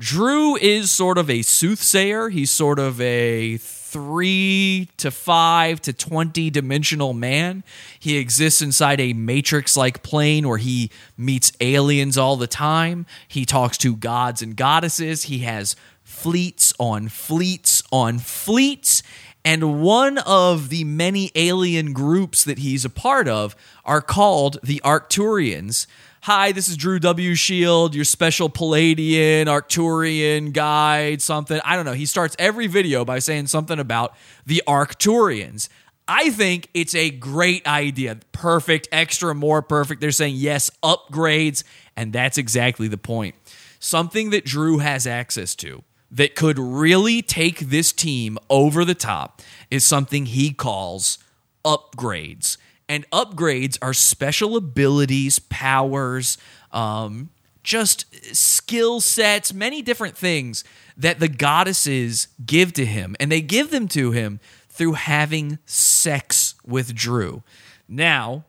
Drew 0.00 0.56
is 0.56 0.90
sort 0.90 1.18
of 1.18 1.28
a 1.28 1.42
soothsayer. 1.42 2.30
He's 2.30 2.50
sort 2.50 2.78
of 2.78 2.98
a 3.02 3.58
three 3.58 4.88
to 4.96 5.10
five 5.10 5.82
to 5.82 5.92
20 5.92 6.48
dimensional 6.48 7.12
man. 7.12 7.62
He 7.98 8.16
exists 8.16 8.62
inside 8.62 8.98
a 8.98 9.12
matrix 9.12 9.76
like 9.76 10.02
plane 10.02 10.48
where 10.48 10.56
he 10.56 10.90
meets 11.18 11.52
aliens 11.60 12.16
all 12.16 12.36
the 12.36 12.46
time. 12.46 13.04
He 13.28 13.44
talks 13.44 13.76
to 13.78 13.94
gods 13.94 14.40
and 14.40 14.56
goddesses. 14.56 15.24
He 15.24 15.40
has 15.40 15.76
fleets 16.02 16.72
on 16.78 17.08
fleets 17.08 17.82
on 17.92 18.20
fleets. 18.20 19.02
And 19.44 19.82
one 19.82 20.16
of 20.16 20.70
the 20.70 20.84
many 20.84 21.30
alien 21.34 21.92
groups 21.92 22.42
that 22.44 22.60
he's 22.60 22.86
a 22.86 22.90
part 22.90 23.28
of 23.28 23.54
are 23.84 24.00
called 24.00 24.58
the 24.62 24.80
Arcturians. 24.82 25.86
Hi, 26.24 26.52
this 26.52 26.68
is 26.68 26.76
Drew 26.76 26.98
W. 26.98 27.34
Shield, 27.34 27.94
your 27.94 28.04
special 28.04 28.50
Pleiadian, 28.50 29.46
Arcturian 29.46 30.52
guide, 30.52 31.22
something. 31.22 31.58
I 31.64 31.76
don't 31.76 31.86
know. 31.86 31.94
He 31.94 32.04
starts 32.04 32.36
every 32.38 32.66
video 32.66 33.06
by 33.06 33.20
saying 33.20 33.46
something 33.46 33.78
about 33.78 34.14
the 34.44 34.62
Arcturians. 34.68 35.70
I 36.06 36.28
think 36.28 36.68
it's 36.74 36.94
a 36.94 37.08
great 37.08 37.66
idea. 37.66 38.18
Perfect, 38.32 38.86
extra, 38.92 39.34
more 39.34 39.62
perfect. 39.62 40.02
They're 40.02 40.10
saying, 40.10 40.34
yes, 40.36 40.70
upgrades. 40.82 41.64
And 41.96 42.12
that's 42.12 42.36
exactly 42.36 42.86
the 42.86 42.98
point. 42.98 43.34
Something 43.78 44.28
that 44.28 44.44
Drew 44.44 44.76
has 44.76 45.06
access 45.06 45.54
to 45.56 45.84
that 46.10 46.34
could 46.34 46.58
really 46.58 47.22
take 47.22 47.60
this 47.60 47.92
team 47.92 48.36
over 48.50 48.84
the 48.84 48.94
top 48.94 49.40
is 49.70 49.86
something 49.86 50.26
he 50.26 50.52
calls 50.52 51.16
upgrades. 51.64 52.58
And 52.90 53.08
upgrades 53.12 53.78
are 53.80 53.94
special 53.94 54.56
abilities, 54.56 55.38
powers, 55.38 56.36
um, 56.72 57.30
just 57.62 58.34
skill 58.34 59.00
sets, 59.00 59.54
many 59.54 59.80
different 59.80 60.16
things 60.16 60.64
that 60.96 61.20
the 61.20 61.28
goddesses 61.28 62.26
give 62.44 62.72
to 62.72 62.84
him. 62.84 63.14
And 63.20 63.30
they 63.30 63.42
give 63.42 63.70
them 63.70 63.86
to 63.90 64.10
him 64.10 64.40
through 64.68 64.94
having 64.94 65.60
sex 65.66 66.56
with 66.66 66.92
Drew. 66.92 67.44
Now, 67.86 68.44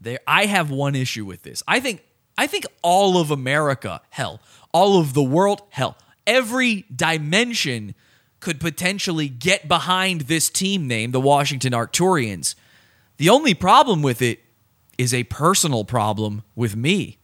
there 0.00 0.18
I 0.26 0.46
have 0.46 0.72
one 0.72 0.96
issue 0.96 1.24
with 1.24 1.44
this. 1.44 1.62
I 1.68 1.78
think 1.78 2.02
I 2.36 2.48
think 2.48 2.66
all 2.82 3.16
of 3.16 3.30
America, 3.30 4.00
hell, 4.10 4.40
all 4.74 4.98
of 4.98 5.14
the 5.14 5.22
world, 5.22 5.62
hell, 5.70 5.96
every 6.26 6.84
dimension 6.92 7.94
could 8.40 8.58
potentially 8.58 9.28
get 9.28 9.68
behind 9.68 10.22
this 10.22 10.50
team 10.50 10.88
name, 10.88 11.12
the 11.12 11.20
Washington 11.20 11.72
Arcturians. 11.72 12.56
The 13.22 13.28
only 13.28 13.54
problem 13.54 14.02
with 14.02 14.20
it 14.20 14.40
is 14.98 15.14
a 15.14 15.22
personal 15.22 15.84
problem 15.84 16.42
with 16.56 16.74
me. 16.74 17.18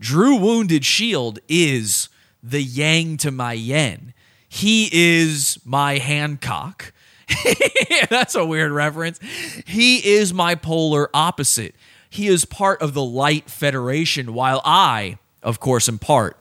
Drew 0.00 0.34
Wounded 0.34 0.84
Shield 0.84 1.38
is 1.48 2.08
the 2.42 2.60
yang 2.60 3.16
to 3.18 3.30
my 3.30 3.52
yen. 3.52 4.12
He 4.48 4.88
is 4.92 5.60
my 5.64 5.98
Hancock. 5.98 6.92
That's 8.10 8.34
a 8.34 8.44
weird 8.44 8.72
reference. 8.72 9.20
He 9.64 9.98
is 10.16 10.34
my 10.34 10.56
polar 10.56 11.10
opposite. 11.14 11.76
He 12.10 12.26
is 12.26 12.44
part 12.44 12.82
of 12.82 12.92
the 12.92 13.04
Light 13.04 13.48
Federation, 13.48 14.34
while 14.34 14.60
I, 14.64 15.16
of 15.44 15.60
course, 15.60 15.88
am 15.88 16.00
part 16.00 16.36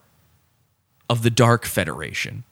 of 1.07 1.21
the 1.21 1.29
Dark 1.29 1.65
Federation. 1.65 2.43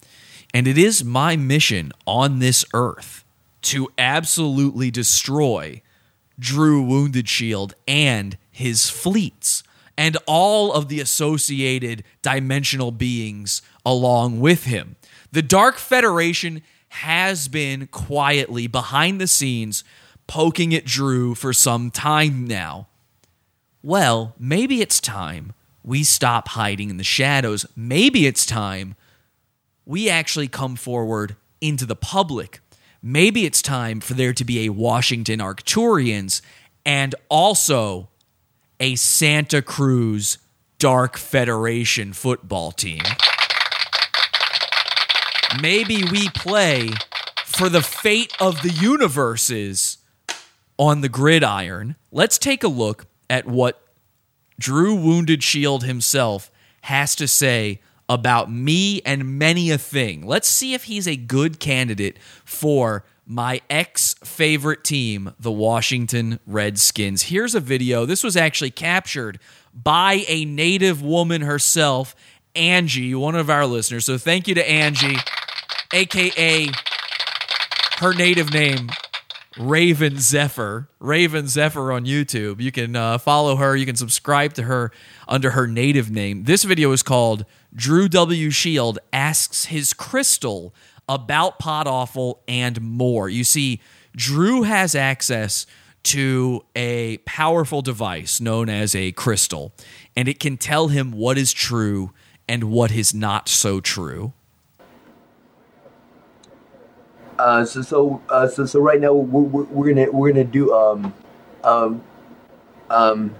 And 0.54 0.68
it 0.68 0.78
is 0.78 1.04
my 1.04 1.36
mission 1.36 1.94
on 2.06 2.38
this 2.38 2.64
earth 2.76 3.26
to 3.64 3.90
absolutely 3.98 4.92
destroy 4.92 5.82
Drew 6.40 6.82
Wounded 6.82 7.30
Shield 7.30 7.76
and 7.88 8.38
his 8.52 8.90
fleets 8.90 9.64
and 9.98 10.18
all 10.26 10.74
of 10.74 10.88
the 10.88 11.00
associated 11.00 12.04
dimensional 12.22 12.92
beings 12.92 13.62
along 13.86 14.40
with 14.40 14.66
him. 14.66 14.96
The 15.32 15.42
Dark 15.42 15.78
Federation 15.78 16.62
has 16.90 17.48
been 17.48 17.88
quietly 17.88 18.68
behind 18.68 19.20
the 19.20 19.28
scenes 19.28 19.84
poking 20.28 20.74
at 20.74 20.86
Drew 20.86 21.36
for 21.36 21.54
some 21.54 21.92
time 21.92 22.46
now. 22.46 22.88
Well, 23.82 24.36
maybe 24.40 24.82
it's 24.82 25.00
time 25.00 25.54
we 25.84 26.04
stop 26.04 26.50
hiding 26.50 26.90
in 26.90 26.98
the 26.98 27.04
shadows. 27.04 27.66
Maybe 27.76 28.26
it's 28.26 28.46
time 28.46 28.96
we 29.86 30.10
actually 30.10 30.48
come 30.48 30.76
forward 30.76 31.36
into 31.60 31.86
the 31.86 31.96
public. 31.96 32.62
Maybe 33.06 33.44
it's 33.44 33.62
time 33.62 34.00
for 34.00 34.14
there 34.14 34.32
to 34.32 34.46
be 34.46 34.66
a 34.66 34.70
Washington 34.70 35.42
Arcturians 35.42 36.42
and 36.86 37.14
also 37.28 38.08
a 38.80 38.96
Santa 38.96 39.62
Cruz 39.62 40.38
Dark 40.80 41.18
Federation 41.18 42.14
football 42.14 42.72
team. 42.72 43.02
Maybe 45.62 46.06
we 46.10 46.30
play 46.30 46.92
for 47.44 47.68
the 47.68 47.82
fate 47.82 48.34
of 48.40 48.62
the 48.62 48.72
universes 48.72 49.98
on 50.78 51.02
the 51.02 51.10
gridiron. 51.10 51.98
Let's 52.10 52.38
take 52.38 52.64
a 52.64 52.70
look 52.70 53.06
at 53.30 53.46
what 53.46 53.86
Drew 54.58 54.96
Wounded 54.96 55.44
Shield 55.44 55.84
himself 55.84 56.50
has 56.84 57.16
to 57.18 57.28
say 57.28 57.82
about 58.14 58.52
me 58.52 59.02
and 59.06 59.38
many 59.38 59.72
a 59.72 59.78
thing. 59.78 60.26
Let's 60.26 60.48
see 60.48 60.74
if 60.74 60.86
he's 60.86 61.08
a 61.08 61.16
good 61.16 61.60
candidate 61.60 62.18
for 62.46 63.04
my 63.26 63.62
ex 63.70 64.16
favorite 64.24 64.84
team, 64.84 65.34
the 65.40 65.52
Washington 65.52 66.40
Redskins. 66.46 67.24
Here's 67.24 67.56
a 67.56 67.60
video. 67.60 68.06
This 68.06 68.24
was 68.24 68.36
actually 68.36 68.72
captured 68.72 69.40
by 69.74 70.26
a 70.28 70.46
native 70.46 71.02
woman 71.02 71.42
herself, 71.42 72.16
Angie, 72.56 73.16
one 73.16 73.36
of 73.36 73.50
our 73.50 73.66
listeners. 73.66 74.06
So 74.06 74.18
thank 74.18 74.48
you 74.48 74.56
to 74.56 74.70
Angie, 74.70 75.18
aka 75.94 76.70
her 78.00 78.14
native 78.14 78.52
name, 78.52 78.90
Raven 79.58 80.20
Zephyr. 80.20 80.90
Raven 81.00 81.48
Zephyr 81.48 81.92
on 81.92 82.06
YouTube. 82.06 82.60
You 82.60 82.72
can 82.72 82.96
uh, 82.96 83.18
follow 83.18 83.56
her. 83.56 83.76
You 83.76 83.86
can 83.86 83.96
subscribe 83.96 84.54
to 84.56 84.64
her 84.64 84.92
under 85.28 85.52
her 85.52 85.68
native 85.68 86.12
name. 86.12 86.44
This 86.44 86.64
video 86.64 86.92
is 86.92 87.04
called 87.04 87.46
Drew 87.76 88.08
W. 88.08 88.50
Shield 88.50 89.00
Asks 89.12 89.66
His 89.66 89.94
Crystal 89.94 90.74
About 91.10 91.60
Pod 91.60 91.88
Awful 91.88 92.42
and 92.48 92.80
More. 92.82 93.30
You 93.30 93.44
see, 93.44 93.80
Drew 94.16 94.64
has 94.64 94.94
access 94.96 95.66
to 96.04 96.64
a 96.76 97.18
powerful 97.20 97.82
device 97.82 98.40
known 98.42 98.70
as 98.70 98.94
a 98.94 99.12
crystal, 99.14 99.74
and 100.16 100.28
it 100.28 100.40
can 100.40 100.58
tell 100.58 100.90
him 100.90 101.12
what 101.12 101.38
is 101.38 101.54
true 101.54 102.12
and 102.48 102.66
what 102.66 102.92
is 102.92 103.14
not 103.14 103.48
so 103.48 103.80
true. 103.80 104.34
Uh, 107.40 107.66
so 107.66 107.82
so 107.82 108.22
uh, 108.30 108.48
so 108.48 108.66
so 108.66 108.80
right 108.80 109.02
now 109.02 109.12
we're, 109.14 109.42
we're, 109.42 109.64
we're 109.64 109.94
gonna 109.94 110.12
we're 110.12 110.30
gonna 110.32 110.44
do 110.44 110.72
um 110.74 111.14
um 111.64 112.04
um 112.92 113.34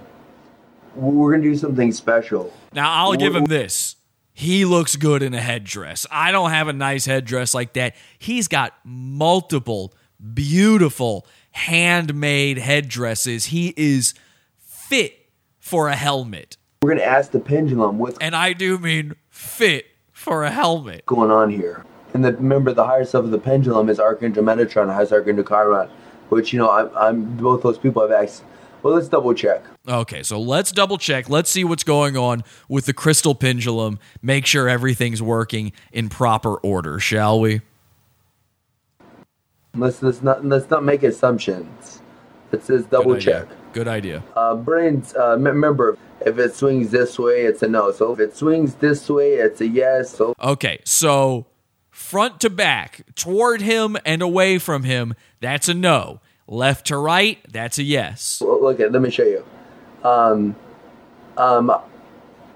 we're 0.96 1.30
gonna 1.32 1.42
do 1.44 1.56
something 1.56 1.92
special. 1.92 2.52
Now 2.72 2.90
I'll 2.90 3.10
We're- 3.10 3.18
give 3.18 3.34
him 3.36 3.44
this. 3.44 3.96
He 4.34 4.64
looks 4.64 4.96
good 4.96 5.22
in 5.22 5.32
a 5.32 5.40
headdress. 5.40 6.06
I 6.10 6.32
don't 6.32 6.50
have 6.50 6.66
a 6.66 6.72
nice 6.72 7.06
headdress 7.06 7.54
like 7.54 7.72
that. 7.74 7.94
He's 8.18 8.48
got 8.48 8.74
multiple 8.84 9.94
beautiful 10.34 11.26
handmade 11.52 12.58
headdresses. 12.58 13.46
He 13.46 13.72
is 13.76 14.12
fit 14.58 15.28
for 15.60 15.88
a 15.88 15.94
helmet. 15.94 16.56
We're 16.82 16.90
gonna 16.90 17.02
ask 17.02 17.30
the 17.30 17.40
pendulum 17.40 17.98
what's 17.98 18.18
And 18.18 18.34
I 18.34 18.52
do 18.52 18.76
mean 18.78 19.14
fit 19.30 19.86
for 20.12 20.44
a 20.44 20.50
helmet. 20.50 21.06
going 21.06 21.30
on 21.30 21.50
here. 21.50 21.84
And 22.12 22.24
the, 22.24 22.32
remember, 22.32 22.72
the 22.72 22.84
higher 22.84 23.04
self 23.04 23.24
of 23.24 23.30
the 23.30 23.38
pendulum 23.38 23.88
is 23.88 23.98
Archangel 23.98 24.44
Metatron, 24.44 24.92
highest 24.92 25.12
Archangel 25.12 25.44
Chiron, 25.44 25.88
which 26.28 26.52
you 26.52 26.58
know 26.58 26.70
I'm, 26.70 26.90
I'm 26.96 27.36
both 27.36 27.62
those 27.62 27.78
people 27.78 28.02
have 28.02 28.12
access. 28.12 28.42
Well, 28.84 28.92
let's 28.92 29.08
double 29.08 29.32
check. 29.32 29.64
Okay, 29.88 30.22
so 30.22 30.38
let's 30.38 30.70
double 30.70 30.98
check. 30.98 31.30
Let's 31.30 31.48
see 31.48 31.64
what's 31.64 31.84
going 31.84 32.18
on 32.18 32.44
with 32.68 32.84
the 32.84 32.92
crystal 32.92 33.34
pendulum. 33.34 33.98
Make 34.20 34.44
sure 34.44 34.68
everything's 34.68 35.22
working 35.22 35.72
in 35.90 36.10
proper 36.10 36.56
order, 36.56 36.98
shall 36.98 37.40
we? 37.40 37.62
Let's 39.74 40.02
let's 40.02 40.22
not 40.22 40.44
let's 40.44 40.68
not 40.68 40.84
make 40.84 41.02
assumptions. 41.02 42.02
Let's 42.52 42.66
just 42.66 42.90
double 42.90 43.14
Good 43.14 43.22
check. 43.22 43.46
Good 43.72 43.88
idea. 43.88 44.22
Uh, 44.36 44.54
brains. 44.54 45.14
Uh, 45.16 45.38
remember, 45.38 45.96
if 46.20 46.38
it 46.38 46.54
swings 46.54 46.90
this 46.90 47.18
way, 47.18 47.46
it's 47.46 47.62
a 47.62 47.68
no. 47.68 47.90
So 47.90 48.12
if 48.12 48.20
it 48.20 48.36
swings 48.36 48.74
this 48.74 49.08
way, 49.08 49.32
it's 49.32 49.62
a 49.62 49.66
yes. 49.66 50.10
So 50.10 50.34
Okay, 50.38 50.80
so 50.84 51.46
front 51.90 52.38
to 52.40 52.50
back, 52.50 53.06
toward 53.14 53.62
him 53.62 53.96
and 54.04 54.20
away 54.20 54.58
from 54.58 54.82
him, 54.82 55.14
that's 55.40 55.70
a 55.70 55.74
no. 55.74 56.20
Left 56.46 56.86
to 56.88 56.98
right, 56.98 57.38
that's 57.50 57.78
a 57.78 57.82
yes. 57.82 58.40
Look 58.40 58.78
at. 58.80 58.92
Let 58.92 59.00
me 59.02 59.10
show 59.10 59.22
you. 59.24 59.44
Um, 60.06 60.54
um, 61.38 61.74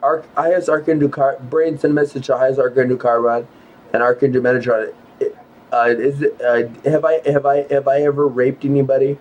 Arch, 0.03 0.25
highest 0.37 0.69
Archangel 0.69 1.09
Car, 1.09 1.39
brain 1.41 1.79
send 1.79 1.93
a 1.93 1.95
message 1.95 2.27
to 2.27 2.37
highest 2.37 2.61
Archangel 2.61 2.99
Chiron 2.99 3.49
and 3.93 4.03
Metatron. 4.03 4.93
It- 5.21 5.37
Uh, 5.73 5.95
is 5.99 6.23
it, 6.23 6.41
uh, 6.41 6.63
have 6.89 7.05
I 7.05 7.21
have 7.29 7.45
I 7.45 7.67
have 7.71 7.87
I 7.89 8.01
ever 8.01 8.27
raped 8.27 8.65
anybody? 8.65 9.19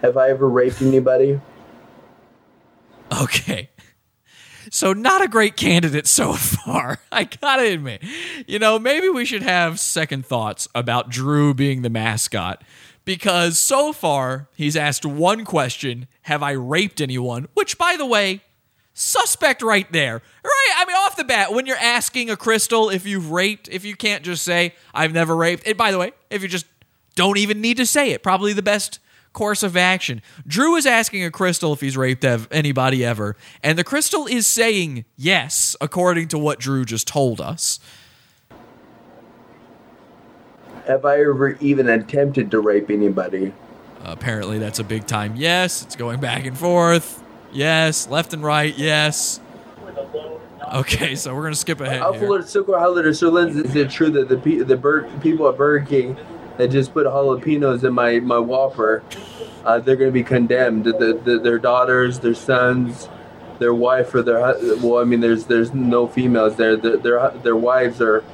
Have 0.00 0.16
I 0.16 0.30
ever 0.30 0.48
raped 0.48 0.80
anybody? 0.80 1.40
Okay. 3.20 3.68
So 4.70 4.92
not 4.92 5.20
a 5.22 5.28
great 5.28 5.56
candidate 5.56 6.06
so 6.06 6.32
far. 6.32 6.98
I 7.12 7.24
gotta 7.24 7.64
admit. 7.72 8.02
You 8.46 8.58
know, 8.58 8.78
maybe 8.78 9.08
we 9.08 9.24
should 9.24 9.42
have 9.42 9.80
second 9.80 10.24
thoughts 10.24 10.68
about 10.74 11.10
Drew 11.10 11.52
being 11.54 11.82
the 11.82 11.90
mascot. 11.90 12.62
Because 13.10 13.58
so 13.58 13.92
far, 13.92 14.46
he's 14.54 14.76
asked 14.76 15.04
one 15.04 15.44
question 15.44 16.06
Have 16.22 16.44
I 16.44 16.52
raped 16.52 17.00
anyone? 17.00 17.48
Which, 17.54 17.76
by 17.76 17.96
the 17.98 18.06
way, 18.06 18.42
suspect 18.94 19.62
right 19.62 19.90
there. 19.90 20.22
Right? 20.44 20.74
I 20.76 20.84
mean, 20.86 20.94
off 20.94 21.16
the 21.16 21.24
bat, 21.24 21.52
when 21.52 21.66
you're 21.66 21.76
asking 21.76 22.30
a 22.30 22.36
crystal 22.36 22.88
if 22.88 23.04
you've 23.06 23.32
raped, 23.32 23.66
if 23.68 23.84
you 23.84 23.96
can't 23.96 24.22
just 24.22 24.44
say, 24.44 24.76
I've 24.94 25.12
never 25.12 25.34
raped, 25.34 25.66
and 25.66 25.76
by 25.76 25.90
the 25.90 25.98
way, 25.98 26.12
if 26.30 26.42
you 26.42 26.46
just 26.46 26.66
don't 27.16 27.36
even 27.36 27.60
need 27.60 27.78
to 27.78 27.84
say 27.84 28.12
it, 28.12 28.22
probably 28.22 28.52
the 28.52 28.62
best 28.62 29.00
course 29.32 29.64
of 29.64 29.76
action. 29.76 30.22
Drew 30.46 30.76
is 30.76 30.86
asking 30.86 31.24
a 31.24 31.32
crystal 31.32 31.72
if 31.72 31.80
he's 31.80 31.96
raped 31.96 32.24
ev- 32.24 32.46
anybody 32.52 33.04
ever, 33.04 33.36
and 33.60 33.76
the 33.76 33.82
crystal 33.82 34.28
is 34.28 34.46
saying 34.46 35.04
yes, 35.16 35.74
according 35.80 36.28
to 36.28 36.38
what 36.38 36.60
Drew 36.60 36.84
just 36.84 37.08
told 37.08 37.40
us. 37.40 37.80
Have 40.86 41.04
I 41.04 41.20
ever 41.20 41.56
even 41.60 41.88
attempted 41.88 42.50
to 42.50 42.60
rape 42.60 42.90
anybody? 42.90 43.52
apparently, 44.02 44.58
that's 44.58 44.78
a 44.78 44.84
big 44.84 45.06
time 45.06 45.36
yes. 45.36 45.82
It's 45.82 45.94
going 45.94 46.20
back 46.20 46.46
and 46.46 46.56
forth. 46.56 47.22
Yes, 47.52 48.08
left 48.08 48.32
and 48.32 48.42
right. 48.42 48.76
Yes. 48.76 49.40
Okay, 50.72 51.16
so 51.16 51.34
we're 51.34 51.42
gonna 51.42 51.54
skip 51.54 51.80
ahead 51.80 52.00
Alpha 52.00 52.20
here. 52.20 52.78
High 52.78 52.86
Letter 52.86 53.12
Sir 53.12 53.28
Lens, 53.28 53.56
is 53.56 53.74
it 53.74 53.90
true 53.90 54.10
that 54.10 54.28
the 54.28 54.38
pe- 54.38 54.58
the 54.58 54.76
bur- 54.76 55.10
people 55.20 55.48
at 55.48 55.56
Burger 55.56 55.84
King 55.84 56.16
that 56.58 56.68
just 56.68 56.92
put 56.92 57.06
jalapenos 57.06 57.82
in 57.84 57.92
my 57.92 58.20
my 58.20 58.38
Whopper, 58.38 59.02
uh, 59.64 59.78
they're 59.80 59.96
going 59.96 60.10
to 60.10 60.12
be 60.12 60.22
condemned. 60.22 60.84
The, 60.84 61.20
the, 61.24 61.38
their 61.38 61.58
daughters, 61.58 62.20
their 62.20 62.34
sons, 62.34 63.08
their 63.58 63.74
wife, 63.74 64.14
or 64.14 64.22
their 64.22 64.40
well, 64.78 64.98
I 64.98 65.04
mean, 65.04 65.20
there's 65.20 65.46
there's 65.46 65.74
no 65.74 66.06
females 66.06 66.56
there. 66.56 66.76
Their 66.76 66.96
their, 66.98 67.30
their 67.30 67.56
wives 67.56 68.00
are, 68.00 68.24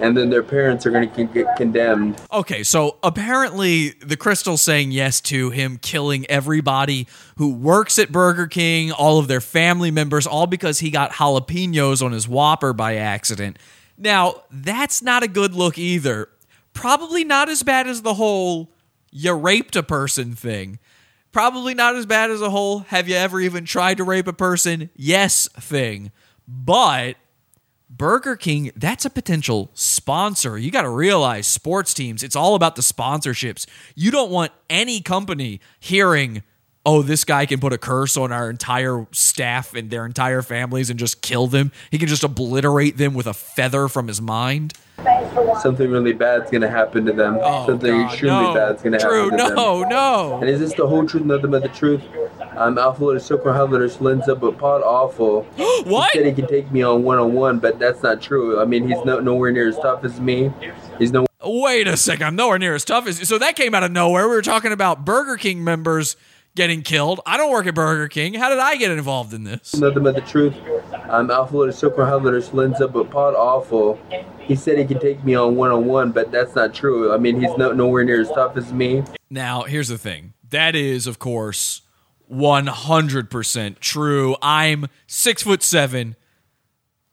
and 0.00 0.16
then 0.16 0.30
their 0.30 0.42
parents 0.42 0.86
are 0.86 0.90
going 0.90 1.08
to 1.08 1.14
con- 1.14 1.32
get 1.32 1.56
condemned. 1.56 2.20
Okay, 2.32 2.62
so 2.62 2.96
apparently 3.02 3.90
the 4.00 4.16
crystal's 4.16 4.62
saying 4.62 4.92
yes 4.92 5.20
to 5.22 5.50
him 5.50 5.78
killing 5.78 6.26
everybody 6.30 7.06
who 7.36 7.52
works 7.52 7.98
at 7.98 8.10
Burger 8.10 8.46
King, 8.46 8.92
all 8.92 9.18
of 9.18 9.28
their 9.28 9.40
family 9.40 9.90
members, 9.90 10.26
all 10.26 10.46
because 10.46 10.80
he 10.80 10.90
got 10.90 11.12
jalapenos 11.12 12.02
on 12.04 12.12
his 12.12 12.26
Whopper 12.26 12.72
by 12.72 12.96
accident. 12.96 13.58
Now, 13.96 14.42
that's 14.50 15.02
not 15.02 15.22
a 15.22 15.28
good 15.28 15.54
look 15.54 15.78
either. 15.78 16.28
Probably 16.72 17.24
not 17.24 17.48
as 17.48 17.62
bad 17.62 17.86
as 17.86 18.02
the 18.02 18.14
whole 18.14 18.72
you 19.10 19.32
raped 19.34 19.76
a 19.76 19.82
person 19.82 20.34
thing. 20.34 20.78
Probably 21.32 21.74
not 21.74 21.96
as 21.96 22.06
bad 22.06 22.30
as 22.30 22.40
the 22.40 22.50
whole 22.50 22.80
have 22.80 23.08
you 23.08 23.14
ever 23.14 23.40
even 23.40 23.64
tried 23.64 23.98
to 23.98 24.04
rape 24.04 24.26
a 24.26 24.32
person? 24.32 24.90
Yes 24.96 25.48
thing. 25.48 26.10
But 26.48 27.16
Burger 27.90 28.36
King, 28.36 28.70
that's 28.76 29.04
a 29.04 29.10
potential 29.10 29.70
sponsor. 29.74 30.56
You 30.56 30.70
got 30.70 30.82
to 30.82 30.88
realize 30.88 31.48
sports 31.48 31.92
teams, 31.92 32.22
it's 32.22 32.36
all 32.36 32.54
about 32.54 32.76
the 32.76 32.82
sponsorships. 32.82 33.66
You 33.96 34.12
don't 34.12 34.30
want 34.30 34.52
any 34.70 35.00
company 35.00 35.60
hearing, 35.80 36.44
oh, 36.86 37.02
this 37.02 37.24
guy 37.24 37.46
can 37.46 37.60
put 37.60 37.72
a 37.72 37.78
curse 37.78 38.16
on 38.16 38.32
our 38.32 38.48
entire 38.48 39.06
staff 39.12 39.74
and 39.74 39.90
their 39.90 40.06
entire 40.06 40.42
families 40.42 40.90
and 40.90 40.98
just 40.98 41.20
kill 41.22 41.46
them. 41.46 41.72
He 41.90 41.98
can 41.98 42.08
just 42.08 42.24
obliterate 42.24 42.96
them 42.96 43.14
with 43.14 43.26
a 43.26 43.34
feather 43.34 43.88
from 43.88 44.08
his 44.08 44.20
mind. 44.20 44.74
Something 45.62 45.90
really 45.90 46.12
bad's 46.12 46.50
gonna 46.50 46.68
happen 46.68 47.06
to 47.06 47.12
them. 47.12 47.38
Oh, 47.40 47.66
Something 47.66 47.94
Oh, 47.94 48.02
God, 48.02 48.12
extremely 48.12 48.42
no. 48.44 48.54
bad's 48.54 48.82
gonna 48.82 48.98
Drew, 48.98 49.30
happen 49.30 49.38
to 49.38 49.44
them. 49.44 49.54
no, 49.54 49.82
no. 49.84 50.38
And 50.40 50.50
is 50.50 50.60
this 50.60 50.74
the 50.74 50.86
whole 50.86 51.06
truth, 51.06 51.24
nothing 51.24 51.50
but 51.50 51.62
the 51.62 51.68
truth? 51.68 52.02
I'm 52.56 52.76
Alpha 52.76 53.04
Letter 53.04 53.18
Silver 53.20 53.52
High 53.52 53.62
Letter 53.62 53.88
Slinza, 53.88 54.38
but 54.38 54.58
Pod 54.58 54.82
Awful. 54.82 55.44
what? 55.84 56.10
He 56.12 56.18
said 56.18 56.26
he 56.26 56.32
can 56.34 56.46
take 56.48 56.70
me 56.70 56.82
on 56.82 57.02
one 57.02 57.18
on 57.18 57.32
one, 57.32 57.58
but 57.58 57.78
that's 57.78 58.02
not 58.02 58.20
true. 58.20 58.60
I 58.60 58.64
mean, 58.66 58.88
he's 58.88 59.02
no, 59.04 59.20
nowhere 59.20 59.52
near 59.52 59.68
as 59.68 59.76
tough 59.78 60.04
as 60.04 60.20
me. 60.20 60.52
He's 60.98 61.12
no. 61.12 61.26
Wait 61.42 61.88
a 61.88 61.96
second. 61.96 62.26
I'm 62.26 62.36
nowhere 62.36 62.58
near 62.58 62.74
as 62.74 62.84
tough 62.84 63.06
as. 63.06 63.26
So 63.26 63.38
that 63.38 63.56
came 63.56 63.74
out 63.74 63.82
of 63.82 63.92
nowhere. 63.92 64.28
We 64.28 64.34
were 64.34 64.42
talking 64.42 64.72
about 64.72 65.06
Burger 65.06 65.36
King 65.36 65.64
members 65.64 66.16
getting 66.54 66.82
killed. 66.82 67.20
I 67.26 67.36
don't 67.36 67.50
work 67.50 67.66
at 67.66 67.74
Burger 67.74 68.08
King. 68.08 68.34
How 68.34 68.48
did 68.48 68.58
I 68.58 68.76
get 68.76 68.90
involved 68.90 69.32
in 69.32 69.44
this? 69.44 69.74
Nothing 69.76 70.02
but 70.02 70.14
the 70.14 70.20
truth. 70.20 70.54
I'm 71.08 71.30
Alpha 71.30 71.56
Letter 71.56 71.72
Silver 71.72 72.04
High 72.04 72.14
Letter 72.14 72.40
Slinza, 72.40 72.92
but 72.92 73.10
Pod 73.10 73.34
Awful. 73.34 73.98
He 74.38 74.56
said 74.56 74.78
he 74.78 74.84
can 74.84 74.98
take 74.98 75.22
me 75.24 75.34
on 75.34 75.56
one 75.56 75.70
on 75.70 75.86
one, 75.86 76.12
but 76.12 76.30
that's 76.30 76.54
not 76.54 76.74
true. 76.74 77.12
I 77.12 77.18
mean, 77.18 77.40
he's 77.40 77.56
no, 77.56 77.72
nowhere 77.72 78.04
near 78.04 78.20
as 78.20 78.28
tough 78.28 78.56
as 78.56 78.72
me. 78.72 79.04
Now, 79.28 79.62
here's 79.62 79.88
the 79.88 79.98
thing. 79.98 80.34
That 80.50 80.74
is, 80.74 81.06
of 81.06 81.18
course, 81.18 81.82
100% 82.30 83.78
true. 83.78 84.36
I'm 84.42 84.86
six 85.06 85.42
foot 85.42 85.62
seven, 85.62 86.16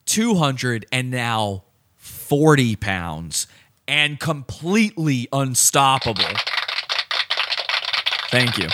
200, 0.06 0.86
and 0.92 1.12
now 1.12 1.64
40 1.96 2.76
pounds, 2.78 3.48
and 3.88 4.20
completely 4.20 5.28
unstoppable. 5.32 6.24
Thank 8.30 8.58
you. 8.58 8.68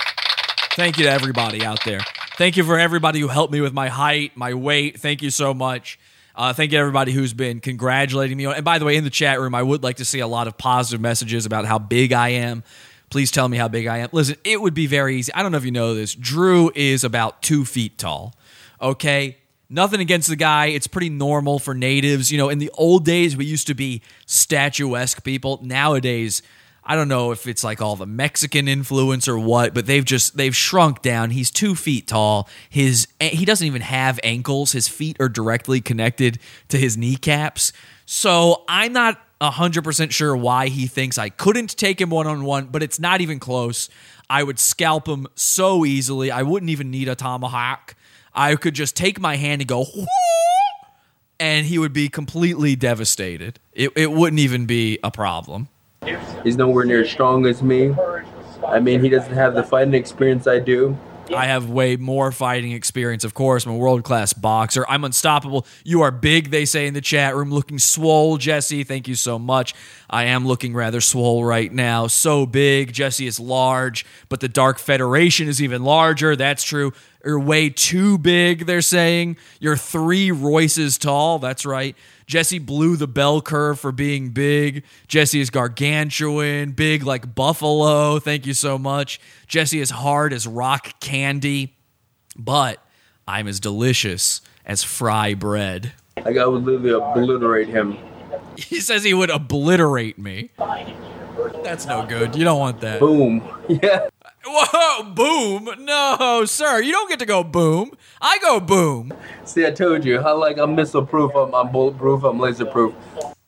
Thank 0.76 0.98
you 0.98 1.04
to 1.04 1.12
everybody 1.12 1.64
out 1.64 1.86
there. 1.86 2.00
Thank 2.36 2.58
you 2.58 2.64
for 2.64 2.80
everybody 2.80 3.20
who 3.20 3.28
helped 3.28 3.54
me 3.54 3.62
with 3.62 3.74
my 3.74 3.90
height, 3.90 4.36
my 4.36 4.56
weight. 4.56 5.00
Thank 5.00 5.22
you 5.22 5.30
so 5.30 5.54
much. 5.54 6.00
Uh, 6.36 6.52
thank 6.52 6.72
you 6.72 6.80
everybody 6.80 7.12
who's 7.12 7.32
been 7.32 7.60
congratulating 7.60 8.36
me. 8.36 8.46
And 8.46 8.66
by 8.66 8.80
the 8.80 8.86
way, 8.86 8.96
in 8.96 9.04
the 9.04 9.12
chat 9.12 9.40
room, 9.40 9.54
I 9.54 9.62
would 9.62 9.84
like 9.84 9.98
to 9.98 10.06
see 10.06 10.20
a 10.20 10.26
lot 10.26 10.48
of 10.48 10.58
positive 10.58 11.00
messages 11.00 11.46
about 11.46 11.66
how 11.66 11.78
big 11.78 12.12
I 12.12 12.30
am. 12.30 12.64
Please 13.12 13.30
tell 13.30 13.48
me 13.48 13.58
how 13.58 13.68
big 13.68 13.86
I 13.86 14.00
am. 14.00 14.10
Listen, 14.14 14.36
it 14.44 14.60
would 14.60 14.74
be 14.74 14.88
very 14.88 15.18
easy. 15.18 15.32
I 15.36 15.44
don't 15.44 15.52
know 15.52 15.60
if 15.60 15.66
you 15.66 15.72
know 15.72 15.94
this. 15.94 16.16
Drew 16.16 16.72
is 16.74 17.04
about 17.04 17.44
two 17.44 17.66
feet 17.66 18.00
tall. 18.00 18.34
Okay. 18.82 19.38
Nothing 19.70 20.00
against 20.00 20.28
the 20.28 20.36
guy. 20.36 20.68
It's 20.68 20.88
pretty 20.88 21.10
normal 21.10 21.60
for 21.60 21.76
natives. 21.76 22.32
You 22.32 22.40
know, 22.40 22.50
in 22.50 22.58
the 22.58 22.72
old 22.74 23.06
days, 23.06 23.38
we 23.38 23.46
used 23.46 23.68
to 23.68 23.76
be 23.76 24.02
statuesque 24.26 25.24
people. 25.24 25.60
Nowadays, 25.62 26.42
I 26.86 26.96
don't 26.96 27.08
know 27.08 27.32
if 27.32 27.48
it's 27.48 27.64
like 27.64 27.82
all 27.82 27.96
the 27.96 28.06
Mexican 28.06 28.68
influence 28.68 29.28
or 29.28 29.40
what, 29.40 29.74
but 29.74 29.86
they've 29.86 30.04
just 30.04 30.36
they've 30.36 30.56
shrunk 30.56 31.02
down. 31.02 31.30
He's 31.32 31.50
two 31.50 31.76
feet 31.76 32.08
tall. 32.08 32.50
His 32.70 33.08
he 33.20 33.46
doesn't 33.46 33.66
even 33.66 33.82
have 33.82 34.20
ankles. 34.24 34.74
His 34.74 34.88
feet 34.88 35.16
are 35.20 35.30
directly 35.30 35.80
connected 35.80 36.40
to 36.70 36.78
his 36.78 36.98
kneecaps. 36.98 37.72
So 38.06 38.64
I'm 38.68 38.94
not 38.94 39.22
hundred 39.42 39.84
percent 39.84 40.14
sure 40.14 40.36
why 40.36 40.68
he 40.68 40.88
thinks 40.88 41.18
I 41.18 41.30
couldn't 41.30 41.78
take 41.78 42.00
him 42.00 42.10
one 42.10 42.28
on 42.28 42.44
one, 42.44 42.68
but 42.68 42.84
it's 42.84 43.00
not 43.00 43.22
even 43.22 43.40
close. 43.40 43.90
I 44.30 44.44
would 44.44 44.60
scalp 44.60 45.08
him 45.08 45.28
so 45.36 45.86
easily. 45.86 46.32
I 46.32 46.44
wouldn't 46.44 46.70
even 46.70 46.92
need 46.92 47.08
a 47.08 47.16
tomahawk. 47.16 47.96
I 48.34 48.56
could 48.56 48.74
just 48.74 48.96
take 48.96 49.20
my 49.20 49.36
hand 49.36 49.62
and 49.62 49.68
go, 49.68 49.86
and 51.40 51.66
he 51.66 51.78
would 51.78 51.94
be 51.94 52.10
completely 52.10 52.76
devastated. 52.76 53.60
It, 53.74 53.92
it 53.96 54.12
wouldn't 54.12 54.40
even 54.40 54.66
be 54.66 54.98
a 55.04 55.12
problem. 55.12 55.68
He's 56.44 56.58
nowhere 56.58 56.86
near 56.86 57.02
as 57.02 57.10
strong 57.10 57.46
as 57.46 57.62
me. 57.62 57.96
I 58.68 58.80
mean, 58.80 59.02
he 59.02 59.10
doesn't 59.10 59.34
have 59.34 59.54
the 59.56 59.64
fighting 59.64 59.94
experience 59.94 60.48
I 60.48 60.60
do. 60.60 60.98
I 61.34 61.46
have 61.46 61.70
way 61.70 61.96
more 61.96 62.32
fighting 62.32 62.74
experience, 62.74 63.24
of 63.24 63.34
course. 63.34 63.66
I'm 63.66 63.72
a 63.72 63.78
world 63.78 64.04
class 64.04 64.34
boxer. 64.34 64.86
I'm 64.90 65.04
unstoppable. 65.04 65.66
You 65.84 66.02
are 66.02 66.12
big, 66.12 66.52
they 66.52 66.66
say 66.66 66.86
in 66.86 66.94
the 66.94 67.02
chat 67.02 67.36
room. 67.36 67.50
Looking 67.50 67.80
swole, 67.80 68.38
Jesse. 68.38 68.84
Thank 68.84 69.08
you 69.08 69.16
so 69.16 69.40
much. 69.40 69.74
I 70.10 70.26
am 70.26 70.46
looking 70.46 70.74
rather 70.74 71.02
swole 71.02 71.46
right 71.46 71.72
now. 71.72 72.08
So 72.08 72.46
big. 72.46 72.94
Jesse 72.94 73.26
is 73.26 73.40
large, 73.40 74.06
but 74.28 74.42
the 74.42 74.50
Dark 74.50 74.80
Federation 74.80 75.48
is 75.48 75.62
even 75.62 75.84
larger. 75.84 76.36
That's 76.36 76.64
true. 76.64 76.92
You're 77.24 77.40
way 77.40 77.70
too 77.70 78.18
big, 78.18 78.66
they're 78.66 78.82
saying. 78.82 79.38
You're 79.62 79.78
three 79.78 80.30
Royces 80.32 80.98
tall. 80.98 81.40
That's 81.40 81.66
right. 81.66 81.96
Jesse 82.34 82.58
blew 82.58 82.96
the 82.96 83.06
bell 83.06 83.44
curve 83.44 83.80
for 83.80 83.92
being 83.92 84.30
big. 84.30 84.84
Jesse 85.08 85.40
is 85.40 85.52
gargantuan, 85.52 86.72
big 86.72 87.04
like 87.04 87.36
buffalo. 87.36 88.18
Thank 88.18 88.48
you 88.48 88.56
so 88.56 88.80
much. 88.80 89.22
Jesse 89.46 89.80
is 89.80 89.92
hard 89.92 90.34
as 90.34 90.48
rock 90.48 91.00
candy, 91.00 91.76
but 92.36 92.84
I'm 93.28 93.48
as 93.48 93.60
delicious 93.60 94.42
as 94.66 94.84
fry 94.84 95.36
bread. 95.36 95.94
Like 96.26 96.38
I 96.38 96.48
would 96.48 96.64
literally 96.64 96.90
obliterate 96.90 97.68
him. 97.68 98.00
He 98.58 98.80
says 98.80 99.04
he 99.04 99.14
would 99.14 99.30
obliterate 99.30 100.18
me. 100.18 100.50
That's 101.64 101.86
no 101.86 102.04
good. 102.04 102.36
You 102.36 102.46
don't 102.46 102.60
want 102.60 102.82
that. 102.82 103.00
Boom. 103.00 103.48
Yeah. 103.70 104.10
Whoa, 104.46 105.04
boom. 105.14 105.70
No, 105.86 106.44
sir. 106.46 106.82
You 106.82 106.92
don't 106.92 107.10
get 107.10 107.20
to 107.20 107.26
go 107.26 107.44
boom. 107.44 107.92
I 108.22 108.38
go 108.40 108.60
boom. 108.60 109.14
See, 109.46 109.66
I 109.66 109.72
told 109.72 110.04
you. 110.06 110.20
I 110.20 110.32
like 110.32 110.58
I'm 110.58 110.76
missile 110.76 111.06
proof. 111.06 111.34
I'm, 111.36 111.54
I'm 111.54 111.72
bulletproof. 111.72 112.24
I'm 112.24 112.40
laser 112.40 112.66
proof. 112.66 112.94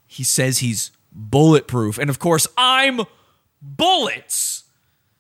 He 0.08 0.24
says 0.24 0.60
he's 0.60 0.92
bulletproof. 1.12 1.98
And 1.98 2.10
of 2.10 2.20
course, 2.20 2.48
I'm 2.58 3.02
bullets. 3.62 4.64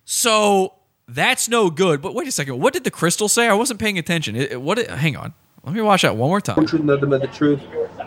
So 0.06 0.74
that's 1.08 1.50
no 1.50 1.70
good. 1.70 2.02
But 2.02 2.14
wait 2.14 2.28
a 2.28 2.32
second. 2.32 2.60
What 2.60 2.74
did 2.74 2.84
the 2.84 2.92
crystal 2.92 3.28
say? 3.28 3.48
I 3.48 3.54
wasn't 3.54 3.80
paying 3.80 3.98
attention. 3.98 4.36
It, 4.36 4.54
it- 4.54 4.62
what? 4.62 4.78
Hang 4.90 5.16
on. 5.18 5.34
Let 5.66 5.74
me 5.74 5.82
watch 5.82 6.04
that 6.04 6.16
one 6.16 6.30
more 6.30 6.42
time. 6.42 6.64
Truth, 6.68 6.84
nothing 6.84 7.10
but 7.10 7.22
the 7.22 7.28
truth. 7.28 7.60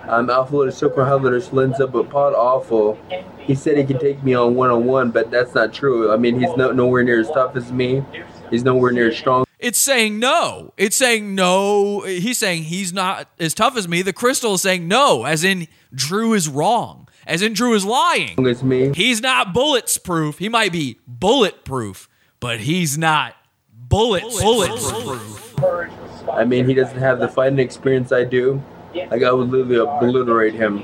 I'm 0.08 0.30
Alpha 0.30 0.56
Letter 0.56 0.70
Silver 0.70 1.04
High 1.04 1.14
Letter 1.14 1.40
Slinza, 1.40 1.90
but 1.90 2.08
Pod 2.08 2.32
Awful. 2.32 2.96
He 3.40 3.56
said 3.56 3.76
he 3.76 3.84
can 3.84 3.98
take 3.98 4.22
me 4.22 4.32
on 4.34 4.54
one 4.54 4.70
on 4.70 4.84
one, 4.84 5.10
but 5.10 5.32
that's 5.32 5.54
not 5.54 5.72
true. 5.72 6.12
I 6.12 6.16
mean, 6.16 6.38
he's 6.38 6.56
no, 6.56 6.70
nowhere 6.70 7.02
near 7.02 7.18
as 7.18 7.28
tough 7.30 7.56
as 7.56 7.72
me. 7.72 8.04
He's 8.50 8.62
nowhere 8.62 8.92
near 8.92 9.08
as 9.08 9.18
strong. 9.18 9.44
It's 9.58 9.78
saying 9.78 10.20
no. 10.20 10.72
It's 10.76 10.94
saying 10.94 11.34
no. 11.34 12.02
He's 12.02 12.38
saying 12.38 12.64
he's 12.64 12.92
not 12.92 13.28
as 13.40 13.54
tough 13.54 13.76
as 13.76 13.88
me. 13.88 14.02
The 14.02 14.12
crystal 14.12 14.54
is 14.54 14.62
saying 14.62 14.86
no, 14.86 15.24
as 15.24 15.42
in 15.42 15.66
Drew 15.92 16.34
is 16.34 16.48
wrong, 16.48 17.08
as 17.26 17.42
in 17.42 17.54
Drew 17.54 17.74
is 17.74 17.84
lying. 17.84 18.46
As 18.46 18.62
me. 18.62 18.92
He's 18.94 19.20
not 19.20 19.52
bullets 19.52 19.98
proof. 19.98 20.38
He 20.38 20.48
might 20.48 20.70
be 20.70 21.00
bulletproof, 21.08 22.08
but 22.38 22.60
he's 22.60 22.96
not 22.96 23.34
bullet 23.72 24.22
bulletproof. 24.22 25.97
I 26.32 26.44
mean, 26.44 26.66
he 26.66 26.74
doesn't 26.74 26.98
have 26.98 27.18
the 27.18 27.28
fighting 27.28 27.58
experience 27.58 28.12
I 28.12 28.24
do. 28.24 28.62
Like 28.94 29.22
I 29.22 29.32
would 29.32 29.50
literally 29.50 29.76
obliterate 29.76 30.54
him. 30.54 30.82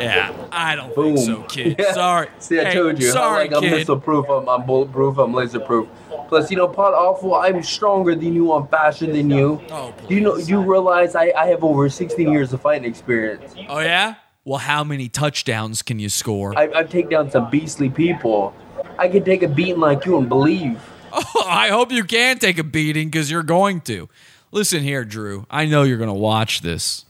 Yeah, 0.00 0.32
I 0.50 0.74
don't 0.76 0.94
Boom. 0.94 1.16
think 1.16 1.26
so, 1.26 1.42
kid. 1.42 1.76
Yeah. 1.78 1.92
Sorry. 1.94 2.28
See, 2.38 2.58
I 2.58 2.64
Hey, 2.64 2.74
told 2.74 2.98
you. 2.98 3.10
Sorry, 3.10 3.46
I'm 3.46 3.52
like, 3.52 3.62
I'm 3.62 3.70
missile 3.70 4.00
proof. 4.00 4.28
I'm, 4.28 4.48
I'm 4.48 4.66
bulletproof. 4.66 5.18
I'm 5.18 5.32
laser 5.34 5.60
proof. 5.60 5.88
Plus, 6.28 6.50
you 6.50 6.56
know, 6.56 6.68
Pod 6.68 6.94
Awful. 6.94 7.34
I'm 7.34 7.62
stronger 7.62 8.14
than 8.14 8.34
you. 8.34 8.52
I'm 8.52 8.66
faster 8.68 9.06
than 9.06 9.30
you. 9.30 9.60
Oh, 9.70 9.92
do 10.08 10.14
you 10.14 10.20
know? 10.20 10.36
Do 10.36 10.44
you 10.44 10.60
realize 10.60 11.14
I, 11.14 11.32
I 11.36 11.46
have 11.48 11.62
over 11.64 11.88
16 11.88 12.30
years 12.32 12.52
of 12.52 12.60
fighting 12.60 12.88
experience? 12.88 13.54
Oh 13.68 13.80
yeah. 13.80 14.14
Well, 14.44 14.58
how 14.58 14.84
many 14.84 15.08
touchdowns 15.08 15.82
can 15.82 15.98
you 15.98 16.08
score? 16.08 16.56
I, 16.58 16.70
I've 16.74 16.90
taken 16.90 17.10
down 17.10 17.30
some 17.30 17.50
beastly 17.50 17.90
people. 17.90 18.54
I 18.98 19.08
can 19.08 19.22
take 19.24 19.42
a 19.42 19.48
beating 19.48 19.80
like 19.80 20.06
you 20.06 20.16
and 20.18 20.28
believe. 20.28 20.80
Oh, 21.12 21.44
I 21.48 21.68
hope 21.68 21.92
you 21.92 22.04
can 22.04 22.38
take 22.38 22.58
a 22.58 22.64
beating 22.64 23.08
because 23.08 23.30
you're 23.30 23.42
going 23.42 23.80
to. 23.82 24.08
Listen 24.52 24.82
here, 24.82 25.04
Drew. 25.04 25.46
I 25.50 25.66
know 25.66 25.82
you're 25.82 25.98
going 25.98 26.08
to 26.08 26.14
watch 26.14 26.60
this. 26.62 27.04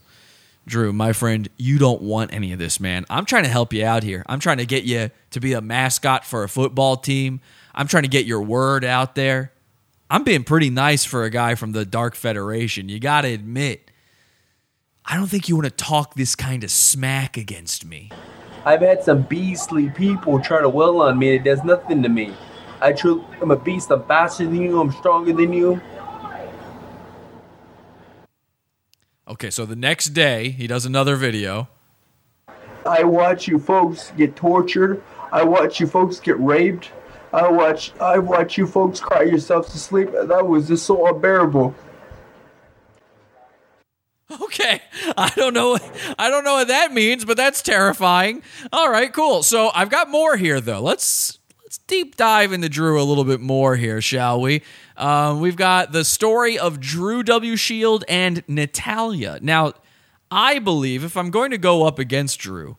Drew, 0.67 0.93
my 0.93 1.11
friend, 1.11 1.49
you 1.57 1.79
don't 1.79 2.01
want 2.01 2.33
any 2.33 2.53
of 2.53 2.59
this, 2.59 2.79
man. 2.79 3.05
I'm 3.09 3.25
trying 3.25 3.43
to 3.43 3.49
help 3.49 3.73
you 3.73 3.83
out 3.83 4.03
here. 4.03 4.23
I'm 4.27 4.39
trying 4.39 4.57
to 4.57 4.65
get 4.65 4.83
you 4.83 5.09
to 5.31 5.39
be 5.39 5.53
a 5.53 5.61
mascot 5.61 6.23
for 6.23 6.43
a 6.43 6.49
football 6.49 6.97
team. 6.97 7.41
I'm 7.73 7.87
trying 7.87 8.03
to 8.03 8.09
get 8.09 8.25
your 8.25 8.41
word 8.41 8.85
out 8.85 9.15
there. 9.15 9.51
I'm 10.09 10.23
being 10.23 10.43
pretty 10.43 10.69
nice 10.69 11.03
for 11.03 11.23
a 11.23 11.29
guy 11.29 11.55
from 11.55 11.71
the 11.71 11.85
Dark 11.85 12.15
Federation. 12.15 12.89
You 12.89 12.99
got 12.99 13.21
to 13.21 13.29
admit, 13.29 13.89
I 15.05 15.15
don't 15.15 15.27
think 15.27 15.49
you 15.49 15.55
want 15.55 15.65
to 15.65 15.83
talk 15.83 16.13
this 16.13 16.35
kind 16.35 16.63
of 16.63 16.69
smack 16.69 17.37
against 17.37 17.85
me. 17.85 18.11
I've 18.63 18.81
had 18.81 19.03
some 19.03 19.23
beastly 19.23 19.89
people 19.89 20.39
try 20.39 20.61
to 20.61 20.69
well 20.69 21.01
on 21.01 21.17
me. 21.17 21.35
It 21.35 21.43
does 21.43 21.63
nothing 21.63 22.03
to 22.03 22.09
me. 22.09 22.35
I 22.81 22.93
truly, 22.93 23.23
I'm 23.41 23.51
a 23.51 23.55
beast. 23.55 23.91
I'm 23.91 24.03
faster 24.05 24.45
than 24.45 24.61
you. 24.61 24.79
I'm 24.79 24.91
stronger 24.91 25.33
than 25.33 25.53
you. 25.53 25.79
Okay, 29.27 29.49
so 29.49 29.65
the 29.65 29.75
next 29.75 30.07
day, 30.07 30.49
he 30.49 30.67
does 30.67 30.85
another 30.85 31.15
video. 31.15 31.69
I 32.85 33.03
watch 33.03 33.47
you 33.47 33.59
folks 33.59 34.11
get 34.17 34.35
tortured. 34.35 35.01
I 35.31 35.43
watch 35.43 35.79
you 35.79 35.87
folks 35.87 36.19
get 36.19 36.39
raped. 36.39 36.91
I 37.31 37.47
watch 37.47 37.93
I 38.01 38.17
watch 38.17 38.57
you 38.57 38.67
folks 38.67 38.99
cry 38.99 39.21
yourselves 39.21 39.71
to 39.71 39.79
sleep. 39.79 40.09
That 40.11 40.47
was 40.47 40.67
just 40.67 40.85
so 40.85 41.07
unbearable. 41.07 41.75
Okay, 44.41 44.81
I 45.17 45.29
don't 45.35 45.53
know. 45.53 45.77
I 46.17 46.29
don't 46.29 46.45
know 46.45 46.53
what 46.53 46.69
that 46.69 46.93
means, 46.93 47.25
but 47.25 47.35
that's 47.35 47.61
terrifying. 47.61 48.43
All 48.71 48.89
right, 48.89 49.11
cool. 49.11 49.43
So 49.43 49.71
I've 49.75 49.89
got 49.89 50.09
more 50.09 50.37
here, 50.37 50.61
though. 50.61 50.79
Let's 50.79 51.37
deep 51.91 52.15
dive 52.15 52.53
into 52.53 52.69
Drew 52.69 53.01
a 53.01 53.03
little 53.03 53.25
bit 53.25 53.41
more 53.41 53.75
here, 53.75 53.99
shall 53.99 54.39
we? 54.39 54.61
Um, 54.95 55.41
we've 55.41 55.57
got 55.57 55.91
the 55.91 56.05
story 56.05 56.57
of 56.57 56.79
Drew 56.79 57.21
W. 57.21 57.57
Shield 57.57 58.05
and 58.07 58.45
Natalia. 58.47 59.39
Now, 59.41 59.73
I 60.31 60.59
believe 60.59 61.03
if 61.03 61.17
I'm 61.17 61.31
going 61.31 61.51
to 61.51 61.57
go 61.57 61.85
up 61.85 61.99
against 61.99 62.39
Drew, 62.39 62.77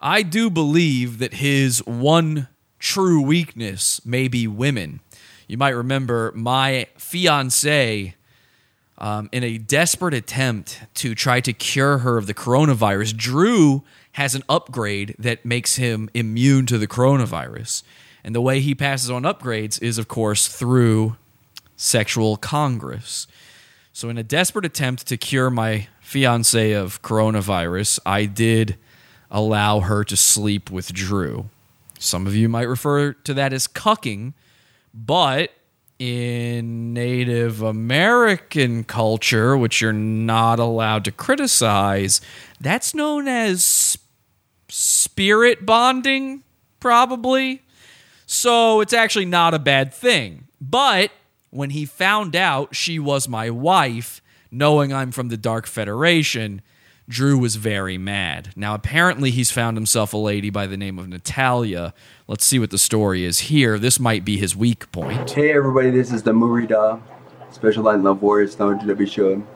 I 0.00 0.22
do 0.22 0.48
believe 0.48 1.18
that 1.18 1.34
his 1.34 1.80
one 1.84 2.48
true 2.78 3.20
weakness 3.20 4.00
may 4.06 4.28
be 4.28 4.46
women. 4.46 5.00
You 5.46 5.58
might 5.58 5.76
remember 5.76 6.32
my 6.34 6.86
fiance, 6.96 8.14
um, 8.96 9.28
in 9.30 9.44
a 9.44 9.58
desperate 9.58 10.14
attempt 10.14 10.80
to 10.94 11.14
try 11.14 11.42
to 11.42 11.52
cure 11.52 11.98
her 11.98 12.16
of 12.16 12.26
the 12.26 12.34
coronavirus, 12.34 13.14
Drew 13.14 13.82
has 14.12 14.34
an 14.34 14.42
upgrade 14.48 15.16
that 15.18 15.44
makes 15.44 15.76
him 15.76 16.08
immune 16.14 16.64
to 16.64 16.78
the 16.78 16.88
coronavirus. 16.88 17.82
And 18.24 18.34
the 18.34 18.40
way 18.40 18.60
he 18.60 18.74
passes 18.74 19.10
on 19.10 19.22
upgrades 19.22 19.80
is, 19.82 19.98
of 19.98 20.08
course, 20.08 20.48
through 20.48 21.16
sexual 21.76 22.36
congress. 22.36 23.26
So, 23.92 24.08
in 24.08 24.16
a 24.16 24.22
desperate 24.22 24.64
attempt 24.64 25.06
to 25.08 25.16
cure 25.16 25.50
my 25.50 25.88
fiance 26.00 26.72
of 26.72 27.02
coronavirus, 27.02 27.98
I 28.06 28.26
did 28.26 28.76
allow 29.30 29.80
her 29.80 30.04
to 30.04 30.16
sleep 30.16 30.70
with 30.70 30.92
Drew. 30.92 31.50
Some 31.98 32.26
of 32.26 32.34
you 32.34 32.48
might 32.48 32.68
refer 32.68 33.12
to 33.12 33.34
that 33.34 33.52
as 33.52 33.66
cucking, 33.66 34.34
but 34.94 35.50
in 35.98 36.92
Native 36.92 37.62
American 37.62 38.82
culture, 38.82 39.56
which 39.56 39.80
you're 39.80 39.92
not 39.92 40.58
allowed 40.58 41.04
to 41.04 41.12
criticize, 41.12 42.20
that's 42.60 42.92
known 42.92 43.28
as 43.28 43.96
spirit 44.68 45.64
bonding, 45.64 46.42
probably. 46.80 47.62
So 48.32 48.80
it's 48.80 48.94
actually 48.94 49.26
not 49.26 49.52
a 49.52 49.58
bad 49.58 49.92
thing. 49.92 50.48
But 50.58 51.10
when 51.50 51.68
he 51.68 51.84
found 51.84 52.34
out 52.34 52.74
she 52.74 52.98
was 52.98 53.28
my 53.28 53.50
wife, 53.50 54.22
knowing 54.50 54.90
I'm 54.90 55.12
from 55.12 55.28
the 55.28 55.36
Dark 55.36 55.66
Federation, 55.66 56.62
Drew 57.06 57.36
was 57.36 57.56
very 57.56 57.98
mad. 57.98 58.48
Now, 58.56 58.74
apparently, 58.74 59.30
he's 59.30 59.50
found 59.50 59.76
himself 59.76 60.14
a 60.14 60.16
lady 60.16 60.48
by 60.48 60.66
the 60.66 60.78
name 60.78 60.98
of 60.98 61.08
Natalia. 61.08 61.92
Let's 62.26 62.46
see 62.46 62.58
what 62.58 62.70
the 62.70 62.78
story 62.78 63.22
is 63.22 63.38
here. 63.38 63.78
This 63.78 64.00
might 64.00 64.24
be 64.24 64.38
his 64.38 64.56
weak 64.56 64.90
point. 64.92 65.30
Hey 65.30 65.52
everybody, 65.52 65.90
this 65.90 66.10
is 66.10 66.22
the 66.22 66.32
Murida, 66.32 67.02
Special 67.50 67.82
Line 67.82 68.02
Love 68.02 68.22
Warriors, 68.22 68.58
known 68.58 68.78
to 68.78 68.94
be 68.94 69.04
shown. 69.04 69.46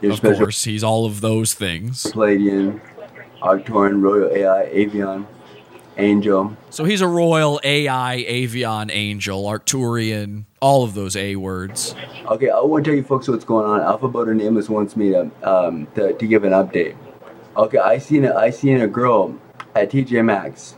Your 0.00 0.10
Of 0.10 0.20
course, 0.20 0.64
he's 0.64 0.82
all 0.82 1.06
of 1.06 1.20
those 1.20 1.54
things. 1.54 2.02
Pleiadian, 2.02 2.80
Arcturian, 3.40 4.02
Royal 4.02 4.34
AI, 4.34 4.64
Avian, 4.64 5.24
Angel. 5.96 6.56
So 6.70 6.84
he's 6.84 7.00
a 7.00 7.06
royal 7.06 7.60
AI, 7.62 8.14
Avian, 8.14 8.90
Angel, 8.90 9.44
Arcturian, 9.44 10.44
all 10.60 10.84
of 10.84 10.94
those 10.94 11.16
A 11.16 11.36
words. 11.36 11.94
Okay, 12.26 12.50
I 12.50 12.60
want 12.60 12.84
to 12.84 12.90
tell 12.90 12.96
you 12.96 13.04
folks 13.04 13.28
what's 13.28 13.44
going 13.44 13.66
on. 13.66 13.80
Alpha 13.80 14.08
Boda 14.08 14.34
Nameless 14.34 14.68
wants 14.68 14.96
me 14.96 15.10
to 15.10 15.30
um 15.42 15.86
to, 15.94 16.12
to 16.14 16.26
give 16.26 16.44
an 16.44 16.52
update. 16.52 16.96
Okay, 17.56 17.78
I 17.78 17.98
seen 17.98 18.24
a, 18.24 18.34
I 18.34 18.50
seen 18.50 18.80
a 18.80 18.88
girl 18.88 19.38
at 19.74 19.90
TJ 19.90 20.24
Maxx. 20.24 20.74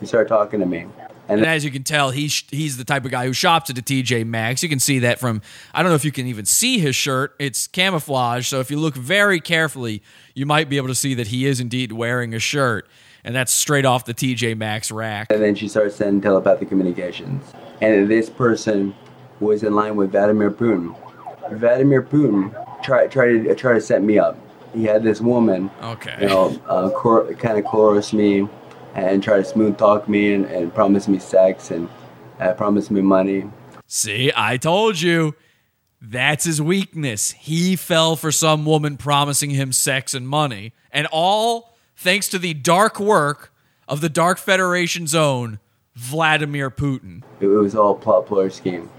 She 0.00 0.06
started 0.06 0.28
talking 0.28 0.60
to 0.60 0.66
me. 0.66 0.86
And, 1.28 1.44
as 1.44 1.64
you 1.64 1.70
can 1.70 1.82
tell, 1.82 2.10
he's 2.10 2.44
he's 2.50 2.76
the 2.76 2.84
type 2.84 3.04
of 3.04 3.10
guy 3.10 3.26
who 3.26 3.32
shops 3.32 3.68
at 3.68 3.76
the 3.76 3.82
TJ 3.82 4.24
Maxx. 4.26 4.62
You 4.62 4.68
can 4.68 4.78
see 4.78 5.00
that 5.00 5.18
from 5.18 5.42
I 5.74 5.82
don't 5.82 5.90
know 5.90 5.96
if 5.96 6.04
you 6.04 6.12
can 6.12 6.26
even 6.26 6.44
see 6.44 6.78
his 6.78 6.94
shirt. 6.94 7.34
It's 7.38 7.66
camouflage, 7.66 8.46
so 8.46 8.60
if 8.60 8.70
you 8.70 8.78
look 8.78 8.94
very 8.94 9.40
carefully, 9.40 10.02
you 10.34 10.46
might 10.46 10.68
be 10.68 10.76
able 10.76 10.88
to 10.88 10.94
see 10.94 11.14
that 11.14 11.28
he 11.28 11.46
is 11.46 11.58
indeed 11.58 11.90
wearing 11.92 12.32
a 12.32 12.38
shirt, 12.38 12.88
and 13.26 13.34
that's 13.34 13.52
straight 13.52 13.84
off 13.84 14.04
the 14.04 14.14
TJ 14.14 14.56
Maxx 14.56 14.90
rack. 14.90 15.26
And 15.30 15.42
then 15.42 15.54
she 15.56 15.66
started 15.68 15.90
sending 15.92 16.20
telepathic 16.22 16.68
communications. 16.68 17.52
And 17.82 18.08
this 18.08 18.30
person 18.30 18.94
was 19.40 19.62
in 19.64 19.74
line 19.74 19.96
with 19.96 20.12
Vladimir 20.12 20.50
Putin. 20.50 20.96
Vladimir 21.50 22.02
Putin 22.02 22.54
tried 22.82 23.10
tried 23.10 23.44
to 23.44 23.54
try 23.54 23.74
to 23.74 23.80
set 23.80 24.02
me 24.02 24.18
up. 24.18 24.38
He 24.72 24.84
had 24.84 25.02
this 25.02 25.20
woman, 25.20 25.70
Okay. 25.82 26.16
you 26.20 26.28
know, 26.28 26.58
uh, 26.68 26.90
cor- 26.90 27.32
kind 27.34 27.58
of 27.58 27.64
coerce 27.64 28.12
me 28.12 28.48
and 28.94 29.22
try 29.22 29.38
to 29.38 29.44
smooth 29.44 29.76
talk 29.76 30.08
me 30.08 30.32
and, 30.34 30.44
and 30.46 30.72
promise 30.74 31.08
me 31.08 31.18
sex 31.18 31.70
and 31.70 31.88
uh, 32.40 32.52
promise 32.54 32.90
me 32.90 33.00
money. 33.02 33.50
See, 33.86 34.32
I 34.36 34.56
told 34.56 35.00
you. 35.00 35.34
That's 35.98 36.44
his 36.44 36.60
weakness. 36.60 37.32
He 37.32 37.74
fell 37.74 38.16
for 38.16 38.30
some 38.30 38.66
woman 38.66 38.96
promising 38.98 39.50
him 39.50 39.72
sex 39.72 40.12
and 40.12 40.28
money, 40.28 40.72
and 40.92 41.08
all 41.10 41.75
thanks 41.96 42.28
to 42.28 42.38
the 42.38 42.54
dark 42.54 43.00
work 43.00 43.52
of 43.88 44.00
the 44.00 44.08
Dark 44.08 44.38
Federation's 44.38 45.14
own 45.14 45.58
Vladimir 45.94 46.70
Putin. 46.70 47.22
It 47.40 47.46
was 47.46 47.74
all 47.74 47.94
plot 47.94 48.26
player 48.26 48.50
scheme. 48.50 48.90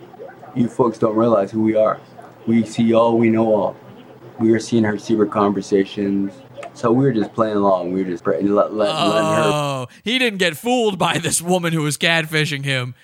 You 0.55 0.67
folks 0.67 0.97
don't 0.97 1.15
realize 1.15 1.51
who 1.51 1.61
we 1.61 1.75
are. 1.75 1.99
We 2.47 2.65
see 2.65 2.93
all, 2.93 3.17
we 3.17 3.29
know 3.29 3.53
all. 3.53 3.77
We 4.39 4.51
were 4.51 4.59
seeing 4.59 4.83
her 4.83 4.97
secret 4.97 5.31
conversations. 5.31 6.33
So 6.73 6.91
we 6.91 7.05
were 7.05 7.11
just 7.11 7.33
playing 7.33 7.57
along. 7.57 7.91
We 7.91 8.03
were 8.03 8.09
just 8.09 8.25
let, 8.25 8.43
let, 8.43 8.73
letting 8.73 8.85
her 8.85 8.91
Oh, 8.91 9.87
he 10.03 10.17
didn't 10.17 10.39
get 10.39 10.57
fooled 10.57 10.97
by 10.97 11.17
this 11.17 11.41
woman 11.41 11.73
who 11.73 11.81
was 11.81 11.97
catfishing 11.97 12.63
him. 12.63 12.95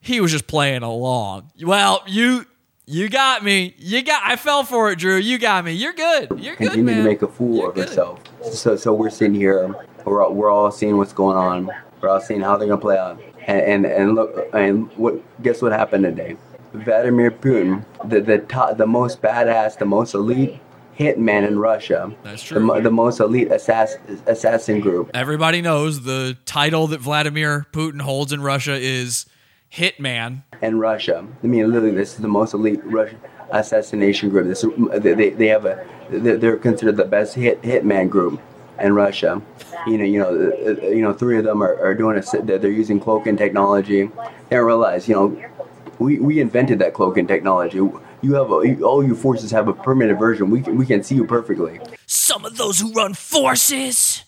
He 0.00 0.20
was 0.20 0.30
just 0.32 0.46
playing 0.46 0.82
along. 0.82 1.50
Well, 1.62 2.02
you 2.06 2.46
you 2.86 3.08
got 3.08 3.42
me. 3.44 3.74
You 3.78 4.02
got 4.02 4.22
I 4.24 4.36
fell 4.36 4.64
for 4.64 4.90
it, 4.90 4.98
Drew. 4.98 5.16
You 5.16 5.38
got 5.38 5.64
me. 5.64 5.72
You're 5.72 5.92
good. 5.92 6.30
You're 6.38 6.54
good, 6.56 6.68
continue 6.68 6.84
man. 6.84 6.98
to 6.98 7.02
make 7.04 7.22
a 7.22 7.28
fool 7.28 7.68
of 7.68 7.76
herself. 7.76 8.20
So, 8.52 8.76
so 8.76 8.94
we're 8.94 9.10
sitting 9.10 9.34
here. 9.34 9.74
We're 10.04 10.24
all, 10.24 10.32
we're 10.32 10.50
all 10.50 10.70
seeing 10.70 10.96
what's 10.96 11.12
going 11.12 11.36
on. 11.36 11.70
We're 12.00 12.08
all 12.08 12.20
seeing 12.20 12.40
how 12.40 12.56
they're 12.56 12.68
gonna 12.68 12.80
play 12.80 12.96
out. 12.96 13.20
And 13.46 13.84
and, 13.84 13.86
and 13.86 14.14
look 14.14 14.48
and 14.54 14.90
what 14.96 15.20
guess 15.42 15.62
what 15.62 15.72
happened 15.72 16.04
today? 16.04 16.36
Vladimir 16.72 17.30
Putin, 17.30 17.84
the 18.04 18.20
the 18.20 18.38
top, 18.38 18.76
the 18.76 18.86
most 18.86 19.20
badass, 19.20 19.78
the 19.78 19.84
most 19.84 20.14
elite 20.14 20.60
hitman 20.98 21.46
in 21.46 21.58
Russia. 21.58 22.14
That's 22.22 22.42
true. 22.42 22.60
mo- 22.60 22.80
the 22.80 22.90
most 22.90 23.20
elite 23.20 23.48
assass, 23.48 23.96
assassin 24.26 24.80
group. 24.80 25.10
Everybody 25.12 25.60
knows 25.60 26.04
the 26.04 26.36
title 26.46 26.86
that 26.88 27.00
Vladimir 27.00 27.66
Putin 27.72 28.00
holds 28.00 28.32
in 28.32 28.40
Russia 28.42 28.74
is 28.74 29.26
Hitman. 29.72 30.42
and 30.62 30.80
Russia. 30.80 31.26
I 31.42 31.46
mean, 31.46 31.70
literally, 31.70 31.94
this 31.94 32.14
is 32.14 32.18
the 32.18 32.28
most 32.28 32.54
elite 32.54 32.80
Russian 32.84 33.20
assassination 33.50 34.30
group. 34.30 34.46
This, 34.46 34.64
they, 35.02 35.14
they, 35.14 35.30
they 35.30 35.46
have 35.48 35.64
a, 35.64 35.86
they're 36.10 36.36
they're 36.36 36.56
considered 36.56 36.96
the 36.96 37.04
best 37.04 37.34
hit 37.34 37.62
hitman 37.62 38.08
group 38.08 38.40
in 38.80 38.94
Russia. 38.94 39.42
You 39.86 39.98
know, 39.98 40.04
you 40.04 40.18
know, 40.18 40.28
uh, 40.28 40.86
uh, 40.86 40.88
you 40.88 41.02
know, 41.02 41.12
three 41.12 41.38
of 41.38 41.44
them 41.44 41.62
are, 41.62 41.78
are 41.80 41.94
doing 41.94 42.18
a, 42.18 42.42
they're 42.42 42.58
they're 42.58 42.70
using 42.70 43.00
cloaking 43.00 43.36
technology. 43.36 44.10
They 44.48 44.58
realize, 44.58 45.08
you 45.08 45.14
know, 45.14 45.50
we, 45.98 46.18
we 46.18 46.40
invented 46.40 46.78
that 46.80 46.94
cloaking 46.94 47.26
technology. 47.26 47.78
You 48.22 48.34
have 48.34 48.50
a, 48.50 48.82
all 48.82 49.04
your 49.04 49.14
forces 49.14 49.50
have 49.50 49.68
a 49.68 49.72
permanent 49.72 50.18
version. 50.18 50.50
We 50.50 50.62
can, 50.62 50.76
we 50.76 50.86
can 50.86 51.02
see 51.02 51.14
you 51.14 51.26
perfectly. 51.26 51.80
Some 52.06 52.44
of 52.44 52.56
those 52.56 52.80
who 52.80 52.92
run 52.92 53.14
forces 53.14 54.24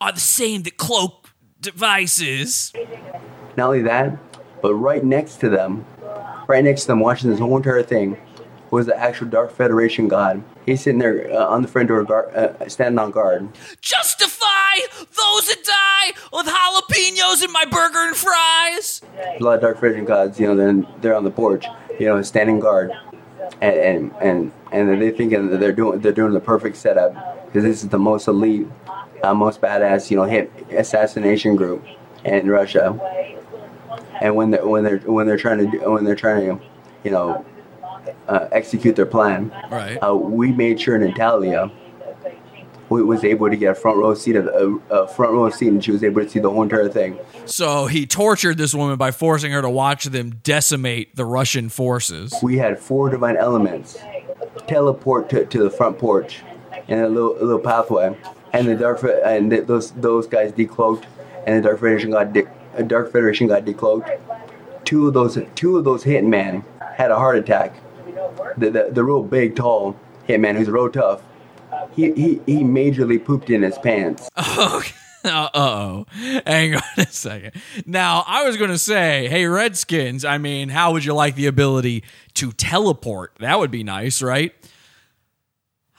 are 0.00 0.12
the 0.12 0.20
same 0.20 0.62
that 0.62 0.76
cloak 0.78 1.30
devices. 1.60 2.72
Not 3.56 3.66
only 3.66 3.82
that, 3.82 4.16
but 4.62 4.74
right 4.74 5.04
next 5.04 5.36
to 5.40 5.50
them, 5.50 5.84
right 6.46 6.64
next 6.64 6.82
to 6.82 6.86
them, 6.88 7.00
watching 7.00 7.30
this 7.30 7.40
whole 7.40 7.56
entire 7.56 7.82
thing, 7.82 8.16
was 8.70 8.86
the 8.86 8.98
actual 8.98 9.26
Dark 9.26 9.52
Federation 9.52 10.08
god. 10.08 10.42
He's 10.64 10.80
sitting 10.80 10.98
there 10.98 11.30
uh, 11.30 11.46
on 11.46 11.60
the 11.60 11.68
front 11.68 11.88
door, 11.88 12.04
guard, 12.04 12.34
uh, 12.34 12.68
standing 12.68 12.98
on 12.98 13.10
guard. 13.10 13.48
Justify 13.82 14.46
those 14.98 15.46
that 15.48 15.62
die 15.62 16.12
with 16.32 16.46
jalapenos 16.46 17.44
in 17.44 17.52
my 17.52 17.66
burger 17.66 18.06
and 18.06 18.16
fries. 18.16 19.02
A 19.18 19.42
lot 19.42 19.56
of 19.56 19.60
Dark 19.60 19.76
Federation 19.76 20.06
gods, 20.06 20.40
you 20.40 20.46
know, 20.46 20.56
they're, 20.56 20.86
they're 21.02 21.14
on 21.14 21.24
the 21.24 21.30
porch, 21.30 21.66
you 22.00 22.06
know, 22.06 22.22
standing 22.22 22.60
guard, 22.60 22.92
and 23.60 23.76
and 23.76 24.12
and, 24.22 24.52
and 24.72 25.02
they're 25.02 25.10
thinking 25.10 25.50
that 25.50 25.60
they're 25.60 25.72
doing 25.72 26.00
they're 26.00 26.12
doing 26.12 26.32
the 26.32 26.40
perfect 26.40 26.76
setup 26.76 27.12
because 27.46 27.64
this 27.64 27.82
is 27.82 27.90
the 27.90 27.98
most 27.98 28.26
elite, 28.26 28.66
uh, 29.22 29.34
most 29.34 29.60
badass, 29.60 30.10
you 30.10 30.16
know, 30.16 30.24
hit 30.24 30.50
assassination 30.70 31.56
group 31.56 31.84
in 32.24 32.48
Russia. 32.48 32.98
And 34.22 34.36
when 34.36 34.50
they're 34.52 34.66
when 34.66 34.84
they're 34.84 34.98
when 34.98 35.26
they're 35.26 35.36
trying 35.36 35.58
to 35.58 35.66
do, 35.66 35.90
when 35.90 36.04
they're 36.04 36.14
trying 36.16 36.46
to, 36.58 36.64
you 37.04 37.10
know, 37.10 37.44
uh, 38.28 38.48
execute 38.52 38.94
their 38.96 39.06
plan, 39.06 39.50
Right. 39.70 39.96
uh, 40.02 40.14
we 40.14 40.52
made 40.52 40.80
sure 40.80 40.96
Natalia 40.98 41.70
was 42.88 43.24
able 43.24 43.48
to 43.48 43.56
get 43.56 43.70
a 43.70 43.74
front 43.74 43.96
row 43.96 44.12
seat 44.14 44.36
of 44.36 44.46
a, 44.46 44.94
a 44.94 45.08
front 45.08 45.32
row 45.32 45.48
seat, 45.48 45.68
and 45.68 45.82
she 45.82 45.90
was 45.90 46.04
able 46.04 46.22
to 46.22 46.28
see 46.28 46.38
the 46.40 46.50
whole 46.50 46.62
entire 46.62 46.88
thing. 46.90 47.18
So 47.46 47.86
he 47.86 48.06
tortured 48.06 48.58
this 48.58 48.74
woman 48.74 48.96
by 48.98 49.10
forcing 49.12 49.50
her 49.52 49.62
to 49.62 49.70
watch 49.70 50.04
them 50.04 50.34
decimate 50.42 51.16
the 51.16 51.24
Russian 51.24 51.70
forces. 51.70 52.34
We 52.42 52.58
had 52.58 52.78
four 52.78 53.08
divine 53.08 53.36
elements 53.38 53.98
teleport 54.66 55.30
to, 55.30 55.46
to 55.46 55.62
the 55.62 55.70
front 55.70 55.98
porch 55.98 56.42
and 56.88 57.00
a 57.00 57.08
little 57.08 57.32
a 57.38 57.42
little 57.44 57.58
pathway, 57.58 58.14
and 58.52 58.68
the 58.68 58.74
dark 58.76 59.02
and 59.24 59.50
th- 59.50 59.66
those 59.66 59.92
those 59.92 60.26
guys 60.26 60.52
decloaked, 60.52 61.04
and 61.46 61.56
the 61.58 61.68
dark 61.68 61.80
federation 61.80 62.10
got 62.10 62.32
de- 62.34 62.46
uh, 62.76 62.82
dark 62.82 63.12
federation 63.12 63.46
got 63.46 63.64
decloaked. 63.64 64.18
Two 64.84 65.08
of 65.08 65.14
those 65.14 65.38
two 65.54 65.76
of 65.76 65.84
those 65.84 66.04
hitmen 66.04 66.64
had 66.96 67.10
a 67.10 67.16
heart 67.16 67.36
attack. 67.36 67.74
The 68.56 68.70
the, 68.70 68.90
the 68.92 69.04
real 69.04 69.22
big 69.22 69.56
tall 69.56 69.96
hitman 70.28 70.56
who's 70.56 70.68
real 70.68 70.90
tough 70.90 71.22
he 71.94 72.12
he 72.12 72.40
he 72.46 72.62
majorly 72.62 73.22
pooped 73.22 73.50
in 73.50 73.62
his 73.62 73.78
pants. 73.78 74.28
Uh 75.24 75.48
oh. 75.54 76.04
Hang 76.44 76.74
on 76.74 76.82
a 76.96 77.06
second. 77.06 77.52
Now, 77.86 78.24
I 78.26 78.44
was 78.44 78.56
going 78.56 78.72
to 78.72 78.78
say, 78.78 79.28
hey, 79.28 79.46
Redskins, 79.46 80.24
I 80.24 80.36
mean, 80.36 80.68
how 80.68 80.90
would 80.90 81.04
you 81.04 81.14
like 81.14 81.36
the 81.36 81.46
ability 81.46 82.02
to 82.34 82.50
teleport? 82.50 83.36
That 83.38 83.60
would 83.60 83.70
be 83.70 83.84
nice, 83.84 84.20
right? 84.20 84.52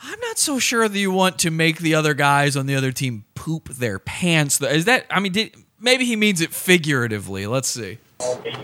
I'm 0.02 0.20
not 0.20 0.38
so 0.38 0.60
sure 0.60 0.90
that 0.90 1.00
you 1.00 1.10
want 1.10 1.40
to 1.40 1.52
make 1.52 1.78
the 1.78 1.95
other 1.95 2.14
guys 2.14 2.58
on 2.58 2.66
the 2.66 2.76
other 2.76 2.91
team 2.91 3.24
poop 3.34 3.70
their 3.70 3.98
pants. 3.98 4.62
Is 4.62 4.84
that, 4.84 5.06
I 5.10 5.22
mean, 5.22 5.32
did, 5.32 5.56
maybe 5.84 6.05
he 6.05 6.15
means 6.15 6.41
it 6.41 6.51
figuratively. 6.53 7.45
Let's 7.45 7.68
see. 7.69 7.99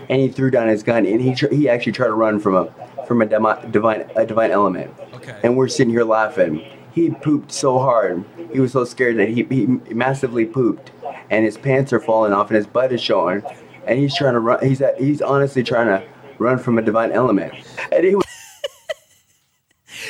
and 0.08 0.20
he 0.20 0.28
threw 0.28 0.50
down 0.50 0.68
his 0.68 0.82
gun 0.82 1.04
and 1.06 1.20
he 1.20 1.34
tr- 1.34 1.52
he 1.52 1.68
actually 1.68 1.92
tried 1.92 2.08
to 2.08 2.14
run 2.14 2.40
from 2.40 2.54
a 2.56 2.72
from 3.06 3.20
a 3.22 3.26
demi- 3.26 3.70
divine 3.70 4.10
a 4.16 4.26
divine 4.26 4.50
element. 4.50 4.92
Okay. 5.14 5.38
And 5.42 5.56
we're 5.56 5.68
sitting 5.68 5.92
here 5.92 6.04
laughing. 6.04 6.64
He 6.92 7.10
pooped 7.10 7.52
so 7.52 7.78
hard. 7.78 8.24
He 8.52 8.58
was 8.58 8.72
so 8.72 8.84
scared 8.84 9.16
that 9.18 9.28
he, 9.28 9.44
he 9.44 9.66
massively 9.94 10.44
pooped, 10.44 10.90
and 11.30 11.44
his 11.44 11.56
pants 11.56 11.92
are 11.92 12.00
falling 12.00 12.32
off 12.32 12.48
and 12.48 12.56
his 12.56 12.66
butt 12.66 12.92
is 12.92 13.00
showing, 13.00 13.42
and 13.86 13.98
he's 13.98 14.16
trying 14.16 14.32
to 14.34 14.40
run. 14.40 14.64
He's 14.66 14.82
he's 14.98 15.22
honestly 15.22 15.62
trying 15.62 15.86
to 15.86 16.02
run 16.38 16.58
from 16.58 16.78
a 16.78 16.82
divine 16.82 17.12
element, 17.12 17.54
and 17.92 18.04
he 18.04 18.14
was. 18.14 18.24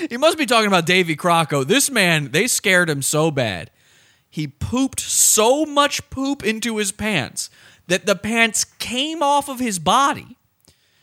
He 0.09 0.16
must 0.16 0.39
be 0.39 0.47
talking 0.47 0.69
about 0.69 0.87
Davy 0.87 1.15
Crockett. 1.16 1.69
This 1.69 1.91
man, 1.91 2.31
they 2.31 2.47
scared 2.47 2.89
him 2.89 3.03
so 3.03 3.31
bad. 3.31 3.70
He 4.31 4.47
pooped 4.47 5.01
so 5.01 5.66
much 5.66 6.09
poop 6.09 6.44
into 6.44 6.77
his 6.77 6.93
pants 6.93 7.51
that 7.89 8.07
the 8.07 8.15
pants 8.15 8.65
came 8.65 9.23
off 9.23 9.48
of 9.48 9.59
his 9.59 9.78
body. 9.81 10.36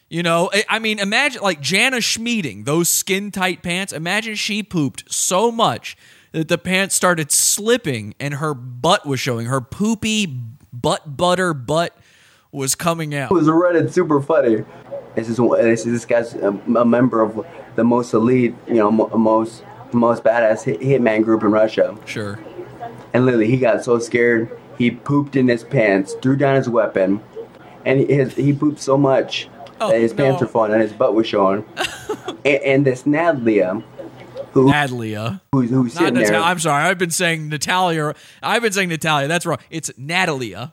You 0.09 0.23
know, 0.23 0.49
I- 0.69 0.79
mean, 0.79 0.99
imagine 0.99 1.41
like 1.41 1.59
Jana 1.59 1.97
Schmieding, 1.97 2.63
those 2.63 2.87
skin 2.87 3.29
tight 3.29 3.61
pants. 3.61 3.91
Imagine 3.91 4.35
she 4.35 4.63
pooped 4.63 5.11
so 5.11 5.51
much 5.51 5.97
that 6.31 6.47
the 6.47 6.57
pants 6.57 6.95
started 6.95 7.29
slipping 7.29 8.15
and 8.17 8.35
her 8.35 8.53
butt 8.53 9.05
was 9.05 9.19
showing. 9.19 9.47
Her 9.47 9.59
poopy 9.59 10.25
butt 10.71 11.17
butter 11.17 11.53
butt 11.53 11.97
was 12.53 12.75
coming 12.75 13.13
out. 13.13 13.31
It 13.31 13.33
was 13.33 13.49
running 13.49 13.89
super 13.89 14.21
funny. 14.21 14.63
This 15.15 15.27
is 15.27 15.37
this 15.37 15.85
is 15.85 15.91
this 15.91 16.05
guy's 16.05 16.33
a, 16.35 16.49
a 16.49 16.85
member 16.85 17.21
of 17.21 17.45
the 17.75 17.83
most 17.83 18.13
elite, 18.13 18.55
you 18.67 18.75
know, 18.75 18.91
mo- 18.91 19.09
most 19.09 19.63
most 19.91 20.23
badass 20.23 20.63
hit, 20.63 20.79
hitman 20.79 21.23
group 21.23 21.43
in 21.43 21.51
Russia. 21.51 21.97
Sure. 22.05 22.39
And 23.17 23.25
literally, 23.25 23.47
he 23.47 23.57
got 23.57 23.83
so 23.83 23.97
scared, 23.97 24.47
he 24.77 24.91
pooped 24.91 25.35
in 25.35 25.47
his 25.47 25.63
pants, 25.63 26.13
threw 26.21 26.35
down 26.35 26.53
his 26.53 26.69
weapon, 26.69 27.19
and 27.83 27.99
he, 27.99 28.05
his, 28.05 28.35
he 28.35 28.53
pooped 28.53 28.79
so 28.79 28.95
much 28.95 29.49
that 29.79 29.99
his 29.99 30.13
pants 30.13 30.39
were 30.39 30.47
falling 30.47 30.73
and 30.73 30.83
his 30.83 30.93
butt 30.93 31.15
was 31.15 31.25
showing. 31.25 31.65
and, 32.45 32.61
and 32.61 32.85
this 32.85 33.05
Nadlia, 33.05 33.83
who 34.51 34.67
Nadlia, 34.67 35.41
who's, 35.51 35.71
who's 35.71 35.93
sitting 35.93 36.13
there, 36.13 36.25
Natalia. 36.25 36.45
I'm 36.45 36.59
sorry. 36.59 36.83
I've 36.83 36.99
been 36.99 37.09
saying 37.09 37.49
Natalia. 37.49 38.13
I've 38.43 38.61
been 38.61 38.71
saying 38.71 38.89
Natalia. 38.89 39.27
That's 39.27 39.47
wrong. 39.47 39.57
It's 39.71 39.89
Natalia. 39.97 40.71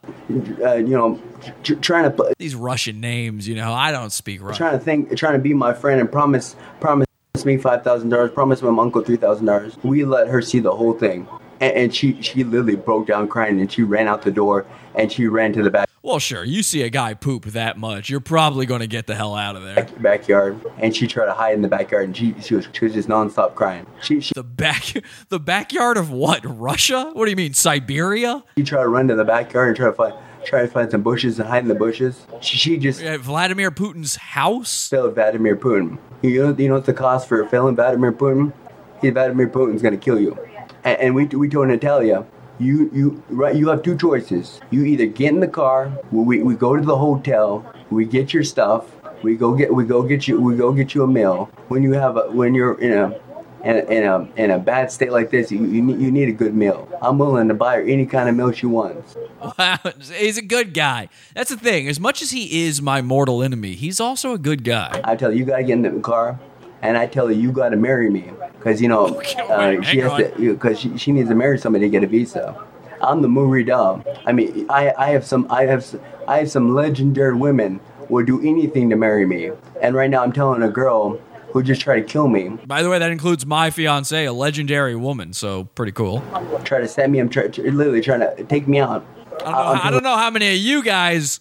uh, 0.63 0.75
you 0.75 0.89
know, 0.95 1.19
tr- 1.63 1.73
trying 1.73 2.03
to 2.03 2.11
put, 2.11 2.37
These 2.37 2.53
Russian 2.53 3.01
names, 3.01 3.47
you 3.47 3.55
know, 3.55 3.73
I 3.73 3.89
don't 3.91 4.11
speak 4.11 4.39
Russian. 4.43 4.57
trying 4.57 4.77
to 4.77 4.85
think, 4.85 5.17
trying 5.17 5.33
to 5.33 5.39
be 5.39 5.55
my 5.55 5.73
friend 5.73 5.99
and 5.99 6.11
promise, 6.11 6.55
promise 6.79 7.07
me 7.43 7.57
five 7.57 7.83
thousand 7.83 8.09
dollars, 8.09 8.29
promise 8.29 8.61
my 8.61 8.69
uncle 8.69 9.01
three 9.01 9.17
thousand 9.17 9.47
dollars. 9.47 9.75
We 9.81 10.05
let 10.05 10.27
her 10.27 10.43
see 10.43 10.59
the 10.59 10.75
whole 10.75 10.93
thing, 10.93 11.27
and, 11.59 11.73
and 11.75 11.95
she 11.95 12.21
she 12.21 12.43
literally 12.43 12.75
broke 12.75 13.07
down 13.07 13.27
crying, 13.27 13.59
and 13.59 13.71
she 13.71 13.83
ran 13.83 14.07
out 14.07 14.21
the 14.23 14.31
door, 14.31 14.65
and 14.95 15.11
she 15.11 15.27
ran 15.27 15.53
to 15.53 15.63
the 15.63 15.69
back 15.69 15.89
Well, 16.01 16.19
sure. 16.19 16.43
You 16.43 16.63
see 16.63 16.81
a 16.83 16.89
guy 16.89 17.13
poop 17.13 17.45
that 17.45 17.77
much, 17.77 18.09
you're 18.09 18.19
probably 18.19 18.65
going 18.65 18.81
to 18.81 18.87
get 18.87 19.07
the 19.07 19.15
hell 19.15 19.35
out 19.35 19.55
of 19.55 19.63
there. 19.63 19.85
backyard, 19.99 20.59
and 20.79 20.95
she 20.95 21.07
tried 21.07 21.25
to 21.25 21.33
hide 21.33 21.53
in 21.55 21.61
the 21.61 21.67
backyard, 21.67 22.05
and 22.05 22.15
she 22.17 22.35
she 22.41 22.55
was 22.55 22.67
she 22.73 22.85
was 22.85 22.93
just 22.93 23.07
nonstop 23.09 23.55
crying. 23.55 23.85
She 24.01 24.19
she 24.21 24.33
The 24.35 24.43
back, 24.43 24.83
the 25.29 25.39
backyard 25.39 25.97
of 25.97 26.11
what? 26.11 26.41
Russia? 26.43 27.09
What 27.13 27.25
do 27.25 27.31
you 27.31 27.37
mean, 27.37 27.53
Siberia? 27.53 28.43
she 28.57 28.63
tried 28.63 28.83
to 28.83 28.89
run 28.89 29.07
to 29.07 29.15
the 29.15 29.25
backyard 29.25 29.69
and 29.69 29.77
try 29.77 29.87
to 29.87 29.93
find 29.93 30.13
try 30.45 30.61
to 30.61 30.67
find 30.67 30.91
some 30.91 31.01
bushes 31.01 31.39
and 31.39 31.49
hide 31.49 31.63
in 31.63 31.69
the 31.69 31.73
bushes. 31.75 32.23
She, 32.39 32.57
she 32.57 32.77
just 32.77 33.01
At 33.01 33.19
Vladimir 33.21 33.71
Putin's 33.71 34.15
house? 34.15 34.87
failed 34.89 35.15
Vladimir 35.15 35.55
Putin. 35.55 35.97
You 36.21 36.43
know 36.43 36.55
you 36.55 36.67
know 36.67 36.75
what 36.75 36.85
the 36.85 36.93
cost 36.93 37.27
for 37.27 37.43
failing 37.47 37.75
Vladimir 37.75 38.11
Putin? 38.11 38.53
He 39.01 39.09
Vladimir 39.09 39.47
Putin's 39.49 39.81
gonna 39.81 39.97
kill 39.97 40.19
you. 40.19 40.37
And, 40.85 40.99
and 40.99 41.15
we 41.15 41.25
we 41.25 41.49
told 41.49 41.67
Natalia. 41.67 42.25
You 42.57 42.89
you 42.93 43.23
right 43.27 43.53
you 43.53 43.67
have 43.67 43.83
two 43.83 43.97
choices. 43.97 44.61
You 44.71 44.85
either 44.85 45.07
get 45.07 45.33
in 45.33 45.41
the 45.41 45.47
car, 45.47 45.91
we, 46.09 46.41
we 46.41 46.55
go 46.55 46.77
to 46.77 46.81
the 46.81 46.95
hotel, 46.95 47.69
we 47.89 48.05
get 48.05 48.33
your 48.33 48.45
stuff, 48.45 48.85
we 49.23 49.35
go 49.35 49.53
get 49.55 49.73
we 49.73 49.83
go 49.83 50.03
get 50.03 50.25
you 50.25 50.39
we 50.39 50.55
go 50.55 50.71
get 50.71 50.95
you 50.95 51.03
a 51.03 51.07
meal. 51.07 51.49
When 51.67 51.83
you 51.83 51.91
have 51.93 52.15
a 52.15 52.31
when 52.31 52.55
you're 52.55 52.79
in 52.79 52.93
a 52.93 53.19
in 53.65 53.77
a, 53.77 53.79
in 53.85 54.03
a, 54.03 54.29
in 54.35 54.51
a 54.51 54.59
bad 54.59 54.91
state 54.91 55.11
like 55.11 55.31
this, 55.31 55.51
you, 55.51 55.65
you, 55.65 55.81
need, 55.81 55.99
you 55.99 56.11
need 56.11 56.29
a 56.29 56.31
good 56.31 56.53
meal. 56.53 56.87
I'm 57.01 57.17
willing 57.17 57.47
to 57.47 57.55
buy 57.55 57.77
her 57.77 57.81
any 57.81 58.05
kind 58.05 58.29
of 58.29 58.35
meal 58.35 58.51
she 58.51 58.67
wants. 58.67 59.17
Wow, 59.57 59.79
he's 60.13 60.37
a 60.37 60.43
good 60.43 60.75
guy. 60.75 61.09
That's 61.33 61.49
the 61.49 61.57
thing. 61.57 61.87
As 61.87 61.99
much 61.99 62.21
as 62.21 62.29
he 62.29 62.67
is 62.67 62.79
my 62.79 63.01
mortal 63.01 63.41
enemy, 63.41 63.73
he's 63.73 63.99
also 63.99 64.33
a 64.33 64.37
good 64.37 64.63
guy. 64.63 65.01
I 65.03 65.15
tell 65.15 65.31
you, 65.31 65.39
you 65.39 65.45
gotta 65.45 65.63
get 65.63 65.73
in 65.73 65.81
the 65.81 65.99
car, 65.99 66.39
and 66.81 66.97
I 66.97 67.07
tell 67.07 67.27
her 67.27 67.33
you 67.33 67.51
gotta 67.51 67.75
marry 67.77 68.09
me, 68.09 68.31
cause 68.59 68.81
you 68.81 68.87
know 68.87 69.05
uh, 69.49 69.81
she 69.81 69.99
hang 69.99 70.09
has 70.09 70.31
to, 70.35 70.57
cause 70.57 70.79
she, 70.79 70.97
she 70.97 71.11
needs 71.11 71.29
to 71.29 71.35
marry 71.35 71.57
somebody 71.57 71.85
to 71.85 71.89
get 71.89 72.03
a 72.03 72.07
visa. 72.07 72.55
I'm 73.01 73.21
the 73.21 73.27
movie 73.27 73.63
dog. 73.63 74.05
I 74.25 74.31
mean, 74.31 74.65
I, 74.69 74.93
I 74.97 75.09
have 75.11 75.25
some 75.25 75.47
I 75.49 75.65
have 75.65 75.79
s- 75.79 75.95
I 76.27 76.39
have 76.39 76.49
some 76.51 76.73
legendary 76.73 77.35
women 77.35 77.79
would 78.09 78.25
do 78.25 78.39
anything 78.41 78.89
to 78.91 78.95
marry 78.95 79.25
me, 79.25 79.51
and 79.81 79.95
right 79.95 80.09
now 80.09 80.23
I'm 80.23 80.31
telling 80.31 80.61
a 80.63 80.69
girl 80.69 81.19
who 81.51 81.63
just 81.63 81.79
tried 81.81 82.01
to 82.01 82.03
kill 82.05 82.27
me, 82.27 82.49
By 82.67 82.83
the 82.83 82.89
way, 82.89 82.99
that 82.99 83.11
includes 83.11 83.45
my 83.45 83.69
fiance, 83.69 84.25
a 84.25 84.33
legendary 84.33 84.93
woman, 84.93 85.31
so 85.31 85.63
pretty 85.63 85.93
cool. 85.93 86.21
try 86.65 86.81
to 86.81 86.87
send 86.87 87.13
me, 87.13 87.19
I'm 87.19 87.29
try, 87.29 87.43
literally 87.45 88.01
trying 88.01 88.19
to 88.19 88.43
take 88.43 88.67
me 88.67 88.79
out. 88.79 89.05
I 89.39 89.43
don't, 89.45 89.51
know, 89.53 89.81
I 89.83 89.89
don't 89.91 90.03
know 90.03 90.17
how 90.17 90.29
many 90.29 90.49
of 90.49 90.57
you 90.57 90.83
guys 90.83 91.39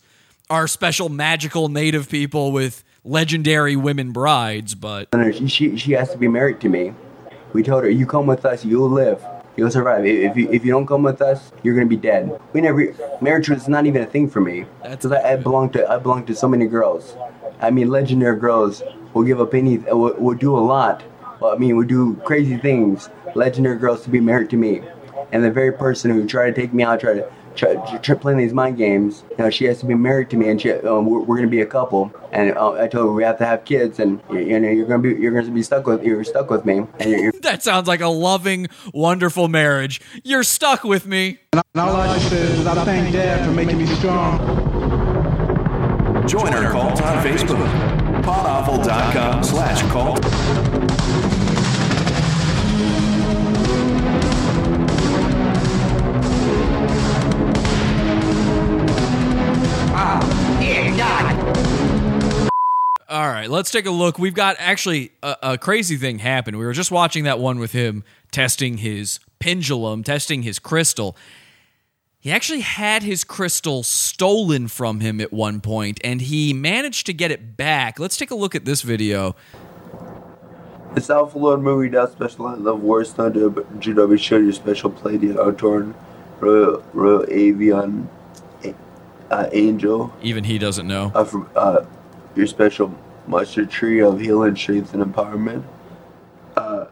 are 0.48 0.68
special 0.68 1.08
magical 1.08 1.68
native 1.68 2.08
people 2.08 2.52
with 2.52 2.84
legendary 3.04 3.76
women 3.76 4.12
brides, 4.12 4.74
but 4.74 5.08
she, 5.34 5.46
she, 5.46 5.76
she 5.76 5.92
has 5.92 6.10
to 6.10 6.18
be 6.18 6.26
married 6.28 6.60
to 6.60 6.68
me. 6.68 6.94
We 7.52 7.62
told 7.62 7.84
her, 7.84 7.90
you 7.90 8.06
come 8.06 8.26
with 8.26 8.44
us, 8.44 8.64
you'll 8.64 8.88
live. 8.88 9.24
You'll 9.56 9.70
survive. 9.70 10.04
If 10.04 10.30
if 10.30 10.36
you, 10.36 10.50
if 10.50 10.64
you 10.64 10.72
don't 10.72 10.86
come 10.86 11.04
with 11.04 11.22
us, 11.22 11.52
you're 11.62 11.76
gonna 11.76 11.86
be 11.86 11.96
dead. 11.96 12.40
We 12.52 12.60
never 12.60 12.92
marriage 13.20 13.48
was 13.48 13.68
not 13.68 13.86
even 13.86 14.02
a 14.02 14.06
thing 14.06 14.28
for 14.28 14.40
me. 14.40 14.66
Because 14.82 15.12
I, 15.12 15.34
I 15.34 15.36
belong 15.36 15.70
to 15.70 15.88
I 15.88 15.98
belong 15.98 16.26
to 16.26 16.34
so 16.34 16.48
many 16.48 16.66
girls. 16.66 17.16
I 17.60 17.70
mean, 17.70 17.88
legendary 17.88 18.40
girls 18.40 18.82
will 19.12 19.22
give 19.22 19.40
up 19.40 19.54
any 19.54 19.78
will, 19.78 20.14
will 20.14 20.34
do 20.34 20.56
a 20.56 20.58
lot. 20.58 21.04
Well, 21.38 21.54
I 21.54 21.56
mean, 21.56 21.76
will 21.76 21.86
do 21.86 22.16
crazy 22.24 22.56
things. 22.56 23.10
Legendary 23.36 23.78
girls 23.78 24.02
to 24.02 24.10
be 24.10 24.18
married 24.18 24.50
to 24.50 24.56
me, 24.56 24.82
and 25.30 25.44
the 25.44 25.52
very 25.52 25.70
person 25.70 26.10
who 26.10 26.26
tried 26.26 26.56
to 26.56 26.60
take 26.60 26.74
me 26.74 26.82
out, 26.82 26.98
tried 26.98 27.14
to 27.14 27.32
try, 27.54 27.98
try 27.98 28.14
playing 28.14 28.38
these 28.38 28.52
mind 28.52 28.76
games. 28.76 29.24
You 29.30 29.36
know, 29.38 29.50
she 29.50 29.64
has 29.66 29.80
to 29.80 29.86
be 29.86 29.94
married 29.94 30.30
to 30.30 30.36
me, 30.36 30.48
and 30.48 30.60
she, 30.60 30.72
um, 30.72 31.06
we're, 31.06 31.20
we're 31.20 31.36
gonna 31.36 31.48
be 31.48 31.60
a 31.60 31.66
couple. 31.66 32.12
And 32.32 32.56
uh, 32.56 32.72
I 32.72 32.88
told 32.88 33.06
her 33.06 33.12
we 33.12 33.22
have 33.24 33.38
to 33.38 33.46
have 33.46 33.64
kids, 33.64 33.98
and 33.98 34.20
you, 34.30 34.38
you 34.38 34.60
know, 34.60 34.68
you're 34.68 34.86
gonna 34.86 35.02
be 35.02 35.10
you're 35.14 35.32
gonna 35.32 35.52
be 35.52 35.62
stuck 35.62 35.86
with 35.86 36.02
you're 36.02 36.24
stuck 36.24 36.50
with 36.50 36.64
me, 36.64 36.86
and 36.98 37.10
you're, 37.10 37.20
you're 37.20 37.32
that 37.42 37.62
sounds 37.62 37.88
like 37.88 38.00
a 38.00 38.08
loving, 38.08 38.68
wonderful 38.92 39.48
marriage. 39.48 40.00
You're 40.22 40.44
stuck 40.44 40.84
with 40.84 41.06
me. 41.06 41.38
And 41.52 41.62
all 41.76 41.94
I 41.96 42.14
just 42.14 42.28
said 42.28 42.50
is 42.50 42.66
I 42.66 42.84
thank 42.84 43.12
Dad 43.12 43.44
for 43.44 43.52
making 43.52 43.78
me 43.78 43.86
strong. 43.86 44.38
Join 46.26 46.54
our 46.54 46.72
cult 46.72 47.02
on 47.02 47.24
Facebook. 47.24 47.64
Podawful.com 48.22 49.44
slash 49.44 49.82
cult. 49.92 51.43
All 63.08 63.28
right, 63.28 63.48
let's 63.48 63.70
take 63.70 63.86
a 63.86 63.90
look. 63.90 64.18
We've 64.18 64.34
got 64.34 64.56
actually 64.58 65.12
a, 65.22 65.36
a 65.42 65.58
crazy 65.58 65.96
thing 65.96 66.18
happened. 66.18 66.58
We 66.58 66.64
were 66.64 66.72
just 66.72 66.90
watching 66.90 67.24
that 67.24 67.38
one 67.38 67.58
with 67.58 67.72
him 67.72 68.02
testing 68.32 68.78
his 68.78 69.20
pendulum, 69.38 70.02
testing 70.02 70.42
his 70.42 70.58
crystal. 70.58 71.16
He 72.18 72.32
actually 72.32 72.60
had 72.60 73.02
his 73.02 73.22
crystal 73.22 73.82
stolen 73.82 74.66
from 74.68 75.00
him 75.00 75.20
at 75.20 75.32
one 75.32 75.60
point, 75.60 76.00
and 76.02 76.22
he 76.22 76.54
managed 76.54 77.06
to 77.06 77.12
get 77.12 77.30
it 77.30 77.56
back. 77.56 78.00
Let's 78.00 78.16
take 78.16 78.30
a 78.30 78.34
look 78.34 78.54
at 78.54 78.64
this 78.64 78.82
video. 78.82 79.36
The 80.94 81.00
South 81.00 81.32
Florida 81.32 81.62
movie 81.62 81.88
that 81.90 82.12
specializes 82.12 82.66
of 82.66 82.80
War 82.80 83.04
Thunder, 83.04 83.50
but 83.50 83.78
GW 83.78 84.18
show 84.18 84.38
your 84.38 84.52
special 84.52 84.90
play 84.90 85.18
the 85.18 85.34
Autorn, 85.34 85.94
Royal, 86.40 86.82
Royal 86.92 87.26
Avian, 87.28 88.08
uh, 89.34 89.48
Angel. 89.52 90.12
Even 90.22 90.44
he 90.44 90.58
doesn't 90.58 90.86
know. 90.86 91.10
Uh, 91.14 91.24
from, 91.24 91.48
uh, 91.56 91.84
your 92.36 92.46
special 92.46 92.94
monster 93.26 93.66
tree 93.66 94.00
of 94.00 94.20
healing, 94.20 94.56
strength, 94.56 94.94
and 94.94 95.02
empowerment. 95.02 95.64
Uh, 96.56 96.86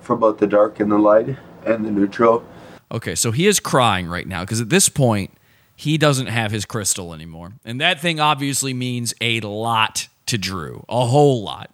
for 0.00 0.16
both 0.16 0.38
the 0.38 0.46
dark 0.46 0.80
and 0.80 0.90
the 0.90 0.98
light, 0.98 1.36
and 1.64 1.84
the 1.84 1.90
neutral. 1.90 2.42
Okay, 2.90 3.14
so 3.14 3.30
he 3.30 3.46
is 3.46 3.60
crying 3.60 4.08
right 4.08 4.26
now 4.26 4.40
because 4.40 4.60
at 4.60 4.68
this 4.68 4.88
point, 4.88 5.30
he 5.76 5.96
doesn't 5.96 6.26
have 6.26 6.50
his 6.50 6.64
crystal 6.64 7.14
anymore. 7.14 7.52
And 7.64 7.80
that 7.80 8.00
thing 8.00 8.18
obviously 8.18 8.74
means 8.74 9.14
a 9.20 9.40
lot 9.40 10.08
to 10.26 10.38
Drew, 10.38 10.84
a 10.88 11.06
whole 11.06 11.42
lot. 11.42 11.70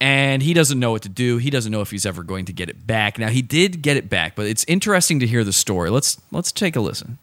and 0.00 0.42
he 0.42 0.52
doesn't 0.52 0.78
know 0.78 0.90
what 0.90 1.02
to 1.02 1.08
do. 1.08 1.38
He 1.38 1.50
doesn't 1.50 1.72
know 1.72 1.80
if 1.80 1.90
he's 1.90 2.04
ever 2.04 2.22
going 2.22 2.44
to 2.46 2.52
get 2.52 2.68
it 2.68 2.86
back. 2.86 3.18
Now 3.18 3.28
he 3.28 3.42
did 3.42 3.82
get 3.82 3.96
it 3.96 4.08
back, 4.10 4.34
but 4.36 4.46
it's 4.46 4.64
interesting 4.68 5.20
to 5.20 5.26
hear 5.26 5.44
the 5.44 5.52
story. 5.52 5.90
Let's 5.90 6.20
let's 6.32 6.52
take 6.52 6.76
a 6.76 6.80
listen. 6.80 7.18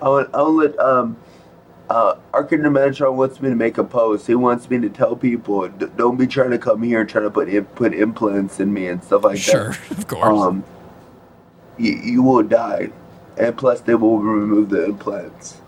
I 0.00 0.08
want, 0.08 0.34
I 0.34 0.42
want 0.42 0.72
to 0.74 0.78
let 0.78 0.78
um, 0.78 1.16
uh, 1.90 2.16
Archangel 2.32 2.70
Metatron 2.70 3.14
wants 3.14 3.40
me 3.40 3.48
to 3.48 3.54
make 3.56 3.78
a 3.78 3.84
post. 3.84 4.26
He 4.26 4.34
wants 4.34 4.68
me 4.70 4.78
to 4.80 4.88
tell 4.88 5.16
people, 5.16 5.68
d- 5.68 5.86
don't 5.96 6.16
be 6.16 6.26
trying 6.26 6.50
to 6.50 6.58
come 6.58 6.82
here 6.82 7.00
and 7.00 7.08
try 7.08 7.22
to 7.22 7.30
put 7.30 7.48
in, 7.48 7.64
put 7.64 7.94
implants 7.94 8.60
in 8.60 8.72
me 8.72 8.86
and 8.88 9.02
stuff 9.02 9.24
like 9.24 9.38
Sure, 9.38 9.70
that. 9.70 9.74
Sure, 9.74 9.96
of 9.98 10.06
course. 10.06 10.40
Um, 10.42 10.64
you, 11.78 11.92
you 11.94 12.22
will 12.22 12.42
die, 12.42 12.90
and 13.36 13.56
plus 13.56 13.80
they 13.80 13.94
will 13.94 14.18
remove 14.18 14.70
the 14.70 14.84
implants. 14.84 15.60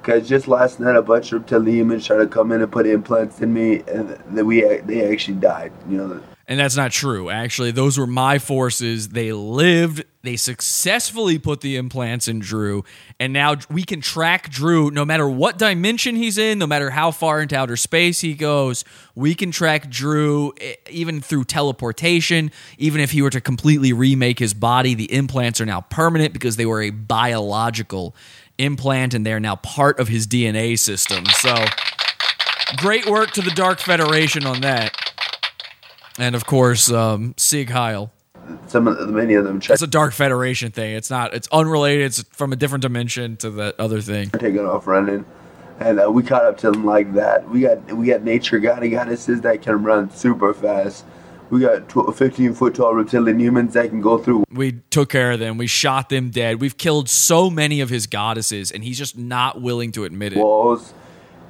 Because 0.00 0.28
just 0.28 0.46
last 0.48 0.78
night, 0.80 0.96
a 0.96 1.02
bunch 1.02 1.32
of 1.32 1.42
reptilian 1.42 1.76
humans 1.78 2.06
tried 2.06 2.18
to 2.18 2.26
come 2.28 2.52
in 2.52 2.62
and 2.62 2.70
put 2.70 2.86
implants 2.86 3.40
in 3.40 3.52
me, 3.52 3.82
and 3.88 4.16
we 4.46 4.60
they 4.62 5.10
actually 5.12 5.38
died. 5.38 5.72
You 5.88 5.96
know, 5.98 6.22
And 6.48 6.60
that's 6.60 6.76
not 6.76 6.92
true. 6.92 7.28
Actually, 7.28 7.72
those 7.72 7.98
were 7.98 8.06
my 8.06 8.38
forces. 8.38 9.08
They 9.08 9.32
lived. 9.32 10.04
They 10.22 10.36
successfully 10.36 11.40
put 11.40 11.60
the 11.60 11.74
implants 11.74 12.28
in 12.28 12.38
Drew. 12.38 12.84
And 13.18 13.32
now 13.32 13.56
we 13.68 13.82
can 13.82 14.00
track 14.00 14.48
Drew 14.48 14.92
no 14.92 15.04
matter 15.04 15.28
what 15.28 15.58
dimension 15.58 16.14
he's 16.14 16.38
in, 16.38 16.60
no 16.60 16.66
matter 16.66 16.90
how 16.90 17.10
far 17.10 17.40
into 17.40 17.56
outer 17.56 17.76
space 17.76 18.20
he 18.20 18.34
goes. 18.34 18.84
We 19.16 19.34
can 19.34 19.50
track 19.50 19.90
Drew 19.90 20.54
even 20.88 21.20
through 21.20 21.44
teleportation. 21.44 22.52
Even 22.78 23.00
if 23.00 23.10
he 23.10 23.22
were 23.22 23.30
to 23.30 23.40
completely 23.40 23.92
remake 23.92 24.38
his 24.38 24.54
body, 24.54 24.94
the 24.94 25.12
implants 25.12 25.60
are 25.60 25.66
now 25.66 25.80
permanent 25.80 26.32
because 26.32 26.54
they 26.54 26.66
were 26.66 26.82
a 26.82 26.90
biological 26.90 28.14
implant 28.56 29.14
and 29.14 29.26
they're 29.26 29.40
now 29.40 29.56
part 29.56 29.98
of 29.98 30.06
his 30.06 30.28
DNA 30.28 30.78
system. 30.78 31.24
So 31.26 31.56
great 32.76 33.06
work 33.06 33.32
to 33.32 33.42
the 33.42 33.50
Dark 33.50 33.80
Federation 33.80 34.46
on 34.46 34.60
that 34.60 35.05
and 36.18 36.34
of 36.34 36.46
course 36.46 36.90
um, 36.90 37.34
Sig 37.36 37.70
Heil. 37.70 38.12
Some 38.68 38.86
of 38.86 38.98
the, 38.98 39.06
many 39.08 39.34
of 39.34 39.44
them. 39.44 39.60
It's 39.68 39.82
a 39.82 39.88
Dark 39.88 40.12
Federation 40.12 40.70
thing. 40.70 40.94
It's 40.94 41.10
not. 41.10 41.34
It's 41.34 41.48
unrelated. 41.50 42.06
It's 42.06 42.22
from 42.30 42.52
a 42.52 42.56
different 42.56 42.82
dimension 42.82 43.36
to 43.38 43.50
that 43.50 43.80
other 43.80 44.00
thing. 44.00 44.30
taking 44.30 44.60
off 44.60 44.86
running, 44.86 45.24
and 45.80 46.00
uh, 46.00 46.10
we 46.10 46.22
caught 46.22 46.44
up 46.44 46.56
to 46.58 46.70
them 46.70 46.84
like 46.84 47.14
that. 47.14 47.48
We 47.50 47.62
got 47.62 47.92
we 47.92 48.06
got 48.06 48.22
nature 48.22 48.60
god 48.60 48.88
goddesses 48.88 49.40
that 49.40 49.62
can 49.62 49.82
run 49.82 50.10
super 50.10 50.54
fast. 50.54 51.04
We 51.50 51.60
got 51.60 51.88
tw- 51.88 52.14
15 52.14 52.54
foot 52.54 52.74
tall 52.74 52.92
reptilian 52.94 53.38
humans 53.38 53.74
that 53.74 53.88
can 53.88 54.00
go 54.00 54.18
through. 54.18 54.44
We 54.50 54.72
took 54.90 55.10
care 55.10 55.32
of 55.32 55.38
them. 55.38 55.58
We 55.58 55.68
shot 55.68 56.08
them 56.08 56.30
dead. 56.30 56.60
We've 56.60 56.76
killed 56.76 57.08
so 57.08 57.50
many 57.50 57.80
of 57.80 57.88
his 57.88 58.06
goddesses, 58.06 58.72
and 58.72 58.82
he's 58.82 58.98
just 58.98 59.16
not 59.16 59.60
willing 59.60 59.92
to 59.92 60.04
admit 60.04 60.32
it. 60.32 60.38
walls. 60.38 60.92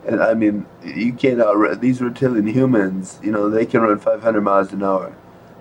And 0.07 0.23
I 0.23 0.35
mean, 0.35 0.67
you 0.85 1.13
can't 1.13 1.41
outrun 1.41 1.81
these 1.81 2.01
reptilian 2.01 2.47
humans. 2.47 3.19
You 3.23 3.33
know, 3.33 3.51
they 3.51 3.67
can 3.67 3.81
run 3.81 3.99
500 3.99 4.41
miles 4.41 4.73
an 4.73 4.83
hour. 4.83 5.15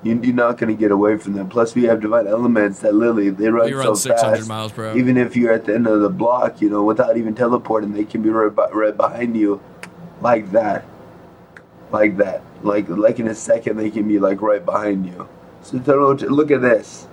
You, 0.03 0.19
you're 0.21 0.35
not 0.35 0.59
going 0.59 0.75
to 0.75 0.79
get 0.79 0.91
away 0.91 1.17
from 1.17 1.33
them. 1.33 1.49
Plus, 1.49 1.73
we 1.73 1.83
have 1.85 1.99
divine 1.99 2.27
elements 2.27 2.79
that 2.81 2.93
literally 2.93 3.31
they 3.31 3.49
run 3.49 3.71
run 3.73 3.83
so 3.83 3.93
600 3.95 4.37
fast. 4.37 4.47
miles. 4.47 4.77
Even 4.95 5.17
if 5.17 5.35
you're 5.35 5.51
at 5.51 5.65
the 5.65 5.73
end 5.73 5.87
of 5.87 6.01
the 6.01 6.09
block, 6.09 6.61
you 6.61 6.69
know, 6.69 6.83
without 6.83 7.17
even 7.17 7.33
teleporting, 7.33 7.93
they 7.93 8.05
can 8.05 8.21
be 8.21 8.29
right, 8.29 8.53
by, 8.53 8.69
right 8.69 8.95
behind 8.95 9.35
you, 9.35 9.61
like 10.21 10.51
that, 10.51 10.85
like 11.91 12.17
that. 12.17 12.43
Like 12.61 12.87
like 12.89 13.19
in 13.19 13.27
a 13.27 13.35
second, 13.35 13.77
they 13.77 13.89
can 13.89 14.07
be 14.07 14.19
like 14.19 14.41
right 14.41 14.63
behind 14.63 15.05
you. 15.07 15.27
So 15.63 15.79
don't- 15.79 16.21
look 16.21 16.51
at 16.51 16.61
this. 16.61 17.07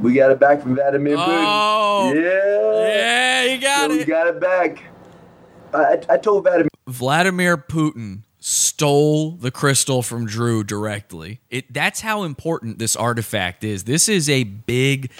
We 0.00 0.14
got 0.14 0.30
it 0.30 0.40
back 0.40 0.62
from 0.62 0.74
Vladimir 0.74 1.16
Oh, 1.18 2.12
Putin. 2.14 2.22
Yeah. 2.22 2.86
Yeah, 2.88 3.54
you 3.54 3.60
got 3.60 3.90
it. 3.90 3.98
We 3.98 4.04
got 4.04 4.26
it 4.26 4.40
back. 4.40 4.82
I, 5.74 6.02
I 6.08 6.18
told 6.18 6.44
Vladimir. 6.44 6.68
Vladimir 6.86 7.56
Putin 7.56 8.22
stole 8.40 9.32
the 9.32 9.50
crystal 9.50 10.02
from 10.02 10.26
Drew 10.26 10.64
directly. 10.64 11.40
It 11.50 11.72
that's 11.72 12.00
how 12.00 12.24
important 12.24 12.78
this 12.78 12.96
artifact 12.96 13.64
is. 13.64 13.84
This 13.84 14.08
is 14.08 14.28
a 14.28 14.44
big 14.44 15.10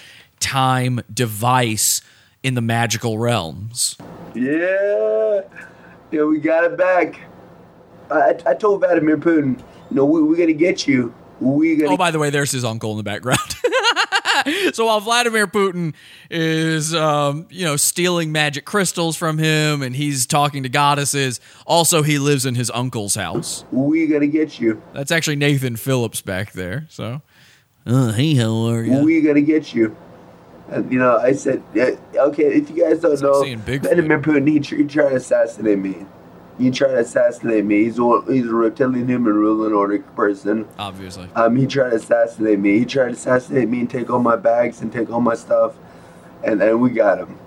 time 0.40 1.00
device 1.12 2.00
in 2.42 2.54
the 2.54 2.60
magical 2.60 3.18
realms. 3.18 3.96
Yeah, 4.34 5.42
yeah, 6.10 6.24
we 6.24 6.38
got 6.38 6.64
it 6.64 6.76
back. 6.76 7.20
I, 8.10 8.36
I 8.44 8.54
told 8.54 8.80
Vladimir 8.80 9.16
Putin, 9.16 9.58
you 9.90 9.96
know, 9.96 10.04
we, 10.04 10.22
we're 10.22 10.36
gonna 10.36 10.52
get 10.52 10.86
you. 10.86 11.14
We 11.40 11.76
gonna. 11.76 11.92
Oh, 11.92 11.96
by 11.96 12.10
the 12.10 12.18
way, 12.18 12.30
there's 12.30 12.50
his 12.50 12.64
uncle 12.64 12.90
in 12.92 12.96
the 12.96 13.02
background. 13.02 13.38
so 14.73 14.86
while 14.86 15.01
Vladimir 15.01 15.47
Putin 15.47 15.94
is, 16.31 16.94
um, 16.94 17.47
you 17.51 17.64
know, 17.64 17.77
stealing 17.77 18.32
magic 18.32 18.64
crystals 18.64 19.16
from 19.16 19.39
him 19.39 19.82
and 19.82 19.97
he's 19.97 20.27
talking 20.27 20.62
to 20.62 20.69
goddesses, 20.69 21.40
also 21.66 22.02
he 22.02 22.19
lives 22.19 22.47
in 22.47 22.55
his 22.55 22.70
uncle's 22.70 23.14
house. 23.14 23.64
We 23.70 24.06
gonna 24.06 24.27
get 24.27 24.60
you. 24.60 24.82
That's 24.93 25.10
actually 25.10 25.36
Nathan 25.36 25.77
Phillips 25.77 26.20
back 26.20 26.52
there. 26.52 26.86
So, 26.89 27.23
uh, 27.86 28.12
hey, 28.12 28.35
how 28.35 28.66
are 28.66 28.82
you? 28.82 29.05
We 29.05 29.20
gonna 29.20 29.40
get 29.40 29.74
you. 29.74 29.97
And, 30.69 30.90
you 30.90 30.98
know, 30.98 31.19
I 31.19 31.32
said, 31.32 31.62
yeah, 31.74 31.90
okay, 32.14 32.44
if 32.44 32.70
you 32.70 32.82
guys 32.82 33.01
don't 33.01 33.20
know, 33.20 33.43
seeing 33.43 33.60
Bigfoot. 33.60 33.82
Vladimir 33.82 34.20
Putin, 34.20 34.48
he, 34.48 34.59
tr- 34.60 34.77
he 34.77 34.85
tried 34.85 35.10
to 35.10 35.16
assassinate 35.16 35.78
me. 35.78 36.06
He 36.62 36.70
tried 36.70 36.93
to 36.93 36.98
assassinate 36.98 37.64
me. 37.64 37.84
He's 37.84 37.98
a, 37.98 38.22
he's 38.28 38.47
a 38.47 38.55
reptilian 38.55 39.09
human 39.09 39.34
ruling 39.34 39.72
order 39.72 39.98
person. 39.98 40.68
Obviously. 40.78 41.28
Um, 41.34 41.56
he 41.56 41.66
tried 41.66 41.90
to 41.90 41.97
assassinate 41.97 42.60
me. 42.60 42.78
He 42.78 42.84
tried 42.84 43.06
to 43.06 43.12
assassinate 43.12 43.68
me 43.68 43.80
and 43.80 43.90
take 43.90 44.09
all 44.10 44.20
my 44.20 44.36
bags 44.36 44.80
and 44.80 44.93
take 44.93 45.10
all 45.10 45.20
my 45.20 45.34
stuff, 45.34 45.74
and 46.44 46.62
and 46.62 46.80
we 46.80 46.90
got 46.90 47.18
him. 47.18 47.39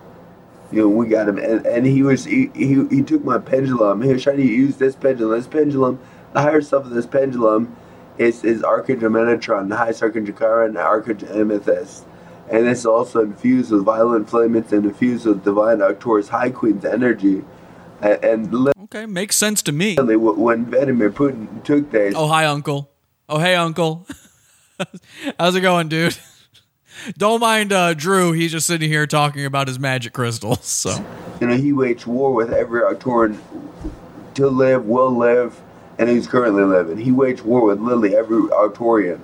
You 0.72 0.82
know, 0.82 0.90
we 0.90 1.08
got 1.08 1.30
him, 1.30 1.38
and, 1.38 1.66
and 1.66 1.86
he 1.86 2.04
was 2.04 2.26
he, 2.26 2.52
he 2.54 2.86
he 2.90 3.02
took 3.02 3.24
my 3.24 3.38
pendulum. 3.38 4.02
He 4.02 4.12
was 4.12 4.24
trying 4.24 4.38
to 4.38 4.44
use 4.44 4.76
this 4.76 4.96
pendulum. 4.96 5.38
This 5.38 5.48
pendulum, 5.48 6.00
the 6.34 6.42
higher 6.42 6.62
stuff 6.62 6.84
of 6.84 6.90
this 6.90 7.06
pendulum, 7.06 7.74
is 8.18 8.44
is 8.44 8.64
Archangel 8.64 9.10
Metatron, 9.10 9.70
the 9.70 9.78
highest 9.78 10.04
Archangel 10.04 10.36
Chiron, 10.36 10.70
and 10.70 10.78
Archangel 10.78 11.30
Amethyst, 11.30 12.06
and 12.50 12.68
it's 12.68 12.86
also 12.86 13.22
infused 13.22 13.72
with 13.72 13.86
violent 13.86 14.30
flamets 14.30 14.74
and 14.74 14.86
infused 14.86 15.26
with 15.26 15.44
divine 15.46 15.82
Arcturus 15.82 16.30
High 16.30 16.50
Queen's 16.50 16.84
energy, 16.84 17.46
and. 18.12 18.54
and 18.54 18.74
Okay, 18.84 19.06
makes 19.06 19.36
sense 19.36 19.62
to 19.64 19.72
me. 19.72 19.96
When 19.98 20.66
Vladimir 20.66 21.12
Putin 21.12 21.64
took 21.64 21.92
this, 21.92 22.14
Oh, 22.16 22.28
hi, 22.28 22.46
Uncle. 22.46 22.92
Oh, 23.28 23.40
hey, 23.40 23.56
Uncle. 23.56 24.08
How's 25.40 25.56
it 25.56 25.62
going, 25.62 25.88
dude? 25.88 26.18
Don't 27.18 27.40
mind 27.40 27.74
uh, 27.74 27.94
Drew. 27.94 28.32
He's 28.32 28.52
just 28.52 28.68
sitting 28.68 28.90
here 28.90 29.06
talking 29.08 29.46
about 29.46 29.68
his 29.68 29.80
magic 29.80 30.14
crystals. 30.14 30.66
So, 30.66 31.04
You 31.42 31.48
know, 31.48 31.56
he 31.58 31.74
waged 31.74 32.06
war 32.06 32.34
with 32.34 32.54
every 32.54 32.82
Arcturian 32.82 33.38
to 34.36 34.48
live, 34.48 34.86
will 34.86 35.12
live, 35.16 35.60
and 35.98 36.10
he's 36.10 36.28
currently 36.28 36.64
living. 36.64 36.98
He 36.98 37.12
waged 37.12 37.42
war 37.42 37.66
with 37.66 37.80
literally 37.80 38.16
every 38.16 38.38
Arcturian. 38.44 39.20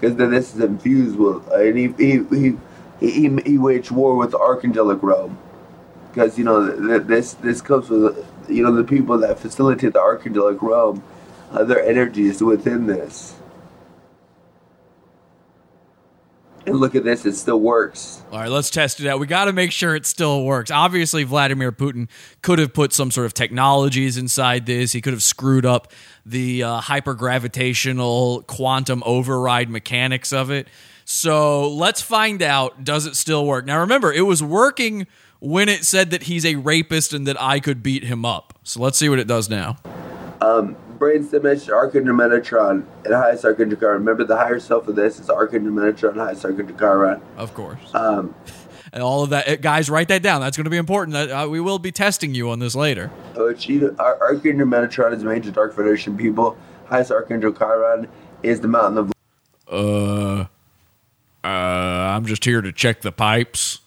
Because 0.00 0.16
then 0.16 0.30
this 0.30 0.54
is 0.54 0.60
infused 0.60 1.16
with, 1.16 1.46
and 1.52 1.76
he, 1.78 1.88
he, 1.98 2.24
he, 2.30 2.58
he, 3.00 3.40
he 3.44 3.58
waged 3.58 3.90
war 3.90 4.16
with 4.16 4.32
the 4.32 4.38
Archangelic 4.38 5.02
realm. 5.02 5.38
Because, 6.12 6.36
you 6.38 6.44
know, 6.44 6.68
th- 6.68 6.86
th- 6.86 7.02
this, 7.04 7.34
this 7.34 7.62
comes 7.62 7.88
with, 7.88 8.26
you 8.48 8.62
know, 8.62 8.72
the 8.74 8.84
people 8.84 9.16
that 9.18 9.38
facilitate 9.38 9.94
the 9.94 9.98
Archangelic 9.98 10.60
realm, 10.60 11.02
uh, 11.52 11.64
their 11.64 11.82
energy 11.82 12.26
is 12.26 12.42
within 12.42 12.86
this. 12.86 13.34
And 16.64 16.76
look 16.76 16.94
at 16.94 17.02
this, 17.02 17.26
it 17.26 17.34
still 17.34 17.58
works. 17.58 18.22
all 18.30 18.38
right, 18.38 18.48
let's 18.48 18.70
test 18.70 19.00
it 19.00 19.06
out. 19.08 19.18
We 19.18 19.26
got 19.26 19.46
to 19.46 19.52
make 19.52 19.72
sure 19.72 19.96
it 19.96 20.06
still 20.06 20.44
works. 20.44 20.70
Obviously, 20.70 21.24
Vladimir 21.24 21.72
Putin 21.72 22.08
could 22.40 22.60
have 22.60 22.72
put 22.72 22.92
some 22.92 23.10
sort 23.10 23.26
of 23.26 23.34
technologies 23.34 24.16
inside 24.16 24.66
this. 24.66 24.92
He 24.92 25.00
could 25.00 25.12
have 25.12 25.24
screwed 25.24 25.66
up 25.66 25.90
the 26.24 26.62
uh, 26.62 26.80
hypergravitational 26.82 28.46
quantum 28.46 29.02
override 29.04 29.70
mechanics 29.70 30.32
of 30.32 30.50
it. 30.52 30.68
So, 31.04 31.68
let's 31.68 32.00
find 32.00 32.42
out 32.42 32.84
does 32.84 33.06
it 33.06 33.16
still 33.16 33.44
work? 33.44 33.66
Now, 33.66 33.80
remember, 33.80 34.12
it 34.12 34.22
was 34.22 34.40
working 34.40 35.08
when 35.42 35.68
it 35.68 35.84
said 35.84 36.10
that 36.10 36.24
he's 36.24 36.46
a 36.46 36.54
rapist 36.54 37.12
and 37.12 37.26
that 37.26 37.40
I 37.40 37.58
could 37.58 37.82
beat 37.82 38.04
him 38.04 38.24
up. 38.24 38.54
So, 38.62 38.80
let's 38.80 38.96
see 38.96 39.08
what 39.08 39.18
it 39.18 39.26
does 39.26 39.50
now. 39.50 39.76
Um, 40.40 40.76
brain 40.98 41.28
dimension, 41.28 41.72
Archangel 41.72 42.14
Metatron, 42.14 42.84
and 43.04 43.14
highest 43.14 43.44
Archangel 43.44 43.76
Chiron. 43.78 43.98
Remember, 43.98 44.24
the 44.24 44.36
higher 44.36 44.60
self 44.60 44.86
of 44.86 44.94
this 44.94 45.18
is 45.18 45.28
Archangel 45.28 45.72
Metatron, 45.72 46.16
highest 46.16 46.44
Archangel 46.44 46.76
Chiron. 46.78 47.20
Of 47.36 47.54
course. 47.54 47.92
Um, 47.94 48.34
And 48.94 49.02
all 49.02 49.22
of 49.22 49.30
that, 49.30 49.48
uh, 49.48 49.56
guys, 49.56 49.88
write 49.88 50.08
that 50.08 50.22
down. 50.22 50.42
That's 50.42 50.54
going 50.54 50.64
to 50.64 50.70
be 50.70 50.76
important. 50.76 51.16
Uh, 51.16 51.48
we 51.50 51.60
will 51.60 51.78
be 51.78 51.90
testing 51.90 52.34
you 52.34 52.50
on 52.50 52.58
this 52.58 52.74
later. 52.74 53.10
uh, 53.36 53.40
Ar- 53.98 54.18
Archangel 54.20 54.66
Metatron 54.66 55.14
is 55.14 55.24
major 55.24 55.50
Dark 55.50 55.74
Federation 55.74 56.14
people. 56.14 56.58
Highest 56.86 57.10
Archangel 57.10 57.52
Chiron 57.54 58.06
is 58.42 58.60
the 58.60 58.68
Mountain 58.68 58.98
of 58.98 59.12
Uh, 59.66 60.44
uh, 61.42 61.46
I'm 61.46 62.26
just 62.26 62.44
here 62.44 62.60
to 62.60 62.70
check 62.70 63.00
the 63.00 63.12
pipes. 63.12 63.78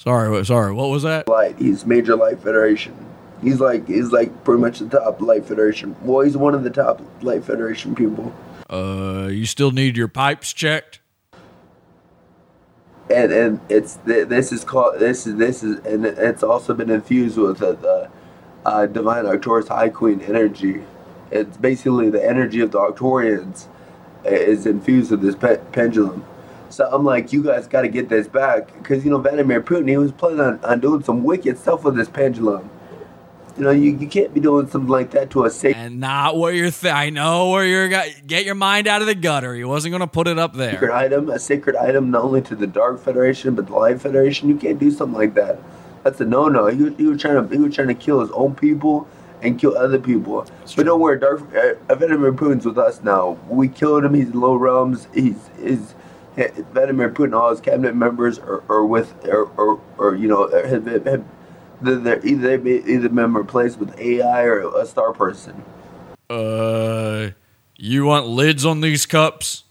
Sorry, 0.00 0.30
what- 0.30 0.46
sorry. 0.46 0.72
What 0.72 0.88
was 0.90 1.02
that? 1.04 1.28
Light. 1.28 1.56
He's 1.58 1.84
major 1.86 2.16
Light 2.16 2.40
Federation. 2.40 2.94
He's 3.42 3.60
like 3.60 3.86
he's 3.86 4.12
like 4.12 4.44
pretty 4.44 4.60
much 4.60 4.80
the 4.80 4.88
top 4.88 5.20
Light 5.20 5.44
Federation. 5.46 5.96
Well, 6.02 6.20
he's 6.24 6.36
one 6.36 6.54
of 6.54 6.62
the 6.64 6.70
top 6.70 7.00
Light 7.22 7.44
Federation 7.44 7.94
people. 7.94 8.34
Uh, 8.68 9.28
you 9.30 9.46
still 9.46 9.70
need 9.70 9.96
your 9.96 10.08
pipes 10.08 10.52
checked. 10.52 11.00
and 13.10 13.32
and 13.32 13.60
it's 13.68 13.94
this 14.04 14.52
is 14.52 14.62
called 14.62 15.00
this 15.00 15.26
is 15.26 15.36
this 15.36 15.62
is 15.64 15.78
and 15.84 16.04
it's 16.06 16.42
also 16.44 16.72
been 16.74 16.90
infused 16.90 17.36
with 17.38 17.58
the, 17.58 17.72
the 17.74 18.10
uh, 18.64 18.86
divine 18.86 19.26
Arcturus 19.26 19.68
High 19.68 19.88
Queen 19.88 20.20
energy, 20.20 20.82
It's 21.30 21.56
basically 21.56 22.10
the 22.10 22.22
energy 22.24 22.60
of 22.60 22.70
the 22.72 22.78
Arcturians 22.78 23.66
is 24.24 24.66
infused 24.66 25.10
with 25.10 25.22
this 25.22 25.34
pe- 25.34 25.58
pendulum. 25.72 26.24
So 26.70 26.88
I'm 26.90 27.04
like, 27.04 27.32
you 27.32 27.42
guys 27.42 27.66
got 27.66 27.82
to 27.82 27.88
get 27.88 28.08
this 28.08 28.28
back 28.28 28.72
because 28.78 29.04
you 29.04 29.10
know 29.10 29.18
Vladimir 29.18 29.60
Putin, 29.60 29.88
he 29.88 29.96
was 29.96 30.12
planning 30.12 30.40
on, 30.40 30.64
on 30.64 30.80
doing 30.80 31.02
some 31.02 31.24
wicked 31.24 31.58
stuff 31.58 31.84
with 31.84 31.96
this 31.96 32.08
pendulum. 32.08 32.70
You 33.58 33.64
know, 33.64 33.70
you, 33.72 33.96
you 33.96 34.06
can't 34.06 34.32
be 34.32 34.40
doing 34.40 34.68
something 34.70 34.88
like 34.88 35.10
that 35.10 35.30
to 35.30 35.44
a 35.44 35.50
sacred 35.50 35.76
And 35.82 36.00
not 36.00 36.38
where 36.38 36.52
you're. 36.52 36.70
Th- 36.70 36.94
I 36.94 37.10
know 37.10 37.50
where 37.50 37.66
you're. 37.66 37.88
Got, 37.88 38.08
get 38.26 38.44
your 38.46 38.54
mind 38.54 38.86
out 38.86 39.00
of 39.02 39.06
the 39.08 39.14
gutter. 39.14 39.54
He 39.54 39.64
wasn't 39.64 39.90
going 39.92 40.00
to 40.00 40.06
put 40.06 40.28
it 40.28 40.38
up 40.38 40.54
there. 40.54 40.72
Sacred 40.72 40.92
item, 40.92 41.28
a 41.28 41.38
sacred 41.38 41.76
item, 41.76 42.10
not 42.10 42.22
only 42.22 42.40
to 42.42 42.54
the 42.54 42.66
Dark 42.68 43.00
Federation 43.00 43.54
but 43.56 43.66
the 43.66 43.74
Light 43.74 44.00
Federation. 44.00 44.48
You 44.48 44.56
can't 44.56 44.78
do 44.78 44.90
something 44.90 45.18
like 45.18 45.34
that. 45.34 45.58
That's 46.04 46.20
a 46.20 46.24
no-no. 46.24 46.68
He, 46.68 46.82
was- 46.84 46.94
he 46.96 47.04
was 47.06 47.20
trying 47.20 47.46
to 47.46 47.54
he 47.54 47.60
was 47.60 47.74
trying 47.74 47.88
to 47.88 47.94
kill 47.94 48.20
his 48.20 48.30
own 48.30 48.54
people 48.54 49.06
and 49.42 49.58
kill 49.58 49.76
other 49.76 49.98
people. 49.98 50.46
but 50.76 50.86
don't 50.86 51.00
worry, 51.00 51.18
Dark 51.18 51.40
uh, 51.54 51.94
Vladimir 51.94 52.32
Putin's 52.32 52.64
with 52.64 52.78
us 52.78 53.02
now. 53.02 53.36
We 53.48 53.68
killed 53.68 54.04
him. 54.04 54.14
He's 54.14 54.28
in 54.30 54.40
low 54.40 54.54
realms. 54.54 55.08
He's 55.12 55.36
is 55.58 55.94
Vladimir 56.72 57.10
Putin. 57.10 57.38
All 57.38 57.50
his 57.50 57.60
cabinet 57.60 57.94
members 57.94 58.38
are, 58.38 58.62
are 58.68 58.84
with 58.84 59.14
or, 59.26 59.44
or, 59.56 59.80
or 59.98 60.14
you 60.14 60.28
know 60.28 60.48
have, 60.48 60.86
have, 60.86 61.24
they're, 61.82 62.26
either 62.26 62.48
they've 62.56 62.62
been- 62.64 62.88
either 62.88 63.08
been 63.08 63.34
replaced 63.34 63.78
with 63.78 63.98
AI 63.98 64.42
or 64.42 64.76
a 64.80 64.86
star 64.86 65.12
person. 65.12 65.64
Uh, 66.28 67.30
you 67.76 68.04
want 68.04 68.26
lids 68.26 68.64
on 68.64 68.80
these 68.80 69.06
cups? 69.06 69.64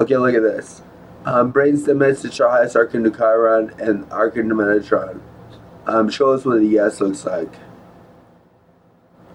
Okay, 0.00 0.16
look 0.16 0.34
at 0.34 0.42
this. 0.42 0.82
Um, 1.24 1.52
brainstem 1.52 1.96
message 1.96 2.36
to 2.36 2.48
highest 2.48 2.76
Archangel 2.76 3.12
Chiron 3.12 3.74
and 3.78 4.10
Archangel 4.12 4.56
Metatron. 4.56 5.20
Um, 5.86 6.08
show 6.10 6.32
us 6.32 6.44
what 6.44 6.58
a 6.58 6.64
yes 6.64 7.00
looks 7.00 7.24
like. 7.24 7.52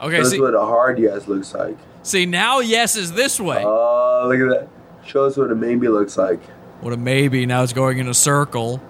Okay, 0.02 0.18
Show 0.18 0.22
us 0.22 0.32
see- 0.32 0.42
what 0.42 0.54
a 0.54 0.62
hard 0.62 1.00
yes 1.00 1.28
looks 1.28 1.54
like. 1.54 1.78
See, 2.04 2.26
now 2.26 2.60
yes 2.60 2.96
is 2.98 3.14
this 3.14 3.40
way. 3.40 3.64
Oh, 3.66 4.26
look 4.28 4.40
at 4.40 4.60
that. 4.62 4.70
Show 5.06 5.26
us 5.26 5.38
what 5.38 5.52
a 5.52 5.56
maybe 5.56 5.88
looks 5.88 6.18
like. 6.18 6.42
What 6.82 6.94
a 6.94 6.98
maybe. 6.98 7.46
Now 7.46 7.64
it's 7.64 7.74
going 7.74 7.98
in 7.98 8.08
a 8.08 8.14
circle. 8.14 8.82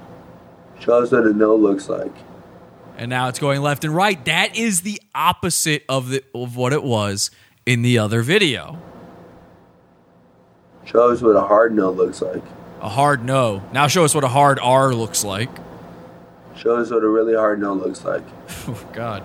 Show 0.80 1.04
us 1.04 1.12
what 1.12 1.26
a 1.26 1.34
no 1.34 1.56
looks 1.56 1.90
like. 1.90 2.14
And 2.98 3.10
now 3.10 3.28
it's 3.28 3.40
going 3.40 3.62
left 3.62 3.84
and 3.84 3.96
right. 3.96 4.24
That 4.26 4.56
is 4.56 4.82
the 4.82 5.02
opposite 5.16 5.84
of 5.90 6.10
the 6.10 6.24
of 6.36 6.56
what 6.56 6.74
it 6.74 6.84
was 6.84 7.32
in 7.66 7.82
the 7.82 7.98
other 7.98 8.22
video. 8.22 8.80
Show 10.86 11.12
us 11.12 11.22
what 11.22 11.36
a 11.36 11.42
hard 11.42 11.74
no 11.74 11.90
looks 11.92 12.22
like. 12.22 12.44
A 12.82 12.90
hard 12.90 13.24
no. 13.24 13.64
Now 13.72 13.88
show 13.88 14.04
us 14.04 14.14
what 14.14 14.24
a 14.24 14.30
hard 14.30 14.60
R 14.60 14.94
looks 14.94 15.24
like. 15.24 15.50
Show 16.56 16.76
us 16.76 16.92
what 16.92 17.04
a 17.04 17.08
really 17.08 17.36
hard 17.36 17.60
no 17.60 17.74
looks 17.74 18.04
like. 18.04 18.24
Oh 18.68 18.88
God. 18.94 19.24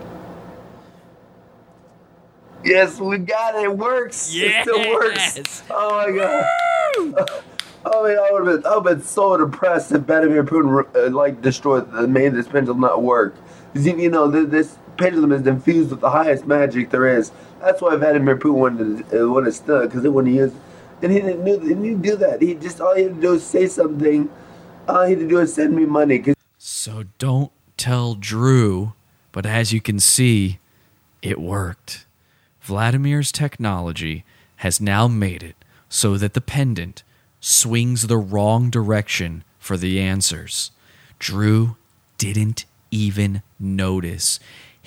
Yes, 2.64 2.98
we 3.00 3.18
got 3.18 3.54
it. 3.54 3.64
It 3.64 3.76
works. 3.78 4.30
It 4.34 4.62
still 4.62 4.92
works. 4.94 5.62
Oh 5.70 6.06
my 6.06 7.16
god. 7.16 7.28
Oh 7.90 8.04
man, 8.06 8.18
I 8.18 8.32
would 8.32 8.46
have 8.46 8.62
been, 8.62 8.70
I 8.70 8.76
would 8.76 8.86
have 8.86 8.98
been 8.98 9.06
so 9.06 9.36
depressed 9.38 9.92
if 9.92 10.02
Vladimir 10.02 10.44
Putin 10.44 10.84
uh, 10.94 11.10
like 11.10 11.40
destroyed, 11.40 11.90
the 11.92 12.06
made 12.06 12.34
this 12.34 12.46
pendulum 12.48 12.80
not 12.80 13.02
work. 13.02 13.34
you, 13.72 13.96
you 13.96 14.10
know, 14.10 14.30
th- 14.30 14.48
this 14.48 14.76
pendulum 14.98 15.32
is 15.32 15.46
infused 15.46 15.90
with 15.90 16.00
the 16.00 16.10
highest 16.10 16.44
magic 16.44 16.90
there 16.90 17.06
is. 17.06 17.30
That's 17.60 17.80
why 17.80 17.94
Vladimir 17.96 18.36
Putin 18.36 18.54
wanted 18.54 19.08
to, 19.10 19.24
uh, 19.24 19.28
wanted 19.28 19.46
to 19.46 19.52
steal 19.52 19.80
because 19.86 20.04
it 20.04 20.12
wouldn't 20.12 20.34
use. 20.34 20.52
And 21.00 21.12
he 21.12 21.20
didn't, 21.20 21.44
do, 21.44 21.60
he 21.60 21.68
didn't 21.68 22.02
do 22.02 22.16
that. 22.16 22.42
He 22.42 22.54
just 22.56 22.80
all 22.80 22.94
he 22.94 23.04
had 23.04 23.14
to 23.14 23.20
do 23.20 23.32
is 23.34 23.44
say 23.46 23.68
something. 23.68 24.28
All 24.88 25.04
he 25.04 25.12
had 25.12 25.20
to 25.20 25.28
do 25.28 25.38
is 25.38 25.54
send 25.54 25.74
me 25.74 25.86
money. 25.86 26.18
'cause 26.18 26.34
So 26.58 27.04
don't 27.18 27.52
tell 27.78 28.16
Drew, 28.16 28.92
but 29.32 29.46
as 29.46 29.72
you 29.72 29.80
can 29.80 29.98
see, 30.00 30.58
it 31.22 31.40
worked. 31.40 32.04
Vladimir's 32.68 33.32
technology 33.32 34.26
has 34.56 34.78
now 34.78 35.08
made 35.08 35.42
it 35.42 35.56
so 35.88 36.18
that 36.18 36.34
the 36.34 36.40
pendant 36.42 37.02
swings 37.40 38.06
the 38.06 38.18
wrong 38.18 38.68
direction 38.68 39.42
for 39.58 39.78
the 39.78 39.98
answers. 39.98 40.70
Drew 41.18 41.76
didn't 42.18 42.66
even 42.90 43.40
notice. 43.58 44.38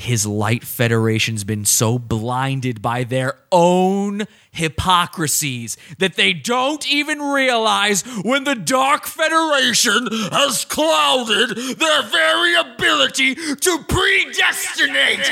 His 0.01 0.25
Light 0.25 0.63
Federation's 0.63 1.43
been 1.43 1.63
so 1.63 1.99
blinded 1.99 2.81
by 2.81 3.03
their 3.03 3.37
own 3.51 4.23
hypocrisies 4.51 5.77
that 5.99 6.15
they 6.15 6.33
don't 6.33 6.91
even 6.91 7.21
realize 7.21 8.01
when 8.23 8.43
the 8.43 8.55
Dark 8.55 9.05
Federation 9.05 10.07
has 10.31 10.65
clouded 10.65 11.55
their 11.55 12.01
very 12.01 12.55
ability 12.55 13.35
to 13.35 13.85
predestinate. 13.87 15.19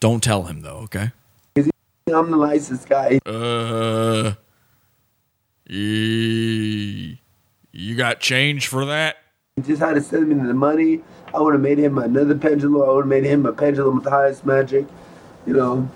Don't 0.00 0.22
tell 0.22 0.44
him 0.44 0.60
though, 0.60 0.82
okay? 0.84 1.10
I'm 2.06 2.30
the 2.30 2.36
nicest 2.36 2.88
guy. 2.88 3.18
Uh, 3.26 4.34
got 7.98 8.20
change 8.20 8.66
for 8.66 8.86
that? 8.86 9.16
Just 9.66 9.82
had 9.82 9.94
to 9.94 10.00
send 10.00 10.28
me 10.28 10.34
the 10.34 10.54
money. 10.54 11.00
I 11.34 11.40
would 11.40 11.52
have 11.52 11.60
made 11.60 11.78
him 11.78 11.98
another 11.98 12.34
pendulum. 12.34 12.88
I 12.88 12.92
would 12.92 13.02
have 13.02 13.08
made 13.08 13.24
him 13.24 13.44
a 13.44 13.52
pendulum 13.52 13.96
with 13.96 14.04
the 14.04 14.10
highest 14.10 14.46
magic. 14.46 14.86
You 15.46 15.54
know, 15.54 15.90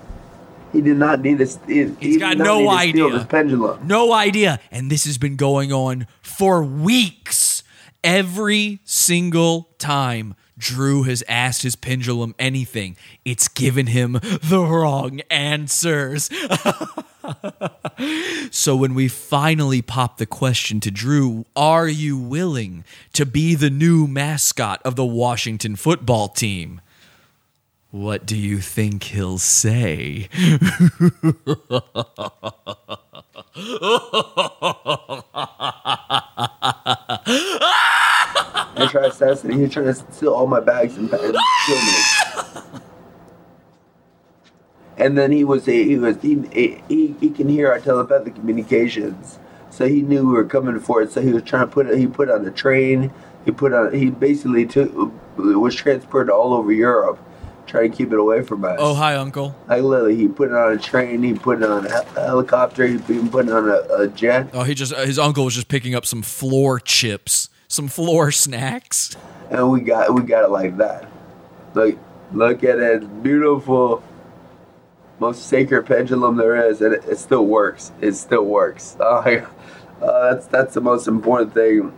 he 0.71 0.81
did 0.81 0.97
not 0.97 1.21
need 1.21 1.37
this. 1.37 1.57
He, 1.65 1.85
He's 1.99 2.17
got 2.17 2.37
no 2.37 2.69
idea. 2.69 3.09
This 3.09 3.25
pendulum. 3.25 3.87
No 3.87 4.13
idea. 4.13 4.59
And 4.69 4.91
this 4.91 5.05
has 5.05 5.17
been 5.17 5.35
going 5.35 5.71
on 5.71 6.07
for 6.21 6.63
weeks. 6.63 7.63
Every 8.03 8.81
single 8.83 9.69
time 9.79 10.35
Drew 10.63 11.03
has 11.03 11.25
asked 11.27 11.63
his 11.63 11.75
pendulum 11.75 12.33
anything, 12.39 12.95
it's 13.25 13.49
given 13.49 13.87
him 13.87 14.13
the 14.13 14.65
wrong 14.65 15.19
answers. 15.29 16.29
so 18.49 18.73
when 18.73 18.93
we 18.93 19.09
finally 19.09 19.81
pop 19.81 20.17
the 20.17 20.25
question 20.25 20.79
to 20.79 20.89
Drew, 20.89 21.45
are 21.53 21.89
you 21.89 22.17
willing 22.17 22.85
to 23.11 23.25
be 23.25 23.55
the 23.55 23.69
new 23.69 24.07
mascot 24.07 24.81
of 24.85 24.95
the 24.95 25.05
Washington 25.05 25.75
football 25.75 26.29
team? 26.29 26.79
What 27.93 28.25
do 28.25 28.35
you 28.35 28.59
think 28.59 29.03
he'll 29.03 29.37
say? 29.37 30.27
I 30.33 30.49
tried 38.89 39.03
to 39.03 39.09
assassinate. 39.09 39.59
Was 39.59 39.71
trying 39.71 39.85
to 39.85 39.93
steal 39.93 40.33
all 40.33 40.47
my 40.47 40.59
bags 40.59 40.97
and, 40.97 41.07
and 41.13 41.37
kill 41.67 41.75
me. 41.75 41.93
And 44.97 45.15
then 45.15 45.31
he 45.31 45.43
was 45.43 45.67
he 45.67 45.95
was 45.95 46.19
he, 46.19 46.81
he 46.89 47.15
he 47.19 47.29
can 47.29 47.47
hear 47.47 47.71
our 47.71 47.79
telepathic 47.79 48.33
communications, 48.33 49.37
so 49.69 49.87
he 49.87 50.01
knew 50.01 50.27
we 50.27 50.33
were 50.33 50.45
coming 50.45 50.79
for 50.79 51.03
it. 51.03 51.11
So 51.11 51.21
he 51.21 51.31
was 51.31 51.43
trying 51.43 51.67
to 51.67 51.71
put 51.71 51.85
it. 51.85 51.99
He 51.99 52.07
put 52.07 52.31
on 52.31 52.43
a 52.43 52.51
train. 52.51 53.13
He 53.45 53.51
put 53.51 53.71
on. 53.71 53.93
He 53.93 54.09
basically 54.09 54.65
took 54.65 54.91
was 55.37 55.75
transported 55.75 56.31
all 56.31 56.53
over 56.53 56.71
Europe, 56.71 57.19
trying 57.73 57.89
to 57.91 57.97
keep 57.97 58.13
it 58.13 58.19
away 58.19 58.43
from 58.43 58.63
us. 58.63 58.75
Oh, 58.77 58.93
hi, 58.93 59.15
Uncle. 59.15 59.55
Like 59.67 59.81
literally, 59.81 60.15
he 60.15 60.27
put 60.27 60.49
it 60.49 60.55
on 60.55 60.73
a 60.73 60.77
train. 60.77 61.23
He 61.23 61.33
put 61.33 61.63
it 61.63 61.69
on 61.69 61.87
a 61.87 61.89
hel- 61.89 62.05
helicopter. 62.13 62.85
He 62.85 62.93
even 62.95 63.29
put 63.29 63.47
it 63.47 63.51
on 63.51 63.67
a, 63.67 64.03
a 64.03 64.07
jet. 64.09 64.49
Oh, 64.53 64.61
he 64.61 64.75
just 64.75 64.95
his 64.95 65.17
uncle 65.17 65.43
was 65.43 65.55
just 65.55 65.67
picking 65.69 65.95
up 65.95 66.05
some 66.05 66.21
floor 66.21 66.79
chips, 66.79 67.49
some 67.67 67.87
floor 67.87 68.31
snacks. 68.31 69.17
and 69.49 69.71
we 69.71 69.81
got 69.81 70.13
we 70.13 70.21
got 70.21 70.43
it 70.43 70.49
like 70.51 70.77
that. 70.77 71.09
Look, 71.73 71.97
look 72.31 72.63
at 72.63 72.77
it, 72.77 73.23
beautiful, 73.23 74.03
most 75.19 75.47
sacred 75.47 75.87
pendulum 75.87 76.37
there 76.37 76.69
is, 76.69 76.79
and 76.81 76.93
it, 76.93 77.03
it 77.05 77.17
still 77.17 77.47
works. 77.47 77.91
It 78.01 78.13
still 78.13 78.45
works. 78.45 78.95
Oh, 80.01 80.07
Uh, 80.07 80.33
that's 80.33 80.47
that's 80.47 80.73
the 80.75 80.81
most 80.81 81.07
important 81.07 81.53
thing. 81.55 81.91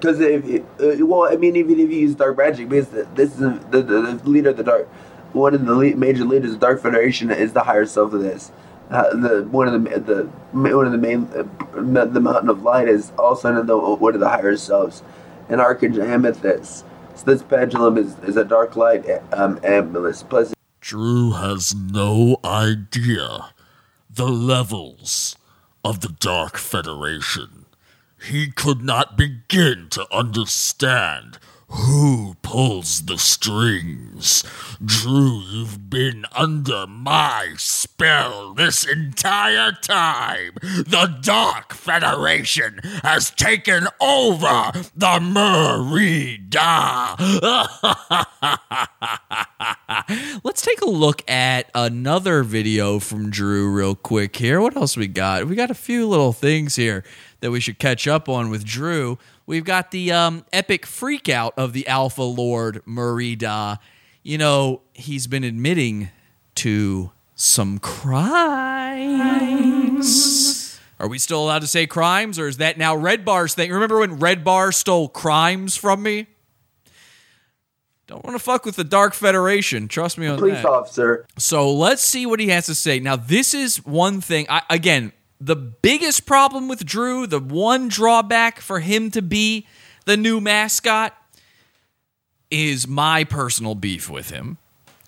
Because 0.00 0.20
if 0.20 0.62
uh, 0.80 1.04
well, 1.04 1.30
I 1.30 1.36
mean, 1.36 1.56
even 1.56 1.78
if 1.78 1.90
you 1.90 1.98
use 1.98 2.14
dark 2.14 2.38
magic, 2.38 2.68
because 2.68 2.88
this 3.14 3.32
is 3.32 3.38
the, 3.38 3.82
the, 3.82 3.82
the 3.82 4.28
leader 4.28 4.50
of 4.50 4.56
the 4.56 4.64
dark, 4.64 4.88
one 5.32 5.54
of 5.54 5.64
the 5.64 5.94
major 5.94 6.24
leaders 6.24 6.54
of 6.54 6.60
the 6.60 6.66
Dark 6.66 6.80
Federation 6.80 7.30
is 7.30 7.52
the 7.52 7.62
higher 7.62 7.86
self 7.86 8.12
of 8.12 8.22
this. 8.22 8.50
Uh, 8.90 9.14
the 9.14 9.44
one 9.50 9.68
of 9.68 9.84
the 9.84 10.00
the 10.00 10.24
one 10.58 10.86
of 10.86 10.92
the 10.92 10.98
main 10.98 11.28
uh, 11.36 12.04
the 12.06 12.20
mountain 12.20 12.48
of 12.48 12.62
light 12.62 12.88
is 12.88 13.12
also 13.18 13.54
in 13.56 13.66
the 13.66 13.76
one 13.76 14.14
of 14.14 14.20
the 14.20 14.28
higher 14.28 14.56
selves, 14.56 15.02
an 15.48 15.60
archangel 15.60 16.02
amethyst. 16.02 16.84
So 17.14 17.26
this 17.26 17.42
pendulum 17.42 17.98
is, 17.98 18.18
is 18.20 18.36
a 18.36 18.44
dark 18.44 18.76
light 18.76 19.04
um, 19.32 19.60
amethyst. 19.62 20.28
Plus, 20.28 20.54
Drew 20.80 21.32
has 21.32 21.74
no 21.74 22.38
idea 22.44 23.50
the 24.08 24.26
levels 24.26 25.36
of 25.84 26.00
the 26.00 26.08
Dark 26.08 26.56
Federation. 26.56 27.59
He 28.22 28.50
could 28.50 28.82
not 28.82 29.16
begin 29.16 29.88
to 29.90 30.06
understand 30.14 31.38
Who 31.68 32.34
pulls 32.42 33.02
the 33.02 33.16
strings? 33.16 34.42
Drew, 34.84 35.40
you've 35.40 35.88
been 35.88 36.24
under 36.32 36.86
my 36.88 37.54
spell 37.56 38.54
this 38.54 38.84
entire 38.84 39.70
time. 39.72 40.54
The 40.62 41.16
Dark 41.22 41.72
Federation 41.72 42.80
has 43.04 43.30
taken 43.30 43.86
over 44.00 44.72
the 44.96 45.20
Merida. 45.20 47.14
Let's 50.42 50.62
take 50.62 50.80
a 50.80 50.90
look 50.90 51.28
at 51.30 51.70
another 51.74 52.42
video 52.42 52.98
from 52.98 53.30
Drew 53.30 53.70
real 53.70 53.94
quick 53.94 54.34
here. 54.36 54.60
What 54.60 54.76
else 54.76 54.96
we 54.96 55.06
got? 55.06 55.46
We 55.46 55.54
got 55.54 55.70
a 55.70 55.74
few 55.74 56.08
little 56.08 56.32
things 56.32 56.74
here 56.74 57.04
that 57.40 57.50
we 57.50 57.60
should 57.60 57.78
catch 57.78 58.06
up 58.06 58.28
on 58.28 58.50
with 58.50 58.64
Drew. 58.64 59.18
We've 59.46 59.64
got 59.64 59.90
the 59.90 60.12
um, 60.12 60.44
epic 60.52 60.86
freakout 60.86 61.52
of 61.56 61.72
the 61.72 61.88
Alpha 61.88 62.22
Lord 62.22 62.82
Merida. 62.86 63.78
You 64.22 64.38
know, 64.38 64.82
he's 64.92 65.26
been 65.26 65.44
admitting 65.44 66.10
to 66.56 67.10
some 67.34 67.78
crimes. 67.78 68.40
Are 70.98 71.08
we 71.08 71.18
still 71.18 71.42
allowed 71.42 71.62
to 71.62 71.66
say 71.66 71.86
crimes, 71.86 72.38
or 72.38 72.46
is 72.46 72.58
that 72.58 72.76
now 72.76 72.94
Red 72.94 73.24
Bar's 73.24 73.54
thing? 73.54 73.72
Remember 73.72 74.00
when 74.00 74.18
Red 74.18 74.44
Bar 74.44 74.70
stole 74.72 75.08
crimes 75.08 75.74
from 75.74 76.02
me? 76.02 76.26
Don't 78.06 78.22
want 78.24 78.34
to 78.34 78.42
fuck 78.42 78.66
with 78.66 78.76
the 78.76 78.84
Dark 78.84 79.14
Federation. 79.14 79.88
Trust 79.88 80.18
me 80.18 80.26
on 80.26 80.36
Police 80.36 80.56
that. 80.56 80.66
officer. 80.66 81.26
So 81.38 81.72
let's 81.72 82.02
see 82.02 82.26
what 82.26 82.40
he 82.40 82.48
has 82.48 82.66
to 82.66 82.74
say. 82.74 82.98
Now, 82.98 83.16
this 83.16 83.54
is 83.54 83.78
one 83.86 84.20
thing. 84.20 84.46
I, 84.50 84.62
again, 84.68 85.12
the 85.40 85.56
biggest 85.56 86.26
problem 86.26 86.68
with 86.68 86.84
Drew, 86.84 87.26
the 87.26 87.40
one 87.40 87.88
drawback 87.88 88.60
for 88.60 88.80
him 88.80 89.10
to 89.12 89.22
be 89.22 89.66
the 90.04 90.16
new 90.16 90.40
mascot, 90.40 91.16
is 92.50 92.86
my 92.86 93.24
personal 93.24 93.74
beef 93.74 94.10
with 94.10 94.30
him. 94.30 94.58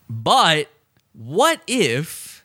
But 0.09 0.69
what 1.13 1.61
if 1.67 2.45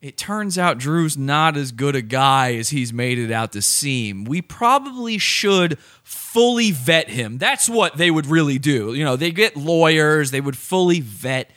it 0.00 0.16
turns 0.16 0.56
out 0.56 0.78
Drew's 0.78 1.16
not 1.16 1.56
as 1.56 1.72
good 1.72 1.96
a 1.96 2.02
guy 2.02 2.54
as 2.54 2.70
he's 2.70 2.92
made 2.92 3.18
it 3.18 3.32
out 3.32 3.52
to 3.52 3.62
seem? 3.62 4.24
We 4.24 4.40
probably 4.40 5.18
should 5.18 5.78
fully 6.02 6.70
vet 6.70 7.08
him. 7.08 7.38
That's 7.38 7.68
what 7.68 7.96
they 7.96 8.10
would 8.10 8.26
really 8.26 8.58
do. 8.58 8.94
You 8.94 9.04
know, 9.04 9.16
they 9.16 9.32
get 9.32 9.56
lawyers, 9.56 10.30
they 10.30 10.40
would 10.40 10.56
fully 10.56 11.00
vet 11.00 11.50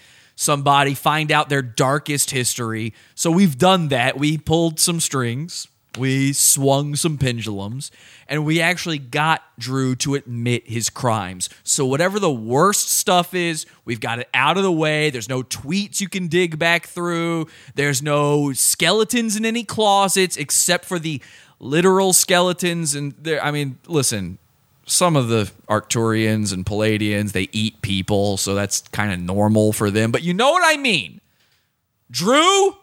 somebody, 0.43 0.93
find 0.93 1.31
out 1.31 1.49
their 1.49 1.61
darkest 1.61 2.31
history. 2.31 2.93
So 3.15 3.31
we've 3.31 3.57
done 3.57 3.87
that. 3.87 4.17
We 4.17 4.37
pulled 4.37 4.79
some 4.79 4.99
strings, 4.99 5.67
we 5.97 6.33
swung 6.33 6.95
some 6.95 7.17
pendulums, 7.17 7.91
and 8.27 8.45
we 8.45 8.59
actually 8.61 8.97
got 8.97 9.41
Drew 9.59 9.95
to 9.97 10.15
admit 10.15 10.67
his 10.67 10.89
crimes. 10.89 11.49
So 11.63 11.85
whatever 11.85 12.19
the 12.19 12.31
worst 12.31 12.89
stuff 12.89 13.33
is, 13.33 13.65
we've 13.85 13.99
got 13.99 14.19
it 14.19 14.29
out 14.33 14.57
of 14.57 14.63
the 14.63 14.71
way. 14.71 15.09
There's 15.09 15.29
no 15.29 15.43
tweets 15.43 16.01
you 16.01 16.09
can 16.09 16.27
dig 16.27 16.57
back 16.57 16.87
through. 16.87 17.47
There's 17.75 18.01
no 18.01 18.53
skeletons 18.53 19.35
in 19.35 19.45
any 19.45 19.63
closets 19.63 20.37
except 20.37 20.85
for 20.85 20.99
the 20.99 21.21
literal 21.59 22.11
skeletons 22.11 22.93
and 22.93 23.13
there 23.17 23.43
I 23.43 23.51
mean, 23.51 23.79
listen, 23.87 24.37
some 24.85 25.15
of 25.15 25.27
the 25.27 25.51
Arcturians 25.69 26.53
and 26.53 26.65
Pleiadians, 26.65 27.31
they 27.31 27.49
eat 27.51 27.81
people, 27.81 28.37
so 28.37 28.53
that's 28.53 28.81
kind 28.89 29.13
of 29.13 29.19
normal 29.19 29.73
for 29.73 29.89
them. 29.89 30.11
But 30.11 30.23
you 30.23 30.33
know 30.33 30.51
what 30.51 30.63
I 30.65 30.79
mean. 30.79 31.21
Drew, 32.11 32.75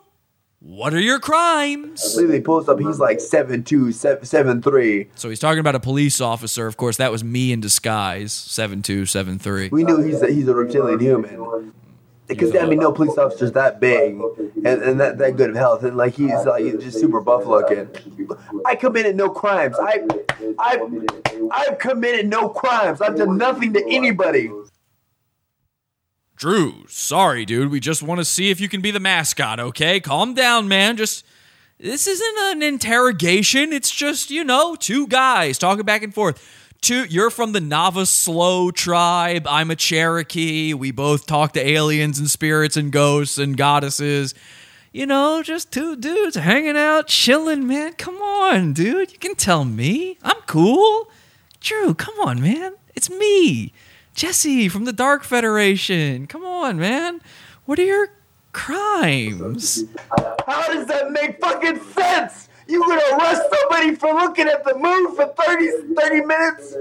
what 0.61 0.93
are 0.93 1.01
your 1.01 1.21
crimes? 1.21 2.05
I 2.05 2.21
believe 2.23 2.35
he 2.35 2.41
pulls 2.41 2.69
up. 2.69 2.79
He's 2.79 2.99
like 2.99 3.21
seven 3.21 3.65
two, 3.65 3.93
seven 3.93 4.25
seven 4.25 4.61
three. 4.61 5.09
So 5.15 5.29
he's 5.29 5.39
talking 5.39 5.61
about 5.61 5.75
a 5.75 5.81
police 5.81 6.21
officer. 6.21 6.67
Of 6.67 6.77
course, 6.77 6.97
that 6.99 7.13
was 7.13 7.23
me 7.23 7.53
in 7.53 7.61
disguise. 7.61 8.33
Seven 8.33 8.83
two, 8.83 9.07
seven 9.07 9.39
three. 9.39 9.69
We 9.71 9.85
knew 9.85 10.03
he's 10.03 10.21
a, 10.21 10.27
he's 10.27 10.49
a 10.49 10.55
reptilian 10.55 11.01
human. 11.01 11.73
Because 12.31 12.55
I 12.55 12.65
mean, 12.66 12.78
no 12.78 12.93
police 12.93 13.19
officer's 13.19 13.52
that 13.52 13.81
big 13.81 14.15
and, 14.15 14.66
and 14.66 15.01
that, 15.01 15.19
that 15.19 15.36
good 15.36 15.51
of 15.51 15.57
health, 15.57 15.82
and 15.82 15.97
like 15.97 16.15
he's 16.15 16.32
like 16.47 16.65
he's 16.65 16.82
just 16.82 17.01
super 17.01 17.20
buff 17.20 17.44
looking. 17.44 17.90
I 18.65 18.77
committed 18.77 19.16
no 19.16 19.28
crimes. 19.28 19.77
I 19.81 20.07
I 20.59 20.78
I've 21.51 21.78
committed 21.78 22.28
no 22.28 22.48
crimes. 22.48 23.01
I've 23.01 23.16
done 23.16 23.36
nothing 23.36 23.73
to 23.73 23.85
anybody. 23.89 24.48
Drew, 26.36 26.86
sorry, 26.89 27.44
dude. 27.44 27.70
We 27.70 27.81
just 27.81 28.02
want 28.02 28.19
to 28.20 28.24
see 28.24 28.51
if 28.51 28.61
you 28.61 28.69
can 28.69 28.81
be 28.81 28.90
the 28.90 29.01
mascot, 29.01 29.61
okay? 29.61 30.01
Calm 30.01 30.32
down, 30.32 30.69
man. 30.69 30.97
Just 30.97 31.27
this 31.78 32.07
isn't 32.07 32.39
an 32.39 32.62
interrogation. 32.62 33.73
It's 33.73 33.90
just, 33.90 34.31
you 34.31 34.44
know, 34.44 34.74
two 34.74 35.07
guys 35.07 35.59
talking 35.59 35.85
back 35.85 36.02
and 36.02 36.15
forth. 36.15 36.60
You're 36.89 37.31
from 37.31 37.52
the 37.52 37.61
Navaslow 37.61 38.73
tribe. 38.74 39.47
I'm 39.47 39.70
a 39.70 39.77
Cherokee. 39.77 40.73
We 40.73 40.90
both 40.90 41.27
talk 41.27 41.52
to 41.52 41.65
aliens 41.65 42.19
and 42.19 42.28
spirits 42.28 42.77
and 42.77 42.90
ghosts 42.90 43.36
and 43.39 43.57
goddesses. 43.57 44.35
You 44.90 45.07
know, 45.07 45.43
just 45.43 45.70
two 45.70 45.94
dudes 45.94 46.36
hanging 46.36 46.78
out, 46.78 47.07
chilling, 47.07 47.66
man. 47.66 47.93
Come 47.93 48.16
on, 48.16 48.73
dude. 48.73 49.12
You 49.12 49.19
can 49.19 49.35
tell 49.36 49.65
me. 49.65 50.19
I'm 50.23 50.40
cool. 50.47 51.11
Drew, 51.61 51.94
come 51.94 52.19
on, 52.20 52.40
man. 52.40 52.73
It's 52.97 53.11
me. 53.11 53.73
Jesse 54.15 54.69
from 54.69 54.85
the 54.86 54.93
Dark 54.93 55.23
Federation. 55.23 56.27
Come 56.27 56.44
on, 56.44 56.78
man. 56.78 57.20
What 57.66 57.78
are 57.78 57.85
your 57.85 58.09
crimes? 58.52 59.85
How 60.47 60.73
does 60.73 60.86
that 60.86 61.12
make 61.12 61.40
fucking 61.40 61.81
sense? 61.93 62.48
You 62.71 62.81
gonna 62.87 63.17
arrest 63.17 63.43
somebody 63.53 63.97
for 63.97 64.15
looking 64.15 64.47
at 64.47 64.65
the 64.65 64.75
moon 64.75 65.15
for 65.17 65.27
30, 65.27 65.95
30 65.95 66.21
minutes? 66.25 66.77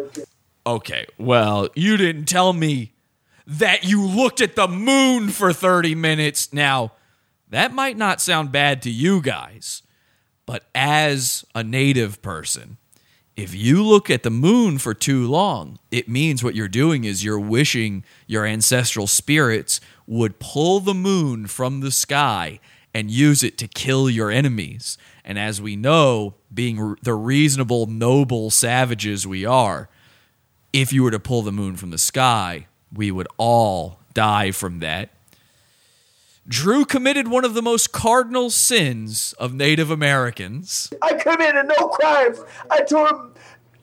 Okay, 0.66 1.06
well, 1.18 1.70
you 1.76 1.98
didn't 1.98 2.26
tell 2.26 2.54
me 2.54 2.94
that 3.48 3.84
you 3.84 4.06
looked 4.06 4.40
at 4.40 4.56
the 4.56 4.68
moon 4.68 5.30
for 5.30 5.52
30 5.52 5.96
minutes. 5.96 6.54
Now, 6.54 6.92
that 7.50 7.74
might 7.74 7.98
not 7.98 8.22
sound 8.22 8.52
bad 8.52 8.84
to 8.84 8.92
you 8.92 9.22
guys, 9.22 9.82
but 10.46 10.66
as 10.76 11.44
a 11.56 11.64
native 11.64 12.22
person, 12.22 12.78
if 13.36 13.56
you 13.56 13.84
look 13.84 14.12
at 14.12 14.22
the 14.22 14.30
moon 14.30 14.78
for 14.78 14.94
too 14.94 15.26
long, 15.26 15.80
it 15.90 16.08
means 16.08 16.44
what 16.44 16.54
you're 16.56 16.68
doing 16.68 17.06
is 17.06 17.24
you're 17.24 17.40
wishing 17.40 18.04
your 18.28 18.46
ancestral 18.46 19.08
spirits 19.08 19.82
would 20.06 20.40
pull 20.40 20.82
the 20.82 20.94
moon 20.94 21.48
from 21.48 21.80
the 21.80 21.92
sky 21.92 22.60
and 22.94 23.10
use 23.10 23.42
it 23.44 23.58
to 23.58 23.68
kill 23.68 24.10
your 24.10 24.30
enemies. 24.30 24.98
And 25.30 25.38
as 25.38 25.62
we 25.62 25.76
know, 25.76 26.34
being 26.52 26.80
r- 26.80 26.98
the 27.04 27.14
reasonable, 27.14 27.86
noble 27.86 28.50
savages 28.50 29.28
we 29.28 29.46
are, 29.46 29.88
if 30.74 30.92
you 30.92 31.04
were 31.04 31.12
to 31.12 31.20
pull 31.20 31.44
the 31.44 31.52
moon 31.52 31.76
from 31.76 31.92
the 31.92 32.00
sky, 32.00 32.66
we 32.92 33.12
would 33.12 33.28
all 33.38 34.00
die 34.16 34.50
from 34.50 34.80
that. 34.80 35.12
Drew 36.48 36.84
committed 36.84 37.28
one 37.28 37.46
of 37.46 37.54
the 37.54 37.62
most 37.62 37.92
cardinal 37.92 38.50
sins 38.50 39.34
of 39.34 39.54
Native 39.54 39.92
Americans. 39.92 40.92
I 41.00 41.14
committed 41.14 41.68
no 41.78 41.90
crimes. 41.90 42.40
I 42.72 42.80
him, 42.80 43.32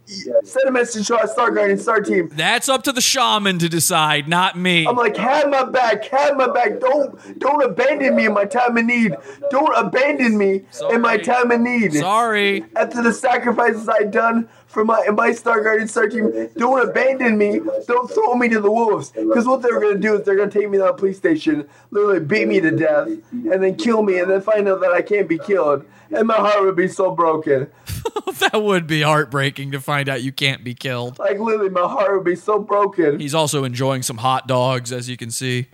send 0.06 0.68
a 0.68 0.70
message 0.70 1.06
to 1.08 1.18
our 1.18 1.26
Star 1.26 1.50
Guardian 1.50 1.78
Star 1.78 2.00
team. 2.00 2.28
That's 2.32 2.68
up 2.68 2.82
to 2.84 2.92
the 2.92 3.00
shaman 3.00 3.58
to 3.58 3.68
decide, 3.68 4.28
not 4.28 4.56
me. 4.56 4.86
I'm 4.86 4.96
like, 4.96 5.16
have 5.16 5.48
my 5.48 5.64
back, 5.64 6.04
have 6.06 6.36
my 6.36 6.48
back. 6.52 6.80
Don't 6.80 7.38
don't 7.38 7.62
abandon 7.62 8.14
me 8.14 8.26
in 8.26 8.32
my 8.32 8.44
time 8.44 8.76
of 8.76 8.84
need. 8.84 9.16
Don't 9.50 9.72
abandon 9.76 10.38
me 10.38 10.64
in 10.90 11.00
my 11.00 11.16
time 11.16 11.50
of 11.50 11.60
need. 11.60 11.94
Sorry. 11.94 12.64
After 12.76 13.02
the 13.02 13.12
sacrifices 13.12 13.88
I've 13.88 14.10
done 14.10 14.48
for 14.66 14.84
my 14.84 15.08
my 15.12 15.32
Star 15.32 15.62
Guardian 15.62 15.88
Star 15.88 16.08
team, 16.08 16.50
don't 16.56 16.88
abandon 16.88 17.36
me. 17.36 17.60
Don't 17.86 18.10
throw 18.10 18.34
me 18.34 18.48
to 18.50 18.60
the 18.60 18.70
wolves. 18.70 19.10
Because 19.10 19.46
what 19.46 19.62
they're 19.62 19.80
gonna 19.80 19.98
do 19.98 20.16
is 20.16 20.24
they're 20.24 20.36
gonna 20.36 20.50
take 20.50 20.70
me 20.70 20.78
to 20.78 20.84
the 20.84 20.92
police 20.92 21.18
station, 21.18 21.68
literally 21.90 22.20
beat 22.20 22.46
me 22.46 22.60
to 22.60 22.70
death, 22.70 23.08
and 23.32 23.62
then 23.62 23.74
kill 23.76 24.02
me, 24.02 24.18
and 24.18 24.30
then 24.30 24.40
find 24.40 24.68
out 24.68 24.80
that 24.80 24.92
I 24.92 25.02
can't 25.02 25.28
be 25.28 25.38
killed. 25.38 25.84
And 26.12 26.26
my 26.28 26.36
heart 26.36 26.62
would 26.62 26.76
be 26.76 26.88
so 26.88 27.10
broken. 27.14 27.68
that 28.38 28.62
would 28.62 28.86
be 28.86 29.02
heartbreaking 29.02 29.72
to 29.72 29.80
find 29.80 30.08
out 30.08 30.22
you 30.22 30.32
can't 30.32 30.62
be 30.62 30.74
killed. 30.74 31.18
Like 31.18 31.38
literally, 31.38 31.70
my 31.70 31.80
heart 31.82 32.14
would 32.14 32.24
be 32.24 32.36
so 32.36 32.58
broken. 32.58 33.18
He's 33.18 33.34
also 33.34 33.64
enjoying 33.64 34.02
some 34.02 34.18
hot 34.18 34.46
dogs, 34.46 34.92
as 34.92 35.08
you 35.08 35.16
can 35.16 35.30
see. 35.30 35.66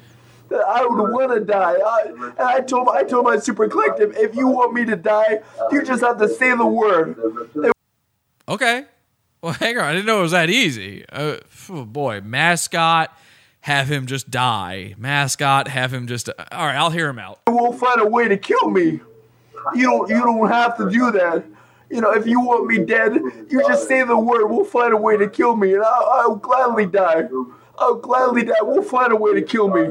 that 0.48 0.64
I 0.66 0.86
would 0.86 1.12
want 1.12 1.32
to 1.32 1.40
die. 1.40 1.74
I, 1.74 2.02
and 2.06 2.40
I 2.40 2.60
told 2.60 2.88
I 2.88 3.02
told 3.04 3.24
my 3.24 3.38
super 3.38 3.68
collective, 3.68 4.14
if 4.16 4.34
you 4.34 4.46
want 4.46 4.72
me 4.74 4.84
to 4.86 4.96
die, 4.96 5.40
you 5.70 5.82
just 5.82 6.02
have 6.02 6.18
to 6.18 6.28
say 6.28 6.56
the 6.56 6.66
word. 6.66 7.16
Okay. 8.48 8.84
Well, 9.42 9.52
hang 9.54 9.76
on. 9.78 9.84
I 9.84 9.92
didn't 9.92 10.06
know 10.06 10.20
it 10.20 10.22
was 10.22 10.32
that 10.32 10.50
easy. 10.50 11.04
Uh, 11.10 11.38
oh 11.70 11.84
boy, 11.84 12.20
mascot, 12.20 13.16
have 13.62 13.90
him 13.90 14.06
just 14.06 14.30
die. 14.30 14.94
Mascot, 14.98 15.68
have 15.68 15.92
him 15.92 16.06
just. 16.06 16.28
All 16.28 16.66
right, 16.66 16.76
I'll 16.76 16.90
hear 16.90 17.08
him 17.08 17.18
out. 17.18 17.40
Won't 17.48 17.78
find 17.78 18.00
a 18.00 18.06
way 18.06 18.28
to 18.28 18.36
kill 18.36 18.70
me. 18.70 19.00
You 19.74 19.82
don't. 19.84 20.10
You 20.10 20.20
don't 20.20 20.48
have 20.48 20.76
to 20.78 20.90
do 20.90 21.10
that. 21.12 21.44
You 21.90 22.00
know, 22.00 22.12
if 22.12 22.26
you 22.26 22.40
want 22.40 22.66
me 22.66 22.78
dead, 22.78 23.12
you 23.50 23.62
just 23.68 23.86
say 23.86 24.02
the 24.02 24.16
word. 24.16 24.46
We'll 24.46 24.64
find 24.64 24.94
a 24.94 24.96
way 24.96 25.16
to 25.18 25.28
kill 25.28 25.56
me, 25.56 25.74
and 25.74 25.82
I'll, 25.82 26.10
I'll 26.12 26.36
gladly 26.36 26.86
die. 26.86 27.28
I'll 27.78 27.96
gladly 27.96 28.44
die. 28.44 28.54
We'll 28.62 28.82
find 28.82 29.12
a 29.12 29.16
way 29.16 29.34
to 29.34 29.42
kill 29.42 29.68
me. 29.68 29.90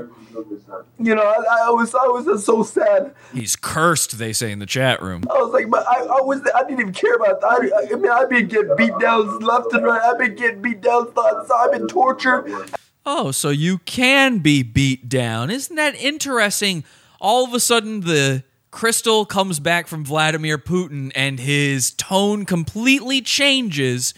You 0.99 1.15
know, 1.15 1.21
I, 1.21 1.67
I 1.67 1.69
was 1.71 1.93
I 1.93 2.07
was 2.07 2.25
just 2.25 2.45
so 2.45 2.63
sad. 2.63 3.13
He's 3.33 3.55
cursed, 3.55 4.17
they 4.17 4.33
say 4.33 4.51
in 4.51 4.59
the 4.59 4.65
chat 4.65 5.01
room. 5.01 5.23
I 5.29 5.41
was 5.41 5.51
like, 5.51 5.69
but 5.69 5.85
I, 5.87 5.99
I 5.99 6.21
was 6.21 6.41
I 6.55 6.63
didn't 6.63 6.79
even 6.79 6.93
care 6.93 7.15
about 7.15 7.41
that. 7.41 7.47
I, 7.49 7.93
I 7.93 7.95
mean, 7.97 8.09
I've 8.09 8.29
been 8.29 8.47
getting 8.47 8.75
beat 8.77 8.97
down 8.99 9.39
left 9.39 9.73
and 9.73 9.83
right. 9.85 10.01
I've 10.01 10.17
been 10.17 10.35
getting 10.35 10.61
beat 10.61 10.81
down. 10.81 11.11
Thoughts, 11.11 11.51
I've 11.51 11.71
been 11.71 11.87
tortured. 11.87 12.71
Oh, 13.05 13.31
so 13.31 13.49
you 13.49 13.79
can 13.79 14.39
be 14.39 14.63
beat 14.63 15.09
down. 15.09 15.49
Isn't 15.49 15.75
that 15.75 15.95
interesting? 15.95 16.83
All 17.19 17.43
of 17.45 17.53
a 17.53 17.59
sudden, 17.59 18.01
the 18.01 18.43
crystal 18.71 19.25
comes 19.25 19.59
back 19.59 19.87
from 19.87 20.03
Vladimir 20.03 20.57
Putin 20.57 21.11
and 21.13 21.39
his 21.39 21.91
tone 21.91 22.45
completely 22.45 23.21
changes 23.21 24.13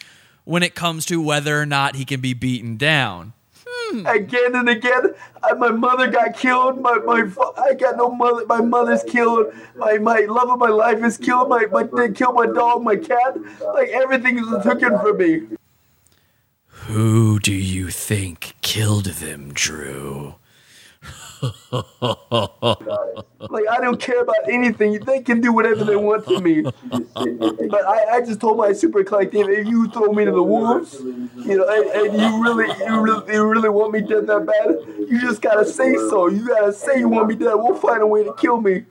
when 0.45 0.63
it 0.63 0.75
comes 0.75 1.05
to 1.07 1.21
whether 1.21 1.59
or 1.59 1.65
not 1.65 1.95
he 1.95 2.05
can 2.05 2.21
be 2.21 2.33
beaten 2.33 2.77
down. 2.77 3.33
Hmm. 3.65 4.05
Again 4.05 4.55
and 4.55 4.69
again, 4.69 5.13
I, 5.43 5.53
my 5.53 5.69
mother 5.69 6.07
got 6.07 6.35
killed. 6.37 6.79
My 6.79 6.97
my 6.97 7.29
I 7.57 7.73
got 7.73 7.97
no 7.97 8.11
mother. 8.11 8.45
My 8.45 8.61
mother's 8.61 9.03
killed. 9.03 9.53
My 9.75 9.97
my 9.97 10.19
love 10.21 10.49
of 10.49 10.59
my 10.59 10.69
life 10.69 11.03
is 11.03 11.17
killed. 11.17 11.49
My 11.49 11.65
my 11.71 11.83
they 11.83 12.11
killed 12.11 12.35
my 12.35 12.45
dog, 12.45 12.83
my 12.83 12.95
cat. 12.95 13.37
Like 13.73 13.89
everything 13.89 14.37
is 14.37 14.45
taken 14.63 14.97
from 14.99 15.17
me. 15.17 15.41
Who 16.67 17.39
do 17.39 17.53
you 17.53 17.89
think 17.89 18.55
killed 18.61 19.05
them, 19.05 19.51
Drew? 19.53 20.35
Like 23.49 23.65
I 23.69 23.79
don't 23.81 23.99
care 23.99 24.21
about 24.21 24.49
anything. 24.49 24.99
They 25.03 25.21
can 25.21 25.41
do 25.41 25.51
whatever 25.51 25.83
they 25.83 25.95
want 25.95 26.25
to 26.27 26.39
me. 26.39 26.61
But 26.61 27.85
I, 27.85 28.15
I 28.15 28.21
just 28.21 28.39
told 28.39 28.57
my 28.57 28.73
super 28.73 29.03
collective, 29.03 29.49
if 29.49 29.67
you 29.67 29.89
throw 29.89 30.11
me 30.11 30.25
to 30.25 30.31
the 30.31 30.43
wolves, 30.43 30.99
you 31.01 31.57
know, 31.57 31.67
and, 31.67 32.11
and 32.11 32.21
you 32.21 32.43
really, 32.43 32.67
you 32.85 33.01
really, 33.01 33.33
you 33.33 33.45
really 33.45 33.69
want 33.69 33.91
me 33.93 34.01
dead 34.01 34.27
that 34.27 34.45
bad, 34.45 35.09
you 35.09 35.19
just 35.19 35.41
gotta 35.41 35.65
say 35.65 35.93
so. 35.95 36.27
You 36.27 36.47
gotta 36.47 36.73
say 36.73 36.99
you 36.99 37.09
want 37.09 37.27
me 37.27 37.35
dead. 37.35 37.53
We'll 37.55 37.75
find 37.75 38.01
a 38.01 38.07
way 38.07 38.23
to 38.23 38.33
kill 38.35 38.61
me. 38.61 38.85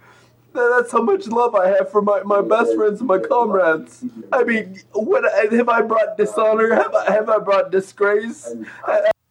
That's 0.55 0.93
how 0.93 1.03
much 1.03 1.27
love 1.29 1.55
I 1.55 1.69
have 1.69 1.91
for 1.91 2.03
my, 2.03 2.23
my 2.25 2.43
best 2.43 2.75
friends 2.77 3.01
and 3.01 3.09
my 3.09 3.19
comrades. 3.19 4.05
I 4.33 4.45
mean, 4.45 4.81
what 4.93 5.25
have 5.51 5.69
I 5.69 5.81
brought 5.81 6.19
dishonor? 6.19 6.75
Have 6.75 6.95
I 6.95 7.11
have 7.11 7.29
I 7.31 7.39
brought 7.39 7.71
disgrace? 7.71 8.55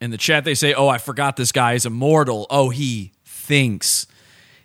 In 0.02 0.10
the 0.10 0.18
chat, 0.18 0.44
they 0.44 0.56
say, 0.56 0.74
Oh, 0.74 0.88
I 0.88 0.98
forgot 0.98 1.38
this 1.38 1.52
guy 1.52 1.74
is 1.74 1.86
immortal. 1.86 2.48
Oh, 2.50 2.70
he 2.70 3.12
thinks 3.24 4.08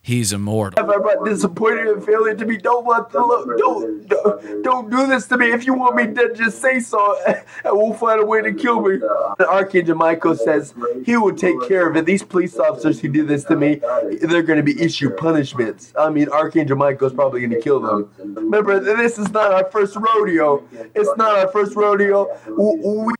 he's 0.01 0.33
immortal. 0.33 0.83
Have 0.83 0.89
I 0.89 0.97
brought 0.97 1.27
disappointment 1.27 1.89
and 1.91 2.07
failure 2.07 2.35
to 2.35 2.47
me? 2.47 2.57
Don't 2.57 2.87
want 2.87 3.11
to 3.11 3.19
look. 3.19 3.59
Don't, 3.59 4.09
don't 4.09 4.63
don't 4.63 4.91
do 4.91 5.07
this 5.07 5.27
to 5.27 5.37
me. 5.37 5.53
If 5.53 5.67
you 5.67 5.75
want 5.75 5.95
me 5.95 6.07
dead, 6.07 6.37
just 6.37 6.63
say 6.63 6.81
so, 6.81 7.19
and 7.27 7.45
we'll 7.65 7.93
find 7.93 8.19
a 8.19 8.25
way 8.25 8.41
to 8.41 8.55
kill 8.55 8.81
me. 8.81 8.99
Archangel 9.41 9.95
Michael 9.95 10.37
says 10.37 10.73
he 11.05 11.19
will 11.19 11.37
take 11.37 11.69
care 11.69 11.87
of 11.87 11.97
it. 11.99 12.07
These 12.07 12.23
police 12.23 12.59
officers 12.59 12.99
who 12.99 13.09
did 13.09 13.29
this 13.29 13.45
to 13.45 13.57
me, 13.57 13.83
they're 14.23 14.43
going 14.43 14.57
to 14.57 14.63
be 14.63 14.81
issued 14.81 15.19
punishments. 15.19 15.93
I 15.99 16.09
mean, 16.09 16.31
Archangel 16.31 16.79
Michael's 16.79 17.13
probably 17.13 17.41
going 17.41 17.53
to 17.53 17.61
kill 17.61 17.81
them. 17.81 18.11
Remember, 18.37 18.81
this 18.81 19.19
is 19.19 19.31
not 19.33 19.53
our 19.53 19.71
first 19.71 19.97
rodeo. 19.97 20.67
It's 20.95 21.15
not 21.19 21.37
our 21.39 21.49
first 21.49 21.77
rodeo. 21.77 22.27
We, 22.57 23.13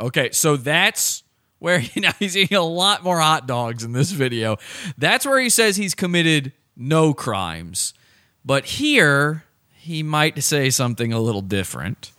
Okay, 0.00 0.30
so 0.32 0.56
that's 0.56 1.23
where 1.64 1.78
he, 1.80 1.98
now 1.98 2.12
he's 2.18 2.36
eating 2.36 2.58
a 2.58 2.62
lot 2.62 3.02
more 3.02 3.18
hot 3.18 3.46
dogs 3.46 3.82
in 3.82 3.92
this 3.92 4.10
video. 4.10 4.58
That's 4.98 5.24
where 5.24 5.40
he 5.40 5.48
says 5.48 5.76
he's 5.76 5.94
committed 5.94 6.52
no 6.76 7.14
crimes. 7.14 7.94
But 8.44 8.66
here, 8.66 9.44
he 9.72 10.02
might 10.02 10.42
say 10.42 10.68
something 10.68 11.14
a 11.14 11.20
little 11.20 11.40
different. 11.40 12.12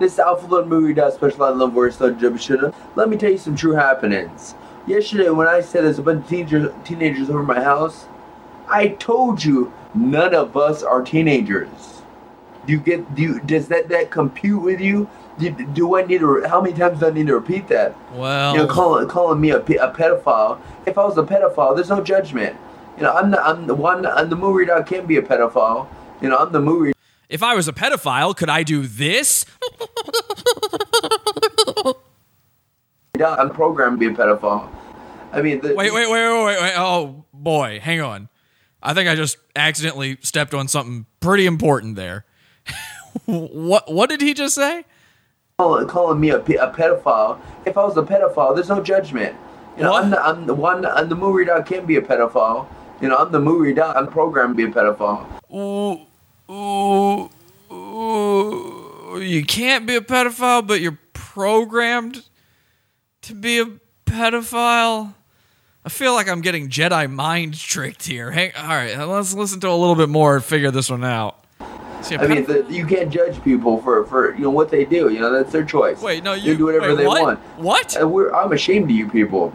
This 0.00 0.14
is 0.14 0.18
Alpha 0.18 0.48
Blood 0.48 0.66
Movie 0.66 0.92
Dot 0.92 1.14
Special 1.14 1.44
on 1.44 1.58
Love 1.60 1.72
Wars 1.72 1.96
Jump 1.98 2.74
Let 2.96 3.08
me 3.08 3.16
tell 3.16 3.30
you 3.30 3.38
some 3.38 3.54
true 3.54 3.74
happenings. 3.74 4.56
Yesterday, 4.88 5.30
when 5.30 5.46
I 5.46 5.60
said 5.60 5.84
there's 5.84 6.00
a 6.00 6.02
bunch 6.02 6.24
of 6.24 6.28
teenagers, 6.28 6.72
teenagers 6.84 7.30
over 7.30 7.44
my 7.44 7.62
house, 7.62 8.06
I 8.66 8.88
told 8.88 9.44
you 9.44 9.72
none 9.94 10.34
of 10.34 10.56
us 10.56 10.82
are 10.82 11.02
teenagers. 11.02 12.02
Do 12.66 12.72
you 12.72 12.80
get? 12.80 13.14
Do 13.14 13.22
you, 13.22 13.40
does 13.40 13.68
that 13.68 13.88
that 13.90 14.10
compute 14.10 14.62
with 14.62 14.80
you? 14.80 15.08
Do, 15.38 15.50
do 15.50 15.96
I 15.96 16.06
need 16.06 16.20
to? 16.20 16.46
How 16.48 16.60
many 16.60 16.76
times 16.76 17.00
do 17.00 17.06
I 17.06 17.10
need 17.10 17.26
to 17.26 17.34
repeat 17.34 17.68
that? 17.68 17.96
Well, 18.12 18.52
you 18.52 18.58
know, 18.58 18.66
calling 18.66 19.08
calling 19.08 19.40
me 19.40 19.50
a, 19.50 19.58
a 19.58 19.92
pedophile. 19.92 20.60
If 20.86 20.96
I 20.96 21.04
was 21.04 21.18
a 21.18 21.22
pedophile, 21.22 21.74
there's 21.74 21.90
no 21.90 22.02
judgment. 22.02 22.56
You 22.96 23.02
know, 23.02 23.12
I'm 23.12 23.30
the 23.32 23.44
I'm 23.44 23.66
the 23.66 23.74
one. 23.74 24.06
I'm 24.06 24.30
the 24.30 24.36
movie 24.36 24.66
dog 24.66 24.86
can 24.86 25.06
be 25.06 25.16
a 25.16 25.22
pedophile. 25.22 25.88
You 26.20 26.28
know, 26.28 26.36
I'm 26.36 26.52
the 26.52 26.60
movie. 26.60 26.92
If 27.28 27.42
I 27.42 27.54
was 27.54 27.66
a 27.66 27.72
pedophile, 27.72 28.36
could 28.36 28.48
I 28.48 28.62
do 28.62 28.86
this? 28.86 29.44
dog. 33.14 33.38
I'm 33.38 33.50
programmed 33.50 33.98
to 34.00 34.08
be 34.08 34.14
a 34.14 34.16
pedophile. 34.16 34.68
I 35.32 35.42
mean, 35.42 35.60
the, 35.60 35.74
Wait, 35.74 35.92
wait, 35.92 36.08
wait, 36.08 36.10
wait, 36.10 36.44
wait, 36.44 36.62
wait. 36.62 36.72
Oh, 36.76 37.24
boy, 37.32 37.80
hang 37.80 38.00
on. 38.00 38.28
I 38.80 38.94
think 38.94 39.08
I 39.08 39.16
just 39.16 39.38
accidentally 39.56 40.18
stepped 40.20 40.54
on 40.54 40.68
something 40.68 41.06
pretty 41.18 41.46
important 41.46 41.96
there. 41.96 42.24
what 43.24 43.92
what 43.92 44.10
did 44.10 44.20
he 44.20 44.34
just 44.34 44.54
say? 44.54 44.84
Calling, 45.58 45.86
calling 45.86 46.18
me 46.18 46.30
a, 46.30 46.38
a 46.38 46.72
pedophile. 46.72 47.38
If 47.64 47.78
I 47.78 47.84
was 47.84 47.96
a 47.96 48.02
pedophile, 48.02 48.56
there's 48.56 48.68
no 48.68 48.82
judgment. 48.82 49.36
You 49.76 49.84
know, 49.84 49.94
I'm 49.94 50.10
the, 50.10 50.20
I'm 50.20 50.46
the 50.46 50.54
one. 50.54 50.84
I'm 50.84 51.08
the 51.08 51.14
movie 51.14 51.44
dog 51.44 51.66
can 51.66 51.86
be 51.86 51.94
a 51.94 52.02
pedophile. 52.02 52.66
You 53.00 53.08
know, 53.08 53.16
I'm 53.16 53.30
the 53.30 53.38
movie 53.38 53.72
dog. 53.72 53.96
I'm 53.96 54.08
programmed 54.08 54.56
to 54.56 54.66
be 54.66 54.70
a 54.70 54.74
pedophile. 54.74 55.24
Ooh, 55.54 56.00
ooh, 56.52 57.30
ooh. 57.72 59.20
You 59.20 59.44
can't 59.44 59.86
be 59.86 59.94
a 59.94 60.00
pedophile, 60.00 60.66
but 60.66 60.80
you're 60.80 60.98
programmed 61.12 62.24
to 63.22 63.34
be 63.34 63.60
a 63.60 63.66
pedophile. 64.06 65.14
I 65.84 65.88
feel 65.88 66.14
like 66.14 66.28
I'm 66.28 66.40
getting 66.40 66.68
Jedi 66.68 67.08
mind 67.08 67.54
tricked 67.54 68.06
here. 68.06 68.32
Hey, 68.32 68.50
all 68.56 68.66
right, 68.66 68.98
let's 69.06 69.34
listen 69.34 69.60
to 69.60 69.68
a 69.68 69.76
little 69.76 69.94
bit 69.94 70.08
more 70.08 70.34
and 70.34 70.44
figure 70.44 70.72
this 70.72 70.90
one 70.90 71.04
out. 71.04 71.43
See, 72.04 72.16
I 72.16 72.26
mean, 72.26 72.44
the, 72.44 72.66
you 72.68 72.86
can't 72.86 73.10
judge 73.10 73.42
people 73.42 73.80
for, 73.80 74.04
for 74.04 74.34
you 74.34 74.42
know 74.42 74.50
what 74.50 74.70
they 74.70 74.84
do. 74.84 75.08
You 75.08 75.20
know, 75.20 75.32
that's 75.32 75.50
their 75.52 75.64
choice. 75.64 76.02
Wait, 76.02 76.22
no, 76.22 76.34
they 76.34 76.40
you- 76.42 76.56
do 76.56 76.66
whatever 76.66 76.88
wait, 76.88 76.96
they 76.98 77.06
what? 77.06 77.22
want. 77.22 77.38
What? 77.58 77.96
And 77.96 78.12
we're, 78.12 78.32
I'm 78.32 78.52
ashamed 78.52 78.84
of 78.84 78.96
you 78.96 79.08
people. 79.08 79.52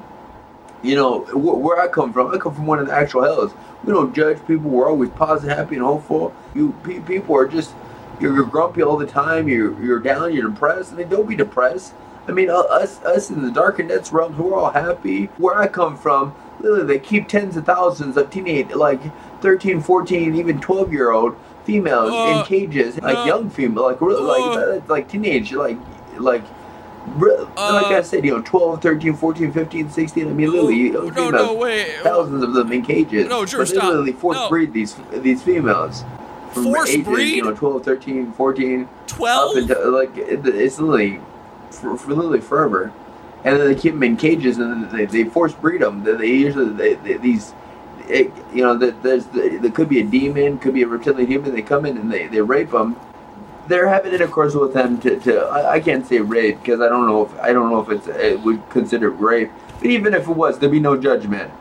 You 0.81 0.95
know 0.95 1.19
wh- 1.25 1.61
where 1.61 1.79
I 1.79 1.87
come 1.87 2.11
from. 2.13 2.33
I 2.33 2.37
come 2.37 2.55
from 2.55 2.65
one 2.65 2.79
of 2.79 2.87
the 2.87 2.93
actual 2.93 3.23
hells. 3.23 3.51
We 3.83 3.93
don't 3.93 4.15
judge 4.15 4.39
people. 4.47 4.69
We're 4.69 4.89
always 4.89 5.09
positive, 5.11 5.55
happy, 5.57 5.75
and 5.75 5.83
hopeful. 5.83 6.33
You 6.55 6.73
pe- 6.83 7.01
people 7.01 7.35
are 7.35 7.47
just 7.47 7.73
you're, 8.19 8.33
you're 8.33 8.45
grumpy 8.45 8.81
all 8.81 8.97
the 8.97 9.05
time. 9.05 9.47
You're 9.47 9.79
you're 9.83 9.99
down. 9.99 10.33
You're 10.33 10.49
depressed. 10.49 10.93
I 10.93 10.95
mean, 10.95 11.09
don't 11.09 11.27
be 11.27 11.35
depressed. 11.35 11.93
I 12.27 12.31
mean, 12.31 12.49
uh, 12.49 12.59
us 12.59 13.01
us 13.03 13.29
in 13.29 13.41
the 13.41 13.51
dark 13.51 13.79
and 13.79 13.89
nets 13.89 14.11
realms, 14.11 14.37
we're 14.37 14.57
all 14.57 14.71
happy. 14.71 15.25
Where 15.37 15.57
I 15.57 15.67
come 15.67 15.97
from, 15.97 16.33
literally, 16.59 16.85
they 16.85 16.99
keep 16.99 17.27
tens 17.27 17.57
of 17.57 17.65
thousands 17.65 18.17
of 18.17 18.29
teenage, 18.29 18.71
like 18.71 19.01
13, 19.41 19.81
14, 19.81 20.35
even 20.35 20.59
12 20.61 20.93
year 20.93 21.11
old 21.11 21.35
females 21.69 22.11
Uh, 22.11 22.39
in 22.39 22.45
cages, 22.45 22.99
like 23.01 23.17
uh, 23.17 23.25
young 23.25 23.49
female, 23.49 23.83
like 23.83 24.01
really, 24.01 24.21
uh, 24.21 24.73
like 24.73 24.89
like 24.89 25.09
teenage, 25.09 25.53
like 25.53 25.77
like. 26.17 26.43
like 27.17 27.85
I 27.85 28.01
said, 28.03 28.23
you 28.23 28.31
know, 28.35 28.41
12, 28.41 28.81
13, 28.81 29.15
14, 29.15 29.51
15, 29.51 29.89
16. 29.89 30.27
I 30.27 30.31
mean, 30.31 30.51
literally, 30.51 30.89
no, 30.91 31.09
females, 31.09 31.31
no, 31.31 31.53
wait. 31.53 31.87
thousands 32.03 32.43
of 32.43 32.53
them 32.53 32.71
in 32.71 32.83
cages. 32.83 33.27
No, 33.27 33.45
Drew, 33.45 33.59
but 33.61 33.67
they 33.69 33.73
stop. 33.75 33.85
literally 33.85 34.11
force 34.11 34.37
No. 34.37 34.49
breed 34.49 34.73
these 34.73 34.95
these 35.13 35.41
females. 35.41 36.03
From 36.53 36.63
Force 36.65 36.89
ages, 36.89 37.05
breed? 37.05 37.35
You 37.37 37.43
know, 37.45 37.53
12, 37.55 37.83
13, 37.83 38.31
14. 38.33 38.87
12? 39.07 39.49
Up 39.49 39.57
into, 39.57 39.75
like, 39.89 40.17
it, 40.17 40.45
it's 40.45 40.79
literally, 40.79 41.19
for, 41.71 41.95
for 41.97 42.13
literally 42.13 42.41
forever. 42.41 42.91
And 43.43 43.57
then 43.59 43.67
they 43.67 43.75
keep 43.75 43.93
them 43.93 44.03
in 44.03 44.17
cages 44.17 44.57
and 44.57 44.89
they, 44.91 45.05
they 45.05 45.23
force 45.23 45.53
breed 45.53 45.81
them. 45.81 46.03
They, 46.03 46.13
they 46.13 46.27
usually, 46.27 46.73
they, 46.73 46.93
they, 46.95 47.13
these, 47.17 47.53
it, 48.09 48.33
you 48.53 48.63
know, 48.63 48.77
that 48.77 49.03
there's 49.03 49.25
the, 49.27 49.57
there 49.61 49.71
could 49.71 49.89
be 49.89 49.99
a 49.99 50.03
demon, 50.03 50.57
could 50.59 50.73
be 50.73 50.81
a 50.81 50.87
reptilian 50.87 51.29
human. 51.29 51.53
They 51.53 51.61
come 51.61 51.85
in 51.85 51.97
and 51.97 52.11
they, 52.11 52.27
they 52.27 52.41
rape 52.41 52.71
them. 52.71 52.95
They're 53.67 53.87
having 53.87 54.13
intercourse 54.13 54.55
with 54.55 54.73
them 54.73 54.99
to, 55.01 55.19
to 55.19 55.41
I, 55.41 55.73
I 55.73 55.79
can't 55.79 56.05
say 56.05 56.19
rape 56.19 56.59
because 56.59 56.81
I 56.81 56.89
don't 56.89 57.05
know 57.05 57.25
if 57.27 57.39
I 57.39 57.53
don't 57.53 57.69
know 57.69 57.79
if 57.81 57.89
it's 57.89 58.07
it 58.07 58.39
would 58.41 58.67
consider 58.69 59.11
rape. 59.11 59.51
But 59.79 59.87
even 59.87 60.13
if 60.13 60.27
it 60.27 60.35
was, 60.35 60.57
there'd 60.59 60.71
be 60.71 60.79
no 60.79 60.97
judgment. 60.97 61.51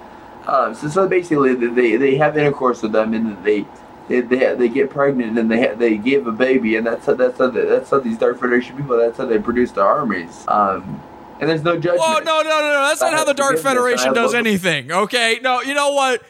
Um, 0.46 0.74
so, 0.74 0.88
so 0.88 1.06
basically, 1.06 1.54
they, 1.54 1.96
they 1.96 2.16
have 2.16 2.38
intercourse 2.38 2.82
with 2.82 2.92
them, 2.92 3.12
and 3.12 3.44
they 3.44 3.66
they 4.08 4.22
they, 4.22 4.54
they 4.54 4.68
get 4.70 4.88
pregnant, 4.88 5.38
and 5.38 5.50
they 5.50 5.74
they 5.74 5.98
give 5.98 6.26
a 6.26 6.32
baby, 6.32 6.76
and 6.76 6.86
that's 6.86 7.04
how 7.04 7.14
that's 7.14 7.38
how 7.38 7.50
they, 7.50 7.66
that's 7.66 7.90
how 7.90 8.00
these 8.00 8.16
Dark 8.16 8.40
Federation 8.40 8.74
people. 8.74 8.96
That's 8.96 9.18
how 9.18 9.26
they 9.26 9.38
produce 9.38 9.72
their 9.72 9.84
armies. 9.84 10.44
Um, 10.48 11.02
and 11.40 11.48
there's 11.48 11.62
no 11.62 11.76
judgment. 11.76 12.00
Whoa, 12.00 12.18
no, 12.20 12.42
no, 12.42 12.48
no, 12.48 12.60
no. 12.60 12.86
That's 12.88 13.02
I 13.02 13.10
not 13.10 13.18
how 13.18 13.24
the 13.24 13.34
Dark 13.34 13.58
forgiveness, 13.58 13.66
and 13.66 13.78
I 13.78 13.82
Federation 13.82 14.14
does 14.14 14.34
anything, 14.34 14.90
okay? 14.90 15.38
No, 15.42 15.60
you 15.60 15.74
know 15.74 15.92
what? 15.92 16.22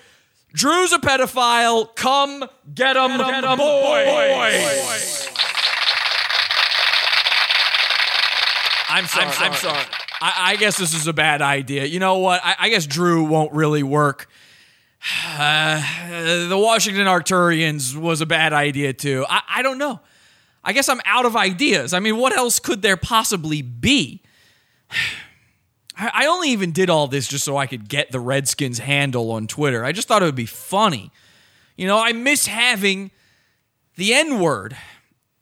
Drew's 0.52 0.92
a 0.92 0.98
pedophile. 0.98 1.94
Come 1.94 2.44
get 2.74 2.96
him, 2.96 3.18
get 3.18 3.44
him 3.44 3.58
boys. 3.58 5.28
I'm 8.90 9.06
sorry. 9.06 9.26
I'm, 9.26 9.54
sorry. 9.54 9.84
I, 10.20 10.52
I 10.52 10.56
guess 10.56 10.78
this 10.78 10.94
is 10.94 11.06
a 11.06 11.12
bad 11.12 11.42
idea. 11.42 11.84
You 11.84 12.00
know 12.00 12.18
what? 12.18 12.40
I, 12.42 12.56
I 12.58 12.68
guess 12.70 12.86
Drew 12.86 13.24
won't 13.24 13.52
really 13.52 13.82
work. 13.82 14.28
Uh, 15.26 15.80
the 16.48 16.58
Washington 16.58 17.06
Arcturians 17.06 17.94
was 17.94 18.20
a 18.20 18.26
bad 18.26 18.52
idea 18.52 18.92
too. 18.92 19.26
I, 19.28 19.42
I 19.48 19.62
don't 19.62 19.78
know. 19.78 20.00
I 20.64 20.72
guess 20.72 20.88
I'm 20.88 21.00
out 21.04 21.24
of 21.24 21.36
ideas. 21.36 21.94
I 21.94 22.00
mean, 22.00 22.16
what 22.16 22.36
else 22.36 22.58
could 22.58 22.82
there 22.82 22.96
possibly 22.96 23.62
be? 23.62 24.22
I 25.98 26.26
only 26.26 26.50
even 26.50 26.70
did 26.70 26.90
all 26.90 27.08
this 27.08 27.26
just 27.26 27.44
so 27.44 27.56
I 27.56 27.66
could 27.66 27.88
get 27.88 28.12
the 28.12 28.20
Redskins 28.20 28.78
handle 28.78 29.32
on 29.32 29.48
Twitter. 29.48 29.84
I 29.84 29.90
just 29.90 30.06
thought 30.06 30.22
it 30.22 30.26
would 30.26 30.36
be 30.36 30.46
funny. 30.46 31.10
You 31.76 31.88
know, 31.88 31.98
I 31.98 32.12
miss 32.12 32.46
having 32.46 33.10
the 33.96 34.14
N 34.14 34.38
word. 34.38 34.76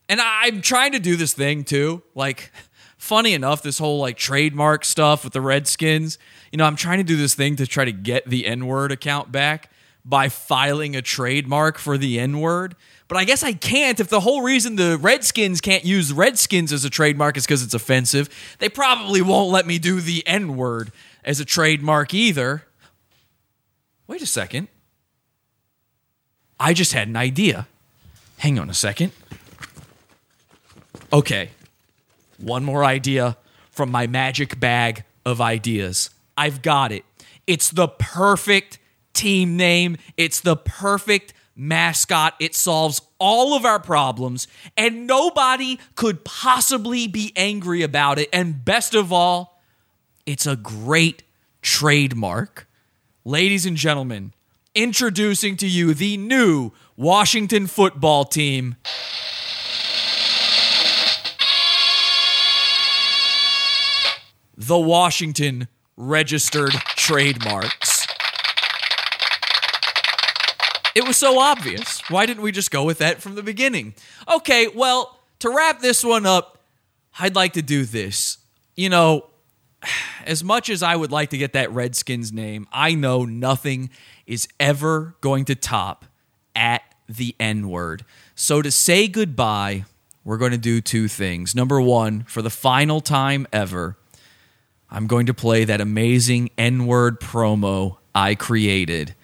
And 0.08 0.20
I'm 0.20 0.62
trying 0.62 0.92
to 0.92 0.98
do 0.98 1.16
this 1.16 1.34
thing 1.34 1.64
too. 1.64 2.02
Like, 2.14 2.52
funny 2.96 3.34
enough, 3.34 3.62
this 3.62 3.78
whole 3.78 4.00
like 4.00 4.16
trademark 4.16 4.84
stuff 4.84 5.24
with 5.24 5.32
the 5.32 5.40
Redskins, 5.40 6.18
you 6.50 6.58
know, 6.58 6.64
I'm 6.64 6.76
trying 6.76 6.98
to 6.98 7.04
do 7.04 7.16
this 7.16 7.34
thing 7.34 7.56
to 7.56 7.66
try 7.66 7.84
to 7.84 7.92
get 7.92 8.28
the 8.28 8.46
N 8.46 8.66
word 8.66 8.92
account 8.92 9.30
back 9.30 9.70
by 10.04 10.28
filing 10.28 10.96
a 10.96 11.02
trademark 11.02 11.76
for 11.78 11.98
the 11.98 12.18
N 12.18 12.40
word. 12.40 12.76
But 13.08 13.18
I 13.18 13.24
guess 13.24 13.42
I 13.42 13.52
can't 13.52 14.00
if 14.00 14.08
the 14.08 14.20
whole 14.20 14.42
reason 14.42 14.76
the 14.76 14.98
Redskins 15.00 15.60
can't 15.60 15.84
use 15.84 16.12
Redskins 16.12 16.72
as 16.72 16.84
a 16.84 16.90
trademark 16.90 17.36
is 17.36 17.44
because 17.44 17.62
it's 17.62 17.74
offensive. 17.74 18.28
They 18.58 18.68
probably 18.68 19.22
won't 19.22 19.50
let 19.50 19.66
me 19.66 19.78
do 19.78 20.00
the 20.00 20.26
N 20.26 20.56
word 20.56 20.90
as 21.24 21.38
a 21.38 21.44
trademark 21.44 22.12
either. 22.12 22.64
Wait 24.08 24.22
a 24.22 24.26
second. 24.26 24.68
I 26.58 26.72
just 26.72 26.92
had 26.92 27.06
an 27.08 27.16
idea. 27.16 27.68
Hang 28.38 28.58
on 28.58 28.70
a 28.70 28.74
second. 28.74 29.12
Okay. 31.12 31.50
One 32.38 32.64
more 32.64 32.84
idea 32.84 33.36
from 33.70 33.90
my 33.90 34.06
magic 34.06 34.58
bag 34.58 35.04
of 35.24 35.40
ideas. 35.40 36.10
I've 36.36 36.62
got 36.62 36.92
it. 36.92 37.04
It's 37.46 37.70
the 37.70 37.88
perfect 37.88 38.78
team 39.12 39.56
name, 39.56 39.96
it's 40.16 40.40
the 40.40 40.56
perfect 40.56 41.32
mascot. 41.56 42.34
It 42.38 42.54
solves 42.54 43.00
all 43.18 43.54
of 43.54 43.64
our 43.64 43.80
problems, 43.80 44.46
and 44.76 45.06
nobody 45.06 45.80
could 45.94 46.24
possibly 46.24 47.08
be 47.08 47.32
angry 47.34 47.82
about 47.82 48.18
it. 48.18 48.28
And 48.32 48.64
best 48.64 48.94
of 48.94 49.12
all, 49.12 49.60
it's 50.26 50.46
a 50.46 50.56
great 50.56 51.22
trademark. 51.62 52.68
Ladies 53.24 53.66
and 53.66 53.76
gentlemen, 53.76 54.32
introducing 54.74 55.56
to 55.56 55.66
you 55.66 55.94
the 55.94 56.16
new 56.16 56.72
Washington 56.96 57.66
football 57.66 58.24
team. 58.24 58.76
The 64.56 64.78
Washington 64.78 65.68
Registered 65.96 66.72
Trademarks. 66.72 67.95
It 70.96 71.06
was 71.06 71.18
so 71.18 71.38
obvious. 71.38 72.00
Why 72.08 72.24
didn't 72.24 72.42
we 72.42 72.52
just 72.52 72.70
go 72.70 72.82
with 72.82 72.96
that 72.98 73.20
from 73.20 73.34
the 73.34 73.42
beginning? 73.42 73.92
Okay, 74.34 74.68
well, 74.68 75.20
to 75.40 75.50
wrap 75.50 75.80
this 75.80 76.02
one 76.02 76.24
up, 76.24 76.64
I'd 77.18 77.34
like 77.34 77.52
to 77.52 77.60
do 77.60 77.84
this. 77.84 78.38
You 78.76 78.88
know, 78.88 79.26
as 80.24 80.42
much 80.42 80.70
as 80.70 80.82
I 80.82 80.96
would 80.96 81.12
like 81.12 81.28
to 81.30 81.36
get 81.36 81.52
that 81.52 81.70
Redskins 81.70 82.32
name, 82.32 82.66
I 82.72 82.94
know 82.94 83.26
nothing 83.26 83.90
is 84.26 84.48
ever 84.58 85.16
going 85.20 85.44
to 85.44 85.54
top 85.54 86.06
at 86.54 86.80
the 87.06 87.34
N 87.38 87.68
word. 87.68 88.06
So 88.34 88.62
to 88.62 88.70
say 88.70 89.06
goodbye, 89.06 89.84
we're 90.24 90.38
going 90.38 90.52
to 90.52 90.56
do 90.56 90.80
two 90.80 91.08
things. 91.08 91.54
Number 91.54 91.78
one, 91.78 92.22
for 92.22 92.40
the 92.40 92.48
final 92.48 93.02
time 93.02 93.46
ever, 93.52 93.98
I'm 94.90 95.06
going 95.06 95.26
to 95.26 95.34
play 95.34 95.66
that 95.66 95.82
amazing 95.82 96.48
N 96.56 96.86
word 96.86 97.20
promo 97.20 97.98
I 98.14 98.34
created, 98.34 99.14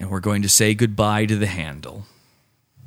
and 0.00 0.10
we're 0.10 0.20
going 0.20 0.42
to 0.42 0.48
say 0.48 0.74
goodbye 0.74 1.26
to 1.26 1.36
the 1.36 1.46
handle. 1.46 2.04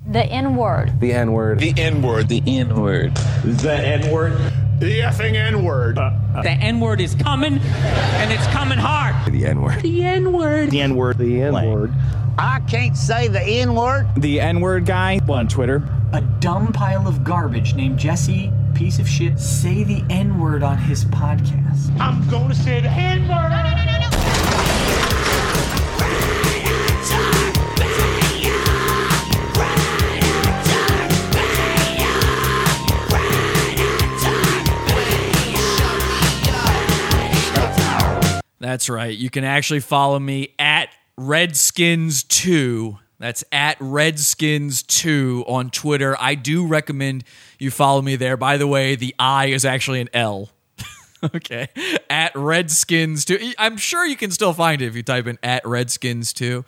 The 0.06 0.26
N 0.26 0.58
word. 0.58 1.00
The 1.00 1.14
N 1.14 1.32
word. 1.32 1.60
The 1.60 1.74
N 1.78 2.02
word. 2.02 2.28
The 2.28 2.44
N 2.46 2.76
word. 2.76 3.16
The 3.46 3.74
N 3.74 4.12
word. 4.12 4.34
The 4.80 5.00
effing 5.00 5.36
N 5.36 5.64
word. 5.64 5.98
Uh, 5.98 6.12
uh. 6.36 6.42
The 6.42 6.50
N 6.50 6.82
word 6.82 7.00
is 7.00 7.16
coming, 7.16 7.60
and 7.60 8.32
it's 8.32 8.46
coming 8.48 8.80
hard. 8.80 9.32
The 9.32 9.46
N 9.46 9.62
word. 9.62 9.82
The 9.82 10.04
N 10.04 10.34
word. 10.34 10.72
The 10.72 10.82
N 10.82 10.96
word. 10.96 11.18
The 11.18 11.42
N 11.42 11.54
word. 11.54 11.94
I 12.38 12.60
can't 12.68 12.98
say 12.98 13.28
the 13.30 13.42
N 13.42 13.76
word. 13.76 14.08
The 14.18 14.42
N 14.42 14.60
word 14.60 14.86
guy 14.86 15.22
on 15.30 15.48
Twitter. 15.48 15.88
A 16.12 16.22
dumb 16.22 16.74
pile 16.74 17.08
of 17.08 17.24
garbage 17.24 17.76
named 17.76 17.98
Jesse, 17.98 18.52
piece 18.76 19.00
of 19.00 19.08
shit, 19.08 19.40
say 19.40 19.84
the 19.84 20.04
N 20.10 20.40
word 20.40 20.64
on 20.64 20.80
his 20.80 21.06
podcast. 21.06 21.98
I'm 22.00 22.28
gonna 22.30 22.56
say 22.56 22.82
the 22.82 22.90
N 22.90 23.28
word. 23.30 24.03
That's 38.64 38.88
right. 38.88 39.16
You 39.18 39.30
can 39.30 39.44
actually 39.44 39.82
follow 39.82 40.18
me 40.18 40.56
at 40.58 40.88
Redskins2. 41.20 42.98
That's 43.20 43.44
at 43.52 43.78
Redskins2 43.80 45.50
on 45.50 45.70
Twitter. 45.70 46.16
I 46.18 46.36
do 46.36 46.66
recommend 46.66 47.26
you 47.60 47.70
follow 47.72 48.02
me 48.02 48.16
there. 48.16 48.38
By 48.38 48.56
the 48.56 48.66
way, 48.66 48.96
the 48.96 49.14
I 49.20 49.48
is 49.48 49.66
actually 49.66 50.00
an 50.00 50.08
L. 50.14 50.50
okay. 51.36 51.68
At 52.10 52.34
Redskins2. 52.36 53.54
I'm 53.58 53.76
sure 53.76 54.06
you 54.06 54.16
can 54.16 54.32
still 54.32 54.54
find 54.54 54.82
it 54.82 54.88
if 54.88 54.96
you 54.96 55.04
type 55.04 55.28
in 55.28 55.38
at 55.44 55.66
Redskins2. 55.66 56.64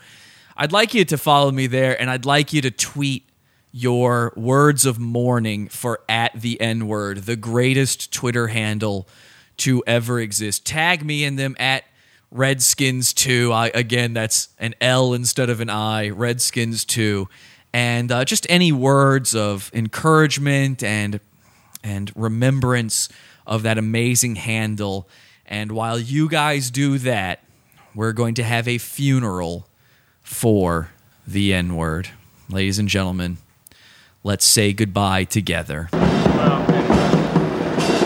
I'd 0.57 0.73
like 0.73 0.93
you 0.93 1.05
to 1.05 1.17
follow 1.17 1.49
me 1.49 1.65
there 1.67 1.99
and 1.99 2.09
I'd 2.09 2.25
like 2.25 2.51
you 2.51 2.61
to 2.63 2.71
tweet 2.71 3.29
your 3.71 4.33
words 4.35 4.85
of 4.85 4.99
mourning 4.99 5.69
for 5.69 6.01
at 6.09 6.33
the 6.41 6.59
N 6.59 6.89
word, 6.89 7.19
the 7.19 7.37
greatest 7.37 8.11
Twitter 8.11 8.47
handle 8.47 9.07
to 9.57 9.83
ever 9.87 10.19
exist. 10.19 10.65
Tag 10.65 11.05
me 11.05 11.23
in 11.23 11.35
them 11.35 11.55
at 11.59 11.83
Redskins 12.31 13.13
2. 13.13 13.51
I, 13.53 13.67
again, 13.67 14.13
that's 14.13 14.49
an 14.59 14.75
L 14.81 15.13
instead 15.13 15.49
of 15.49 15.61
an 15.61 15.69
I, 15.69 16.09
Redskins 16.09 16.85
2. 16.85 17.27
And 17.73 18.11
uh, 18.11 18.25
just 18.25 18.45
any 18.49 18.71
words 18.71 19.35
of 19.35 19.69
encouragement 19.73 20.83
and 20.83 21.19
and 21.83 22.11
remembrance 22.15 23.09
of 23.45 23.63
that 23.63 23.77
amazing 23.77 24.35
handle. 24.35 25.07
And 25.45 25.71
while 25.71 25.99
you 25.99 26.27
guys 26.27 26.71
do 26.71 26.97
that, 26.99 27.43
we're 27.93 28.13
going 28.13 28.33
to 28.35 28.43
have 28.43 28.67
a 28.67 28.79
funeral 28.79 29.67
for 30.21 30.89
the 31.27 31.53
N 31.53 31.75
word. 31.75 32.09
Ladies 32.49 32.79
and 32.79 32.89
gentlemen, 32.89 33.37
let's 34.23 34.45
say 34.45 34.73
goodbye 34.73 35.23
together. 35.23 35.89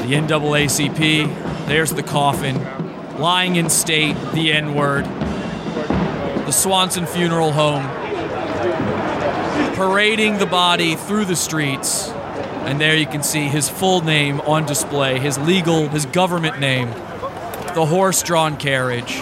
The 0.09 0.15
NAACP, 0.15 1.67
there's 1.67 1.91
the 1.91 2.01
coffin, 2.01 2.59
lying 3.19 3.57
in 3.57 3.69
state, 3.69 4.15
the 4.33 4.51
N 4.51 4.73
word. 4.73 5.05
The 5.05 6.51
Swanson 6.51 7.05
Funeral 7.05 7.51
Home, 7.51 7.83
parading 9.75 10.39
the 10.39 10.47
body 10.47 10.95
through 10.95 11.25
the 11.25 11.35
streets. 11.35 12.09
And 12.09 12.81
there 12.81 12.95
you 12.95 13.05
can 13.05 13.21
see 13.21 13.49
his 13.49 13.69
full 13.69 14.01
name 14.01 14.41
on 14.41 14.65
display, 14.65 15.19
his 15.19 15.37
legal, 15.37 15.89
his 15.89 16.07
government 16.07 16.59
name, 16.59 16.89
the 17.75 17.85
horse 17.85 18.23
drawn 18.23 18.57
carriage. 18.57 19.21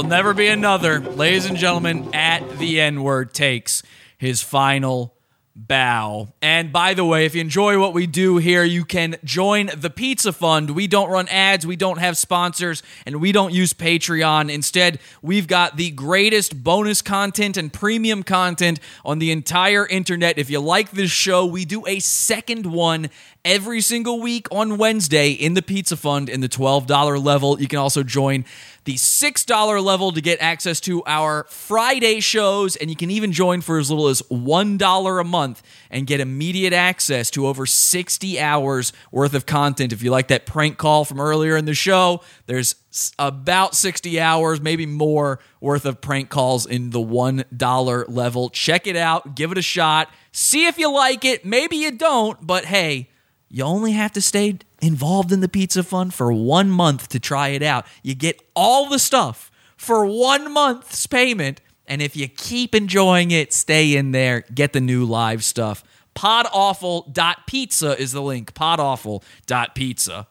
There'll 0.00 0.08
never 0.08 0.32
be 0.32 0.46
another. 0.46 0.98
Ladies 0.98 1.44
and 1.44 1.58
gentlemen, 1.58 2.14
at 2.14 2.56
the 2.58 2.80
N 2.80 3.02
word 3.02 3.34
takes 3.34 3.82
his 4.16 4.40
final 4.40 5.14
bow. 5.54 6.28
And 6.40 6.72
by 6.72 6.94
the 6.94 7.04
way, 7.04 7.26
if 7.26 7.34
you 7.34 7.42
enjoy 7.42 7.78
what 7.78 7.92
we 7.92 8.06
do 8.06 8.38
here, 8.38 8.64
you 8.64 8.86
can 8.86 9.16
join 9.24 9.70
the 9.76 9.90
Pizza 9.90 10.32
Fund. 10.32 10.70
We 10.70 10.86
don't 10.86 11.10
run 11.10 11.28
ads, 11.28 11.66
we 11.66 11.76
don't 11.76 11.98
have 11.98 12.16
sponsors, 12.16 12.82
and 13.04 13.20
we 13.20 13.30
don't 13.30 13.52
use 13.52 13.74
Patreon. 13.74 14.50
Instead, 14.50 15.00
we've 15.20 15.46
got 15.46 15.76
the 15.76 15.90
greatest 15.90 16.64
bonus 16.64 17.02
content 17.02 17.58
and 17.58 17.70
premium 17.70 18.22
content 18.22 18.80
on 19.04 19.18
the 19.18 19.30
entire 19.30 19.86
internet. 19.86 20.38
If 20.38 20.48
you 20.48 20.60
like 20.60 20.92
this 20.92 21.10
show, 21.10 21.44
we 21.44 21.66
do 21.66 21.86
a 21.86 21.98
second 21.98 22.64
one 22.64 23.10
every 23.44 23.80
single 23.80 24.20
week 24.20 24.46
on 24.50 24.76
Wednesday 24.78 25.30
in 25.30 25.54
the 25.54 25.62
Pizza 25.62 25.96
Fund 25.96 26.28
in 26.28 26.40
the 26.40 26.48
$12 26.48 27.22
level. 27.22 27.60
You 27.60 27.68
can 27.68 27.78
also 27.78 28.02
join 28.02 28.44
the 28.84 28.94
$6 28.94 29.84
level 29.84 30.12
to 30.12 30.20
get 30.20 30.40
access 30.40 30.80
to 30.80 31.02
our 31.04 31.44
Friday 31.48 32.20
shows, 32.20 32.76
and 32.76 32.88
you 32.88 32.96
can 32.96 33.10
even 33.10 33.30
join 33.30 33.60
for 33.60 33.78
as 33.78 33.90
little 33.90 34.08
as 34.08 34.22
$1 34.22 35.20
a 35.20 35.24
month 35.24 35.62
and 35.90 36.06
get 36.06 36.20
immediate 36.20 36.72
access 36.72 37.30
to 37.30 37.46
over 37.46 37.66
60 37.66 38.40
hours 38.40 38.92
worth 39.12 39.34
of 39.34 39.44
content. 39.44 39.92
If 39.92 40.02
you 40.02 40.10
like 40.10 40.28
that 40.28 40.46
prank 40.46 40.78
call 40.78 41.04
from 41.04 41.20
earlier 41.20 41.56
in 41.56 41.66
the 41.66 41.74
show, 41.74 42.22
there's 42.46 42.74
about 43.18 43.74
60 43.74 44.18
hours, 44.18 44.60
maybe 44.60 44.86
more, 44.86 45.40
worth 45.60 45.84
of 45.84 46.00
prank 46.00 46.30
calls 46.30 46.64
in 46.64 46.90
the 46.90 47.00
$1 47.00 48.04
level. 48.08 48.48
Check 48.48 48.86
it 48.86 48.96
out, 48.96 49.34
give 49.34 49.52
it 49.52 49.58
a 49.58 49.62
shot, 49.62 50.10
see 50.32 50.66
if 50.66 50.78
you 50.78 50.90
like 50.92 51.24
it. 51.24 51.44
Maybe 51.44 51.76
you 51.76 51.90
don't, 51.90 52.46
but 52.46 52.64
hey, 52.64 53.09
you 53.50 53.64
only 53.64 53.92
have 53.92 54.12
to 54.12 54.20
stay 54.20 54.58
involved 54.80 55.32
in 55.32 55.40
the 55.40 55.48
Pizza 55.48 55.82
Fund 55.82 56.14
for 56.14 56.32
one 56.32 56.70
month 56.70 57.08
to 57.08 57.18
try 57.18 57.48
it 57.48 57.62
out. 57.62 57.84
You 58.02 58.14
get 58.14 58.40
all 58.54 58.88
the 58.88 59.00
stuff 59.00 59.50
for 59.76 60.06
one 60.06 60.52
month's 60.52 61.06
payment. 61.06 61.60
And 61.86 62.00
if 62.00 62.16
you 62.16 62.28
keep 62.28 62.76
enjoying 62.76 63.32
it, 63.32 63.52
stay 63.52 63.96
in 63.96 64.12
there, 64.12 64.44
get 64.54 64.72
the 64.72 64.80
new 64.80 65.04
live 65.04 65.42
stuff. 65.42 65.82
Podawful.pizza 66.14 68.00
is 68.00 68.12
the 68.12 68.22
link. 68.22 68.54
Podawful.pizza. 68.54 70.28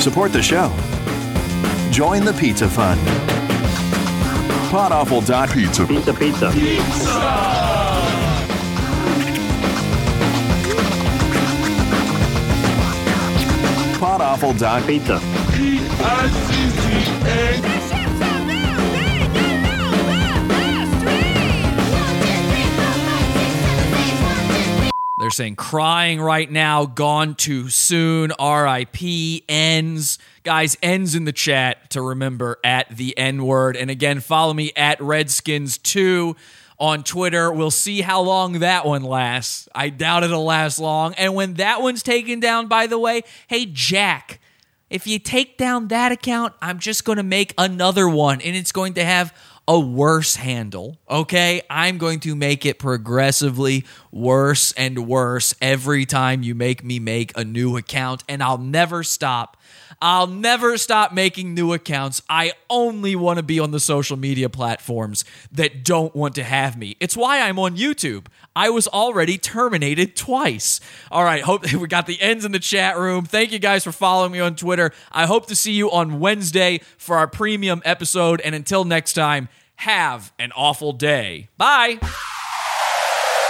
Support 0.00 0.32
the 0.32 0.42
show. 0.42 0.68
Join 1.92 2.24
the 2.24 2.36
Pizza 2.38 2.68
Fund. 2.68 3.33
Podawful.pizza. 4.70 5.86
Pizza, 5.86 6.12
pizza. 6.14 6.50
Pizza! 6.50 7.54
Podawful.pizza. 13.98 15.20
They're 25.24 25.30
saying 25.30 25.56
crying 25.56 26.20
right 26.20 26.50
now, 26.50 26.84
gone 26.84 27.34
too 27.34 27.70
soon, 27.70 28.32
RIP, 28.38 29.42
ends. 29.48 30.18
Guys, 30.44 30.76
ends 30.82 31.14
in 31.14 31.24
the 31.24 31.32
chat 31.32 31.88
to 31.88 32.02
remember 32.02 32.58
at 32.62 32.94
the 32.94 33.16
N 33.16 33.46
word. 33.46 33.78
And 33.78 33.90
again, 33.90 34.20
follow 34.20 34.52
me 34.52 34.72
at 34.76 34.98
Redskins2 34.98 36.36
on 36.78 37.02
Twitter. 37.02 37.50
We'll 37.50 37.70
see 37.70 38.02
how 38.02 38.20
long 38.20 38.58
that 38.58 38.84
one 38.84 39.02
lasts. 39.02 39.70
I 39.74 39.88
doubt 39.88 40.22
it'll 40.22 40.44
last 40.44 40.78
long. 40.78 41.14
And 41.14 41.34
when 41.34 41.54
that 41.54 41.80
one's 41.80 42.02
taken 42.02 42.40
down, 42.40 42.66
by 42.66 42.86
the 42.86 42.98
way, 42.98 43.22
hey, 43.46 43.64
Jack, 43.64 44.38
if 44.90 45.06
you 45.06 45.18
take 45.18 45.56
down 45.56 45.88
that 45.88 46.12
account, 46.12 46.52
I'm 46.60 46.78
just 46.78 47.06
going 47.06 47.16
to 47.16 47.22
make 47.22 47.54
another 47.56 48.06
one 48.06 48.42
and 48.42 48.54
it's 48.54 48.72
going 48.72 48.94
to 48.94 49.04
have 49.04 49.34
a 49.66 49.80
worse 49.80 50.36
handle. 50.36 50.98
Okay? 51.08 51.62
I'm 51.70 51.96
going 51.96 52.20
to 52.20 52.36
make 52.36 52.66
it 52.66 52.78
progressively 52.78 53.86
worse 54.12 54.72
and 54.72 55.06
worse 55.08 55.54
every 55.62 56.04
time 56.04 56.42
you 56.42 56.54
make 56.54 56.84
me 56.84 56.98
make 56.98 57.32
a 57.34 57.44
new 57.44 57.78
account 57.78 58.24
and 58.28 58.42
I'll 58.42 58.58
never 58.58 59.02
stop. 59.02 59.56
I'll 60.00 60.26
never 60.26 60.76
stop 60.78 61.12
making 61.12 61.54
new 61.54 61.72
accounts. 61.72 62.22
I 62.28 62.52
only 62.68 63.16
want 63.16 63.38
to 63.38 63.42
be 63.42 63.60
on 63.60 63.70
the 63.70 63.80
social 63.80 64.16
media 64.16 64.48
platforms 64.48 65.24
that 65.52 65.84
don't 65.84 66.14
want 66.14 66.34
to 66.36 66.44
have 66.44 66.76
me. 66.76 66.96
It's 67.00 67.16
why 67.16 67.40
I'm 67.40 67.58
on 67.58 67.76
YouTube. 67.76 68.26
I 68.56 68.70
was 68.70 68.86
already 68.88 69.38
terminated 69.38 70.16
twice. 70.16 70.80
All 71.10 71.24
right, 71.24 71.42
hope 71.42 71.70
we 71.72 71.86
got 71.88 72.06
the 72.06 72.20
ends 72.20 72.44
in 72.44 72.52
the 72.52 72.58
chat 72.58 72.96
room. 72.98 73.24
Thank 73.24 73.52
you 73.52 73.58
guys 73.58 73.84
for 73.84 73.92
following 73.92 74.32
me 74.32 74.40
on 74.40 74.56
Twitter. 74.56 74.92
I 75.12 75.26
hope 75.26 75.46
to 75.46 75.56
see 75.56 75.72
you 75.72 75.90
on 75.90 76.20
Wednesday 76.20 76.80
for 76.98 77.16
our 77.16 77.26
premium 77.26 77.82
episode. 77.84 78.40
And 78.40 78.54
until 78.54 78.84
next 78.84 79.14
time, 79.14 79.48
have 79.76 80.32
an 80.38 80.52
awful 80.52 80.92
day. 80.92 81.48
Bye. 81.56 81.98